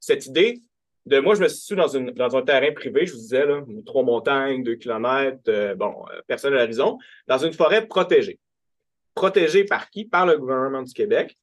cette 0.00 0.26
idée 0.26 0.62
de 1.06 1.20
moi, 1.20 1.36
je 1.36 1.40
me 1.40 1.48
situe 1.48 1.76
dans, 1.76 1.88
une, 1.88 2.10
dans 2.10 2.36
un 2.36 2.42
terrain 2.42 2.72
privé, 2.72 3.06
je 3.06 3.12
vous 3.12 3.18
disais, 3.18 3.46
là, 3.46 3.62
trois 3.84 4.02
montagnes, 4.02 4.64
deux 4.64 4.74
kilomètres, 4.74 5.40
euh, 5.48 5.74
bon, 5.76 5.94
euh, 6.12 6.20
personne 6.26 6.52
à 6.54 6.58
l'horizon, 6.58 6.98
dans 7.28 7.38
une 7.38 7.52
forêt 7.52 7.86
protégée. 7.86 8.40
Protégée 9.14 9.64
par 9.64 9.88
qui? 9.88 10.04
Par 10.04 10.26
le 10.26 10.36
gouvernement 10.36 10.82
du 10.82 10.92
Québec. 10.92 11.36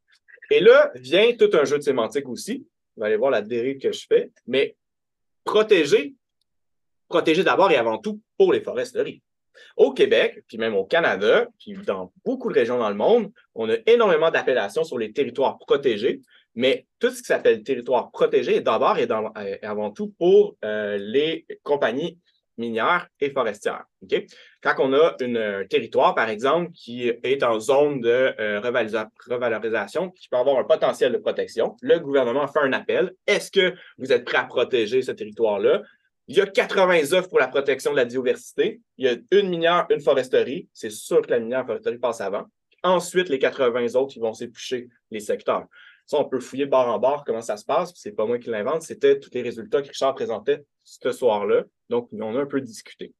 Et 0.51 0.59
là 0.59 0.91
vient 0.95 1.34
tout 1.36 1.49
un 1.53 1.64
jeu 1.64 1.78
de 1.78 1.84
sémantique 1.84 2.28
aussi. 2.28 2.68
Vous 2.97 3.03
allez 3.03 3.16
voir 3.16 3.32
la 3.32 3.41
dérive 3.41 3.80
que 3.80 3.91
je 3.91 4.05
fais, 4.05 4.32
mais 4.45 4.76
protégée, 5.45 6.14
protégée 7.07 7.43
d'abord 7.43 7.72
et 7.72 7.78
avant 7.78 7.97
tout 7.97 8.22
pour 8.38 8.51
les 8.51 8.61
foresteries. 8.61 9.22
Au 9.78 9.93
Québec, 9.93 10.43
puis 10.47 10.57
même 10.57 10.76
au 10.76 10.84
Canada, 10.84 11.47
puis 11.57 11.74
dans 11.86 12.11
beaucoup 12.26 12.49
de 12.49 12.55
régions 12.55 12.80
dans 12.80 12.89
le 12.89 12.95
monde, 12.95 13.32
on 13.55 13.70
a 13.70 13.76
énormément 13.86 14.30
d'appellations 14.30 14.84
sur 14.84 14.97
les 14.97 15.14
territoires 15.14 15.57
protégés, 15.57 16.22
mais 16.56 16.86
tout 16.99 17.10
ce 17.10 17.22
qui 17.22 17.28
s'appelle 17.28 17.64
territoire 17.64 18.12
protégé 18.12 18.58
est 18.58 18.62
d'abord 18.62 18.97
et 18.97 19.08
euh, 19.10 19.58
avant 19.62 19.91
tout 19.91 20.14
pour 20.18 20.56
euh, 20.64 20.97
les 20.97 21.45
compagnies 21.64 22.20
minières 22.58 23.08
et 23.20 23.32
forestières. 23.32 23.86
Quand 24.62 24.76
on 24.78 24.93
a 24.93 25.16
un 25.20 25.66
territoire, 25.66 26.14
par 26.14 26.30
exemple, 26.30 26.72
qui 26.72 27.08
est 27.08 27.43
en 27.43 27.60
zone 27.60 28.01
de 28.01 28.34
euh, 28.39 28.60
revalorisation, 28.60 30.12
qui 30.12 30.30
peut 30.30 30.38
avoir 30.38 30.60
un 30.60 30.64
potentiel 30.64 31.12
de 31.12 31.18
protection, 31.18 31.76
le 31.82 31.99
gouvernement 31.99 32.47
fait 32.47 32.60
un 32.60 32.74
appel. 32.74 33.14
Est-ce 33.26 33.49
que 33.49 33.74
vous 33.97 34.12
êtes 34.12 34.24
prêt 34.24 34.38
à 34.38 34.43
protéger 34.43 35.01
ce 35.01 35.12
territoire-là? 35.12 35.82
Il 36.28 36.38
y 36.38 36.41
a 36.41 36.45
80 36.45 37.14
offres 37.14 37.28
pour 37.28 37.39
la 37.39 37.47
protection 37.47 37.91
de 37.91 37.97
la 37.97 38.06
biodiversité. 38.06 38.80
Il 38.97 39.06
y 39.06 39.10
a 39.10 39.16
une 39.32 39.49
minière, 39.49 39.88
une 39.89 39.99
foresterie. 39.99 40.70
C'est 40.74 40.91
sûr 40.91 41.22
que 41.22 41.32
la 41.32 41.39
minière 41.39 41.66
foresterie 41.66 41.97
passe 41.97 42.22
avant. 42.22 42.45
Ensuite, 42.84 43.30
les 43.30 43.39
80 43.39 43.95
autres, 43.95 44.14
ils 44.16 44.22
vont 44.22 44.34
s'éplucher 44.34 44.89
les 45.12 45.20
secteurs. 45.20 45.68
Ça, 46.06 46.18
on 46.20 46.26
peut 46.26 46.39
fouiller 46.39 46.66
bord 46.66 46.88
en 46.89 46.99
bord 46.99 47.24
comment 47.26 47.41
ça 47.41 47.56
se 47.58 47.66
passe. 47.66 47.93
C'est 47.95 48.12
pas 48.12 48.26
moi 48.26 48.38
qui 48.39 48.49
l'invente. 48.49 48.82
C'était 48.82 49.20
tous 49.20 49.30
les 49.34 49.41
résultats 49.41 49.82
que 49.82 49.88
Richard 49.88 50.14
présentait 50.16 50.64
ce 50.84 51.12
soir-là. 51.12 51.64
Donc, 51.89 52.10
on 52.12 52.36
a 52.36 52.41
un 52.41 52.45
peu 52.45 52.60
discuté. 52.62 53.14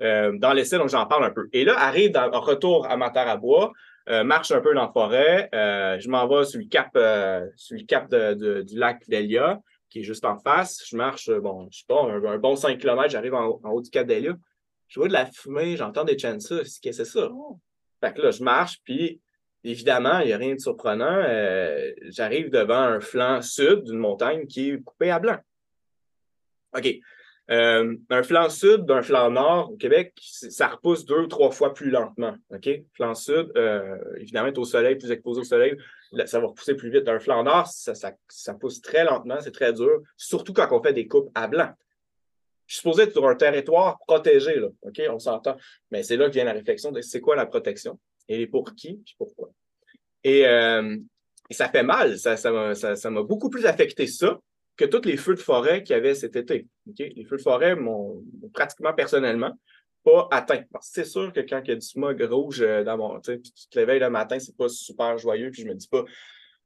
Euh, 0.00 0.32
dans 0.38 0.52
l'essai, 0.52 0.78
donc 0.78 0.88
j'en 0.88 1.06
parle 1.06 1.24
un 1.24 1.30
peu. 1.30 1.48
Et 1.52 1.64
là, 1.64 1.78
arrive 1.78 2.12
dans- 2.12 2.30
en 2.32 2.40
retour 2.40 2.86
à 2.86 2.96
ma 2.96 3.10
terre 3.10 3.28
à 3.28 3.36
bois, 3.36 3.72
euh, 4.08 4.24
marche 4.24 4.50
un 4.50 4.60
peu 4.60 4.72
dans 4.74 4.86
la 4.86 4.92
forêt. 4.92 5.48
euh, 5.54 5.98
je 6.00 6.08
m'en 6.08 6.26
vais 6.26 6.44
sur 6.44 6.58
le 6.60 6.66
cap, 6.66 6.88
sur 7.56 7.76
le 7.76 7.84
cap 7.84 8.08
de- 8.10 8.34
de- 8.34 8.62
du 8.62 8.78
lac 8.78 9.06
d'Elia, 9.08 9.60
qui 9.90 10.00
est 10.00 10.02
juste 10.04 10.24
en 10.24 10.38
face. 10.38 10.82
Je 10.86 10.96
marche, 10.96 11.28
bon, 11.30 11.68
je 11.70 11.80
sais 11.80 11.84
pas, 11.86 12.00
un, 12.04 12.24
un 12.24 12.38
bon 12.38 12.54
5 12.56 12.78
km, 12.78 13.10
j'arrive 13.10 13.34
en, 13.34 13.44
haut- 13.46 13.60
en 13.64 13.70
haut 13.72 13.82
du 13.82 13.90
cap 13.90 14.06
d'Elia. 14.06 14.34
Je 14.88 15.00
vois 15.00 15.08
de 15.08 15.12
la 15.12 15.26
fumée, 15.26 15.76
j'entends 15.76 16.04
des 16.04 16.16
chansons. 16.18 16.56
Qu'est-ce 16.58 16.80
que 16.80 16.92
c'est 16.92 17.04
ça? 17.04 17.28
Fait 18.00 18.14
que 18.14 18.22
là, 18.22 18.30
je 18.30 18.42
marche, 18.42 18.78
puis 18.84 19.20
évidemment, 19.64 20.20
il 20.20 20.26
n'y 20.26 20.32
a 20.32 20.38
rien 20.38 20.54
de 20.54 20.60
surprenant. 20.60 21.22
euh, 21.26 21.92
J'arrive 22.08 22.50
devant 22.50 22.80
un 22.80 23.00
flanc 23.00 23.42
sud 23.42 23.84
d'une 23.84 23.98
montagne 23.98 24.46
qui 24.46 24.70
est 24.70 24.78
coupé 24.82 25.10
à 25.10 25.18
blanc. 25.18 25.38
OK. 26.76 26.88
Euh, 27.50 27.96
un 28.10 28.22
flanc 28.22 28.48
sud 28.48 28.84
d'un 28.84 29.02
flanc 29.02 29.28
nord 29.30 29.72
au 29.72 29.76
Québec, 29.76 30.14
ça 30.22 30.68
repousse 30.68 31.04
deux 31.04 31.22
ou 31.22 31.26
trois 31.26 31.50
fois 31.50 31.74
plus 31.74 31.90
lentement. 31.90 32.36
OK? 32.50 32.68
Flanc 32.94 33.14
sud, 33.14 33.50
euh, 33.56 33.96
évidemment, 34.18 34.48
est 34.48 34.58
au 34.58 34.64
soleil, 34.64 34.94
plus 34.94 35.10
exposé 35.10 35.40
au 35.40 35.44
soleil, 35.44 35.76
ça 36.26 36.38
va 36.38 36.46
repousser 36.46 36.74
plus 36.74 36.90
vite. 36.90 37.08
Un 37.08 37.18
flanc 37.18 37.42
nord, 37.42 37.66
ça, 37.66 37.96
ça, 37.96 38.12
ça 38.28 38.54
pousse 38.54 38.80
très 38.80 39.04
lentement, 39.04 39.40
c'est 39.40 39.50
très 39.50 39.72
dur, 39.72 40.00
surtout 40.16 40.52
quand 40.52 40.68
on 40.70 40.80
fait 40.80 40.92
des 40.92 41.08
coupes 41.08 41.30
à 41.34 41.48
blanc. 41.48 41.70
Je 42.66 42.74
suis 42.74 42.82
supposé 42.82 43.02
être 43.02 43.12
sur 43.12 43.26
un 43.26 43.34
territoire 43.34 43.98
protégé, 44.06 44.54
là. 44.54 44.68
OK? 44.82 45.02
On 45.10 45.18
s'entend. 45.18 45.56
Mais 45.90 46.04
c'est 46.04 46.16
là 46.16 46.28
que 46.28 46.34
vient 46.34 46.44
la 46.44 46.52
réflexion 46.52 46.92
de 46.92 47.00
c'est 47.00 47.20
quoi 47.20 47.34
la 47.34 47.46
protection? 47.46 47.98
Et 48.30 48.46
pour 48.46 48.74
qui 48.74 48.94
puis 49.04 49.14
pourquoi. 49.18 49.50
Et, 50.24 50.46
euh, 50.46 50.96
ça 51.50 51.68
fait 51.68 51.82
mal. 51.82 52.16
Ça, 52.16 53.10
m'a 53.10 53.22
beaucoup 53.22 53.50
plus 53.50 53.66
affecté 53.66 54.06
ça 54.06 54.38
que 54.76 54.84
tous 54.84 55.04
les 55.04 55.16
feux 55.16 55.34
de 55.34 55.40
forêt 55.40 55.82
qu'il 55.82 55.94
y 55.94 55.98
avait 55.98 56.14
cet 56.14 56.36
été. 56.36 56.68
Les 56.96 57.24
feux 57.24 57.36
de 57.36 57.42
forêt 57.42 57.74
m'ont 57.74 58.22
pratiquement 58.54 58.94
personnellement 58.94 59.52
pas 60.04 60.28
atteint. 60.30 60.62
C'est 60.80 61.04
sûr 61.04 61.32
que 61.32 61.40
quand 61.40 61.60
il 61.64 61.68
y 61.68 61.72
a 61.72 61.74
du 61.74 61.86
smog 61.86 62.22
rouge 62.22 62.62
euh, 62.62 62.84
dans 62.84 62.96
mon. 62.96 63.20
Tu 63.20 63.40
te 63.42 63.78
réveilles 63.78 64.00
le 64.00 64.08
matin, 64.08 64.38
c'est 64.38 64.56
pas 64.56 64.68
super 64.68 65.18
joyeux, 65.18 65.50
puis 65.50 65.62
je 65.62 65.68
me 65.68 65.74
dis 65.74 65.88
pas 65.88 66.04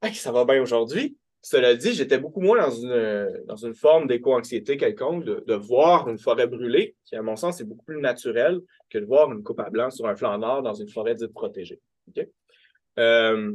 Hey, 0.02 0.14
ça 0.14 0.30
va 0.30 0.44
bien 0.44 0.62
aujourd'hui. 0.62 1.16
Cela 1.46 1.74
dit, 1.74 1.92
j'étais 1.92 2.16
beaucoup 2.16 2.40
moins 2.40 2.58
dans 2.58 2.70
une, 2.70 3.44
dans 3.44 3.56
une 3.56 3.74
forme 3.74 4.06
d'éco-anxiété 4.06 4.78
quelconque 4.78 5.24
de, 5.24 5.54
voir 5.54 6.08
une 6.08 6.16
forêt 6.16 6.46
brûlée, 6.46 6.96
qui, 7.04 7.16
à 7.16 7.22
mon 7.22 7.36
sens, 7.36 7.60
est 7.60 7.64
beaucoup 7.64 7.84
plus 7.84 8.00
naturel 8.00 8.62
que 8.88 8.96
de 8.96 9.04
voir 9.04 9.30
une 9.30 9.42
coupe 9.42 9.60
à 9.60 9.68
blanc 9.68 9.90
sur 9.90 10.06
un 10.06 10.16
flanc 10.16 10.38
nord 10.38 10.62
dans 10.62 10.72
une 10.72 10.88
forêt 10.88 11.14
dite 11.14 11.34
protégée. 11.34 11.82
Euh, 12.98 13.52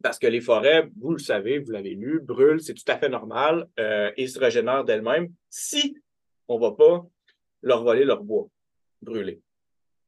parce 0.00 0.20
que 0.20 0.28
les 0.28 0.40
forêts, 0.40 0.90
vous 1.00 1.10
le 1.10 1.18
savez, 1.18 1.58
vous 1.58 1.72
l'avez 1.72 1.96
lu, 1.96 2.20
brûlent, 2.20 2.60
c'est 2.60 2.74
tout 2.74 2.84
à 2.86 2.96
fait 2.96 3.08
normal 3.08 3.66
euh, 3.80 4.12
et 4.16 4.28
se 4.28 4.38
régénèrent 4.38 4.84
d'elles-mêmes 4.84 5.32
si 5.50 5.96
on 6.46 6.54
ne 6.56 6.60
va 6.60 6.70
pas 6.70 7.04
leur 7.62 7.82
voler 7.82 8.04
leur 8.04 8.22
bois 8.22 8.46
brûlé. 9.00 9.40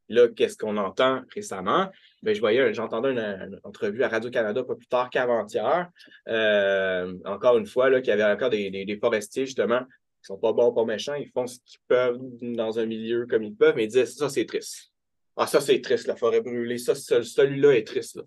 Là, 0.09 0.27
qu'est-ce 0.27 0.57
qu'on 0.57 0.77
entend 0.77 1.21
récemment? 1.33 1.89
Ben, 2.21 2.35
je 2.35 2.39
voyais, 2.39 2.73
j'entendais 2.73 3.11
une, 3.11 3.59
entrevue 3.63 4.03
à 4.03 4.09
Radio-Canada 4.09 4.63
pas 4.63 4.75
plus 4.75 4.87
tard 4.87 5.09
qu'avant-hier. 5.09 5.89
Euh, 6.27 7.13
encore 7.25 7.57
une 7.57 7.65
fois, 7.65 7.89
qu'il 8.01 8.09
y 8.09 8.11
avait 8.11 8.23
encore 8.23 8.49
des, 8.49 8.69
des, 8.69 8.97
forestiers, 8.97 9.45
justement, 9.45 9.81
qui 9.81 10.27
sont 10.27 10.37
pas 10.37 10.53
bons, 10.53 10.73
pas 10.73 10.85
méchants, 10.85 11.15
ils 11.15 11.29
font 11.29 11.47
ce 11.47 11.57
qu'ils 11.65 11.79
peuvent 11.87 12.19
dans 12.41 12.77
un 12.77 12.85
milieu 12.85 13.25
comme 13.25 13.43
ils 13.43 13.55
peuvent, 13.55 13.75
mais 13.75 13.85
ils 13.85 13.89
disent 13.89 14.15
ça, 14.15 14.29
c'est 14.29 14.45
triste. 14.45 14.91
Ah, 15.37 15.47
ça, 15.47 15.59
c'est 15.59 15.81
triste, 15.81 16.07
la 16.07 16.15
forêt 16.15 16.41
brûlée. 16.41 16.77
Ça, 16.77 16.95
ce- 16.95 17.21
celui-là 17.21 17.75
est 17.75 17.85
triste. 17.85 18.15
Là. 18.15 18.23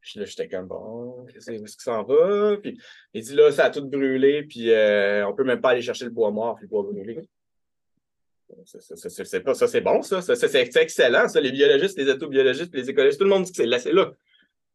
Puis 0.00 0.18
là, 0.18 0.24
j'étais 0.24 0.48
comme, 0.48 0.66
bon, 0.66 1.24
qu'est-ce 1.26 1.50
qu'il 1.52 1.68
s'en 1.68 2.02
va? 2.02 2.56
Puis 2.56 2.76
il 3.14 3.22
dit, 3.22 3.34
là, 3.34 3.52
ça 3.52 3.66
a 3.66 3.70
tout 3.70 3.86
brûlé, 3.86 4.42
puis 4.42 4.70
euh, 4.70 5.26
on 5.28 5.34
peut 5.34 5.44
même 5.44 5.60
pas 5.60 5.70
aller 5.70 5.82
chercher 5.82 6.06
le 6.06 6.10
bois 6.10 6.30
mort, 6.32 6.56
puis 6.56 6.64
le 6.64 6.68
bois 6.68 6.82
brûlé. 6.82 7.28
Ça, 8.64 9.68
c'est 9.68 9.80
bon, 9.80 10.02
ça. 10.02 10.22
C'est 10.22 10.76
excellent, 10.76 11.28
ça. 11.28 11.40
Les 11.40 11.52
biologistes, 11.52 11.98
les 11.98 12.08
éthobiologistes, 12.08 12.74
les 12.74 12.90
écologistes, 12.90 13.18
tout 13.18 13.24
le 13.24 13.30
monde 13.30 13.44
dit 13.44 13.50
que 13.50 13.56
c'est 13.56 13.66
là, 13.66 13.78
c'est 13.78 13.92
là. 13.92 14.12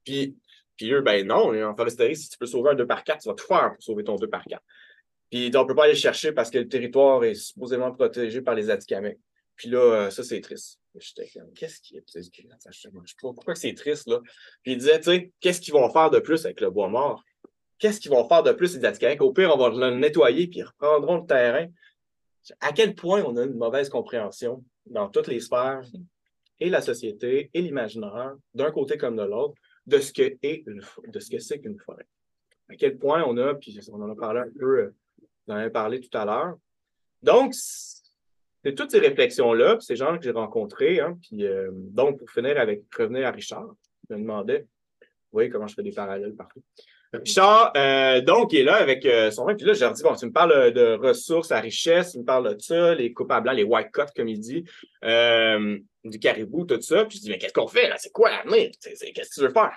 Puis, 0.03 0.35
puis 0.75 0.91
eux, 0.91 1.01
ben 1.01 1.25
non, 1.25 1.53
en 1.63 1.75
foresterie, 1.75 2.15
si 2.15 2.29
tu 2.29 2.37
peux 2.37 2.45
sauver 2.45 2.71
un 2.71 2.75
2 2.75 2.85
par 2.85 3.03
4, 3.03 3.21
tu 3.21 3.29
vas 3.29 3.35
tout 3.35 3.47
faire 3.47 3.73
pour 3.73 3.83
sauver 3.83 4.03
ton 4.03 4.15
2 4.15 4.27
par 4.27 4.43
4. 4.45 4.61
Puis 5.29 5.51
on 5.55 5.65
peut 5.65 5.75
pas 5.75 5.83
aller 5.83 5.93
le 5.93 5.99
chercher 5.99 6.31
parce 6.31 6.49
que 6.49 6.57
le 6.57 6.67
territoire 6.67 7.23
est 7.23 7.33
supposément 7.33 7.91
protégé 7.91 8.41
par 8.41 8.55
les 8.55 8.69
Atikamekw. 8.69 9.17
Puis 9.55 9.69
là, 9.69 9.79
euh, 9.79 10.09
ça, 10.09 10.23
c'est 10.23 10.39
triste. 10.39 10.79
J'étais 10.95 11.29
comme, 11.29 11.51
qu'est-ce 11.53 11.81
qui 11.81 11.97
est. 11.97 12.03
Je 12.15 12.21
sais 12.21 12.89
pas 12.89 13.33
pourquoi 13.33 13.55
c'est 13.55 13.73
triste, 13.73 14.07
là? 14.07 14.19
Puis 14.63 14.73
il 14.73 14.77
disait, 14.77 14.99
tu 14.99 15.05
sais, 15.05 15.31
qu'est-ce 15.39 15.61
qu'ils 15.61 15.73
vont 15.73 15.91
faire 15.91 16.09
de 16.09 16.19
plus 16.19 16.45
avec 16.45 16.61
le 16.61 16.69
bois 16.69 16.87
mort? 16.87 17.23
Qu'est-ce 17.79 17.99
qu'ils 17.99 18.11
vont 18.11 18.27
faire 18.27 18.41
de 18.41 18.51
plus, 18.51 18.75
les 18.75 18.85
Atikamekw? 18.85 19.21
Au 19.21 19.31
pire, 19.31 19.53
on 19.53 19.57
va 19.57 19.69
le 19.69 19.95
nettoyer, 19.97 20.47
puis 20.47 20.59
ils 20.59 20.63
reprendront 20.63 21.17
le 21.17 21.27
terrain. 21.27 21.67
À 22.59 22.71
quel 22.73 22.95
point 22.95 23.23
on 23.23 23.35
a 23.37 23.43
une 23.43 23.57
mauvaise 23.57 23.89
compréhension 23.89 24.63
dans 24.85 25.09
toutes 25.09 25.27
les 25.27 25.39
sphères, 25.39 25.83
et 26.59 26.69
la 26.69 26.81
société, 26.81 27.49
et 27.53 27.61
l'imaginaire, 27.61 28.35
d'un 28.53 28.71
côté 28.71 28.97
comme 28.97 29.15
de 29.15 29.23
l'autre, 29.23 29.55
de 29.85 29.99
ce 29.99 30.11
que 30.11 30.37
est 30.41 30.65
de 30.65 31.19
ce 31.19 31.29
que 31.29 31.39
c'est 31.39 31.59
qu'une 31.59 31.79
forêt? 31.79 32.07
À 32.69 32.75
quel 32.75 32.97
point 32.97 33.23
on 33.25 33.37
a, 33.37 33.55
puis 33.55 33.79
on 33.91 34.01
en 34.01 34.11
a 34.11 34.15
parlé 34.15 34.41
un 34.41 34.49
peu, 34.57 34.79
euh, 34.79 34.95
on 35.47 35.53
en 35.53 35.57
a 35.57 35.69
parlé 35.69 36.01
tout 36.01 36.15
à 36.17 36.25
l'heure. 36.25 36.57
Donc, 37.21 37.53
c'est 37.53 38.75
toutes 38.75 38.91
ces 38.91 38.99
réflexions-là, 38.99 39.77
ces 39.79 39.95
gens 39.95 40.17
que 40.17 40.23
j'ai 40.23 40.31
rencontrés, 40.31 40.99
hein, 40.99 41.17
puis 41.21 41.45
euh, 41.45 41.69
donc 41.71 42.19
pour 42.19 42.29
finir 42.29 42.59
avec 42.59 42.83
revenir 42.93 43.27
à 43.27 43.31
Richard, 43.31 43.73
je 44.09 44.15
me 44.15 44.21
demandais, 44.21 44.67
vous 45.01 45.07
voyez 45.31 45.49
comment 45.49 45.67
je 45.67 45.75
fais 45.75 45.83
des 45.83 45.91
parallèles 45.91 46.35
partout. 46.35 46.63
Richard, 47.13 47.71
euh, 47.77 48.21
donc, 48.21 48.51
il 48.53 48.59
est 48.59 48.63
là 48.63 48.75
avec 48.75 49.05
euh, 49.05 49.31
son 49.31 49.45
vin, 49.45 49.55
puis 49.55 49.65
là, 49.65 49.73
je 49.73 49.79
leur 49.79 49.93
dis, 49.93 50.03
bon, 50.03 50.15
tu 50.15 50.25
me 50.25 50.31
parles 50.31 50.73
de 50.73 50.93
ressources 50.95 51.51
à 51.51 51.59
richesse, 51.59 52.11
tu 52.11 52.19
me 52.19 52.25
parles 52.25 52.55
de 52.55 52.61
ça, 52.61 52.93
les 52.95 53.13
coupes 53.13 53.31
à 53.31 53.39
blanc, 53.39 53.53
les 53.53 53.63
white 53.63 53.91
cuts, 53.91 54.01
comme 54.15 54.27
il 54.27 54.39
dit, 54.39 54.63
euh, 55.05 55.77
du 56.03 56.19
caribou, 56.19 56.65
tout 56.65 56.81
ça, 56.81 57.05
puis 57.05 57.17
je 57.17 57.23
dis, 57.23 57.29
mais 57.29 57.37
qu'est-ce 57.37 57.53
qu'on 57.53 57.67
fait, 57.67 57.87
là? 57.87 57.95
C'est 57.97 58.11
quoi 58.11 58.29
l'avenir? 58.29 58.71
Qu'est-ce 58.81 59.05
que 59.29 59.33
tu 59.33 59.41
veux 59.41 59.53
faire? 59.53 59.71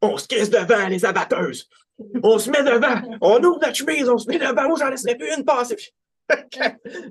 On 0.00 0.16
se 0.16 0.26
crisse 0.26 0.50
devant 0.50 0.88
les 0.88 1.04
abatteuses. 1.04 1.68
On 2.22 2.38
se 2.38 2.50
met 2.50 2.62
devant. 2.62 3.18
On 3.20 3.42
ouvre 3.42 3.58
notre 3.60 3.74
chemise, 3.74 4.08
on 4.08 4.18
se 4.18 4.28
met 4.28 4.38
devant. 4.38 4.68
Moi, 4.68 4.78
j'en 4.78 4.88
laisserai 4.88 5.16
plus 5.16 5.34
une 5.36 5.44
passer. 5.44 5.76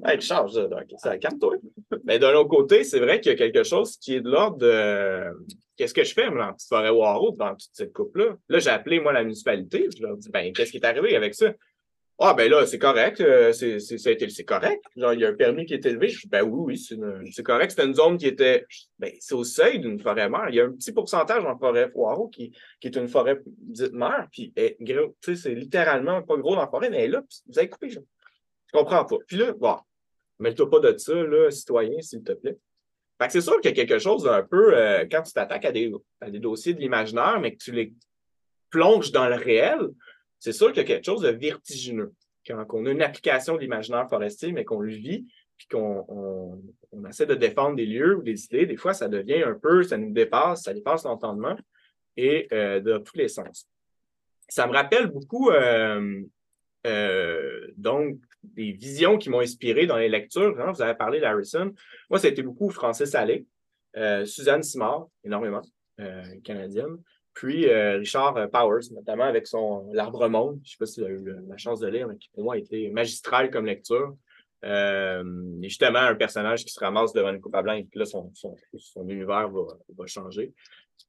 Hey, 0.06 0.22
charge, 0.22 0.54
ça, 0.54 0.68
donc, 0.68 0.86
ça 0.98 1.18
calme-toi. 1.18 1.58
Mais 2.04 2.20
d'un 2.20 2.34
autre 2.36 2.50
côté, 2.50 2.84
c'est 2.84 3.00
vrai 3.00 3.20
qu'il 3.20 3.32
y 3.32 3.36
a 3.36 3.38
quelque 3.38 3.64
chose 3.64 3.98
qui 3.98 4.16
est 4.16 4.22
de 4.22 4.30
l'ordre 4.30 4.58
de 4.58 5.24
qu'est-ce 5.76 5.94
que 5.94 6.04
je 6.04 6.14
fais, 6.14 6.30
moi, 6.30 6.40
dans 6.40 6.48
la 6.48 6.54
petite 6.54 6.70
forêt 6.70 6.90
Waro, 6.90 7.32
dans 7.32 7.52
toute 7.52 7.70
cette 7.74 7.94
coupe-là? 7.94 8.36
Là, 8.50 8.60
j'ai 8.60 8.70
appelé, 8.70 9.00
moi, 9.00 9.14
la 9.14 9.24
municipalité. 9.24 9.88
Je 9.96 10.04
leur 10.04 10.18
dis, 10.18 10.30
ben, 10.30 10.52
qu'est-ce 10.54 10.72
qui 10.72 10.78
est 10.78 10.86
arrivé 10.86 11.16
avec 11.16 11.36
ça? 11.36 11.54
Ah, 12.20 12.34
ben 12.34 12.50
là, 12.50 12.66
c'est 12.66 12.80
correct. 12.80 13.22
euh, 13.22 13.54
c'est, 13.54 13.80
c'est, 13.80 13.98
c'est 13.98 14.44
correct. 14.44 14.84
Genre, 14.96 15.14
il 15.14 15.20
y 15.20 15.26
a 15.26 15.30
un 15.30 15.36
permis 15.36 15.68
qui 15.68 15.76
est 15.76 15.86
élevé. 15.86 16.10
Je 16.10 16.22
dis, 16.22 16.28
ben 16.28 16.42
oui, 16.42 16.74
oui, 16.74 16.78
c'est, 16.78 16.98
c'est 17.32 17.44
correct. 17.44 17.70
C'était 17.70 17.86
une 17.86 17.94
zone 17.94 18.18
qui 18.18 18.26
était, 18.26 18.66
ben, 18.98 19.12
c'est 19.20 19.36
au 19.36 19.44
seuil 19.44 19.80
d'une 19.80 20.00
forêt 20.00 20.28
mère. 20.28 20.48
Il 20.50 20.56
y 20.56 20.60
a 20.60 20.66
un 20.66 20.72
petit 20.72 20.92
pourcentage 20.92 21.46
en 21.46 21.56
forêt 21.60 21.92
Waro 21.94 22.28
qui, 22.30 22.52
qui 22.82 22.88
est 22.88 22.96
une 22.96 23.08
forêt 23.08 23.40
dite 23.46 23.94
mère. 23.94 24.28
Puis, 24.32 24.52
tu 24.56 24.96
sais, 25.22 25.36
c'est 25.36 25.54
littéralement 25.54 26.24
pas 26.24 26.38
gros 26.38 26.56
dans 26.56 26.62
la 26.62 26.68
forêt, 26.68 26.90
mais 26.90 27.08
là. 27.08 27.22
vous 27.48 27.60
avez 27.60 27.70
coupé, 27.70 27.90
je, 27.92 28.00
je 28.68 28.78
comprends 28.78 29.06
pas. 29.06 29.18
Puis 29.28 29.38
là, 29.38 29.54
bon, 29.54 29.78
mêle-toi 30.40 30.70
pas 30.70 30.80
de 30.80 30.98
ça, 30.98 31.14
là, 31.14 31.52
citoyen, 31.52 32.02
s'il 32.02 32.24
te 32.24 32.34
plaît. 32.34 32.58
Fait 33.20 33.28
que 33.28 33.34
c'est 33.34 33.42
sûr 33.42 33.60
qu'il 33.62 33.72
y 33.72 33.74
a 33.74 33.86
quelque 33.86 34.00
chose 34.00 34.24
d'un 34.24 34.44
peu, 34.44 34.78
euh, 34.78 35.06
quand 35.10 35.24
tu 35.24 35.34
t'attaques 35.34 35.66
à 35.66 35.72
des, 35.72 35.92
à 36.22 36.30
des 36.30 36.40
dossiers 36.40 36.74
de 36.74 36.80
l'imaginaire, 36.80 37.40
mais 37.40 37.54
que 37.54 37.58
tu 37.58 37.72
les 37.72 37.94
plonges 38.70 39.12
dans 39.12 39.28
le 39.28 39.36
réel, 39.36 39.80
c'est 40.40 40.52
sûr 40.52 40.68
qu'il 40.68 40.78
y 40.78 40.86
a 40.86 40.88
quelque 40.88 41.06
chose 41.06 41.22
de 41.22 41.30
vertigineux. 41.30 42.14
Quand 42.46 42.66
on 42.74 42.86
a 42.86 42.92
une 42.92 43.02
application 43.02 43.56
de 43.56 43.62
l'imaginaire 43.62 44.08
forestier, 44.08 44.52
mais 44.52 44.66
qu'on 44.66 44.80
le 44.80 44.94
vit, 44.94 45.26
puis 45.58 45.68
qu'on 45.68 46.06
on, 46.92 47.06
essaie 47.08 47.26
de 47.26 47.34
défendre 47.34 47.76
des 47.76 47.86
lieux 47.86 48.18
ou 48.18 48.22
des 48.22 48.46
idées, 48.46 48.68
des 48.68 48.78
fois, 48.78 48.94
ça 48.94 49.08
devient 49.08 49.44
un 49.44 49.56
peu, 49.56 49.84
ça 49.84 49.98
nous 49.98 50.12
dépasse, 50.12 50.64
ça 50.64 50.74
dépasse 50.74 51.04
l'entendement 51.04 51.58
et 52.16 52.48
euh, 52.52 52.80
de 52.80 53.00
tous 53.00 53.18
les 53.18 53.28
sens. 53.28 53.68
Ça 54.48 54.68
me 54.68 54.74
rappelle 54.74 55.08
beaucoup, 55.08 55.50
euh, 55.50 56.22
donc, 57.76 58.18
des 58.44 58.72
visions 58.72 59.18
qui 59.18 59.30
m'ont 59.30 59.42
inspiré 59.42 59.86
dans 59.86 59.98
les 59.98 60.10
lectures. 60.10 60.56
Vous 60.56 60.82
avez 60.82 60.96
parlé 60.96 61.20
d'Harrison. 61.20 61.74
Moi, 62.10 62.20
ça 62.20 62.28
a 62.28 62.32
été 62.32 62.42
beaucoup 62.42 62.70
Francis 62.70 63.14
Allais, 63.16 63.46
euh, 63.96 64.26
Suzanne 64.26 64.64
Simard, 64.64 65.08
énormément, 65.24 65.62
euh, 66.00 66.24
canadienne. 66.44 66.98
Puis 67.34 67.68
euh, 67.68 67.98
Richard 67.98 68.50
Powers, 68.50 68.92
notamment 68.92 69.26
avec 69.26 69.46
son 69.46 69.92
L'Arbre 69.94 70.28
Monde. 70.28 70.60
Je 70.64 70.70
ne 70.70 70.72
sais 70.72 70.78
pas 70.80 70.86
si 70.86 71.04
as 71.04 71.10
eu 71.10 71.36
la 71.48 71.58
chance 71.58 71.80
de 71.80 71.88
lire, 71.88 72.08
mais 72.08 72.18
qui 72.18 72.30
pour 72.34 72.44
moi 72.44 72.56
a 72.56 72.58
été 72.58 72.90
magistral 72.90 73.52
comme 73.52 73.66
lecture. 73.66 74.16
Et 74.64 75.22
justement, 75.62 76.00
un 76.00 76.16
personnage 76.16 76.66
qui 76.66 76.74
se 76.74 76.80
ramasse 76.80 77.14
devant 77.14 77.30
une 77.30 77.40
coupe 77.40 77.54
à 77.54 77.62
blanc 77.62 77.74
et 77.74 77.84
puis 77.84 78.00
là, 78.00 78.06
son, 78.06 78.32
univers 79.08 79.50
va, 79.50 79.62
va 79.96 80.08
changer. 80.08 80.52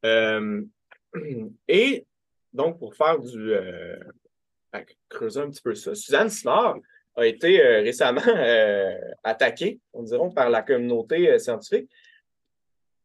Et 1.69 2.07
donc, 2.53 2.79
pour 2.79 2.95
faire 2.95 3.19
du. 3.19 3.55
Creuser 5.09 5.41
un 5.41 5.49
petit 5.49 5.63
peu 5.63 5.75
ça, 5.75 5.95
Suzanne 5.95 6.29
Simard 6.29 6.77
a 7.19 7.27
été 7.27 7.61
euh, 7.61 7.81
récemment 7.81 8.23
euh, 8.27 8.95
attaquée, 9.25 9.81
on 9.93 10.03
dirait, 10.03 10.31
par 10.35 10.51
la 10.51 10.63
communauté 10.63 11.31
euh, 11.31 11.39
scientifique. 11.39 11.91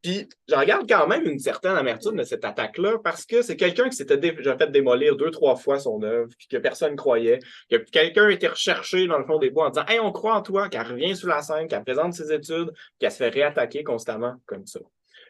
Puis, 0.02 0.28
j'en 0.50 0.60
regarde 0.60 0.88
quand 0.88 1.08
même 1.08 1.26
une 1.26 1.40
certaine 1.40 1.78
amertume 1.78 2.18
de 2.18 2.24
cette 2.24 2.44
attaque-là 2.44 2.98
parce 3.02 3.26
que 3.26 3.42
c'est 3.42 3.56
quelqu'un 3.56 3.88
qui 3.88 3.96
s'était 3.96 4.18
déjà 4.18 4.58
fait 4.58 4.70
démolir 4.70 5.16
deux, 5.16 5.32
trois 5.32 5.56
fois 5.56 5.80
son 5.80 6.04
œuvre, 6.04 6.30
puis 6.38 6.48
que 6.48 6.58
personne 6.58 6.92
ne 6.92 6.98
croyait, 6.98 7.40
que 7.72 7.78
quelqu'un 7.78 8.28
était 8.28 8.50
recherché 8.50 9.08
dans 9.08 9.18
le 9.18 9.26
fond 9.26 9.40
des 9.40 9.50
bois 9.50 9.68
en 9.68 9.70
disant 9.70 9.86
Hey, 9.88 10.02
on 10.02 10.12
croit 10.12 10.36
en 10.36 10.42
toi, 10.42 10.68
qu'elle 10.68 10.86
revient 10.86 11.16
sous 11.16 11.28
la 11.28 11.42
scène, 11.42 11.70
qu'elle 11.70 11.84
présente 11.84 12.14
ses 12.14 12.34
études, 12.34 12.72
qu'elle 13.00 13.12
se 13.12 13.18
fait 13.18 13.30
réattaquer 13.30 13.86
constamment 13.86 14.36
comme 14.46 14.66
ça. 14.68 14.82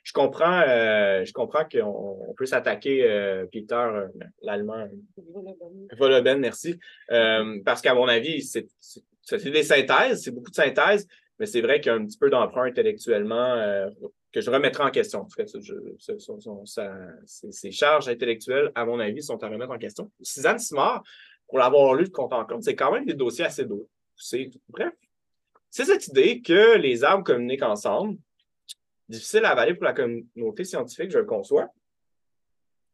Je 0.03 0.11
comprends, 0.11 0.61
euh, 0.67 1.23
je 1.23 1.31
comprends 1.31 1.63
qu'on 1.63 2.25
on 2.29 2.33
peut 2.33 2.45
s'attaquer, 2.45 3.09
euh, 3.09 3.45
Peter, 3.51 3.73
euh, 3.75 4.07
l'allemand, 4.41 4.87
Voloben, 5.97 6.39
merci. 6.39 6.77
Euh, 7.11 7.59
parce 7.63 7.81
qu'à 7.81 7.93
mon 7.93 8.07
avis, 8.07 8.41
c'est 8.41 8.67
des 9.45 9.63
synthèses, 9.63 10.21
c'est 10.23 10.31
beaucoup 10.31 10.51
de 10.51 10.55
synthèses, 10.55 11.07
mais 11.39 11.45
c'est 11.45 11.61
vrai 11.61 11.79
qu'il 11.79 11.91
y 11.91 11.95
a 11.95 11.97
un 11.97 12.05
petit 12.05 12.17
peu 12.17 12.29
d'emprunt 12.29 12.65
intellectuellement 12.65 13.53
euh, 13.53 13.89
que 14.33 14.41
je 14.41 14.49
remettrai 14.49 14.83
en 14.83 14.91
question. 14.91 15.21
En 15.21 15.29
fait, 15.29 15.47
je- 15.61 15.73
ce- 15.97 16.19
son- 16.19 16.39
son- 16.41 16.65
sa- 16.65 16.97
ses, 17.25 17.51
ses 17.51 17.71
charges 17.71 18.09
intellectuelles, 18.09 18.71
à 18.75 18.85
mon 18.85 18.99
avis, 18.99 19.23
sont 19.23 19.41
à 19.41 19.47
remettre 19.47 19.71
en 19.71 19.77
question. 19.77 20.11
Suzanne 20.21 20.59
Simard, 20.59 21.03
pour 21.47 21.59
l'avoir 21.59 21.93
lu 21.93 22.05
de 22.05 22.09
compte 22.09 22.33
en 22.33 22.45
compte, 22.45 22.63
c'est 22.63 22.75
quand 22.75 22.91
même 22.91 23.05
des 23.05 23.13
dossiers 23.13 23.45
assez. 23.45 23.65
C'est 24.17 24.49
bref. 24.67 24.93
C'est 25.69 25.85
cette 25.85 26.07
idée 26.07 26.41
que 26.41 26.77
les 26.77 27.03
arbres 27.03 27.23
communiquent 27.23 27.63
ensemble. 27.63 28.17
Difficile 29.09 29.45
à 29.45 29.51
avaler 29.51 29.73
pour 29.73 29.83
la 29.83 29.93
communauté 29.93 30.63
scientifique, 30.63 31.11
je 31.11 31.19
le 31.19 31.25
conçois. 31.25 31.69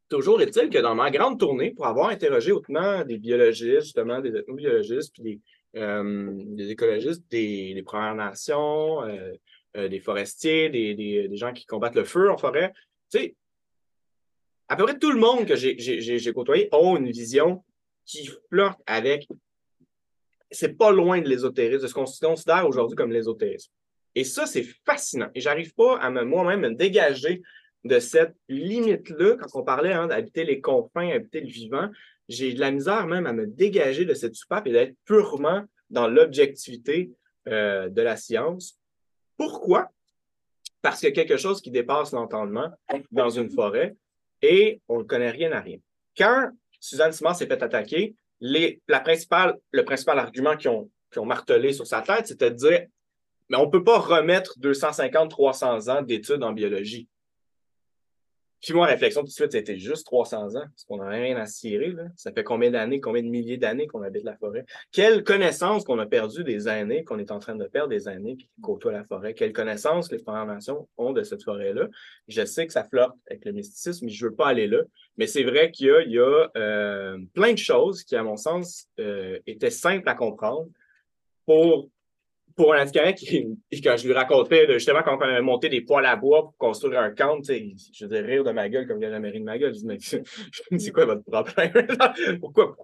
Toujours 0.09 0.41
est-il 0.41 0.69
que 0.69 0.79
dans 0.79 0.95
ma 0.95 1.11
grande 1.11 1.39
tournée, 1.39 1.71
pour 1.71 1.85
avoir 1.85 2.09
interrogé 2.09 2.51
autant 2.51 3.05
des 3.05 3.19
biologistes, 3.19 3.83
justement, 3.83 4.19
des 4.19 4.35
ethnobiologistes, 4.35 5.13
puis 5.13 5.21
des, 5.23 5.41
euh, 5.79 6.57
écologistes, 6.57 7.23
des, 7.29 7.81
Premières 7.85 8.15
Nations, 8.15 9.03
euh, 9.03 9.33
euh, 9.77 9.87
des 9.87 9.99
forestiers, 9.99 10.69
des, 10.69 11.29
gens 11.35 11.53
qui 11.53 11.67
combattent 11.67 11.95
le 11.95 12.05
feu 12.05 12.31
en 12.31 12.37
forêt, 12.37 12.73
tu 13.11 13.19
sais, 13.19 13.35
à 14.67 14.75
peu 14.75 14.85
près 14.85 14.97
tout 14.97 15.11
le 15.11 15.19
monde 15.19 15.45
que 15.45 15.55
j'ai- 15.55 16.33
côtoyé 16.33 16.69
ont 16.71 16.97
une 16.97 17.11
vision 17.11 17.63
qui 18.05 18.29
flirte 18.49 18.79
avec. 18.87 19.27
C'est 20.51 20.75
pas 20.75 20.91
loin 20.91 21.21
de 21.21 21.27
l'ésotérisme, 21.29 21.83
de 21.83 21.87
ce 21.87 21.93
qu'on 21.93 22.05
considère 22.05 22.67
aujourd'hui 22.67 22.95
comme 22.95 23.11
l'ésotérisme. 23.11 23.71
Et 24.15 24.23
ça, 24.23 24.45
c'est 24.45 24.65
fascinant. 24.85 25.29
Et 25.35 25.41
j'arrive 25.41 25.73
pas 25.75 25.97
à 25.99 26.09
me- 26.09 26.23
moi-même 26.23 26.61
me 26.61 26.73
dégager 26.73 27.41
de 27.85 27.99
cette 27.99 28.35
limite-là, 28.49 29.37
quand 29.37 29.59
on 29.59 29.63
parlait 29.63 29.93
hein, 29.93 30.07
d'habiter 30.07 30.43
les 30.43 30.59
confins, 30.59 31.09
habiter 31.09 31.41
le 31.41 31.47
vivant, 31.47 31.89
j'ai 32.27 32.53
de 32.53 32.59
la 32.59 32.71
misère 32.71 33.07
même 33.07 33.25
à 33.25 33.33
me 33.33 33.47
dégager 33.47 34.05
de 34.05 34.13
cette 34.13 34.35
soupape 34.35 34.67
et 34.67 34.71
d'être 34.71 34.95
purement 35.05 35.63
dans 35.89 36.07
l'objectivité 36.07 37.11
euh, 37.47 37.89
de 37.89 38.01
la 38.01 38.17
science. 38.17 38.77
Pourquoi? 39.37 39.89
Parce 40.81 40.99
qu'il 40.99 41.09
y 41.09 41.11
a 41.11 41.15
quelque 41.15 41.37
chose 41.37 41.61
qui 41.61 41.71
dépasse 41.71 42.11
l'entendement 42.11 42.69
dans 43.11 43.29
une 43.29 43.49
forêt 43.49 43.95
et 44.41 44.81
on 44.87 44.99
ne 44.99 45.03
connaît 45.03 45.31
rien 45.31 45.51
à 45.51 45.59
rien. 45.61 45.77
Quand 46.17 46.49
Suzanne 46.79 47.11
Simard 47.11 47.35
s'est 47.35 47.47
fait 47.47 47.63
attaquer, 47.63 48.15
la 48.41 48.99
principale, 48.99 49.57
le 49.71 49.83
principal 49.83 50.19
argument 50.19 50.55
qu'ils 50.55 50.69
ont, 50.69 50.89
ont 51.17 51.25
martelé 51.25 51.73
sur 51.73 51.87
sa 51.87 52.01
tête, 52.01 52.27
c'était 52.27 52.51
de 52.51 52.55
dire 52.55 52.85
mais 53.49 53.57
on 53.57 53.65
ne 53.65 53.71
peut 53.71 53.83
pas 53.83 53.99
remettre 53.99 54.57
250-300 54.59 55.89
ans 55.89 56.01
d'études 56.01 56.43
en 56.43 56.53
biologie. 56.53 57.07
Puis 58.61 58.73
moi, 58.73 58.87
réflexion 58.87 59.21
tout 59.21 59.27
de 59.27 59.31
suite, 59.31 59.53
c'était 59.53 59.77
juste 59.77 60.05
300 60.05 60.55
ans, 60.55 60.65
parce 60.65 60.83
qu'on 60.85 60.97
n'a 60.97 61.07
rien 61.07 61.37
à 61.37 61.45
cirer. 61.45 61.91
Là. 61.91 62.03
Ça 62.17 62.33
fait 62.33 62.43
combien 62.43 62.69
d'années, 62.69 62.99
combien 62.99 63.23
de 63.23 63.29
milliers 63.29 63.57
d'années 63.57 63.87
qu'on 63.87 64.01
habite 64.01 64.25
la 64.25 64.35
forêt? 64.35 64.65
Quelle 64.91 65.23
connaissance 65.23 65.85
qu'on 65.85 65.97
a 65.97 66.05
perdu 66.05 66.43
des 66.43 66.67
années, 66.67 67.05
qu'on 67.05 67.19
est 67.19 67.31
en 67.31 67.39
train 67.39 67.55
de 67.55 67.65
perdre 67.65 67.89
des 67.89 68.09
années 68.09 68.35
qui 68.35 68.49
côtoient 68.61 68.91
la 68.91 69.05
forêt? 69.05 69.33
Quelle 69.33 69.53
connaissance 69.53 70.11
les 70.11 70.19
formations 70.19 70.89
ont 70.97 71.13
de 71.13 71.23
cette 71.23 71.43
forêt-là? 71.43 71.87
Je 72.27 72.43
sais 72.43 72.67
que 72.67 72.73
ça 72.73 72.83
flirte 72.83 73.15
avec 73.29 73.45
le 73.45 73.53
mysticisme, 73.53 74.05
mais 74.05 74.11
je 74.11 74.25
ne 74.25 74.29
veux 74.29 74.35
pas 74.35 74.47
aller 74.47 74.67
là. 74.67 74.79
Mais 75.17 75.27
c'est 75.27 75.43
vrai 75.43 75.71
qu'il 75.71 75.87
y 75.87 75.91
a, 75.91 76.01
il 76.01 76.11
y 76.11 76.19
a 76.19 76.49
euh, 76.57 77.17
plein 77.33 77.53
de 77.53 77.57
choses 77.57 78.03
qui, 78.03 78.17
à 78.17 78.23
mon 78.23 78.35
sens, 78.35 78.87
euh, 78.99 79.39
étaient 79.47 79.69
simples 79.69 80.07
à 80.09 80.15
comprendre 80.15 80.67
pour 81.45 81.89
pour 82.59 82.73
un 82.73 82.81
handicapé, 82.81 83.13
qui, 83.13 83.57
quand 83.81 83.95
je 83.95 84.05
lui 84.05 84.13
racontais 84.13 84.67
justement 84.73 85.01
quand 85.01 85.17
on 85.17 85.21
avait 85.21 85.41
monté 85.41 85.69
des 85.69 85.79
poils 85.79 86.05
à 86.05 86.17
bois 86.17 86.41
pour 86.41 86.57
construire 86.57 86.99
un 86.99 87.11
camp, 87.11 87.39
je 87.41 88.05
disais 88.05 88.19
rire 88.19 88.43
de 88.43 88.51
ma 88.51 88.67
gueule 88.67 88.85
comme 88.85 88.97
il 88.97 89.03
y 89.03 89.05
a 89.05 89.09
la 89.09 89.21
mairie 89.21 89.39
de 89.39 89.45
ma 89.45 89.57
gueule. 89.57 89.73
Je 89.73 89.87
dis, 90.71 90.83
c'est 90.83 90.91
quoi 90.91 91.05
votre 91.05 91.23
problème? 91.23 91.71
Pourquoi? 92.41 92.75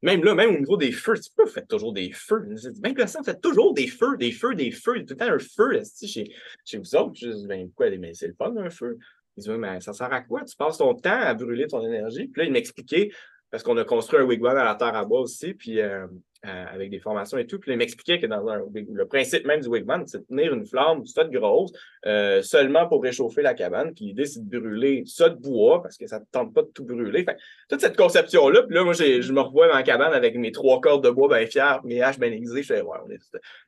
Même 0.00 0.24
là, 0.24 0.34
même 0.34 0.54
au 0.54 0.58
niveau 0.58 0.78
des 0.78 0.92
feux, 0.92 1.12
tu 1.18 1.28
peux 1.36 1.44
faire 1.44 1.66
toujours 1.66 1.92
des 1.92 2.10
feux. 2.10 2.48
Même 2.82 2.94
que 2.94 3.06
ça, 3.06 3.22
fait 3.22 3.38
toujours 3.38 3.74
des 3.74 3.86
feux, 3.86 4.16
des 4.16 4.32
feux, 4.32 4.54
des 4.54 4.70
feux. 4.70 4.94
Tout 5.04 5.10
le 5.10 5.16
temps 5.16 5.26
un 5.26 5.38
feu 5.38 5.72
là, 5.72 5.82
chez, 5.84 6.32
chez 6.64 6.78
vous 6.78 6.96
autres. 6.96 7.16
Je 7.16 7.28
dis, 7.28 7.46
ben, 7.46 7.68
mais 8.00 8.14
c'est 8.14 8.28
le 8.28 8.34
fun, 8.34 8.54
un 8.56 8.70
feu. 8.70 8.96
Il 9.36 9.42
dit, 9.42 9.50
mais 9.50 9.78
ça 9.82 9.92
sert 9.92 10.10
à 10.10 10.22
quoi? 10.22 10.42
Tu 10.44 10.56
passes 10.56 10.78
ton 10.78 10.94
temps 10.94 11.20
à 11.20 11.34
brûler 11.34 11.66
ton 11.66 11.86
énergie. 11.86 12.28
Puis 12.28 12.40
là, 12.40 12.46
il 12.46 12.52
m'expliquait, 12.52 13.10
parce 13.50 13.62
qu'on 13.62 13.76
a 13.76 13.84
construit 13.84 14.20
un 14.20 14.24
wigwam 14.24 14.56
à 14.56 14.64
la 14.64 14.74
terre 14.74 14.94
à 14.94 15.04
bois 15.04 15.20
aussi, 15.20 15.52
puis 15.52 15.80
euh, 15.82 16.06
euh, 16.46 16.64
avec 16.72 16.90
des 16.90 16.98
formations 16.98 17.38
et 17.38 17.46
tout. 17.46 17.58
Puis 17.58 17.72
il 17.72 17.78
m'expliquait 17.78 18.20
que 18.20 18.26
dans 18.26 18.42
le 18.42 19.06
principe 19.06 19.46
même 19.46 19.60
du 19.60 19.68
wigwam, 19.68 20.06
c'est 20.06 20.18
de 20.18 20.24
tenir 20.24 20.54
une 20.54 20.64
flamme, 20.64 21.02
de 21.02 21.38
grosse, 21.38 21.72
euh, 22.06 22.42
seulement 22.42 22.86
pour 22.86 23.02
réchauffer 23.02 23.42
la 23.42 23.54
cabane. 23.54 23.94
Puis 23.94 24.06
l'idée, 24.06 24.26
c'est 24.26 24.46
de 24.46 24.58
brûler 24.58 25.02
ça 25.06 25.28
de 25.28 25.36
bois, 25.36 25.82
parce 25.82 25.96
que 25.96 26.06
ça 26.06 26.20
ne 26.20 26.24
tente 26.30 26.54
pas 26.54 26.62
de 26.62 26.68
tout 26.68 26.84
brûler. 26.84 27.24
Fait, 27.24 27.36
toute 27.68 27.80
cette 27.80 27.96
conception-là, 27.96 28.62
puis 28.62 28.74
là, 28.74 28.84
moi, 28.84 28.92
je 28.92 29.32
me 29.32 29.40
revois 29.40 29.68
dans 29.68 29.74
la 29.74 29.82
cabane 29.82 30.12
avec 30.12 30.36
mes 30.36 30.52
trois 30.52 30.80
cordes 30.80 31.04
de 31.04 31.10
bois 31.10 31.28
bien 31.28 31.46
fiers, 31.46 31.80
mes 31.84 32.02
haches 32.02 32.18
bien 32.18 32.30
aiguisées. 32.30 32.62
Je 32.62 32.74
fais, 32.74 32.82
ouais, 32.82 32.98
on 33.04 33.10
est 33.10 33.18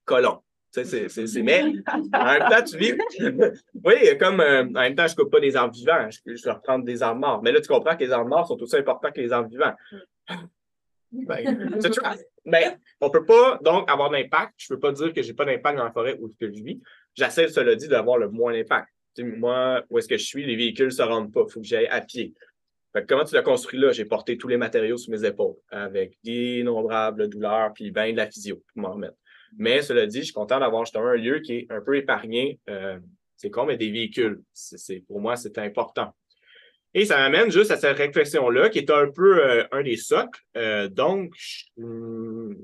colons. 0.04 0.38
C'est, 0.70 1.42
mais 1.42 1.64
en 2.12 2.24
même 2.24 2.48
temps, 2.50 2.62
tu 2.64 2.76
vis. 2.76 2.94
oui, 3.84 4.18
comme 4.20 4.40
euh, 4.40 4.64
en 4.64 4.70
même 4.70 4.94
temps, 4.94 5.06
je 5.06 5.14
ne 5.14 5.16
coupe 5.16 5.32
pas 5.32 5.40
des 5.40 5.56
arbres 5.56 5.74
vivants, 5.74 6.08
je, 6.10 6.36
je 6.36 6.46
leur 6.46 6.60
prendre 6.60 6.84
des 6.84 7.02
arbres 7.02 7.20
morts. 7.20 7.42
Mais 7.42 7.52
là, 7.52 7.60
tu 7.60 7.68
comprends 7.68 7.96
que 7.96 8.04
les 8.04 8.12
arbres 8.12 8.28
morts 8.28 8.46
sont 8.46 8.62
aussi 8.62 8.76
importants 8.76 9.10
que 9.10 9.20
les 9.20 9.32
arbres 9.32 9.48
vivants. 9.48 9.74
Ben, 11.12 11.70
mais 12.48 12.76
on 13.00 13.10
peut 13.10 13.24
pas 13.24 13.58
donc 13.62 13.90
avoir 13.90 14.10
d'impact. 14.10 14.54
Je 14.56 14.68
peux 14.68 14.80
pas 14.80 14.92
dire 14.92 15.12
que 15.12 15.22
je 15.22 15.28
n'ai 15.28 15.34
pas 15.34 15.44
d'impact 15.44 15.76
dans 15.76 15.84
la 15.84 15.92
forêt 15.92 16.18
où 16.20 16.30
je 16.40 16.46
vis. 16.46 16.80
J'essaie, 17.14 17.48
cela 17.48 17.74
dit, 17.74 17.88
d'avoir 17.88 18.18
le 18.18 18.28
moins 18.28 18.52
d'impact. 18.52 18.88
Moi, 19.18 19.82
où 19.90 19.98
est-ce 19.98 20.08
que 20.08 20.16
je 20.16 20.24
suis, 20.24 20.44
les 20.44 20.56
véhicules 20.56 20.92
se 20.92 21.02
rendent 21.02 21.32
pas. 21.32 21.42
Il 21.46 21.52
faut 21.52 21.60
que 21.60 21.66
j'aille 21.66 21.88
à 21.88 22.00
pied. 22.00 22.34
comment 23.08 23.24
tu 23.24 23.34
l'as 23.34 23.42
construit 23.42 23.78
là? 23.78 23.90
J'ai 23.92 24.04
porté 24.04 24.38
tous 24.38 24.48
les 24.48 24.56
matériaux 24.56 24.96
sous 24.96 25.10
mes 25.10 25.24
épaules 25.24 25.56
avec 25.70 26.16
d'innombrables 26.22 27.28
douleurs 27.28 27.72
puis 27.74 27.90
ben 27.90 28.12
de 28.12 28.16
la 28.16 28.30
physio 28.30 28.62
pour 28.72 28.82
m'en 28.82 28.92
remettre. 28.92 29.16
Mais 29.56 29.82
cela 29.82 30.06
dit, 30.06 30.18
je 30.18 30.24
suis 30.24 30.32
content 30.32 30.60
d'avoir 30.60 30.84
justement 30.84 31.08
un 31.08 31.16
lieu 31.16 31.40
qui 31.40 31.54
est 31.54 31.66
un 31.70 31.80
peu 31.80 31.96
épargné. 31.96 32.60
Euh, 32.68 32.98
c'est 33.36 33.50
comme 33.50 33.74
des 33.74 33.90
véhicules. 33.90 34.42
C'est, 34.52 35.00
pour 35.06 35.20
moi, 35.20 35.36
c'est 35.36 35.58
important. 35.58 36.14
Et 36.94 37.04
ça 37.04 37.18
m'amène 37.18 37.50
juste 37.50 37.70
à 37.70 37.76
cette 37.76 37.96
réflexion-là, 37.96 38.70
qui 38.70 38.78
est 38.78 38.90
un 38.90 39.10
peu 39.10 39.44
euh, 39.44 39.64
un 39.72 39.82
des 39.82 39.96
socles. 39.96 40.40
Euh, 40.56 40.88
donc, 40.88 41.32
je 41.76 42.54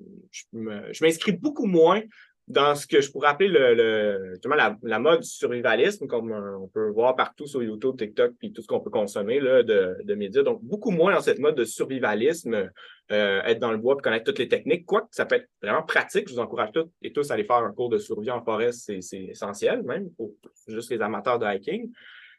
m'inscris 0.53 1.33
beaucoup 1.33 1.67
moins 1.67 2.01
dans 2.47 2.75
ce 2.75 2.87
que 2.87 3.01
je 3.01 3.11
pourrais 3.11 3.29
appeler 3.29 3.49
le, 3.49 4.39
la, 4.83 4.99
mode 4.99 5.21
du 5.21 5.29
survivalisme, 5.29 6.07
comme 6.07 6.31
on 6.33 6.69
peut 6.69 6.91
voir 6.91 7.17
partout 7.17 7.47
sur 7.47 7.63
YouTube, 7.63 7.97
TikTok, 7.97 8.33
puis 8.39 8.53
tout 8.53 8.61
ce 8.61 8.67
qu'on 8.67 8.81
peut 8.81 8.91
consommer 8.91 9.41
là, 9.41 9.63
de, 9.63 9.97
de, 10.03 10.15
médias. 10.15 10.43
Donc, 10.43 10.63
beaucoup 10.63 10.91
moins 10.91 11.15
dans 11.15 11.23
cette 11.23 11.39
mode 11.39 11.55
de 11.55 11.65
survivalisme, 11.65 12.71
euh, 13.13 13.43
être 13.43 13.61
dans 13.61 13.73
le 13.73 13.79
bois, 13.79 13.97
puis 13.97 14.03
connaître 14.03 14.25
toutes 14.25 14.39
les 14.39 14.49
techniques. 14.49 14.85
Quoique 14.85 15.09
ça 15.11 15.25
peut 15.25 15.37
être 15.37 15.49
vraiment 15.63 15.83
pratique. 15.83 16.29
Je 16.29 16.35
vous 16.35 16.41
encourage 16.41 16.73
toutes 16.73 16.91
et 17.01 17.13
tous 17.13 17.31
à 17.31 17.35
aller 17.35 17.45
faire 17.45 17.57
un 17.57 17.73
cours 17.73 17.89
de 17.89 17.99
survie 17.99 18.31
en 18.31 18.43
forêt, 18.43 18.73
c'est 18.73 19.01
essentiel 19.13 19.83
même 19.83 20.11
pour 20.11 20.33
juste 20.69 20.91
les 20.91 21.01
amateurs 21.01 21.39
de 21.39 21.47
hiking. 21.47 21.91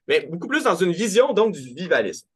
Mais 0.08 0.28
beaucoup 0.30 0.48
plus 0.48 0.64
dans 0.64 0.76
une 0.76 0.92
vision 0.92 1.34
donc 1.34 1.54
du 1.54 1.74
vivalisme. 1.74 2.28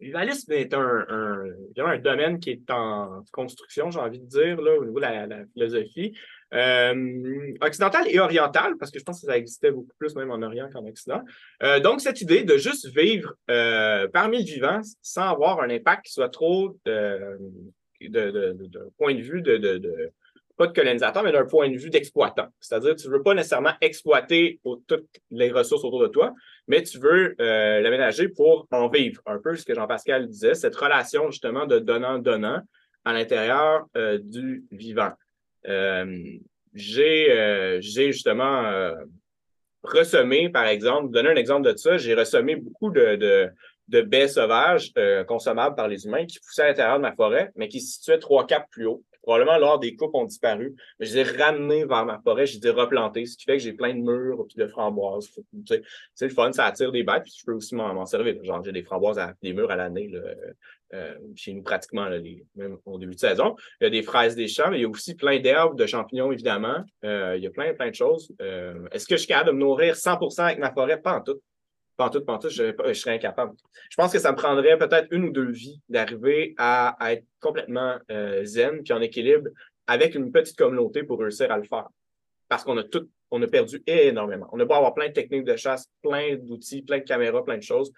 Le 0.00 0.06
vivalisme 0.06 0.52
est 0.52 0.74
un, 0.74 1.06
un, 1.08 1.98
domaine 1.98 2.40
qui 2.40 2.50
est 2.50 2.70
en 2.70 3.22
construction, 3.32 3.90
j'ai 3.90 4.00
envie 4.00 4.18
de 4.18 4.26
dire, 4.26 4.60
là, 4.60 4.76
au 4.76 4.84
niveau 4.84 4.98
de 4.98 5.02
la, 5.02 5.44
philosophie. 5.52 6.16
Euh, 6.52 7.54
occidentale 7.60 8.06
et 8.08 8.18
orientale, 8.18 8.76
parce 8.78 8.90
que 8.90 8.98
je 8.98 9.04
pense 9.04 9.20
que 9.20 9.26
ça 9.26 9.36
existait 9.36 9.70
beaucoup 9.70 9.94
plus 9.98 10.14
même 10.14 10.30
en 10.30 10.40
Orient 10.42 10.68
qu'en 10.72 10.86
Occident. 10.86 11.22
Euh, 11.62 11.80
donc, 11.80 12.00
cette 12.00 12.20
idée 12.20 12.44
de 12.44 12.56
juste 12.56 12.86
vivre 12.94 13.34
euh, 13.50 14.06
parmi 14.08 14.38
le 14.38 14.44
vivant 14.44 14.80
sans 15.02 15.30
avoir 15.30 15.60
un 15.60 15.70
impact 15.70 16.06
qui 16.06 16.12
soit 16.12 16.28
trop 16.28 16.76
de, 16.84 17.38
de, 18.00 18.92
point 18.98 19.14
de 19.14 19.20
vue 19.20 19.42
de, 19.42 20.12
pas 20.56 20.68
de 20.68 20.72
colonisateur, 20.72 21.22
mais 21.22 21.32
d'un 21.32 21.46
point 21.46 21.68
de 21.68 21.76
vue 21.76 21.90
d'exploitant. 21.90 22.48
C'est-à-dire, 22.60 22.94
tu 22.94 23.08
ne 23.08 23.12
veux 23.12 23.22
pas 23.22 23.34
nécessairement 23.34 23.74
exploiter 23.80 24.60
toutes 24.86 25.08
les 25.30 25.50
ressources 25.50 25.84
autour 25.84 26.02
de 26.02 26.08
toi, 26.08 26.32
mais 26.66 26.82
tu 26.82 26.98
veux 26.98 27.34
l'aménager 27.38 28.28
pour 28.28 28.66
en 28.70 28.88
vivre. 28.88 29.20
Un 29.26 29.38
peu 29.38 29.54
ce 29.56 29.64
que 29.64 29.74
Jean-Pascal 29.74 30.26
disait, 30.26 30.54
cette 30.54 30.76
relation 30.76 31.30
justement 31.30 31.66
de 31.66 31.78
donnant-donnant 31.78 32.60
à 33.04 33.12
l'intérieur 33.12 33.86
du 33.94 34.64
vivant. 34.70 35.12
Euh, 35.68 36.38
euh, 36.76 37.78
j'ai 37.80 38.12
justement 38.12 38.64
euh, 38.64 38.94
ressemé, 39.82 40.48
par 40.48 40.66
exemple, 40.66 41.10
donner 41.10 41.30
un 41.30 41.36
exemple 41.36 41.70
de 41.70 41.76
ça, 41.76 41.96
j'ai 41.96 42.14
ressemé 42.14 42.56
beaucoup 42.56 42.90
de, 42.90 43.16
de, 43.16 43.50
de 43.88 44.02
baies 44.02 44.28
sauvages 44.28 44.92
consommables 45.26 45.76
par 45.76 45.88
les 45.88 46.06
humains 46.06 46.26
qui 46.26 46.38
poussaient 46.40 46.62
à 46.62 46.68
l'intérieur 46.68 46.96
de 46.96 47.02
ma 47.02 47.14
forêt, 47.14 47.50
mais 47.56 47.68
qui 47.68 47.80
se 47.80 47.94
situaient 47.94 48.18
trois 48.18 48.46
caps 48.46 48.66
plus 48.70 48.86
haut. 48.86 49.04
Probablement 49.24 49.58
lors 49.58 49.78
des 49.78 49.96
coupes 49.96 50.14
ont 50.14 50.24
disparu, 50.24 50.74
mais 50.98 51.06
je 51.06 51.14
les 51.14 51.20
ai 51.20 51.22
ramenés 51.22 51.84
vers 51.84 52.04
ma 52.04 52.20
forêt, 52.20 52.46
je 52.46 52.58
les 52.58 52.66
ai 52.66 52.70
replantés, 52.70 53.26
ce 53.26 53.36
qui 53.36 53.44
fait 53.44 53.56
que 53.56 53.62
j'ai 53.62 53.72
plein 53.72 53.94
de 53.94 54.00
murs 54.00 54.46
et 54.54 54.60
de 54.60 54.66
framboises. 54.66 55.28
C'est 56.14 56.28
le 56.28 56.34
fun, 56.34 56.52
ça 56.52 56.66
attire 56.66 56.92
des 56.92 57.02
bêtes, 57.02 57.22
puis 57.24 57.34
je 57.38 57.44
peux 57.44 57.54
aussi 57.54 57.74
m'en 57.74 58.06
servir. 58.06 58.42
Genre, 58.44 58.62
j'ai 58.64 58.72
des 58.72 58.82
framboises 58.82 59.18
à 59.18 59.34
des 59.42 59.52
murs 59.52 59.70
à 59.70 59.76
l'année. 59.76 60.10
Euh, 60.94 61.14
chez 61.34 61.52
nous 61.52 61.62
pratiquement, 61.62 62.08
même 62.54 62.76
au 62.84 62.98
début 62.98 63.14
de 63.14 63.18
saison. 63.18 63.56
Il 63.80 63.84
y 63.84 63.86
a 63.88 63.90
des 63.90 64.02
fraises 64.02 64.36
des 64.36 64.46
champs, 64.46 64.70
mais 64.70 64.78
il 64.78 64.82
y 64.82 64.84
a 64.84 64.88
aussi 64.88 65.16
plein 65.16 65.40
d'herbes, 65.40 65.76
de 65.76 65.86
champignons, 65.86 66.30
évidemment. 66.30 66.84
Euh, 67.04 67.34
il 67.36 67.42
y 67.42 67.46
a 67.48 67.50
plein, 67.50 67.74
plein 67.74 67.90
de 67.90 67.94
choses. 67.94 68.32
Euh, 68.40 68.86
est-ce 68.92 69.06
que 69.06 69.16
je 69.16 69.20
suis 69.20 69.28
capable 69.28 69.48
de 69.48 69.54
me 69.54 69.60
nourrir 69.60 69.96
100% 69.96 70.44
avec 70.44 70.58
ma 70.58 70.72
forêt? 70.72 71.00
Pas 71.00 71.18
en 71.18 71.20
tout. 71.22 71.40
Pas 71.96 72.06
en 72.06 72.10
tout, 72.10 72.24
pas 72.24 72.34
en 72.34 72.38
tout, 72.38 72.48
je, 72.48 72.72
serais 72.92 73.14
incapable. 73.14 73.52
Je 73.90 73.96
pense 73.96 74.12
que 74.12 74.18
ça 74.18 74.32
me 74.32 74.36
prendrait 74.36 74.76
peut-être 74.76 75.06
une 75.12 75.24
ou 75.24 75.30
deux 75.30 75.50
vies 75.50 75.80
d'arriver 75.88 76.54
à, 76.58 76.96
être 77.12 77.24
complètement 77.40 77.98
zen 78.42 78.82
puis 78.82 78.92
en 78.92 79.00
équilibre 79.00 79.48
avec 79.86 80.14
une 80.14 80.32
petite 80.32 80.56
communauté 80.56 81.02
pour 81.02 81.20
réussir 81.20 81.50
à 81.52 81.56
le 81.56 81.64
faire. 81.64 81.88
Parce 82.48 82.64
qu'on 82.64 82.76
a 82.78 82.84
tout, 82.84 83.08
on 83.30 83.42
a 83.42 83.46
perdu 83.46 83.82
énormément. 83.86 84.48
On 84.52 84.60
a 84.60 84.64
beau 84.64 84.74
avoir 84.74 84.94
plein 84.94 85.08
de 85.08 85.12
techniques 85.12 85.44
de 85.44 85.56
chasse, 85.56 85.88
plein 86.02 86.36
d'outils, 86.36 86.82
plein 86.82 86.98
de 86.98 87.04
caméras, 87.04 87.44
plein 87.44 87.58
de 87.58 87.62
choses. 87.62 87.92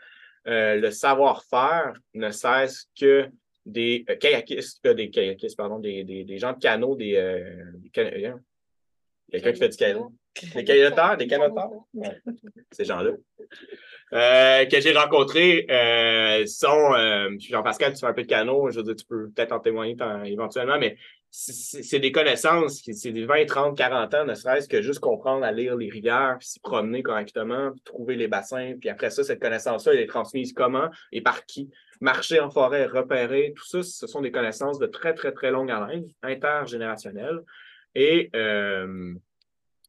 Euh, 0.46 0.76
le 0.76 0.90
savoir-faire 0.90 1.94
ne 2.14 2.30
cesse 2.30 2.88
que 2.98 3.28
des 3.64 4.04
euh, 4.08 4.16
kayakistes, 4.16 4.86
des 4.86 5.10
kayakistes, 5.10 5.56
pardon, 5.56 5.78
des, 5.80 6.04
des, 6.04 6.24
des, 6.24 6.38
gens 6.38 6.52
de 6.52 6.58
canot, 6.58 6.94
des, 6.94 7.16
euh, 7.16 7.64
des 7.78 7.90
quelqu'un 7.90 9.52
qui 9.52 9.58
fait 9.58 9.68
du 9.68 9.76
canot. 9.76 10.12
Des 10.54 10.64
canoteurs, 10.64 11.16
des 11.16 11.26
canoteurs, 11.26 11.70
ces 12.70 12.84
gens-là. 12.84 13.12
Euh, 14.12 14.64
que 14.66 14.80
j'ai 14.80 14.92
rencontrés 14.92 15.66
euh, 15.68 16.46
sont, 16.46 16.94
euh, 16.94 17.30
Jean-Pascal, 17.38 17.92
tu 17.92 18.00
fais 18.00 18.06
un 18.06 18.12
peu 18.12 18.22
de 18.22 18.28
canot, 18.28 18.70
je 18.70 18.76
veux 18.76 18.84
dire, 18.84 18.94
tu 18.94 19.04
peux 19.04 19.30
peut-être 19.30 19.52
en 19.52 19.58
témoigner 19.58 19.96
éventuellement, 20.24 20.78
mais 20.78 20.96
c'est 21.30 21.98
des 21.98 22.12
connaissances, 22.12 22.82
c'est 22.90 23.12
des 23.12 23.26
20, 23.26 23.46
30, 23.46 23.76
40 23.76 24.14
ans, 24.14 24.24
ne 24.24 24.34
serait-ce 24.34 24.68
que 24.68 24.80
juste 24.80 25.00
comprendre 25.00 25.44
à 25.44 25.52
lire 25.52 25.76
les 25.76 25.90
rivières, 25.90 26.36
puis 26.38 26.48
s'y 26.48 26.60
promener 26.60 27.02
correctement, 27.02 27.72
puis 27.72 27.82
trouver 27.82 28.14
les 28.14 28.28
bassins, 28.28 28.74
puis 28.80 28.88
après 28.88 29.10
ça, 29.10 29.24
cette 29.24 29.42
connaissance-là, 29.42 29.92
elle 29.92 30.00
est 30.00 30.06
transmise 30.06 30.52
comment 30.52 30.88
et 31.12 31.20
par 31.20 31.44
qui? 31.44 31.70
Marcher 32.00 32.40
en 32.40 32.50
forêt, 32.50 32.86
repérer, 32.86 33.52
tout 33.56 33.66
ça, 33.66 33.82
ce 33.82 34.06
sont 34.06 34.20
des 34.20 34.30
connaissances 34.30 34.78
de 34.78 34.86
très, 34.86 35.14
très, 35.14 35.32
très 35.32 35.50
longue 35.50 35.70
haleine, 35.70 36.06
intergénérationnelles. 36.22 37.40
Et, 37.94 38.30
euh, 38.36 39.14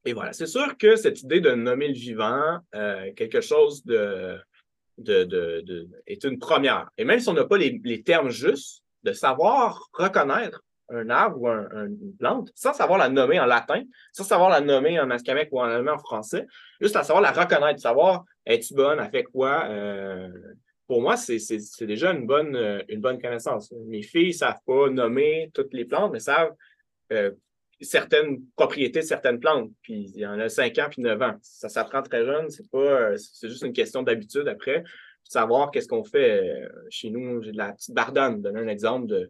et 0.07 0.13
voilà, 0.13 0.31
c'est 0.31 0.47
sûr 0.47 0.77
que 0.77 0.95
cette 0.95 1.21
idée 1.21 1.41
de 1.41 1.51
nommer 1.51 1.89
le 1.89 1.93
vivant 1.93 2.59
euh, 2.73 3.11
quelque 3.13 3.41
chose 3.41 3.83
de, 3.85 4.39
est 6.07 6.23
une 6.23 6.39
première. 6.39 6.89
Et 6.97 7.03
même 7.03 7.19
si 7.19 7.27
on 7.27 7.33
n'a 7.33 7.43
pas 7.43 7.57
les, 7.57 8.03
termes 8.03 8.29
justes, 8.29 8.83
de 9.03 9.11
savoir 9.11 9.89
reconnaître 9.91 10.63
un 10.87 11.09
arbre 11.09 11.41
ou 11.41 11.47
une 11.49 12.15
plante, 12.17 12.51
sans 12.55 12.71
savoir 12.71 12.97
la 12.97 13.09
nommer 13.09 13.37
en 13.37 13.45
latin, 13.45 13.83
sans 14.13 14.23
savoir 14.23 14.49
la 14.49 14.61
nommer 14.61 14.97
en 14.97 15.07
mascamec 15.07 15.49
ou 15.51 15.59
en 15.59 15.65
allemand 15.65 15.95
en 15.95 15.99
français, 15.99 16.45
juste 16.79 16.95
à 16.95 17.03
savoir 17.03 17.21
la 17.21 17.31
reconnaître, 17.31 17.81
savoir 17.81 18.23
es-tu 18.45 18.75
bonne, 18.75 18.99
elle 19.01 19.11
fait 19.11 19.23
quoi. 19.23 19.65
Euh, 19.65 20.29
pour 20.87 21.01
moi, 21.01 21.17
c'est 21.17 21.37
déjà 21.81 22.13
une 22.13 22.25
bonne, 22.25 22.55
euh, 22.55 22.81
une 22.87 23.01
bonne 23.01 23.21
connaissance. 23.21 23.73
Mes 23.87 24.03
filles 24.03 24.27
ne 24.27 24.37
savent 24.37 24.61
pas 24.65 24.89
nommer 24.89 25.51
toutes 25.53 25.73
les 25.73 25.83
plantes, 25.83 26.13
mais 26.13 26.21
savent 26.21 26.53
certaines 27.85 28.41
propriétés 28.55 29.01
certaines 29.01 29.39
plantes. 29.39 29.71
Puis 29.81 30.11
il 30.15 30.21
y 30.21 30.25
en 30.25 30.39
a 30.39 30.49
5 30.49 30.77
ans 30.79 30.87
puis 30.89 31.01
9 31.01 31.21
ans. 31.21 31.35
Ça 31.41 31.69
s'apprend 31.69 32.01
très 32.01 32.25
jeune, 32.25 32.49
c'est 32.49 32.69
pas 32.69 33.17
c'est 33.17 33.49
juste 33.49 33.63
une 33.63 33.73
question 33.73 34.03
d'habitude 34.03 34.47
après. 34.47 34.83
savoir 35.23 35.71
qu'est-ce 35.71 35.87
qu'on 35.87 36.03
fait 36.03 36.41
euh, 36.41 36.69
chez 36.89 37.09
nous. 37.09 37.41
J'ai 37.41 37.51
de 37.51 37.57
la 37.57 37.73
petite 37.73 37.93
bardane, 37.93 38.41
donner 38.41 38.61
un 38.61 38.67
exemple 38.67 39.07
de. 39.07 39.29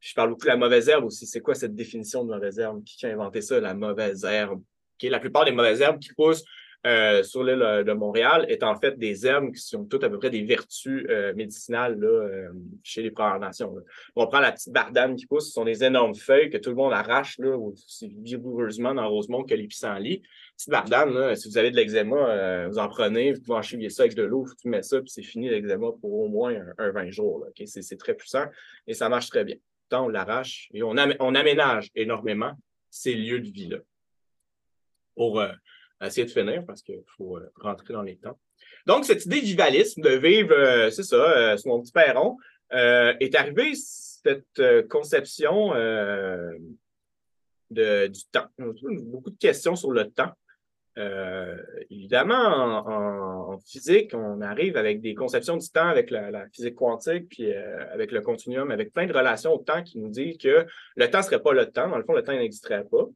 Je 0.00 0.12
parle 0.14 0.30
beaucoup 0.30 0.44
de 0.44 0.48
la 0.48 0.56
mauvaise 0.56 0.88
herbe 0.88 1.04
aussi. 1.04 1.26
C'est 1.26 1.40
quoi 1.40 1.54
cette 1.54 1.74
définition 1.74 2.24
de 2.24 2.30
mauvaise 2.30 2.58
herbe? 2.58 2.84
Qui 2.84 3.06
a 3.06 3.12
inventé 3.12 3.40
ça, 3.40 3.58
la 3.58 3.74
mauvaise 3.74 4.24
herbe? 4.24 4.62
La 5.02 5.18
plupart 5.18 5.44
des 5.44 5.52
mauvaises 5.52 5.80
herbes 5.80 5.98
qui 5.98 6.12
poussent 6.14 6.44
euh, 6.86 7.22
sur 7.22 7.42
l'île 7.42 7.62
euh, 7.62 7.82
de 7.82 7.92
Montréal 7.92 8.44
est 8.48 8.62
en 8.62 8.78
fait 8.78 8.98
des 8.98 9.26
herbes 9.26 9.52
qui 9.52 9.74
ont 9.74 9.86
toutes 9.86 10.04
à 10.04 10.10
peu 10.10 10.18
près 10.18 10.28
des 10.28 10.42
vertus 10.42 11.06
euh, 11.08 11.32
médicinales 11.32 11.98
là, 11.98 12.50
chez 12.82 13.00
les 13.00 13.10
Premières 13.10 13.38
Nations. 13.38 13.74
On 14.14 14.26
prend 14.26 14.40
la 14.40 14.52
petite 14.52 14.72
bardane 14.72 15.16
qui 15.16 15.24
pousse, 15.24 15.46
ce 15.46 15.52
sont 15.52 15.64
des 15.64 15.82
énormes 15.82 16.14
feuilles 16.14 16.50
que 16.50 16.58
tout 16.58 16.68
le 16.68 16.76
monde 16.76 16.92
arrache 16.92 17.38
là, 17.38 17.56
aussi 17.56 18.14
vigoureusement 18.20 18.92
dans 18.94 19.08
Rosemont 19.08 19.44
que 19.44 19.54
les 19.54 19.66
pissenlits. 19.66 20.22
Petite 20.56 20.70
bardane, 20.70 21.34
si 21.36 21.48
vous 21.48 21.56
avez 21.56 21.70
de 21.70 21.76
l'eczéma, 21.76 22.68
vous 22.68 22.78
en 22.78 22.88
prenez, 22.88 23.32
vous 23.32 23.40
pouvez 23.40 23.56
enchivier 23.56 23.88
ça 23.88 24.02
avec 24.02 24.14
de 24.14 24.22
l'eau, 24.22 24.46
tu 24.60 24.68
mets 24.68 24.82
ça, 24.82 25.00
puis 25.00 25.08
c'est 25.08 25.22
fini 25.22 25.48
l'eczéma 25.48 25.88
pour 26.00 26.12
au 26.12 26.28
moins 26.28 26.54
un, 26.76 26.90
20 26.90 27.10
jours. 27.10 27.46
Okay? 27.48 27.66
C'est 27.66 27.96
très 27.96 28.14
puissant 28.14 28.44
et 28.86 28.92
ça 28.92 29.08
marche 29.08 29.30
très 29.30 29.44
bien. 29.44 29.56
Tant 29.88 30.06
on 30.06 30.08
l'arrache 30.08 30.68
et 30.74 30.82
on, 30.82 30.94
on 31.20 31.34
aménage 31.34 31.90
énormément 31.94 32.52
ces 32.90 33.14
lieux 33.14 33.40
de 33.40 33.48
vie-là. 33.48 33.78
Pour 35.16 35.40
essayer 36.02 36.26
de 36.26 36.30
finir 36.30 36.64
parce 36.66 36.82
qu'il 36.82 37.02
faut 37.16 37.36
euh, 37.36 37.50
rentrer 37.56 37.94
dans 37.94 38.02
les 38.02 38.16
temps. 38.16 38.38
Donc, 38.86 39.04
cette 39.04 39.24
idée 39.26 39.40
de 39.40 39.46
vivalisme, 39.46 40.02
de 40.02 40.16
vivre, 40.16 40.52
euh, 40.52 40.90
c'est 40.90 41.02
ça, 41.02 41.16
euh, 41.16 41.56
sur 41.56 41.70
mon 41.70 41.80
petit 41.80 41.92
perron, 41.92 42.36
est 42.70 43.34
arrivée 43.36 43.72
cette 43.76 44.88
conception 44.88 45.74
de, 47.70 48.06
du 48.08 48.20
temps. 48.32 48.48
Beaucoup 48.58 49.30
de 49.30 49.38
questions 49.38 49.76
sur 49.76 49.92
le 49.92 50.10
temps. 50.10 50.32
évidemment, 51.88 53.52
en, 53.52 53.58
physique, 53.60 54.12
on 54.12 54.40
arrive 54.40 54.76
avec 54.76 55.00
des 55.02 55.14
conceptions 55.14 55.56
du 55.56 55.68
temps 55.68 55.86
avec 55.86 56.10
la, 56.10 56.48
physique 56.48 56.74
quantique, 56.74 57.28
puis 57.28 57.52
avec 57.52 58.10
le 58.10 58.22
continuum, 58.22 58.72
avec 58.72 58.92
plein 58.92 59.06
de 59.06 59.12
relations 59.12 59.52
au 59.52 59.58
temps 59.58 59.84
qui 59.84 60.00
nous 60.00 60.10
disent 60.10 60.38
que 60.38 60.66
le 60.96 61.10
temps 61.10 61.18
ne 61.18 61.24
serait 61.24 61.42
pas 61.42 61.52
le 61.52 61.70
temps. 61.70 61.88
Dans 61.88 61.98
le 61.98 62.04
fond, 62.04 62.14
le 62.14 62.24
temps 62.24 62.32
n'existerait 62.32 62.86
pas. 62.90 63.06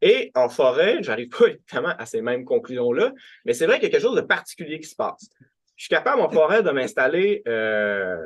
Et 0.00 0.30
en 0.34 0.48
forêt, 0.48 1.02
j'arrive 1.02 1.28
pas 1.28 1.46
évidemment 1.48 1.94
à 1.98 2.06
ces 2.06 2.22
mêmes 2.22 2.44
conclusions-là, 2.44 3.12
mais 3.44 3.52
c'est 3.52 3.66
vrai 3.66 3.76
qu'il 3.76 3.84
y 3.84 3.86
a 3.86 3.90
quelque 3.90 4.02
chose 4.02 4.16
de 4.16 4.22
particulier 4.22 4.78
qui 4.80 4.88
se 4.88 4.96
passe. 4.96 5.28
Je 5.76 5.84
suis 5.84 5.90
capable 5.90 6.20
en 6.20 6.28
forêt 6.28 6.64
de 6.64 6.70
m'installer 6.70 7.40
euh, 7.46 8.16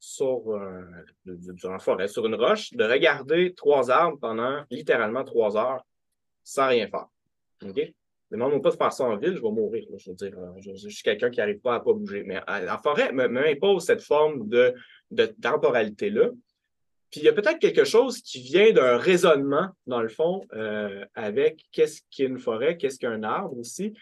sur, 0.00 0.50
euh, 0.50 1.78
forêt, 1.78 2.08
sur 2.08 2.26
une 2.26 2.34
roche, 2.34 2.72
de 2.72 2.84
regarder 2.84 3.52
trois 3.54 3.90
arbres 3.90 4.18
pendant 4.18 4.62
littéralement 4.70 5.22
trois 5.22 5.56
heures 5.58 5.84
sans 6.42 6.68
rien 6.68 6.88
faire. 6.88 7.08
OK? 7.66 7.92
Demande-moi 8.30 8.62
pas 8.62 8.70
de 8.70 8.76
faire 8.76 8.92
ça 8.94 9.04
en 9.04 9.18
ville, 9.18 9.36
je 9.36 9.42
vais 9.42 9.50
mourir. 9.50 9.84
je 9.98 10.08
veux 10.08 10.16
dire, 10.16 10.32
euh, 10.38 10.58
je, 10.58 10.88
suis 10.88 11.02
quelqu'un 11.02 11.28
qui 11.28 11.40
n'arrive 11.40 11.60
pas 11.60 11.74
à 11.74 11.80
pas 11.80 11.92
bouger. 11.92 12.24
Mais 12.24 12.40
en 12.48 12.78
forêt 12.78 13.12
m'impose 13.12 13.84
cette 13.84 14.02
forme 14.02 14.48
de, 14.48 14.72
de 15.10 15.26
temporalité-là. 15.26 16.30
Puis 17.12 17.20
il 17.20 17.24
y 17.24 17.28
a 17.28 17.34
peut-être 17.34 17.58
quelque 17.58 17.84
chose 17.84 18.22
qui 18.22 18.40
vient 18.40 18.72
d'un 18.72 18.96
raisonnement, 18.96 19.68
dans 19.86 20.00
le 20.00 20.08
fond, 20.08 20.40
euh, 20.54 21.04
avec 21.14 21.66
qu'est-ce 21.70 22.00
qu'est 22.10 22.24
une 22.24 22.38
forêt, 22.38 22.78
qu'est-ce 22.78 22.98
qu'un 22.98 23.22
arbre 23.22 23.56
aussi. 23.58 23.92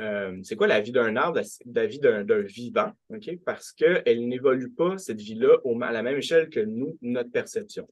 Euh, 0.00 0.36
c'est 0.42 0.54
quoi 0.54 0.66
la 0.66 0.80
vie 0.80 0.92
d'un 0.92 1.16
arbre, 1.16 1.40
la, 1.74 1.86
vie 1.86 1.98
d'un 1.98 2.42
vivant, 2.42 2.92
OK? 3.08 3.38
Parce 3.46 3.72
qu'elle 3.72 4.28
n'évolue 4.28 4.70
pas, 4.70 4.98
cette 4.98 5.20
vie-là, 5.20 5.56
à 5.80 5.92
la 5.92 6.02
même 6.02 6.18
échelle 6.18 6.50
que 6.50 6.60
nous, 6.60 6.98
notre 7.00 7.32
perception. 7.32 7.88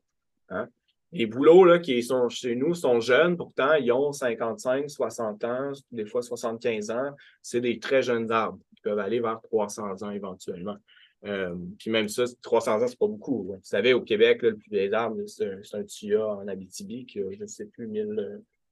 Hein? 0.51 0.69
Les 1.11 1.25
boulots 1.25 1.65
là, 1.65 1.79
qui 1.79 2.03
sont 2.03 2.29
chez 2.29 2.55
nous 2.55 2.75
sont 2.75 3.01
jeunes, 3.01 3.39
pourtant 3.39 3.73
ils 3.75 3.91
ont 3.93 4.13
55, 4.13 4.91
60 4.91 5.45
ans, 5.45 5.73
des 5.91 6.05
fois 6.05 6.21
75 6.21 6.91
ans. 6.91 7.13
C'est 7.41 7.63
des 7.63 7.79
très 7.79 8.03
jeunes 8.03 8.31
arbres 8.31 8.59
qui 8.75 8.83
peuvent 8.83 8.99
aller 8.99 9.21
vers 9.21 9.41
300 9.41 10.03
ans 10.03 10.11
éventuellement. 10.11 10.77
Euh, 11.25 11.55
puis 11.79 11.91
même 11.91 12.09
ça, 12.09 12.25
300 12.43 12.83
ans, 12.83 12.89
c'est 12.89 12.99
pas 12.99 13.07
beaucoup. 13.07 13.45
Vous 13.45 13.59
savez, 13.63 13.95
au 13.95 14.03
Québec, 14.03 14.43
le 14.43 14.57
plus 14.57 14.71
vieil 14.71 14.93
arbre, 14.95 15.17
c'est 15.27 15.47
un, 15.47 15.81
un 15.81 16.25
en 16.25 16.49
Abitibi 16.49 17.07
qui 17.07 17.21
a, 17.21 17.31
je 17.33 17.43
ne 17.43 17.47
sais 17.47 17.67
plus, 17.67 17.89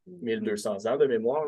1200 0.07 0.87
ans 0.87 0.97
de 0.97 1.07
mémoire. 1.07 1.47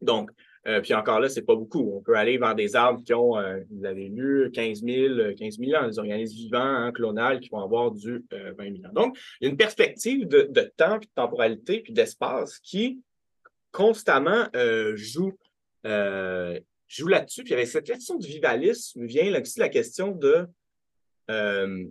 Donc, 0.00 0.30
euh, 0.66 0.80
puis 0.80 0.94
encore 0.94 1.18
là, 1.18 1.28
c'est 1.28 1.42
pas 1.42 1.56
beaucoup. 1.56 1.92
On 1.96 2.00
peut 2.00 2.14
aller 2.14 2.38
vers 2.38 2.54
des 2.54 2.76
arbres 2.76 3.02
qui 3.02 3.12
ont, 3.14 3.36
euh, 3.36 3.60
vous 3.70 3.82
l'avez 3.82 4.08
lu, 4.08 4.50
15 4.52 4.82
000, 4.82 5.34
15 5.36 5.58
000 5.58 5.82
ans, 5.82 5.88
des 5.88 5.98
organismes 5.98 6.36
vivants, 6.36 6.60
hein, 6.60 6.92
clonales, 6.92 7.40
qui 7.40 7.48
vont 7.48 7.62
avoir 7.62 7.90
du 7.90 8.24
20 8.30 8.54
000 8.56 8.86
ans. 8.86 8.92
Donc, 8.92 9.18
il 9.40 9.44
y 9.44 9.46
a 9.48 9.50
une 9.50 9.56
perspective 9.56 10.28
de, 10.28 10.48
de 10.50 10.72
temps, 10.76 10.98
puis 10.98 11.08
de 11.08 11.14
temporalité, 11.14 11.80
puis 11.80 11.92
d'espace 11.92 12.58
qui 12.60 13.00
constamment 13.72 14.46
joue 14.94 15.32
je 16.88 17.02
joue 17.02 17.08
là-dessus. 17.08 17.44
Puis 17.44 17.54
avec 17.54 17.68
cette 17.68 17.86
question 17.86 18.16
du 18.16 18.26
vivalisme 18.26 19.04
vient 19.04 19.40
aussi 19.40 19.60
la 19.60 19.68
question 19.68 20.10
de 20.10 20.46
euh, 21.30 21.84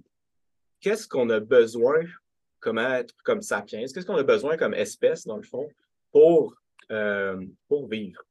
qu'est-ce 0.81 1.07
qu'on 1.07 1.29
a 1.29 1.39
besoin 1.39 2.03
comme 2.59 2.79
être, 2.79 3.13
comme 3.23 3.41
sapiens, 3.41 3.81
qu'est-ce 3.81 4.05
qu'on 4.05 4.15
a 4.15 4.23
besoin 4.23 4.57
comme 4.57 4.73
espèce, 4.73 5.25
dans 5.25 5.37
le 5.37 5.43
fond, 5.43 5.69
pour, 6.11 6.55
euh, 6.91 7.39
pour 7.67 7.87
vivre? 7.87 8.23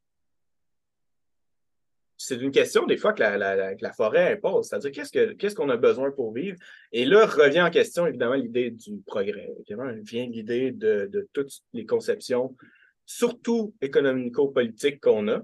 C'est 2.18 2.40
une 2.40 2.50
question 2.50 2.86
des 2.86 2.96
fois 2.96 3.12
que 3.12 3.20
la, 3.20 3.36
la, 3.36 3.92
forêt 3.92 4.32
impose, 4.32 4.68
c'est-à-dire 4.68 4.90
qu'est-ce 4.90 5.54
qu'on 5.54 5.68
a 5.68 5.76
besoin 5.76 6.10
pour 6.10 6.32
vivre? 6.32 6.56
Et 6.90 7.04
là 7.04 7.26
revient 7.26 7.60
en 7.60 7.70
question 7.70 8.06
évidemment 8.06 8.34
l'idée 8.34 8.70
du 8.70 8.96
progrès. 9.06 9.54
Évidemment, 9.60 9.92
vient 10.02 10.26
l'idée 10.26 10.72
de, 10.72 11.08
de 11.12 11.28
toutes 11.34 11.52
les 11.74 11.84
conceptions, 11.84 12.56
surtout 13.04 13.74
économico-politiques 13.82 15.00
qu'on 15.00 15.28
a, 15.28 15.42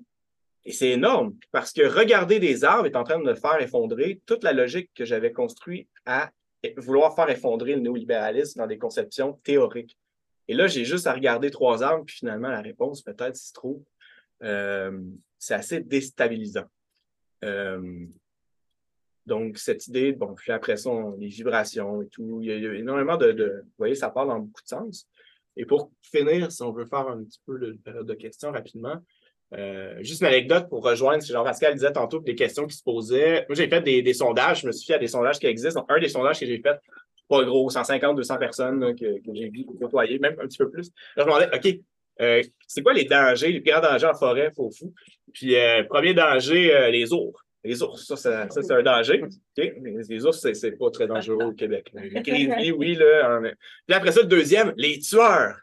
et 0.65 0.73
c'est 0.73 0.91
énorme 0.91 1.35
parce 1.51 1.73
que 1.73 1.83
regarder 1.83 2.39
des 2.39 2.65
arbres 2.65 2.87
est 2.87 2.97
en 2.97 3.05
train 3.05 3.21
de 3.21 3.35
faire 3.35 3.61
effondrer 3.61 4.21
toute 4.27 4.45
la 4.45 4.53
logique 4.53 4.91
que 4.95 5.05
j'avais 5.05 5.33
construite 5.33 5.89
à 6.07 6.31
vouloir 6.77 7.15
faire 7.17 7.29
effondrer 7.31 7.75
le 7.75 7.81
néolibéralisme 7.81 8.61
dans 8.61 8.69
des 8.69 8.79
conceptions 8.79 9.35
théoriques. 9.43 9.99
Et 10.47 10.55
là, 10.55 10.69
j'ai 10.69 10.85
juste 10.85 11.07
à 11.07 11.13
regarder 11.13 11.51
trois 11.51 11.83
arbres, 11.83 12.05
puis 12.05 12.17
finalement, 12.17 12.49
la 12.49 12.61
réponse, 12.61 13.03
peut-être, 13.03 13.37
se 13.37 13.53
trouve, 13.53 13.83
euh, 14.43 15.01
c'est 15.39 15.55
assez 15.55 15.81
déstabilisant. 15.81 16.67
Euh, 17.45 18.07
donc, 19.27 19.59
cette 19.59 19.87
idée, 19.89 20.13
bon, 20.13 20.35
puis 20.35 20.53
après 20.53 20.77
ça, 20.77 20.91
les 21.19 21.29
vibrations 21.29 22.03
et 22.03 22.09
tout, 22.09 22.41
il 22.43 22.49
y, 22.49 22.67
a, 22.67 22.75
énormément 22.75 23.17
de, 23.17 23.63
Vous 23.65 23.71
voyez, 23.79 23.95
ça 23.95 24.11
parle 24.11 24.29
dans 24.29 24.41
beaucoup 24.41 24.63
de 24.63 24.69
sens. 24.69 25.09
Et 25.57 25.65
pour 25.65 25.93
finir, 26.03 26.51
si 26.51 26.63
on 26.63 26.73
veut 26.73 26.87
faire 26.87 27.09
un 27.09 27.23
petit 27.25 27.41
peu 27.45 27.59
de 27.59 27.73
période 27.73 28.07
de 28.07 28.15
questions 28.15 28.53
rapidement, 28.53 28.97
euh, 29.55 29.97
juste 30.01 30.23
une 30.23 30.29
anecdote 30.29 30.69
pour 30.69 30.83
rejoindre 30.83 31.23
ce 31.23 31.29
que 31.29 31.35
Jean-Pascal 31.35 31.75
disait 31.75 31.93
tantôt, 31.93 32.21
des 32.21 32.35
questions 32.35 32.67
qui 32.67 32.77
se 32.77 32.83
posaient. 32.83 33.45
Moi, 33.49 33.55
j'ai 33.55 33.69
fait 33.69 33.83
des, 33.83 34.15
sondages, 34.15 34.63
je 34.63 34.67
me 34.67 34.73
suis 34.73 34.87
fait 34.87 34.95
à 34.95 34.99
des 34.99 35.09
sondages 35.09 35.39
qui 35.39 35.47
existent. 35.47 35.85
un 35.89 36.01
des 36.01 36.09
sondages 36.09 36.41
que 36.41 36.47
j'ai 36.47 36.59
fait, 36.59 36.79
pas 37.29 37.45
gros, 37.45 37.69
150, 37.69 38.17
200 38.17 38.39
personnes 38.39 38.97
que, 38.97 39.21
j'ai 39.35 39.51
vu 39.51 39.67
côtoyer, 39.67 40.19
même 40.19 40.37
un 40.41 40.47
petit 40.47 40.59
peu 40.59 40.71
plus. 40.71 40.91
je 41.17 41.23
me 41.23 41.27
demandais, 41.27 41.49
OK, 41.55 41.81
euh, 42.21 42.43
c'est 42.67 42.83
quoi 42.83 42.95
les 42.95 43.05
dangers, 43.05 43.53
les 43.53 43.61
grands 43.61 43.81
dangers 43.81 44.07
en 44.07 44.15
forêt, 44.15 44.51
faux 44.53 44.71
fou? 44.71 44.95
Puis, 45.35 45.57
euh, 45.57 45.83
premier 45.85 46.15
danger, 46.15 46.91
les 46.91 47.13
ours. 47.13 47.39
Les 47.65 47.81
ours, 47.83 48.05
ça, 48.05 48.17
ça, 48.17 48.49
c'est 48.51 48.73
un 48.73 48.83
danger. 48.83 49.23
Les, 49.57 50.27
ours, 50.27 50.47
c'est, 50.53 50.73
pas 50.73 50.91
très 50.91 51.07
dangereux 51.07 51.45
au 51.45 51.53
Québec. 51.53 51.93
Les 51.95 52.73
oui, 52.73 52.95
là. 52.97 53.41
Puis 53.87 53.97
après 53.97 54.13
ça, 54.13 54.23
le 54.23 54.27
deuxième, 54.27 54.73
les 54.77 54.99
tueurs. 54.99 55.57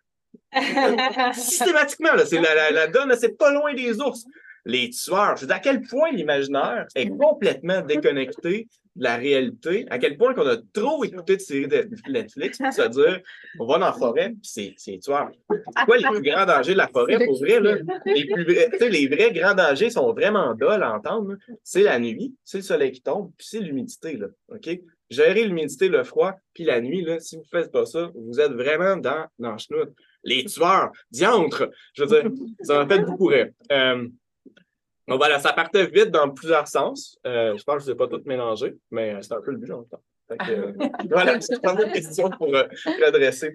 Systématiquement, 1.34 2.10
c'est 2.26 2.42
la, 2.42 2.72
la, 2.72 2.88
donne, 2.88 3.16
c'est 3.20 3.38
pas 3.38 3.52
loin 3.52 3.74
des 3.74 4.00
ours. 4.02 4.26
Les 4.66 4.90
tueurs, 4.90 5.38
je 5.38 5.48
à 5.48 5.60
quel 5.60 5.82
point 5.82 6.12
l'imaginaire 6.12 6.86
est 6.96 7.10
complètement 7.10 7.82
déconnecté 7.82 8.68
de 8.96 9.04
la 9.04 9.16
réalité, 9.16 9.86
à 9.90 9.98
quel 9.98 10.18
point 10.18 10.34
qu'on 10.34 10.48
a 10.48 10.58
trop 10.74 11.04
écouté 11.04 11.38
de 11.38 11.42
séries 11.42 11.68
de 11.68 11.90
Netflix, 12.10 12.60
c'est-à-dire, 12.72 13.22
on 13.60 13.66
va 13.66 13.80
dans 13.80 13.86
la 13.86 13.94
forêt, 13.94 14.34
c'est 14.44 14.76
tueurs. 15.02 15.32
C'est 15.50 15.86
quoi 15.86 15.98
les 15.98 16.04
plus 16.04 16.22
grands 16.22 16.46
dangers 16.46 16.74
de 16.74 16.78
la 16.78 16.88
forêt, 16.88 17.26
pour 17.26 17.40
vrai, 17.40 17.60
là? 17.62 17.78
Les, 18.06 18.26
plus 18.26 18.44
vrais, 18.44 18.90
les 18.90 19.08
vrais 19.08 19.32
grands 19.32 19.56
dangers 19.56 19.90
sont 19.90 20.12
vraiment 20.12 20.54
dole 20.54 20.84
à 20.84 20.94
entendre. 20.94 21.38
C'est 21.64 21.84
la 21.84 21.98
nuit, 21.98 22.36
c'est 22.44 22.58
le 22.58 22.64
soleil 22.64 22.92
qui 22.92 23.02
tombe, 23.02 23.32
puis 23.38 23.48
c'est 23.50 23.60
l'humidité, 23.60 24.18
là. 24.18 24.28
Gérer 25.10 25.46
l'humidité, 25.46 25.88
le 25.88 26.04
froid, 26.04 26.34
puis 26.54 26.66
la 26.66 26.82
nuit, 26.82 27.02
là, 27.02 27.20
si 27.20 27.36
vous 27.38 27.42
ne 27.42 27.62
faites 27.62 27.72
pas 27.72 27.86
ça, 27.86 28.12
vous 28.14 28.40
êtes 28.40 28.52
vraiment 28.52 28.98
dans, 28.98 29.26
dans 29.40 29.54
le 29.54 29.94
les 30.24 30.46
tueurs, 30.46 30.92
diantre. 31.12 31.70
Je 31.94 32.04
veux 32.04 32.22
dire, 32.22 32.32
ça 32.62 32.84
m'a 32.84 32.88
fait 32.88 33.04
beaucoup 33.04 33.26
rire. 33.26 33.50
Euh, 33.72 34.08
donc 35.10 35.18
voilà, 35.18 35.40
ça 35.40 35.54
partait 35.54 35.88
vite 35.88 36.12
dans 36.12 36.30
plusieurs 36.30 36.68
sens. 36.68 37.18
Euh, 37.26 37.58
je 37.58 37.64
pense 37.64 37.78
que 37.78 37.86
je 37.86 37.90
ne 37.90 37.96
pas 37.96 38.08
tout 38.08 38.22
mélanger, 38.26 38.78
mais 38.92 39.16
euh, 39.16 39.22
c'est 39.24 39.34
un 39.34 39.42
peu 39.42 39.50
le 39.52 39.58
but 39.58 39.72
en 39.72 39.80
même 39.80 39.88
temps. 39.88 40.02
Euh, 40.48 40.72
voilà, 41.10 41.42
c'est 41.42 41.56
une 41.56 41.92
question 41.92 42.30
pour 42.30 42.50
l'adresser. 42.50 43.52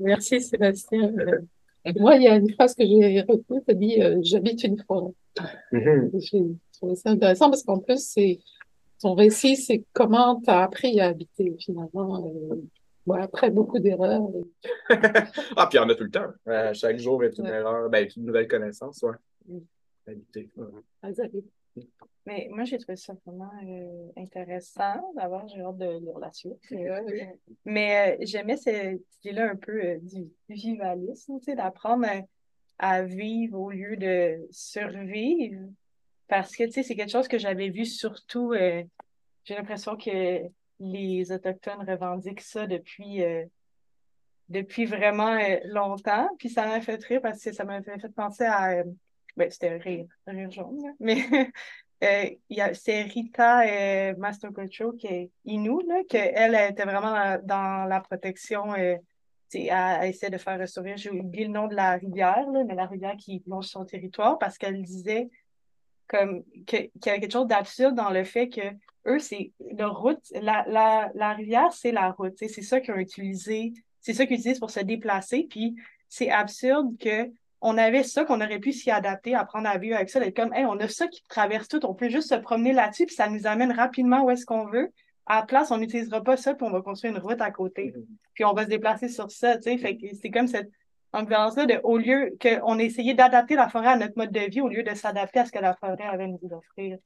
Merci 0.00 0.40
Sébastien. 0.40 1.12
Moi, 1.94 2.16
il 2.16 2.22
y 2.22 2.28
a 2.28 2.34
une 2.34 2.52
phrase 2.54 2.74
que 2.74 2.82
j'ai 2.84 3.20
retenue 3.20 3.62
qui 3.68 3.74
dit 3.76 4.02
J'habite 4.22 4.64
une 4.64 4.82
forêt. 4.82 5.12
Mm-hmm. 5.70 6.10
J'ai 6.18 6.42
trouvé 6.72 6.96
ça 6.96 7.10
intéressant 7.10 7.50
parce 7.50 7.62
qu'en 7.62 7.78
plus, 7.78 8.04
c'est 8.04 8.40
ton 9.00 9.14
récit, 9.14 9.56
c'est 9.56 9.84
comment 9.92 10.40
tu 10.40 10.50
as 10.50 10.62
appris 10.62 11.00
à 11.00 11.08
habiter 11.08 11.54
finalement. 11.58 12.26
Euh, 12.26 12.56
après 13.14 13.50
beaucoup 13.50 13.78
d'erreurs. 13.78 14.28
ah, 14.88 15.68
puis 15.68 15.74
il 15.74 15.76
y 15.76 15.78
en 15.78 15.88
a 15.88 15.94
tout 15.94 16.04
le 16.04 16.10
temps. 16.10 16.74
chaque 16.74 16.98
jour, 16.98 17.22
il 17.22 17.28
y 17.28 17.30
a 17.30 17.34
une 17.38 17.46
erreur, 17.46 17.88
ben, 17.88 18.08
une 18.16 18.24
nouvelle 18.24 18.48
connaissance. 18.48 19.02
Ouais. 19.02 19.60
habiter. 20.08 20.50
Azali. 21.02 21.44
Mais 22.26 22.48
moi, 22.50 22.64
j'ai 22.64 22.78
trouvé 22.78 22.96
ça 22.96 23.14
vraiment 23.24 23.52
euh, 23.64 24.08
intéressant. 24.16 25.12
D'abord, 25.14 25.46
j'ai 25.46 25.60
hâte 25.60 25.78
de 25.78 26.00
lire 26.00 26.18
la 26.18 26.32
suite. 26.32 26.60
Mais 27.64 28.16
euh, 28.20 28.24
j'aimais 28.26 28.56
cette 28.56 29.00
idée-là 29.22 29.50
un 29.52 29.56
peu 29.56 29.80
euh, 29.80 29.98
du 30.00 30.28
vivalisme, 30.48 31.38
tu 31.38 31.44
sais, 31.44 31.54
d'apprendre 31.54 32.04
à, 32.06 32.22
à 32.78 33.02
vivre 33.04 33.60
au 33.60 33.70
lieu 33.70 33.96
de 33.96 34.44
survivre. 34.50 35.68
Parce 36.28 36.56
que, 36.56 36.64
tu 36.64 36.72
sais, 36.72 36.82
c'est 36.82 36.96
quelque 36.96 37.12
chose 37.12 37.28
que 37.28 37.38
j'avais 37.38 37.68
vu 37.68 37.84
surtout, 37.84 38.52
euh, 38.52 38.82
j'ai 39.44 39.54
l'impression 39.54 39.96
que 39.96 40.42
les 40.80 41.32
Autochtones 41.32 41.88
revendiquent 41.88 42.40
ça 42.40 42.66
depuis, 42.66 43.22
euh, 43.22 43.44
depuis 44.48 44.86
vraiment 44.86 45.36
euh, 45.36 45.58
longtemps. 45.64 46.28
Puis 46.38 46.50
ça 46.50 46.66
m'a 46.66 46.80
fait 46.80 47.02
rire 47.04 47.20
parce 47.22 47.42
que 47.42 47.52
ça 47.52 47.64
m'a 47.64 47.82
fait 47.82 48.14
penser 48.14 48.44
à. 48.44 48.82
ben, 49.36 49.50
c'était 49.50 49.76
rire, 49.76 50.06
rire 50.26 50.50
jaune, 50.50 50.94
mais 50.98 51.22
c'est 52.00 53.02
Rita 53.02 53.62
euh, 53.66 54.14
qui 54.98 55.06
est 55.06 55.30
Inou, 55.44 55.80
là, 55.86 56.02
qu'elle 56.08 56.32
elle 56.34 56.70
était 56.72 56.84
vraiment 56.84 57.38
dans, 57.44 57.84
la 57.88 58.00
protection. 58.00 58.74
euh, 58.74 58.96
elle, 59.54 60.14
elle 60.20 60.30
de 60.30 60.38
faire 60.38 60.58
restaurer, 60.58 60.96
j'ai 60.96 61.10
oublié 61.10 61.46
le 61.46 61.52
nom 61.52 61.68
de 61.68 61.74
la 61.74 61.92
rivière, 61.92 62.50
là, 62.50 62.64
mais 62.64 62.74
la 62.74 62.86
rivière 62.86 63.16
qui 63.16 63.42
longe 63.46 63.66
son 63.66 63.84
territoire 63.84 64.38
parce 64.38 64.58
qu'elle 64.58 64.82
disait 64.82 65.30
comme 66.08 66.42
que- 66.66 66.76
qu'il 66.76 67.06
y 67.06 67.08
avait 67.08 67.20
quelque 67.20 67.32
chose 67.32 67.46
d'absurde 67.46 67.94
dans 67.94 68.10
le 68.10 68.24
fait 68.24 68.48
que 68.48 68.62
eux, 69.06 69.18
c'est 69.18 69.52
leur 69.78 70.00
route, 70.00 70.20
la, 70.32 70.64
la, 70.68 71.10
la 71.14 71.32
rivière, 71.32 71.72
c'est 71.72 71.92
la 71.92 72.10
route. 72.10 72.34
C'est 72.36 72.48
ça 72.62 72.80
qu'ils 72.80 72.94
ont 72.94 72.98
utilisé, 72.98 73.72
c'est 74.00 74.14
ça 74.14 74.26
qu'ils 74.26 74.38
utilisent 74.38 74.58
pour 74.58 74.70
se 74.70 74.80
déplacer. 74.80 75.46
Puis 75.48 75.76
c'est 76.08 76.30
absurde 76.30 76.96
que 76.98 77.30
on 77.60 77.78
avait 77.78 78.02
ça, 78.02 78.24
qu'on 78.24 78.40
aurait 78.40 78.58
pu 78.58 78.72
s'y 78.72 78.90
adapter, 78.90 79.34
apprendre 79.34 79.68
à 79.68 79.78
vivre 79.78 79.96
avec 79.96 80.10
ça, 80.10 80.20
d'être 80.20 80.36
comme, 80.36 80.52
hey, 80.52 80.64
on 80.66 80.78
a 80.78 80.88
ça 80.88 81.08
qui 81.08 81.22
traverse 81.28 81.68
tout, 81.68 81.84
on 81.86 81.94
peut 81.94 82.10
juste 82.10 82.28
se 82.28 82.34
promener 82.34 82.72
là-dessus, 82.72 83.06
puis 83.06 83.14
ça 83.14 83.28
nous 83.28 83.46
amène 83.46 83.72
rapidement 83.72 84.24
où 84.24 84.30
est-ce 84.30 84.44
qu'on 84.44 84.66
veut. 84.66 84.92
À 85.24 85.40
la 85.40 85.46
place, 85.46 85.70
on 85.72 85.78
n'utilisera 85.78 86.22
pas 86.22 86.36
ça, 86.36 86.54
puis 86.54 86.66
on 86.66 86.70
va 86.70 86.82
construire 86.82 87.14
une 87.14 87.20
route 87.20 87.40
à 87.40 87.50
côté. 87.50 87.92
Puis 88.34 88.44
on 88.44 88.52
va 88.52 88.64
se 88.64 88.68
déplacer 88.68 89.08
sur 89.08 89.30
ça, 89.30 89.56
tu 89.56 89.62
sais. 89.64 89.78
Fait 89.78 89.96
que 89.96 90.06
c'est 90.20 90.30
comme 90.30 90.46
cette 90.46 90.70
ambiance-là 91.12 91.66
de, 91.66 91.80
au 91.82 91.96
lieu 91.98 92.36
qu'on 92.40 92.78
ait 92.78 92.86
essayé 92.86 93.14
d'adapter 93.14 93.54
la 93.54 93.68
forêt 93.68 93.88
à 93.88 93.96
notre 93.96 94.16
mode 94.16 94.32
de 94.32 94.40
vie, 94.40 94.60
au 94.60 94.68
lieu 94.68 94.82
de 94.82 94.94
s'adapter 94.94 95.40
à 95.40 95.44
ce 95.46 95.52
que 95.52 95.58
la 95.58 95.74
forêt 95.74 95.96
avait 96.02 96.24
à 96.24 96.28
nous 96.28 96.40
offrir. 96.52 96.98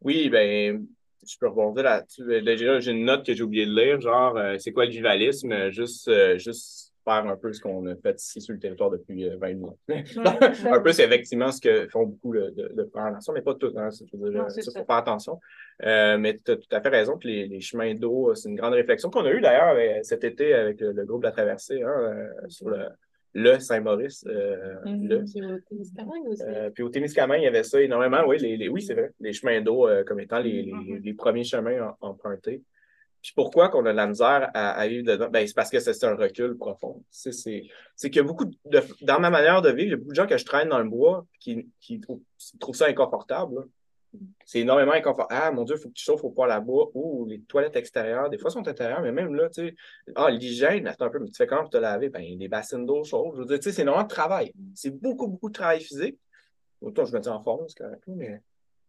Oui, 0.00 0.28
ben, 0.28 0.86
je 1.26 1.36
peux 1.38 1.48
rebondir 1.48 1.84
là-dessus. 1.84 2.22
Euh, 2.22 2.42
Déjà, 2.42 2.80
j'ai 2.80 2.92
une 2.92 3.04
note 3.04 3.24
que 3.24 3.34
j'ai 3.34 3.42
oublié 3.42 3.66
de 3.66 3.74
lire, 3.74 4.00
genre, 4.00 4.36
euh, 4.36 4.56
c'est 4.58 4.72
quoi 4.72 4.84
le 4.84 4.90
vivalisme? 4.90 5.52
Euh, 5.52 5.70
Juste, 5.70 6.08
euh, 6.08 6.38
juste 6.38 6.85
faire 7.06 7.26
un 7.26 7.36
peu 7.36 7.52
ce 7.52 7.60
qu'on 7.60 7.86
a 7.86 7.94
fait 7.96 8.20
ici 8.20 8.40
sur 8.40 8.52
le 8.52 8.58
territoire 8.58 8.90
depuis 8.90 9.28
euh, 9.28 9.36
20 9.38 9.54
minutes. 9.54 9.78
un 10.70 10.80
peu, 10.80 10.92
c'est 10.92 11.04
effectivement 11.04 11.52
ce 11.52 11.60
que 11.60 11.88
font 11.88 12.04
beaucoup 12.06 12.32
le, 12.32 12.50
de, 12.50 12.68
de 12.74 12.82
Premières 12.82 13.12
Nations, 13.12 13.32
mais 13.32 13.42
pas 13.42 13.54
tout. 13.54 13.72
Hein, 13.76 13.90
ça. 13.90 14.04
faut 14.10 14.84
faire 14.84 14.96
attention. 14.96 15.40
Euh, 15.84 16.18
mais 16.18 16.36
tu 16.44 16.50
as 16.50 16.56
tout 16.56 16.68
à 16.72 16.80
fait 16.80 16.88
raison 16.88 17.16
que 17.16 17.28
les, 17.28 17.46
les 17.46 17.60
chemins 17.60 17.94
d'eau, 17.94 18.30
euh, 18.30 18.34
c'est 18.34 18.48
une 18.48 18.56
grande 18.56 18.74
réflexion 18.74 19.08
qu'on 19.10 19.24
a 19.24 19.30
eue 19.30 19.40
d'ailleurs 19.40 19.76
euh, 19.76 20.00
cet 20.02 20.24
été 20.24 20.52
avec 20.52 20.80
le, 20.80 20.92
le 20.92 21.04
groupe 21.04 21.22
de 21.22 21.26
la 21.26 21.32
traversée 21.32 21.82
hein, 21.82 21.88
euh, 21.88 22.28
sur 22.48 22.68
le, 22.70 22.86
le 23.34 23.58
Saint-Maurice. 23.60 24.24
euh, 24.26 24.74
Mhm. 24.84 25.08
le. 25.08 25.24
Puis 25.24 25.42
au 25.42 26.30
aussi. 26.32 26.42
Euh, 26.44 26.70
puis 26.70 26.82
au 26.82 26.88
Témiscamingue, 26.88 27.40
il 27.40 27.44
y 27.44 27.48
avait 27.48 27.62
ça 27.62 27.80
énormément. 27.80 28.24
Oui, 28.26 28.38
les, 28.38 28.56
les- 28.56 28.68
oui 28.68 28.82
c'est 28.82 28.94
vrai. 28.94 29.10
Les 29.20 29.32
chemins 29.32 29.60
d'eau 29.60 29.86
euh, 29.86 30.02
comme 30.02 30.18
étant 30.20 30.38
les, 30.40 30.62
les, 30.86 30.98
les 31.00 31.14
premiers 31.14 31.44
chemins 31.44 31.94
en- 32.00 32.08
empruntés. 32.08 32.62
Puis 33.22 33.32
pourquoi 33.34 33.68
qu'on 33.68 33.84
a 33.86 33.92
de 33.92 33.96
la 33.96 34.06
misère 34.06 34.50
à, 34.54 34.86
vivre 34.86 35.04
dedans? 35.04 35.28
Ben, 35.28 35.46
c'est 35.46 35.54
parce 35.54 35.70
que 35.70 35.80
c'est 35.80 36.04
un 36.04 36.14
recul 36.14 36.56
profond. 36.56 37.02
C'est, 37.10 37.32
qu'il 37.32 38.16
y 38.16 38.18
a 38.20 38.22
beaucoup 38.22 38.44
de. 38.44 38.82
Dans 39.02 39.18
ma 39.18 39.30
manière 39.30 39.62
de 39.62 39.70
vivre, 39.70 39.88
il 39.88 39.90
y 39.90 39.94
a 39.94 39.96
beaucoup 39.96 40.10
de 40.10 40.16
gens 40.16 40.26
que 40.26 40.38
je 40.38 40.44
traîne 40.44 40.68
dans 40.68 40.78
le 40.78 40.88
bois 40.88 41.26
qui, 41.40 41.68
qui 41.80 42.00
trouvent, 42.00 42.76
ça 42.76 42.86
inconfortable. 42.86 43.66
C'est 44.44 44.60
énormément 44.60 44.92
inconfortable. 44.92 45.40
Ah, 45.42 45.50
mon 45.50 45.64
Dieu, 45.64 45.76
il 45.76 45.82
faut 45.82 45.88
que 45.88 45.94
tu 45.94 46.04
chauffes 46.04 46.24
au 46.24 46.30
poêle 46.30 46.58
bois. 46.62 46.90
Ou 46.94 47.26
les 47.26 47.40
toilettes 47.40 47.76
extérieures. 47.76 48.30
Des 48.30 48.38
fois, 48.38 48.50
sont 48.50 48.66
intérieures, 48.66 49.02
mais 49.02 49.12
même 49.12 49.34
là, 49.34 49.48
tu 49.50 49.68
sais. 49.68 49.74
Ah, 50.14 50.30
l'hygiène, 50.30 50.86
attends 50.86 51.06
un 51.06 51.10
peu, 51.10 51.18
mais 51.18 51.28
tu 51.28 51.36
fais 51.36 51.46
comment 51.46 51.62
pour 51.62 51.70
te 51.70 51.76
laver? 51.76 52.08
Ben, 52.08 52.38
des 52.38 52.48
bassines 52.48 52.86
d'eau 52.86 53.02
chaude. 53.04 53.32
Je 53.34 53.40
veux 53.40 53.46
dire, 53.46 53.58
tu 53.58 53.64
sais, 53.64 53.72
c'est 53.72 53.82
énormément 53.82 54.06
de 54.06 54.12
travail. 54.12 54.52
C'est 54.74 54.90
beaucoup, 54.90 55.26
beaucoup 55.26 55.48
de 55.48 55.54
travail 55.54 55.80
physique. 55.80 56.18
Autant 56.80 57.04
je 57.04 57.12
me 57.14 57.20
dis 57.20 57.28
en 57.28 57.42
forme, 57.42 57.66
c'est 57.68 57.78
correct, 57.78 58.02
mais, 58.06 58.40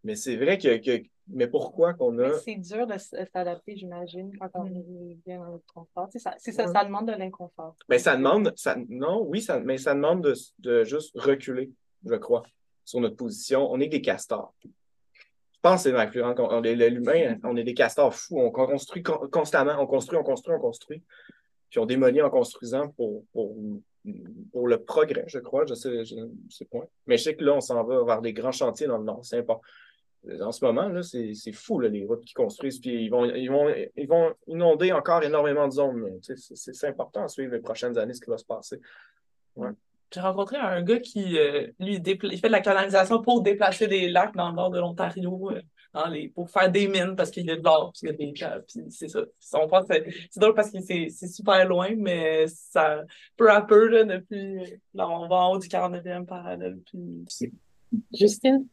mais 0.03 0.15
c'est 0.15 0.35
vrai 0.35 0.57
que. 0.57 1.01
Mais 1.29 1.47
pourquoi 1.47 1.93
qu'on 1.93 2.11
Mais 2.13 2.25
a. 2.25 2.33
c'est 2.39 2.55
dur 2.55 2.87
de 2.87 2.95
s'adapter, 2.97 3.75
j'imagine, 3.75 4.31
quand 4.37 4.49
on 4.53 4.65
est 4.65 5.17
bien 5.25 5.39
dans 5.39 5.53
le 5.53 5.61
confort. 5.73 6.09
Ça- 6.15 6.35
C'est 6.37 6.51
ça, 6.51 6.65
Ouais. 6.65 6.71
ça 6.73 6.85
demande 6.85 7.07
de 7.07 7.13
l'inconfort. 7.13 7.75
Ben, 7.89 7.99
ça 7.99 8.15
demande, 8.15 8.53
ça, 8.55 8.75
non, 8.89 9.23
oui, 9.27 9.41
ça, 9.41 9.59
mais 9.59 9.77
ça 9.77 9.93
demande 9.93 10.23
de, 10.23 10.33
de 10.59 10.83
juste 10.85 11.11
reculer, 11.19 11.71
je 12.05 12.15
crois, 12.15 12.43
sur 12.85 13.01
notre 13.01 13.17
position. 13.17 13.69
On 13.69 13.79
est 13.79 13.87
des 13.89 14.01
castors. 14.01 14.53
Je 14.63 14.69
pense 15.61 15.75
que 15.77 15.81
c'est 15.83 15.91
dans 15.91 15.97
la 15.97 16.07
plus 16.07 16.21
grande. 16.21 16.39
on- 16.39 16.49
on 16.49 16.63
est- 16.63 16.75
L'humain, 16.75 17.37
on 17.43 17.57
est 17.57 17.63
des 17.65 17.73
castors 17.73 18.13
fous. 18.13 18.39
On 18.39 18.51
construit 18.51 19.03
con- 19.03 19.27
constamment. 19.29 19.75
On 19.79 19.87
construit, 19.87 20.17
on 20.17 20.23
construit, 20.23 20.53
on 20.55 20.59
construit. 20.59 21.03
Puis 21.69 21.79
on 21.79 21.85
démolit 21.85 22.21
en 22.21 22.29
construisant 22.29 22.87
pour, 22.89 23.25
pour, 23.33 23.53
pour 24.53 24.67
le 24.69 24.81
progrès, 24.83 25.25
je 25.27 25.39
crois. 25.39 25.65
Je 25.65 25.73
sais, 25.73 26.05
je, 26.05 26.15
sais 26.49 26.63
pas. 26.65 26.79
Mais 27.07 27.17
je 27.17 27.23
sais 27.23 27.35
que 27.35 27.43
là, 27.43 27.55
on 27.55 27.59
s'en 27.59 27.83
va 27.83 28.03
vers 28.05 28.21
des 28.21 28.31
grands 28.31 28.53
chantiers 28.53 28.87
dans 28.87 28.97
le 28.99 29.03
Nord. 29.03 29.25
C'est 29.25 29.39
important. 29.39 29.63
En 30.41 30.51
ce 30.51 30.63
moment, 30.65 30.87
là, 30.89 31.03
c'est 31.03 31.33
c'est 31.33 31.51
fou, 31.51 31.79
là, 31.79 31.89
les 31.89 32.05
routes 32.05 32.23
qu'ils 32.25 32.33
construisent. 32.35 32.79
Puis 32.79 33.05
ils 33.05 33.09
vont, 33.09 33.25
ils, 33.25 33.49
vont, 33.49 33.67
ils 33.95 34.07
vont 34.07 34.33
inonder 34.47 34.91
encore 34.91 35.23
énormément 35.23 35.67
de 35.67 35.73
zones. 35.73 36.01
là. 36.03 36.09
Tu 36.21 36.35
sais, 36.35 36.35
C'est 36.37 36.55
c'est- 36.57 36.73
c'est 36.73 36.87
important 36.87 37.23
à 37.23 37.27
suivre 37.27 37.53
les 37.53 37.59
prochaines 37.61 37.97
années 37.97 38.13
ce 38.13 38.21
qui 38.21 38.29
va 38.29 38.37
se 38.37 38.45
passer. 38.45 38.79
J'ai 40.13 40.21
rencontré 40.21 40.55
un 40.57 40.81
gars 40.83 40.99
qui, 40.99 41.37
euh, 41.37 41.67
lui, 41.79 41.99
dépla- 41.99 42.29
il 42.31 42.39
fait 42.39 42.47
de 42.47 42.53
la 42.53 42.61
canalisation 42.61 43.21
pour 43.21 43.41
déplacer 43.41 43.87
des 43.87 44.07
lacs 44.07 44.35
dans 44.35 44.49
le 44.49 44.55
nord 44.55 44.69
de 44.69 44.79
l'Ontario, 44.79 45.51
euh, 45.51 45.61
dans 45.93 46.07
les, 46.07 46.29
pour 46.29 46.49
faire 46.49 46.71
des 46.71 46.87
mines 46.87 47.15
parce 47.17 47.29
qu'il 47.29 47.45
y 47.45 47.51
a 47.51 47.57
de 47.57 47.63
l'or, 47.63 47.87
parce 47.87 47.99
qu'il 47.99 48.09
y 48.09 48.13
a 48.13 48.15
des 48.15 48.31
caves, 48.31 48.63
puis 48.67 48.85
c'est 48.89 49.09
ça. 49.09 49.19
On 49.55 49.67
pense 49.67 49.85
que 49.87 49.95
c'est 49.95 50.05
c'est 50.29 50.39
drôle 50.39 50.53
parce 50.53 50.71
que 50.71 50.79
c'est 50.79 51.07
c'est 51.09 51.27
super 51.27 51.67
loin, 51.67 51.89
mais 51.97 52.45
ça, 52.47 53.03
peu 53.35 53.51
à 53.51 53.61
peu, 53.61 53.87
là, 53.89 54.03
depuis, 54.05 54.79
là, 54.93 55.09
on 55.09 55.27
va 55.27 55.35
en 55.35 55.51
haut 55.53 55.59
du 55.59 55.67
49e 55.67 56.25
parallèle, 56.25 56.77
puis 56.85 57.25
Justine? 58.13 58.65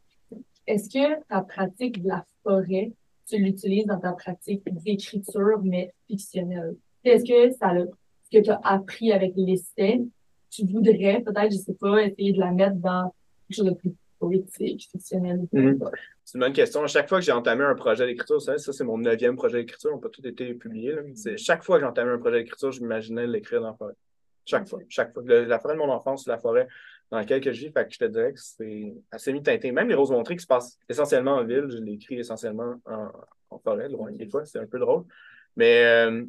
Est-ce 0.67 0.89
que 0.89 1.23
ta 1.29 1.41
pratique 1.41 2.01
de 2.03 2.09
la 2.09 2.25
forêt, 2.43 2.91
tu 3.27 3.37
l'utilises 3.37 3.85
dans 3.85 3.99
ta 3.99 4.13
pratique 4.13 4.63
d'écriture, 4.83 5.59
mais 5.63 5.93
fictionnelle? 6.07 6.75
Est-ce 7.03 7.23
que 7.23 7.51
ça 7.55 7.73
le, 7.73 7.89
ce 8.23 8.37
que 8.37 8.43
tu 8.43 8.49
as 8.49 8.59
appris 8.63 9.11
avec 9.11 9.33
l'essai, 9.35 10.01
tu 10.49 10.65
voudrais 10.65 11.21
peut-être, 11.21 11.51
je 11.51 11.57
sais 11.57 11.73
pas, 11.73 12.03
essayer 12.03 12.33
de 12.33 12.39
la 12.39 12.51
mettre 12.51 12.75
dans 12.77 13.13
quelque 13.47 13.57
chose 13.57 13.65
de 13.65 13.73
plus 13.75 13.93
poétique, 14.19 14.87
fictionnel? 14.91 15.41
Mhm. 15.51 15.79
C'est 16.23 16.35
une 16.37 16.39
bonne 16.41 16.53
question. 16.53 16.83
À 16.83 16.87
chaque 16.87 17.07
fois 17.07 17.19
que 17.19 17.25
j'ai 17.25 17.31
entamé 17.31 17.63
un 17.63 17.75
projet 17.75 18.07
d'écriture, 18.07 18.41
ça, 18.41 18.57
ça 18.57 18.73
c'est 18.73 18.83
mon 18.83 18.97
neuvième 18.97 19.35
projet 19.35 19.59
d'écriture, 19.59 19.91
on 19.91 19.95
n'a 19.97 20.01
pas 20.01 20.09
tout 20.09 20.25
été 20.25 20.53
publié. 20.55 20.93
Là. 20.93 21.01
C'est- 21.13 21.37
Chaque 21.37 21.63
fois 21.63 21.77
que 21.77 21.81
j'ai 21.83 21.87
entamé 21.89 22.09
un 22.11 22.17
projet 22.17 22.39
d'écriture, 22.39 22.71
je 22.71 22.81
m'imaginais 22.81 23.27
l'écrire 23.27 23.61
dans 23.61 23.67
la 23.67 23.73
forêt. 23.75 23.93
Chaque 24.45 24.67
fois. 24.67 24.79
Chaque 24.89 25.13
fois. 25.13 25.21
Le- 25.25 25.45
la 25.45 25.59
forêt 25.59 25.75
de 25.75 25.79
mon 25.79 25.89
enfance, 25.91 26.25
la 26.27 26.37
forêt 26.39 26.67
dans 27.11 27.17
laquelle 27.17 27.41
que 27.41 27.51
je 27.51 27.65
vis. 27.65 27.71
Fait 27.71 27.87
que 27.87 27.93
je 27.93 27.99
te 27.99 28.05
dirais 28.05 28.33
que 28.33 28.39
c'est 28.39 28.93
assez 29.11 29.33
mi-teinté. 29.33 29.71
Même 29.71 29.89
les 29.89 29.95
roses 29.95 30.11
montrées 30.11 30.35
qui 30.35 30.43
se 30.43 30.47
passent 30.47 30.77
essentiellement 30.89 31.35
en 31.35 31.43
ville, 31.43 31.65
je 31.69 31.77
l'écris 31.77 32.19
essentiellement 32.19 32.75
en, 32.85 33.09
en 33.49 33.59
forêt, 33.59 33.89
loin 33.89 34.11
des 34.11 34.27
fois. 34.27 34.45
C'est 34.45 34.59
un 34.59 34.67
peu 34.67 34.79
drôle. 34.79 35.03
Mais, 35.55 35.85
euh, 35.85 36.25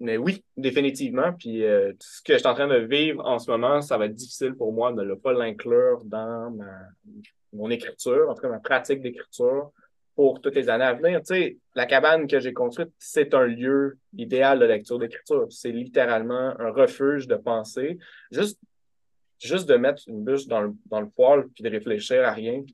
mais 0.00 0.16
oui, 0.16 0.44
définitivement. 0.56 1.32
Puis 1.32 1.64
euh, 1.64 1.92
ce 2.00 2.22
que 2.22 2.34
je 2.34 2.38
suis 2.38 2.46
en 2.46 2.54
train 2.54 2.68
de 2.68 2.78
vivre 2.78 3.24
en 3.24 3.38
ce 3.38 3.50
moment, 3.50 3.80
ça 3.80 3.98
va 3.98 4.06
être 4.06 4.14
difficile 4.14 4.54
pour 4.54 4.72
moi 4.72 4.92
de 4.92 5.02
ne 5.02 5.14
pas 5.14 5.32
l'inclure 5.32 6.02
dans 6.04 6.56
mon 7.52 7.70
écriture, 7.70 8.28
en 8.28 8.34
tout 8.34 8.42
cas 8.42 8.48
ma 8.48 8.60
pratique 8.60 9.00
d'écriture 9.00 9.72
pour 10.14 10.40
toutes 10.40 10.54
les 10.54 10.70
années 10.70 10.84
à 10.84 10.94
venir. 10.94 11.20
Tu 11.20 11.34
sais, 11.34 11.58
la 11.74 11.84
cabane 11.84 12.26
que 12.26 12.40
j'ai 12.40 12.54
construite, 12.54 12.90
c'est 12.98 13.34
un 13.34 13.46
lieu 13.46 13.98
idéal 14.16 14.58
de 14.58 14.64
lecture 14.64 14.98
d'écriture. 14.98 15.46
C'est 15.50 15.72
littéralement 15.72 16.54
un 16.58 16.70
refuge 16.70 17.28
de 17.28 17.36
pensée. 17.36 17.98
Juste, 18.30 18.58
juste 19.38 19.68
de 19.68 19.76
mettre 19.76 20.02
une 20.06 20.24
bûche 20.24 20.46
dans 20.46 20.60
le, 20.60 20.74
dans 20.86 21.00
le 21.00 21.08
poêle 21.08 21.46
puis 21.54 21.62
de 21.62 21.70
réfléchir 21.70 22.24
à 22.24 22.32
rien, 22.32 22.64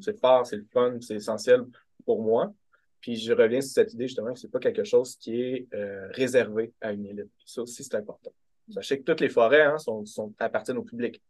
c'est 0.00 0.18
fort, 0.18 0.46
c'est 0.46 0.56
le 0.56 0.66
fun, 0.72 0.98
c'est 1.00 1.16
essentiel 1.16 1.64
pour 2.04 2.22
moi. 2.22 2.52
Puis 3.00 3.16
je 3.16 3.32
reviens 3.32 3.60
sur 3.60 3.72
cette 3.72 3.92
idée 3.94 4.08
justement 4.08 4.32
que 4.32 4.40
c'est 4.40 4.50
pas 4.50 4.58
quelque 4.58 4.84
chose 4.84 5.16
qui 5.16 5.40
est 5.40 5.68
euh, 5.74 6.08
réservé 6.12 6.72
à 6.80 6.92
une 6.92 7.06
élite. 7.06 7.30
Ça 7.44 7.62
aussi, 7.62 7.84
c'est 7.84 7.94
important. 7.94 8.32
Sachez 8.72 8.98
que 8.98 9.04
toutes 9.04 9.20
les 9.20 9.28
forêts 9.28 9.62
hein, 9.62 9.78
sont, 9.78 10.04
sont, 10.04 10.32
appartiennent 10.38 10.78
au 10.78 10.82
public. 10.82 11.22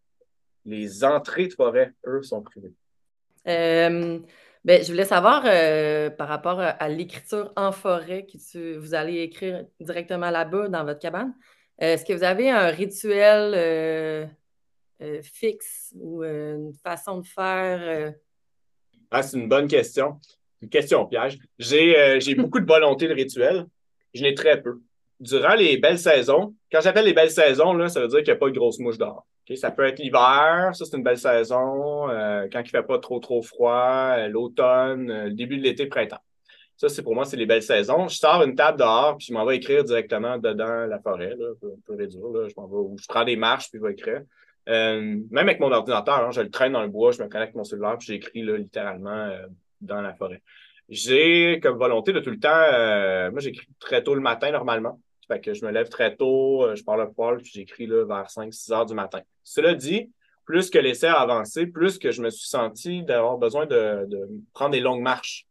Les 0.64 1.04
entrées 1.04 1.46
de 1.46 1.52
forêt, 1.52 1.92
eux, 2.06 2.22
sont 2.22 2.42
privées. 2.42 2.72
Euh, 3.46 4.18
ben, 4.64 4.82
je 4.82 4.90
voulais 4.90 5.04
savoir 5.04 5.44
euh, 5.46 6.10
par 6.10 6.28
rapport 6.28 6.60
à, 6.60 6.88
l'écriture 6.88 7.52
en 7.54 7.70
forêt 7.70 8.26
que 8.26 8.36
tu, 8.38 8.76
vous 8.76 8.94
allez 8.94 9.20
écrire 9.20 9.64
directement 9.78 10.30
là-bas 10.30 10.68
dans 10.68 10.84
votre 10.84 10.98
cabane. 10.98 11.32
Est-ce 11.78 12.04
que 12.04 12.12
vous 12.12 12.24
avez 12.24 12.50
un 12.50 12.66
rituel 12.66 14.28
euh, 15.00 15.20
fixe 15.22 15.92
ou 15.96 16.22
euh, 16.22 16.56
une 16.56 16.74
façon 16.74 17.18
de 17.18 17.26
faire? 17.26 17.80
euh? 17.82 18.10
Ah, 19.10 19.22
c'est 19.22 19.38
une 19.38 19.48
bonne 19.48 19.68
question. 19.68 20.18
Une 20.60 20.68
question 20.68 21.06
piège. 21.06 21.38
J'ai 21.58 22.34
beaucoup 22.36 22.60
de 22.60 22.66
volonté 22.66 23.08
de 23.08 23.14
rituel. 23.14 23.66
Je 24.14 24.22
n'ai 24.22 24.34
très 24.34 24.60
peu. 24.60 24.80
Durant 25.20 25.54
les 25.54 25.78
belles 25.78 25.98
saisons, 25.98 26.54
quand 26.70 26.80
j'appelle 26.80 27.04
les 27.04 27.12
belles 27.12 27.30
saisons, 27.30 27.72
là, 27.72 27.88
ça 27.88 28.00
veut 28.00 28.08
dire 28.08 28.18
qu'il 28.18 28.32
n'y 28.32 28.36
a 28.36 28.36
pas 28.36 28.50
de 28.50 28.56
grosses 28.56 28.78
mouches 28.78 28.98
dehors. 28.98 29.26
Ça 29.54 29.70
peut 29.70 29.86
être 29.86 29.98
l'hiver, 29.98 30.72
ça 30.74 30.84
c'est 30.84 30.96
une 30.96 31.02
belle 31.02 31.18
saison, 31.18 32.06
quand 32.52 32.60
il 32.60 32.68
fait 32.68 32.82
pas 32.82 32.98
trop 32.98 33.18
trop 33.18 33.40
froid, 33.40 34.28
l'automne, 34.28 35.24
le 35.24 35.30
début 35.32 35.56
de 35.56 35.62
l'été, 35.62 35.86
printemps. 35.86 36.20
Ça, 36.78 36.88
c'est 36.88 37.02
pour 37.02 37.16
moi, 37.16 37.24
c'est 37.24 37.36
les 37.36 37.44
belles 37.44 37.62
saisons. 37.62 38.06
Je 38.06 38.16
sors 38.16 38.40
une 38.44 38.54
table 38.54 38.78
dehors, 38.78 39.16
puis 39.16 39.26
je 39.26 39.32
m'en 39.32 39.44
vais 39.44 39.56
écrire 39.56 39.82
directement 39.82 40.38
dedans 40.38 40.86
la 40.86 41.00
forêt, 41.00 41.34
là, 41.36 41.48
peu 41.60 41.94
réduire. 41.96 42.28
Là. 42.28 42.46
Je 42.48 42.54
m'en 42.56 42.68
vais, 42.68 42.76
ou 42.76 42.96
je 43.00 43.06
prends 43.08 43.24
des 43.24 43.34
marches, 43.34 43.68
puis 43.68 43.80
je 43.80 43.84
vais 43.84 43.94
écrire. 43.94 44.22
Euh, 44.68 45.00
même 45.30 45.48
avec 45.48 45.60
mon 45.60 45.72
ordinateur, 45.72 46.26
hein, 46.26 46.30
je 46.30 46.42
le 46.42 46.50
traîne 46.50 46.72
dans 46.72 46.82
le 46.82 46.88
bois, 46.88 47.12
je 47.12 47.22
me 47.22 47.28
connecte 47.28 47.54
mon 47.54 47.64
cellulaire, 47.64 47.96
puis 47.98 48.08
j'écris 48.08 48.42
littéralement 48.42 49.10
euh, 49.10 49.46
dans 49.80 50.00
la 50.00 50.12
forêt. 50.14 50.42
J'ai 50.88 51.60
comme 51.60 51.78
volonté 51.78 52.12
de 52.12 52.20
tout 52.20 52.30
le 52.30 52.38
temps, 52.38 52.48
euh, 52.50 53.30
moi 53.30 53.40
j'écris 53.40 53.66
très 53.78 54.02
tôt 54.02 54.14
le 54.14 54.20
matin 54.20 54.50
normalement. 54.50 55.00
Fait 55.26 55.40
que 55.40 55.52
je 55.52 55.64
me 55.64 55.70
lève 55.70 55.88
très 55.88 56.16
tôt, 56.16 56.66
je 56.74 56.82
pars 56.82 56.96
le 56.96 57.10
poil, 57.10 57.38
puis 57.38 57.50
j'écris 57.54 57.86
vers 57.86 58.28
5-6 58.28 58.72
heures 58.72 58.86
du 58.86 58.94
matin. 58.94 59.20
Cela 59.44 59.74
dit, 59.74 60.10
plus 60.48 60.70
que 60.70 60.78
l'essai 60.78 61.06
a 61.06 61.20
avancé, 61.20 61.66
plus 61.66 61.98
que 61.98 62.10
je 62.10 62.22
me 62.22 62.30
suis 62.30 62.48
senti 62.48 63.02
d'avoir 63.02 63.36
besoin 63.36 63.66
de, 63.66 64.08
prendre 64.54 64.70
des 64.70 64.80
longues 64.80 65.02
marches, 65.02 65.46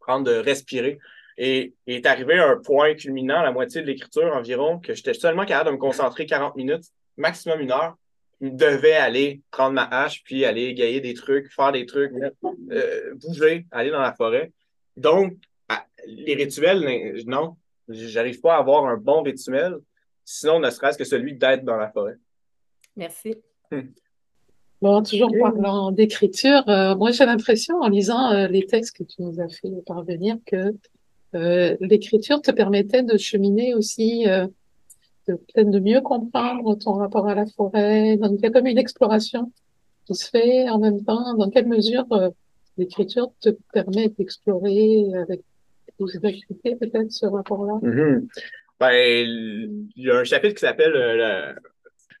prendre 0.00 0.24
de 0.24 0.36
respirer. 0.36 0.98
Et 1.36 1.74
est 1.86 2.06
arrivé 2.06 2.38
un 2.38 2.56
point 2.56 2.94
culminant, 2.94 3.42
la 3.42 3.52
moitié 3.52 3.82
de 3.82 3.86
l'écriture 3.86 4.34
environ, 4.34 4.78
que 4.78 4.94
j'étais 4.94 5.14
seulement 5.14 5.44
capable 5.44 5.70
de 5.70 5.74
me 5.74 5.78
concentrer 5.78 6.24
40 6.24 6.56
minutes, 6.56 6.84
maximum 7.18 7.60
une 7.60 7.72
heure. 7.72 7.96
Devais 8.40 8.94
aller 8.94 9.42
prendre 9.50 9.74
ma 9.74 9.84
hache, 9.84 10.22
puis 10.24 10.44
aller 10.44 10.64
égayer 10.64 11.00
des 11.00 11.14
trucs, 11.14 11.52
faire 11.52 11.72
des 11.72 11.84
trucs, 11.84 12.12
euh, 12.70 13.14
bouger, 13.16 13.66
aller 13.70 13.90
dans 13.90 14.00
la 14.00 14.14
forêt. 14.14 14.52
Donc, 14.96 15.34
les 16.06 16.34
rituels, 16.34 17.22
non, 17.26 17.56
j'arrive 17.88 18.40
pas 18.40 18.54
à 18.54 18.58
avoir 18.58 18.86
un 18.86 18.96
bon 18.96 19.22
rituel, 19.22 19.76
sinon 20.24 20.60
ne 20.60 20.70
serait-ce 20.70 20.98
que 20.98 21.04
celui 21.04 21.34
d'être 21.34 21.64
dans 21.64 21.76
la 21.76 21.90
forêt. 21.90 22.16
Merci. 22.96 23.36
Bon, 24.82 25.02
toujours 25.02 25.30
parlant 25.38 25.92
d'écriture, 25.92 26.66
euh, 26.68 26.96
moi 26.96 27.10
j'ai 27.10 27.26
l'impression 27.26 27.80
en 27.80 27.88
lisant 27.88 28.32
euh, 28.32 28.46
les 28.46 28.64
textes 28.64 28.96
que 28.96 29.02
tu 29.02 29.20
nous 29.20 29.38
as 29.38 29.48
fait 29.48 29.68
parvenir 29.84 30.38
que 30.46 30.74
euh, 31.34 31.76
l'écriture 31.80 32.40
te 32.40 32.50
permettait 32.50 33.02
de 33.02 33.18
cheminer 33.18 33.74
aussi, 33.74 34.24
de 35.28 35.34
peut-être 35.34 35.70
de 35.70 35.78
mieux 35.78 36.00
comprendre 36.00 36.76
ton 36.76 36.92
rapport 36.92 37.26
à 37.26 37.34
la 37.34 37.46
forêt. 37.46 38.16
Donc 38.16 38.32
il 38.38 38.42
y 38.42 38.46
a 38.46 38.50
comme 38.50 38.66
une 38.66 38.78
exploration 38.78 39.52
qui 40.06 40.14
se 40.14 40.28
fait 40.28 40.68
en 40.68 40.78
même 40.78 41.04
temps. 41.04 41.34
Dans 41.34 41.50
quelle 41.50 41.66
mesure 41.66 42.06
euh, 42.12 42.30
l'écriture 42.76 43.32
te 43.40 43.50
permet 43.72 44.08
d'explorer 44.08 45.04
avec 45.14 45.42
des 45.98 46.26
activités 46.26 46.76
peut-être 46.76 47.10
ce 47.10 47.26
rapport-là? 47.26 47.78
Mhm. 47.82 48.28
Ben, 48.78 48.92
il 48.92 49.88
y 49.96 50.10
a 50.10 50.16
un 50.16 50.24
chapitre 50.24 50.54
qui 50.54 50.60
s'appelle 50.60 50.94
euh, 50.94 51.52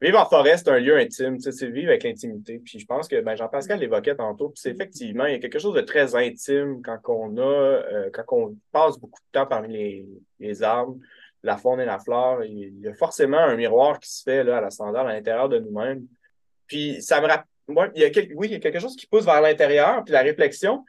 Vivre 0.02 0.18
en 0.18 0.24
forêt, 0.24 0.56
c'est 0.56 0.68
un 0.70 0.78
lieu 0.78 0.96
intime, 0.96 1.38
c'est 1.38 1.68
vivre 1.68 1.90
avec 1.90 2.04
l'intimité. 2.04 2.58
Puis 2.64 2.78
je 2.78 2.86
pense 2.86 3.06
que 3.06 3.20
ben, 3.20 3.34
Jean-Pascal 3.36 3.80
l'évoquait 3.80 4.14
tantôt, 4.14 4.48
puis 4.48 4.58
c'est 4.62 4.70
effectivement, 4.70 5.26
il 5.26 5.32
y 5.32 5.34
a 5.34 5.38
quelque 5.38 5.58
chose 5.58 5.74
de 5.74 5.82
très 5.82 6.14
intime 6.14 6.80
quand 6.82 6.98
on 7.08 7.36
a, 7.36 7.42
euh, 7.42 8.10
quand 8.10 8.24
on 8.34 8.56
passe 8.72 8.98
beaucoup 8.98 9.20
de 9.20 9.38
temps 9.38 9.46
parmi 9.46 10.06
les 10.38 10.62
arbres, 10.62 10.96
la 11.42 11.56
faune 11.56 11.80
et 11.80 11.84
la 11.84 11.98
flore. 11.98 12.44
Il 12.44 12.80
y 12.80 12.88
a 12.88 12.94
forcément 12.94 13.38
un 13.38 13.56
miroir 13.56 13.98
qui 13.98 14.10
se 14.10 14.22
fait 14.22 14.40
à 14.40 14.60
la 14.60 14.70
standard 14.70 15.06
à 15.06 15.12
l'intérieur 15.12 15.48
de 15.48 15.58
nous-mêmes. 15.58 16.06
Puis 16.66 17.02
ça 17.02 17.20
me 17.20 17.26
rappelle, 17.26 17.46
il 17.94 18.02
y 18.02 18.04
a 18.04 18.10
oui, 18.34 18.48
il 18.48 18.52
y 18.52 18.56
a 18.56 18.60
quelque 18.60 18.80
chose 18.80 18.96
qui 18.96 19.06
pousse 19.06 19.24
vers 19.24 19.40
l'intérieur, 19.40 20.02
puis 20.04 20.12
la 20.12 20.22
réflexion. 20.22 20.84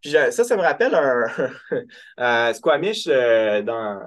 Puis 0.00 0.12
ça, 0.12 0.30
ça 0.30 0.56
me 0.56 0.62
rappelle 0.62 0.94
un, 0.94 1.26
un 2.18 2.52
Squamish 2.54 3.08
euh, 3.08 3.62
dans. 3.62 4.00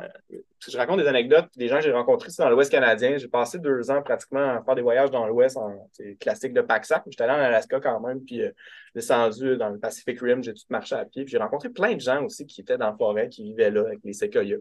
Je 0.68 0.78
raconte 0.78 1.00
des 1.00 1.08
anecdotes, 1.08 1.50
des 1.58 1.68
gens 1.68 1.78
que 1.78 1.82
j'ai 1.82 1.92
rencontrés 1.92 2.30
dans 2.38 2.50
l'Ouest 2.50 2.72
canadien. 2.72 3.18
J'ai 3.18 3.28
passé 3.28 3.58
deux 3.60 3.90
ans 3.92 4.02
pratiquement 4.02 4.58
à 4.58 4.64
faire 4.64 4.76
des 4.76 4.84
voyages 4.84 5.12
dans 5.12 5.26
l'Ouest, 5.28 5.58
en 5.58 5.90
classique 6.20 6.54
de 6.54 6.62
Pack-Sac. 6.62 7.04
J'étais 7.08 7.24
allé 7.24 7.34
en 7.34 7.44
Alaska 7.44 7.80
quand 7.82 8.00
même, 8.00 8.24
puis 8.24 8.42
euh, 8.42 8.52
descendu 8.96 9.58
dans 9.58 9.70
le 9.70 9.80
Pacific 9.80 10.20
Rim, 10.22 10.44
j'ai 10.44 10.54
tout 10.54 10.64
marché 10.70 10.96
à 10.96 11.04
pied. 11.04 11.26
Puis 11.26 11.32
j'ai 11.32 11.40
rencontré 11.40 11.70
plein 11.70 11.96
de 11.96 12.00
gens 12.00 12.24
aussi 12.24 12.46
qui 12.46 12.62
étaient 12.62 12.78
dans 12.78 12.92
la 12.92 12.96
forêt, 12.96 13.28
qui 13.28 13.44
vivaient 13.44 13.72
là 13.72 13.82
avec 13.82 14.00
les 14.04 14.14
séquoias. 14.14 14.58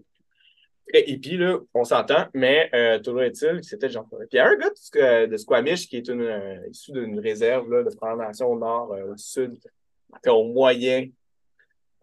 Et 0.93 1.19
puis 1.19 1.37
là, 1.37 1.59
on 1.75 1.85
s'entend, 1.85 2.27
mais 2.35 2.69
euh, 2.75 2.99
toujours 2.99 3.23
est-il 3.23 3.61
que 3.61 3.67
c'était 3.67 3.89
Forêt. 3.89 4.27
Puis 4.27 4.29
il 4.33 4.37
y 4.37 4.41
a 4.41 4.49
un 4.49 4.57
gars 4.57 4.71
de, 4.71 5.27
de 5.27 5.37
Squamish 5.37 5.89
qui 5.89 5.99
est 5.99 6.09
euh, 6.09 6.57
issu 6.69 6.93
d'une 6.93 7.21
réserve 7.21 7.69
de 7.85 7.95
Première 7.95 8.17
Nation 8.17 8.51
au 8.51 8.59
nord, 8.59 8.93
euh, 8.93 9.13
au 9.13 9.17
sud, 9.17 9.57
au 10.27 10.45
moyen 10.45 11.09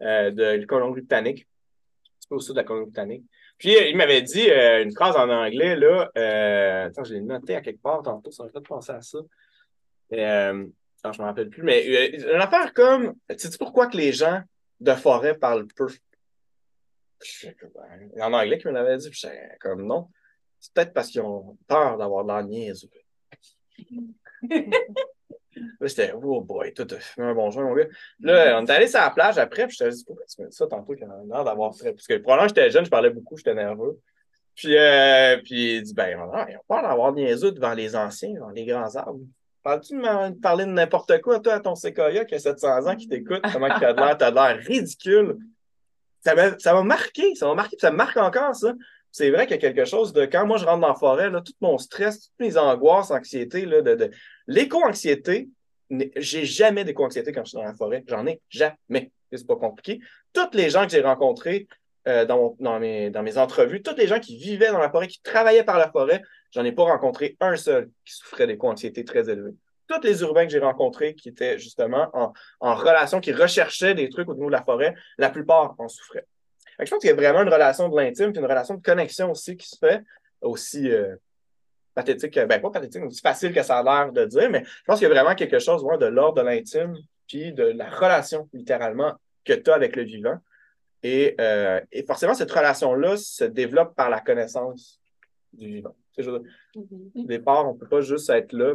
euh, 0.02 0.30
de 0.30 0.42
la 0.42 0.64
Colombie-Britannique, 0.64 1.46
un 1.46 2.28
peu 2.30 2.36
au 2.36 2.40
sud 2.40 2.54
de 2.54 2.60
la 2.60 2.64
Colombie-Britannique. 2.64 3.24
Puis 3.58 3.76
euh, 3.76 3.88
il 3.88 3.96
m'avait 3.96 4.22
dit 4.22 4.48
euh, 4.48 4.82
une 4.84 4.92
phrase 4.92 5.16
en 5.16 5.28
anglais, 5.28 5.76
là, 5.76 6.10
euh, 6.16 6.90
je 7.04 7.14
l'ai 7.14 7.20
noté 7.20 7.56
à 7.56 7.60
quelque 7.60 7.82
part 7.82 8.02
tantôt, 8.02 8.30
ça 8.30 8.44
m'a 8.44 8.50
fait 8.50 8.60
penser 8.60 8.92
à 8.92 9.02
ça. 9.02 9.18
Euh, 10.12 10.64
je 11.04 11.08
ne 11.08 11.18
me 11.18 11.28
rappelle 11.28 11.50
plus, 11.50 11.62
mais 11.62 11.84
euh, 11.86 12.34
une 12.34 12.40
affaire 12.40 12.72
comme, 12.72 13.14
sais-tu 13.36 13.58
pourquoi 13.58 13.88
que 13.88 13.96
les 13.96 14.12
gens 14.12 14.40
de 14.80 14.92
forêt 14.92 15.34
parlent 15.34 15.66
peu? 15.76 15.88
En 18.20 18.32
anglais 18.32 18.58
qu'il 18.58 18.70
m'avait 18.70 18.96
dit, 18.96 19.10
puis 19.10 19.18
j'étais 19.20 19.56
comme 19.60 19.84
non. 19.86 20.08
C'est 20.60 20.72
peut-être 20.72 20.92
parce 20.92 21.08
qu'ils 21.08 21.20
ont 21.20 21.56
peur 21.66 21.96
d'avoir 21.98 22.24
de 22.24 22.32
la 22.32 22.42
niaise. 22.42 22.88
Là, 25.80 25.86
j'étais, 25.88 26.12
oh 26.12 26.40
boy, 26.40 26.72
toi, 26.72 26.84
t'as 26.86 26.98
fumé 26.98 27.26
un 27.28 27.34
bon 27.34 27.50
joint, 27.50 27.64
mon 27.64 27.74
gars. 27.74 27.86
Là, 28.20 28.60
on 28.60 28.64
est 28.66 28.70
allé 28.70 28.86
sur 28.86 29.00
la 29.00 29.10
plage 29.10 29.38
après, 29.38 29.66
puis 29.66 29.76
je 29.78 29.84
te 29.84 29.90
dis, 29.90 30.04
pourquoi 30.04 30.24
tu 30.26 30.40
me 30.42 30.48
dis 30.48 30.56
ça 30.56 30.66
tantôt 30.68 30.94
qu'il 30.94 31.04
y 31.06 31.10
a 31.10 31.14
l'air 31.28 31.44
d'avoir 31.44 31.74
très. 31.74 31.92
Parce 31.92 32.06
que 32.06 32.14
probablement, 32.18 32.48
j'étais 32.48 32.70
jeune, 32.70 32.84
je 32.84 32.90
parlais 32.90 33.10
beaucoup, 33.10 33.36
j'étais 33.36 33.54
nerveux. 33.54 33.98
Puis, 34.54 34.76
euh, 34.76 35.36
puis 35.38 35.76
il 35.76 35.82
dit, 35.82 35.94
ben, 35.94 36.16
non, 36.16 36.46
ils 36.48 36.56
ont 36.56 36.60
peur 36.68 36.82
d'avoir 36.82 37.12
niaiseux 37.12 37.50
devant 37.52 37.74
les 37.74 37.96
anciens, 37.96 38.34
devant 38.34 38.50
les 38.50 38.66
grands 38.66 38.94
arbres. 38.94 39.20
Parles-tu 39.64 39.94
de 39.94 39.98
me- 40.00 40.40
parler 40.40 40.64
de 40.64 40.70
n'importe 40.70 41.20
quoi, 41.22 41.40
toi, 41.40 41.54
à 41.54 41.60
ton 41.60 41.74
séquoia 41.74 42.24
qui 42.24 42.34
a 42.36 42.38
700 42.38 42.86
ans, 42.86 42.94
qui 42.96 43.08
t'écoute, 43.08 43.42
comment 43.52 43.68
tu 43.78 43.84
as 43.84 43.92
l'air, 43.92 44.16
t'as 44.16 44.30
l'air 44.30 44.58
ridicule. 44.64 45.38
Ça 46.20 46.34
m'a 46.34 46.82
marqué, 46.82 47.34
ça 47.34 47.46
m'a 47.46 47.54
marqué, 47.54 47.76
puis 47.76 47.80
ça 47.80 47.90
me 47.90 47.96
marque 47.96 48.16
encore, 48.16 48.54
ça. 48.54 48.74
C'est 49.10 49.30
vrai 49.30 49.46
qu'il 49.46 49.56
y 49.56 49.58
a 49.58 49.60
quelque 49.60 49.84
chose 49.84 50.12
de 50.12 50.26
quand 50.26 50.46
moi 50.46 50.58
je 50.58 50.64
rentre 50.64 50.80
dans 50.80 50.88
la 50.88 50.94
forêt, 50.94 51.30
là, 51.30 51.40
tout 51.40 51.54
mon 51.60 51.78
stress, 51.78 52.20
toutes 52.20 52.46
mes 52.46 52.56
angoisses, 52.56 53.10
anxiétés, 53.10 53.64
là, 53.64 53.80
de, 53.80 53.94
de... 53.94 54.10
l'éco-anxiété, 54.46 55.48
j'ai 56.16 56.44
jamais 56.44 56.84
d'éco-anxiété 56.84 57.32
quand 57.32 57.44
je 57.44 57.50
suis 57.50 57.56
dans 57.56 57.64
la 57.64 57.74
forêt. 57.74 58.04
J'en 58.06 58.26
ai 58.26 58.40
jamais. 58.50 59.10
C'est 59.32 59.46
pas 59.46 59.56
compliqué. 59.56 60.00
Toutes 60.32 60.54
les 60.54 60.70
gens 60.70 60.84
que 60.84 60.90
j'ai 60.90 61.00
rencontrés 61.00 61.66
euh, 62.06 62.24
dans, 62.24 62.56
dans, 62.60 62.78
mes, 62.78 63.10
dans 63.10 63.22
mes 63.22 63.38
entrevues, 63.38 63.82
tous 63.82 63.96
les 63.96 64.06
gens 64.06 64.20
qui 64.20 64.36
vivaient 64.36 64.70
dans 64.70 64.78
la 64.78 64.90
forêt, 64.90 65.08
qui 65.08 65.20
travaillaient 65.22 65.64
par 65.64 65.78
la 65.78 65.90
forêt, 65.90 66.22
j'en 66.52 66.64
ai 66.64 66.72
pas 66.72 66.84
rencontré 66.84 67.36
un 67.40 67.56
seul 67.56 67.90
qui 68.04 68.14
souffrait 68.14 68.46
d'éco-anxiété 68.46 69.04
très 69.04 69.28
élevée. 69.30 69.54
Tous 69.88 70.00
les 70.02 70.20
urbains 70.20 70.44
que 70.44 70.52
j'ai 70.52 70.58
rencontrés 70.58 71.14
qui 71.14 71.30
étaient 71.30 71.58
justement 71.58 72.10
en, 72.12 72.32
en 72.60 72.74
relation, 72.74 73.20
qui 73.20 73.32
recherchaient 73.32 73.94
des 73.94 74.08
trucs 74.08 74.28
au 74.28 74.34
niveau 74.34 74.46
de 74.46 74.52
la 74.52 74.62
forêt, 74.62 74.94
la 75.16 75.30
plupart 75.30 75.74
en 75.78 75.88
souffraient. 75.88 76.26
Je 76.78 76.90
pense 76.90 77.00
qu'il 77.00 77.10
y 77.10 77.12
a 77.12 77.16
vraiment 77.16 77.42
une 77.42 77.52
relation 77.52 77.88
de 77.88 77.96
l'intime, 77.96 78.32
puis 78.32 78.40
une 78.40 78.46
relation 78.46 78.74
de 78.74 78.82
connexion 78.82 79.30
aussi 79.30 79.56
qui 79.56 79.68
se 79.68 79.76
fait, 79.76 80.02
aussi 80.40 80.90
euh, 80.90 81.16
pathétique, 81.94 82.36
euh, 82.36 82.46
ben 82.46 82.60
pas 82.60 82.70
pathétique, 82.70 83.02
aussi 83.02 83.20
facile 83.20 83.52
que 83.52 83.62
ça 83.62 83.78
a 83.78 83.82
l'air 83.82 84.12
de 84.12 84.24
dire, 84.26 84.48
mais 84.50 84.64
je 84.64 84.84
pense 84.86 84.98
qu'il 84.98 85.08
y 85.08 85.10
a 85.10 85.14
vraiment 85.14 85.34
quelque 85.34 85.58
chose 85.58 85.82
ouais, 85.82 85.98
de 85.98 86.06
l'ordre 86.06 86.42
de 86.42 86.46
l'intime, 86.46 86.96
puis 87.26 87.52
de 87.52 87.64
la 87.64 87.90
relation, 87.90 88.48
littéralement, 88.52 89.14
que 89.44 89.52
tu 89.54 89.70
as 89.70 89.74
avec 89.74 89.96
le 89.96 90.04
vivant. 90.04 90.38
Et, 91.02 91.34
euh, 91.40 91.80
et 91.92 92.04
forcément, 92.04 92.34
cette 92.34 92.50
relation-là 92.50 93.16
se 93.16 93.44
développe 93.44 93.94
par 93.94 94.10
la 94.10 94.20
connaissance 94.20 95.00
du 95.52 95.66
vivant. 95.66 95.96
Dire, 96.16 96.40
au 96.74 97.24
départ, 97.24 97.68
on 97.68 97.74
ne 97.74 97.78
peut 97.78 97.88
pas 97.88 98.00
juste 98.00 98.28
être 98.30 98.52
là 98.52 98.74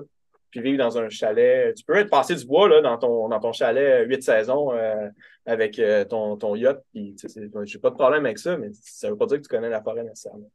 puis 0.54 0.62
vivre 0.62 0.78
dans 0.78 1.00
un 1.00 1.10
chalet. 1.10 1.74
Tu 1.74 1.84
peux 1.84 1.96
être 1.96 2.12
passé 2.12 2.36
du 2.36 2.46
bois 2.46 2.70
là, 2.70 2.80
dans, 2.80 2.96
ton, 3.00 3.28
dans 3.28 3.40
ton 3.40 3.52
chalet 3.54 4.08
huit 4.08 4.22
saisons 4.22 4.72
euh, 4.72 5.10
avec 5.48 5.80
euh, 5.80 6.06
ton, 6.06 6.38
ton 6.38 6.56
yacht. 6.56 6.80
Puis, 6.94 7.16
j'ai 7.66 7.80
pas 7.80 7.90
de 7.90 7.96
problème 7.96 8.24
avec 8.28 8.38
ça, 8.38 8.56
mais 8.56 8.70
ça 8.72 9.10
veut 9.10 9.18
pas 9.18 9.26
dire 9.26 9.38
que 9.38 9.42
tu 9.42 9.48
connais 9.48 9.70
la 9.70 9.82
forêt 9.82 10.04
nécessairement. 10.04 10.52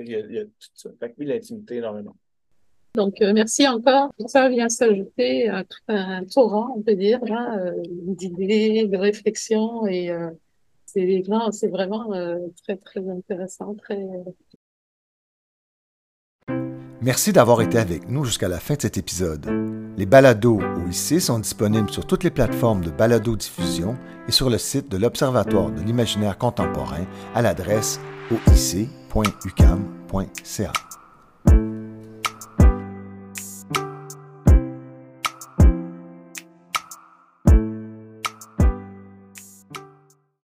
Il 0.00 0.10
y 0.10 0.38
a, 0.40 0.44
tout 0.44 0.50
ça. 0.74 0.90
Fait 0.98 1.10
que 1.10 1.14
oui, 1.18 1.26
l'intimité, 1.26 1.76
énormément. 1.76 2.16
Donc, 2.96 3.22
euh, 3.22 3.32
merci 3.32 3.68
encore. 3.68 4.12
Ça 4.26 4.48
vient 4.48 4.68
s'ajouter 4.68 5.48
à 5.50 5.62
tout 5.62 5.78
un 5.86 6.24
torrent, 6.24 6.74
on 6.76 6.82
peut 6.82 6.96
dire, 6.96 7.20
euh, 7.22 7.74
d'idées, 7.84 8.88
de 8.88 8.96
réflexions. 8.96 9.86
Et 9.86 10.10
euh, 10.10 10.30
c'est 10.84 11.68
vraiment 11.68 12.12
euh, 12.12 12.38
très, 12.64 12.76
très 12.76 13.08
intéressant. 13.08 13.76
Très, 13.76 14.04
Merci 17.06 17.32
d'avoir 17.32 17.62
été 17.62 17.78
avec 17.78 18.10
nous 18.10 18.24
jusqu'à 18.24 18.48
la 18.48 18.58
fin 18.58 18.74
de 18.74 18.82
cet 18.82 18.98
épisode. 18.98 19.46
Les 19.96 20.06
balados 20.06 20.58
OIC 20.60 21.20
sont 21.20 21.38
disponibles 21.38 21.88
sur 21.88 22.04
toutes 22.04 22.24
les 22.24 22.32
plateformes 22.32 22.80
de 22.80 22.90
balado-diffusion 22.90 23.96
et 24.26 24.32
sur 24.32 24.50
le 24.50 24.58
site 24.58 24.90
de 24.90 24.96
l'Observatoire 24.96 25.70
de 25.70 25.82
l'imaginaire 25.82 26.36
contemporain 26.36 27.06
à 27.32 27.42
l'adresse 27.42 28.00
oic.ucam.ca. 28.32 28.86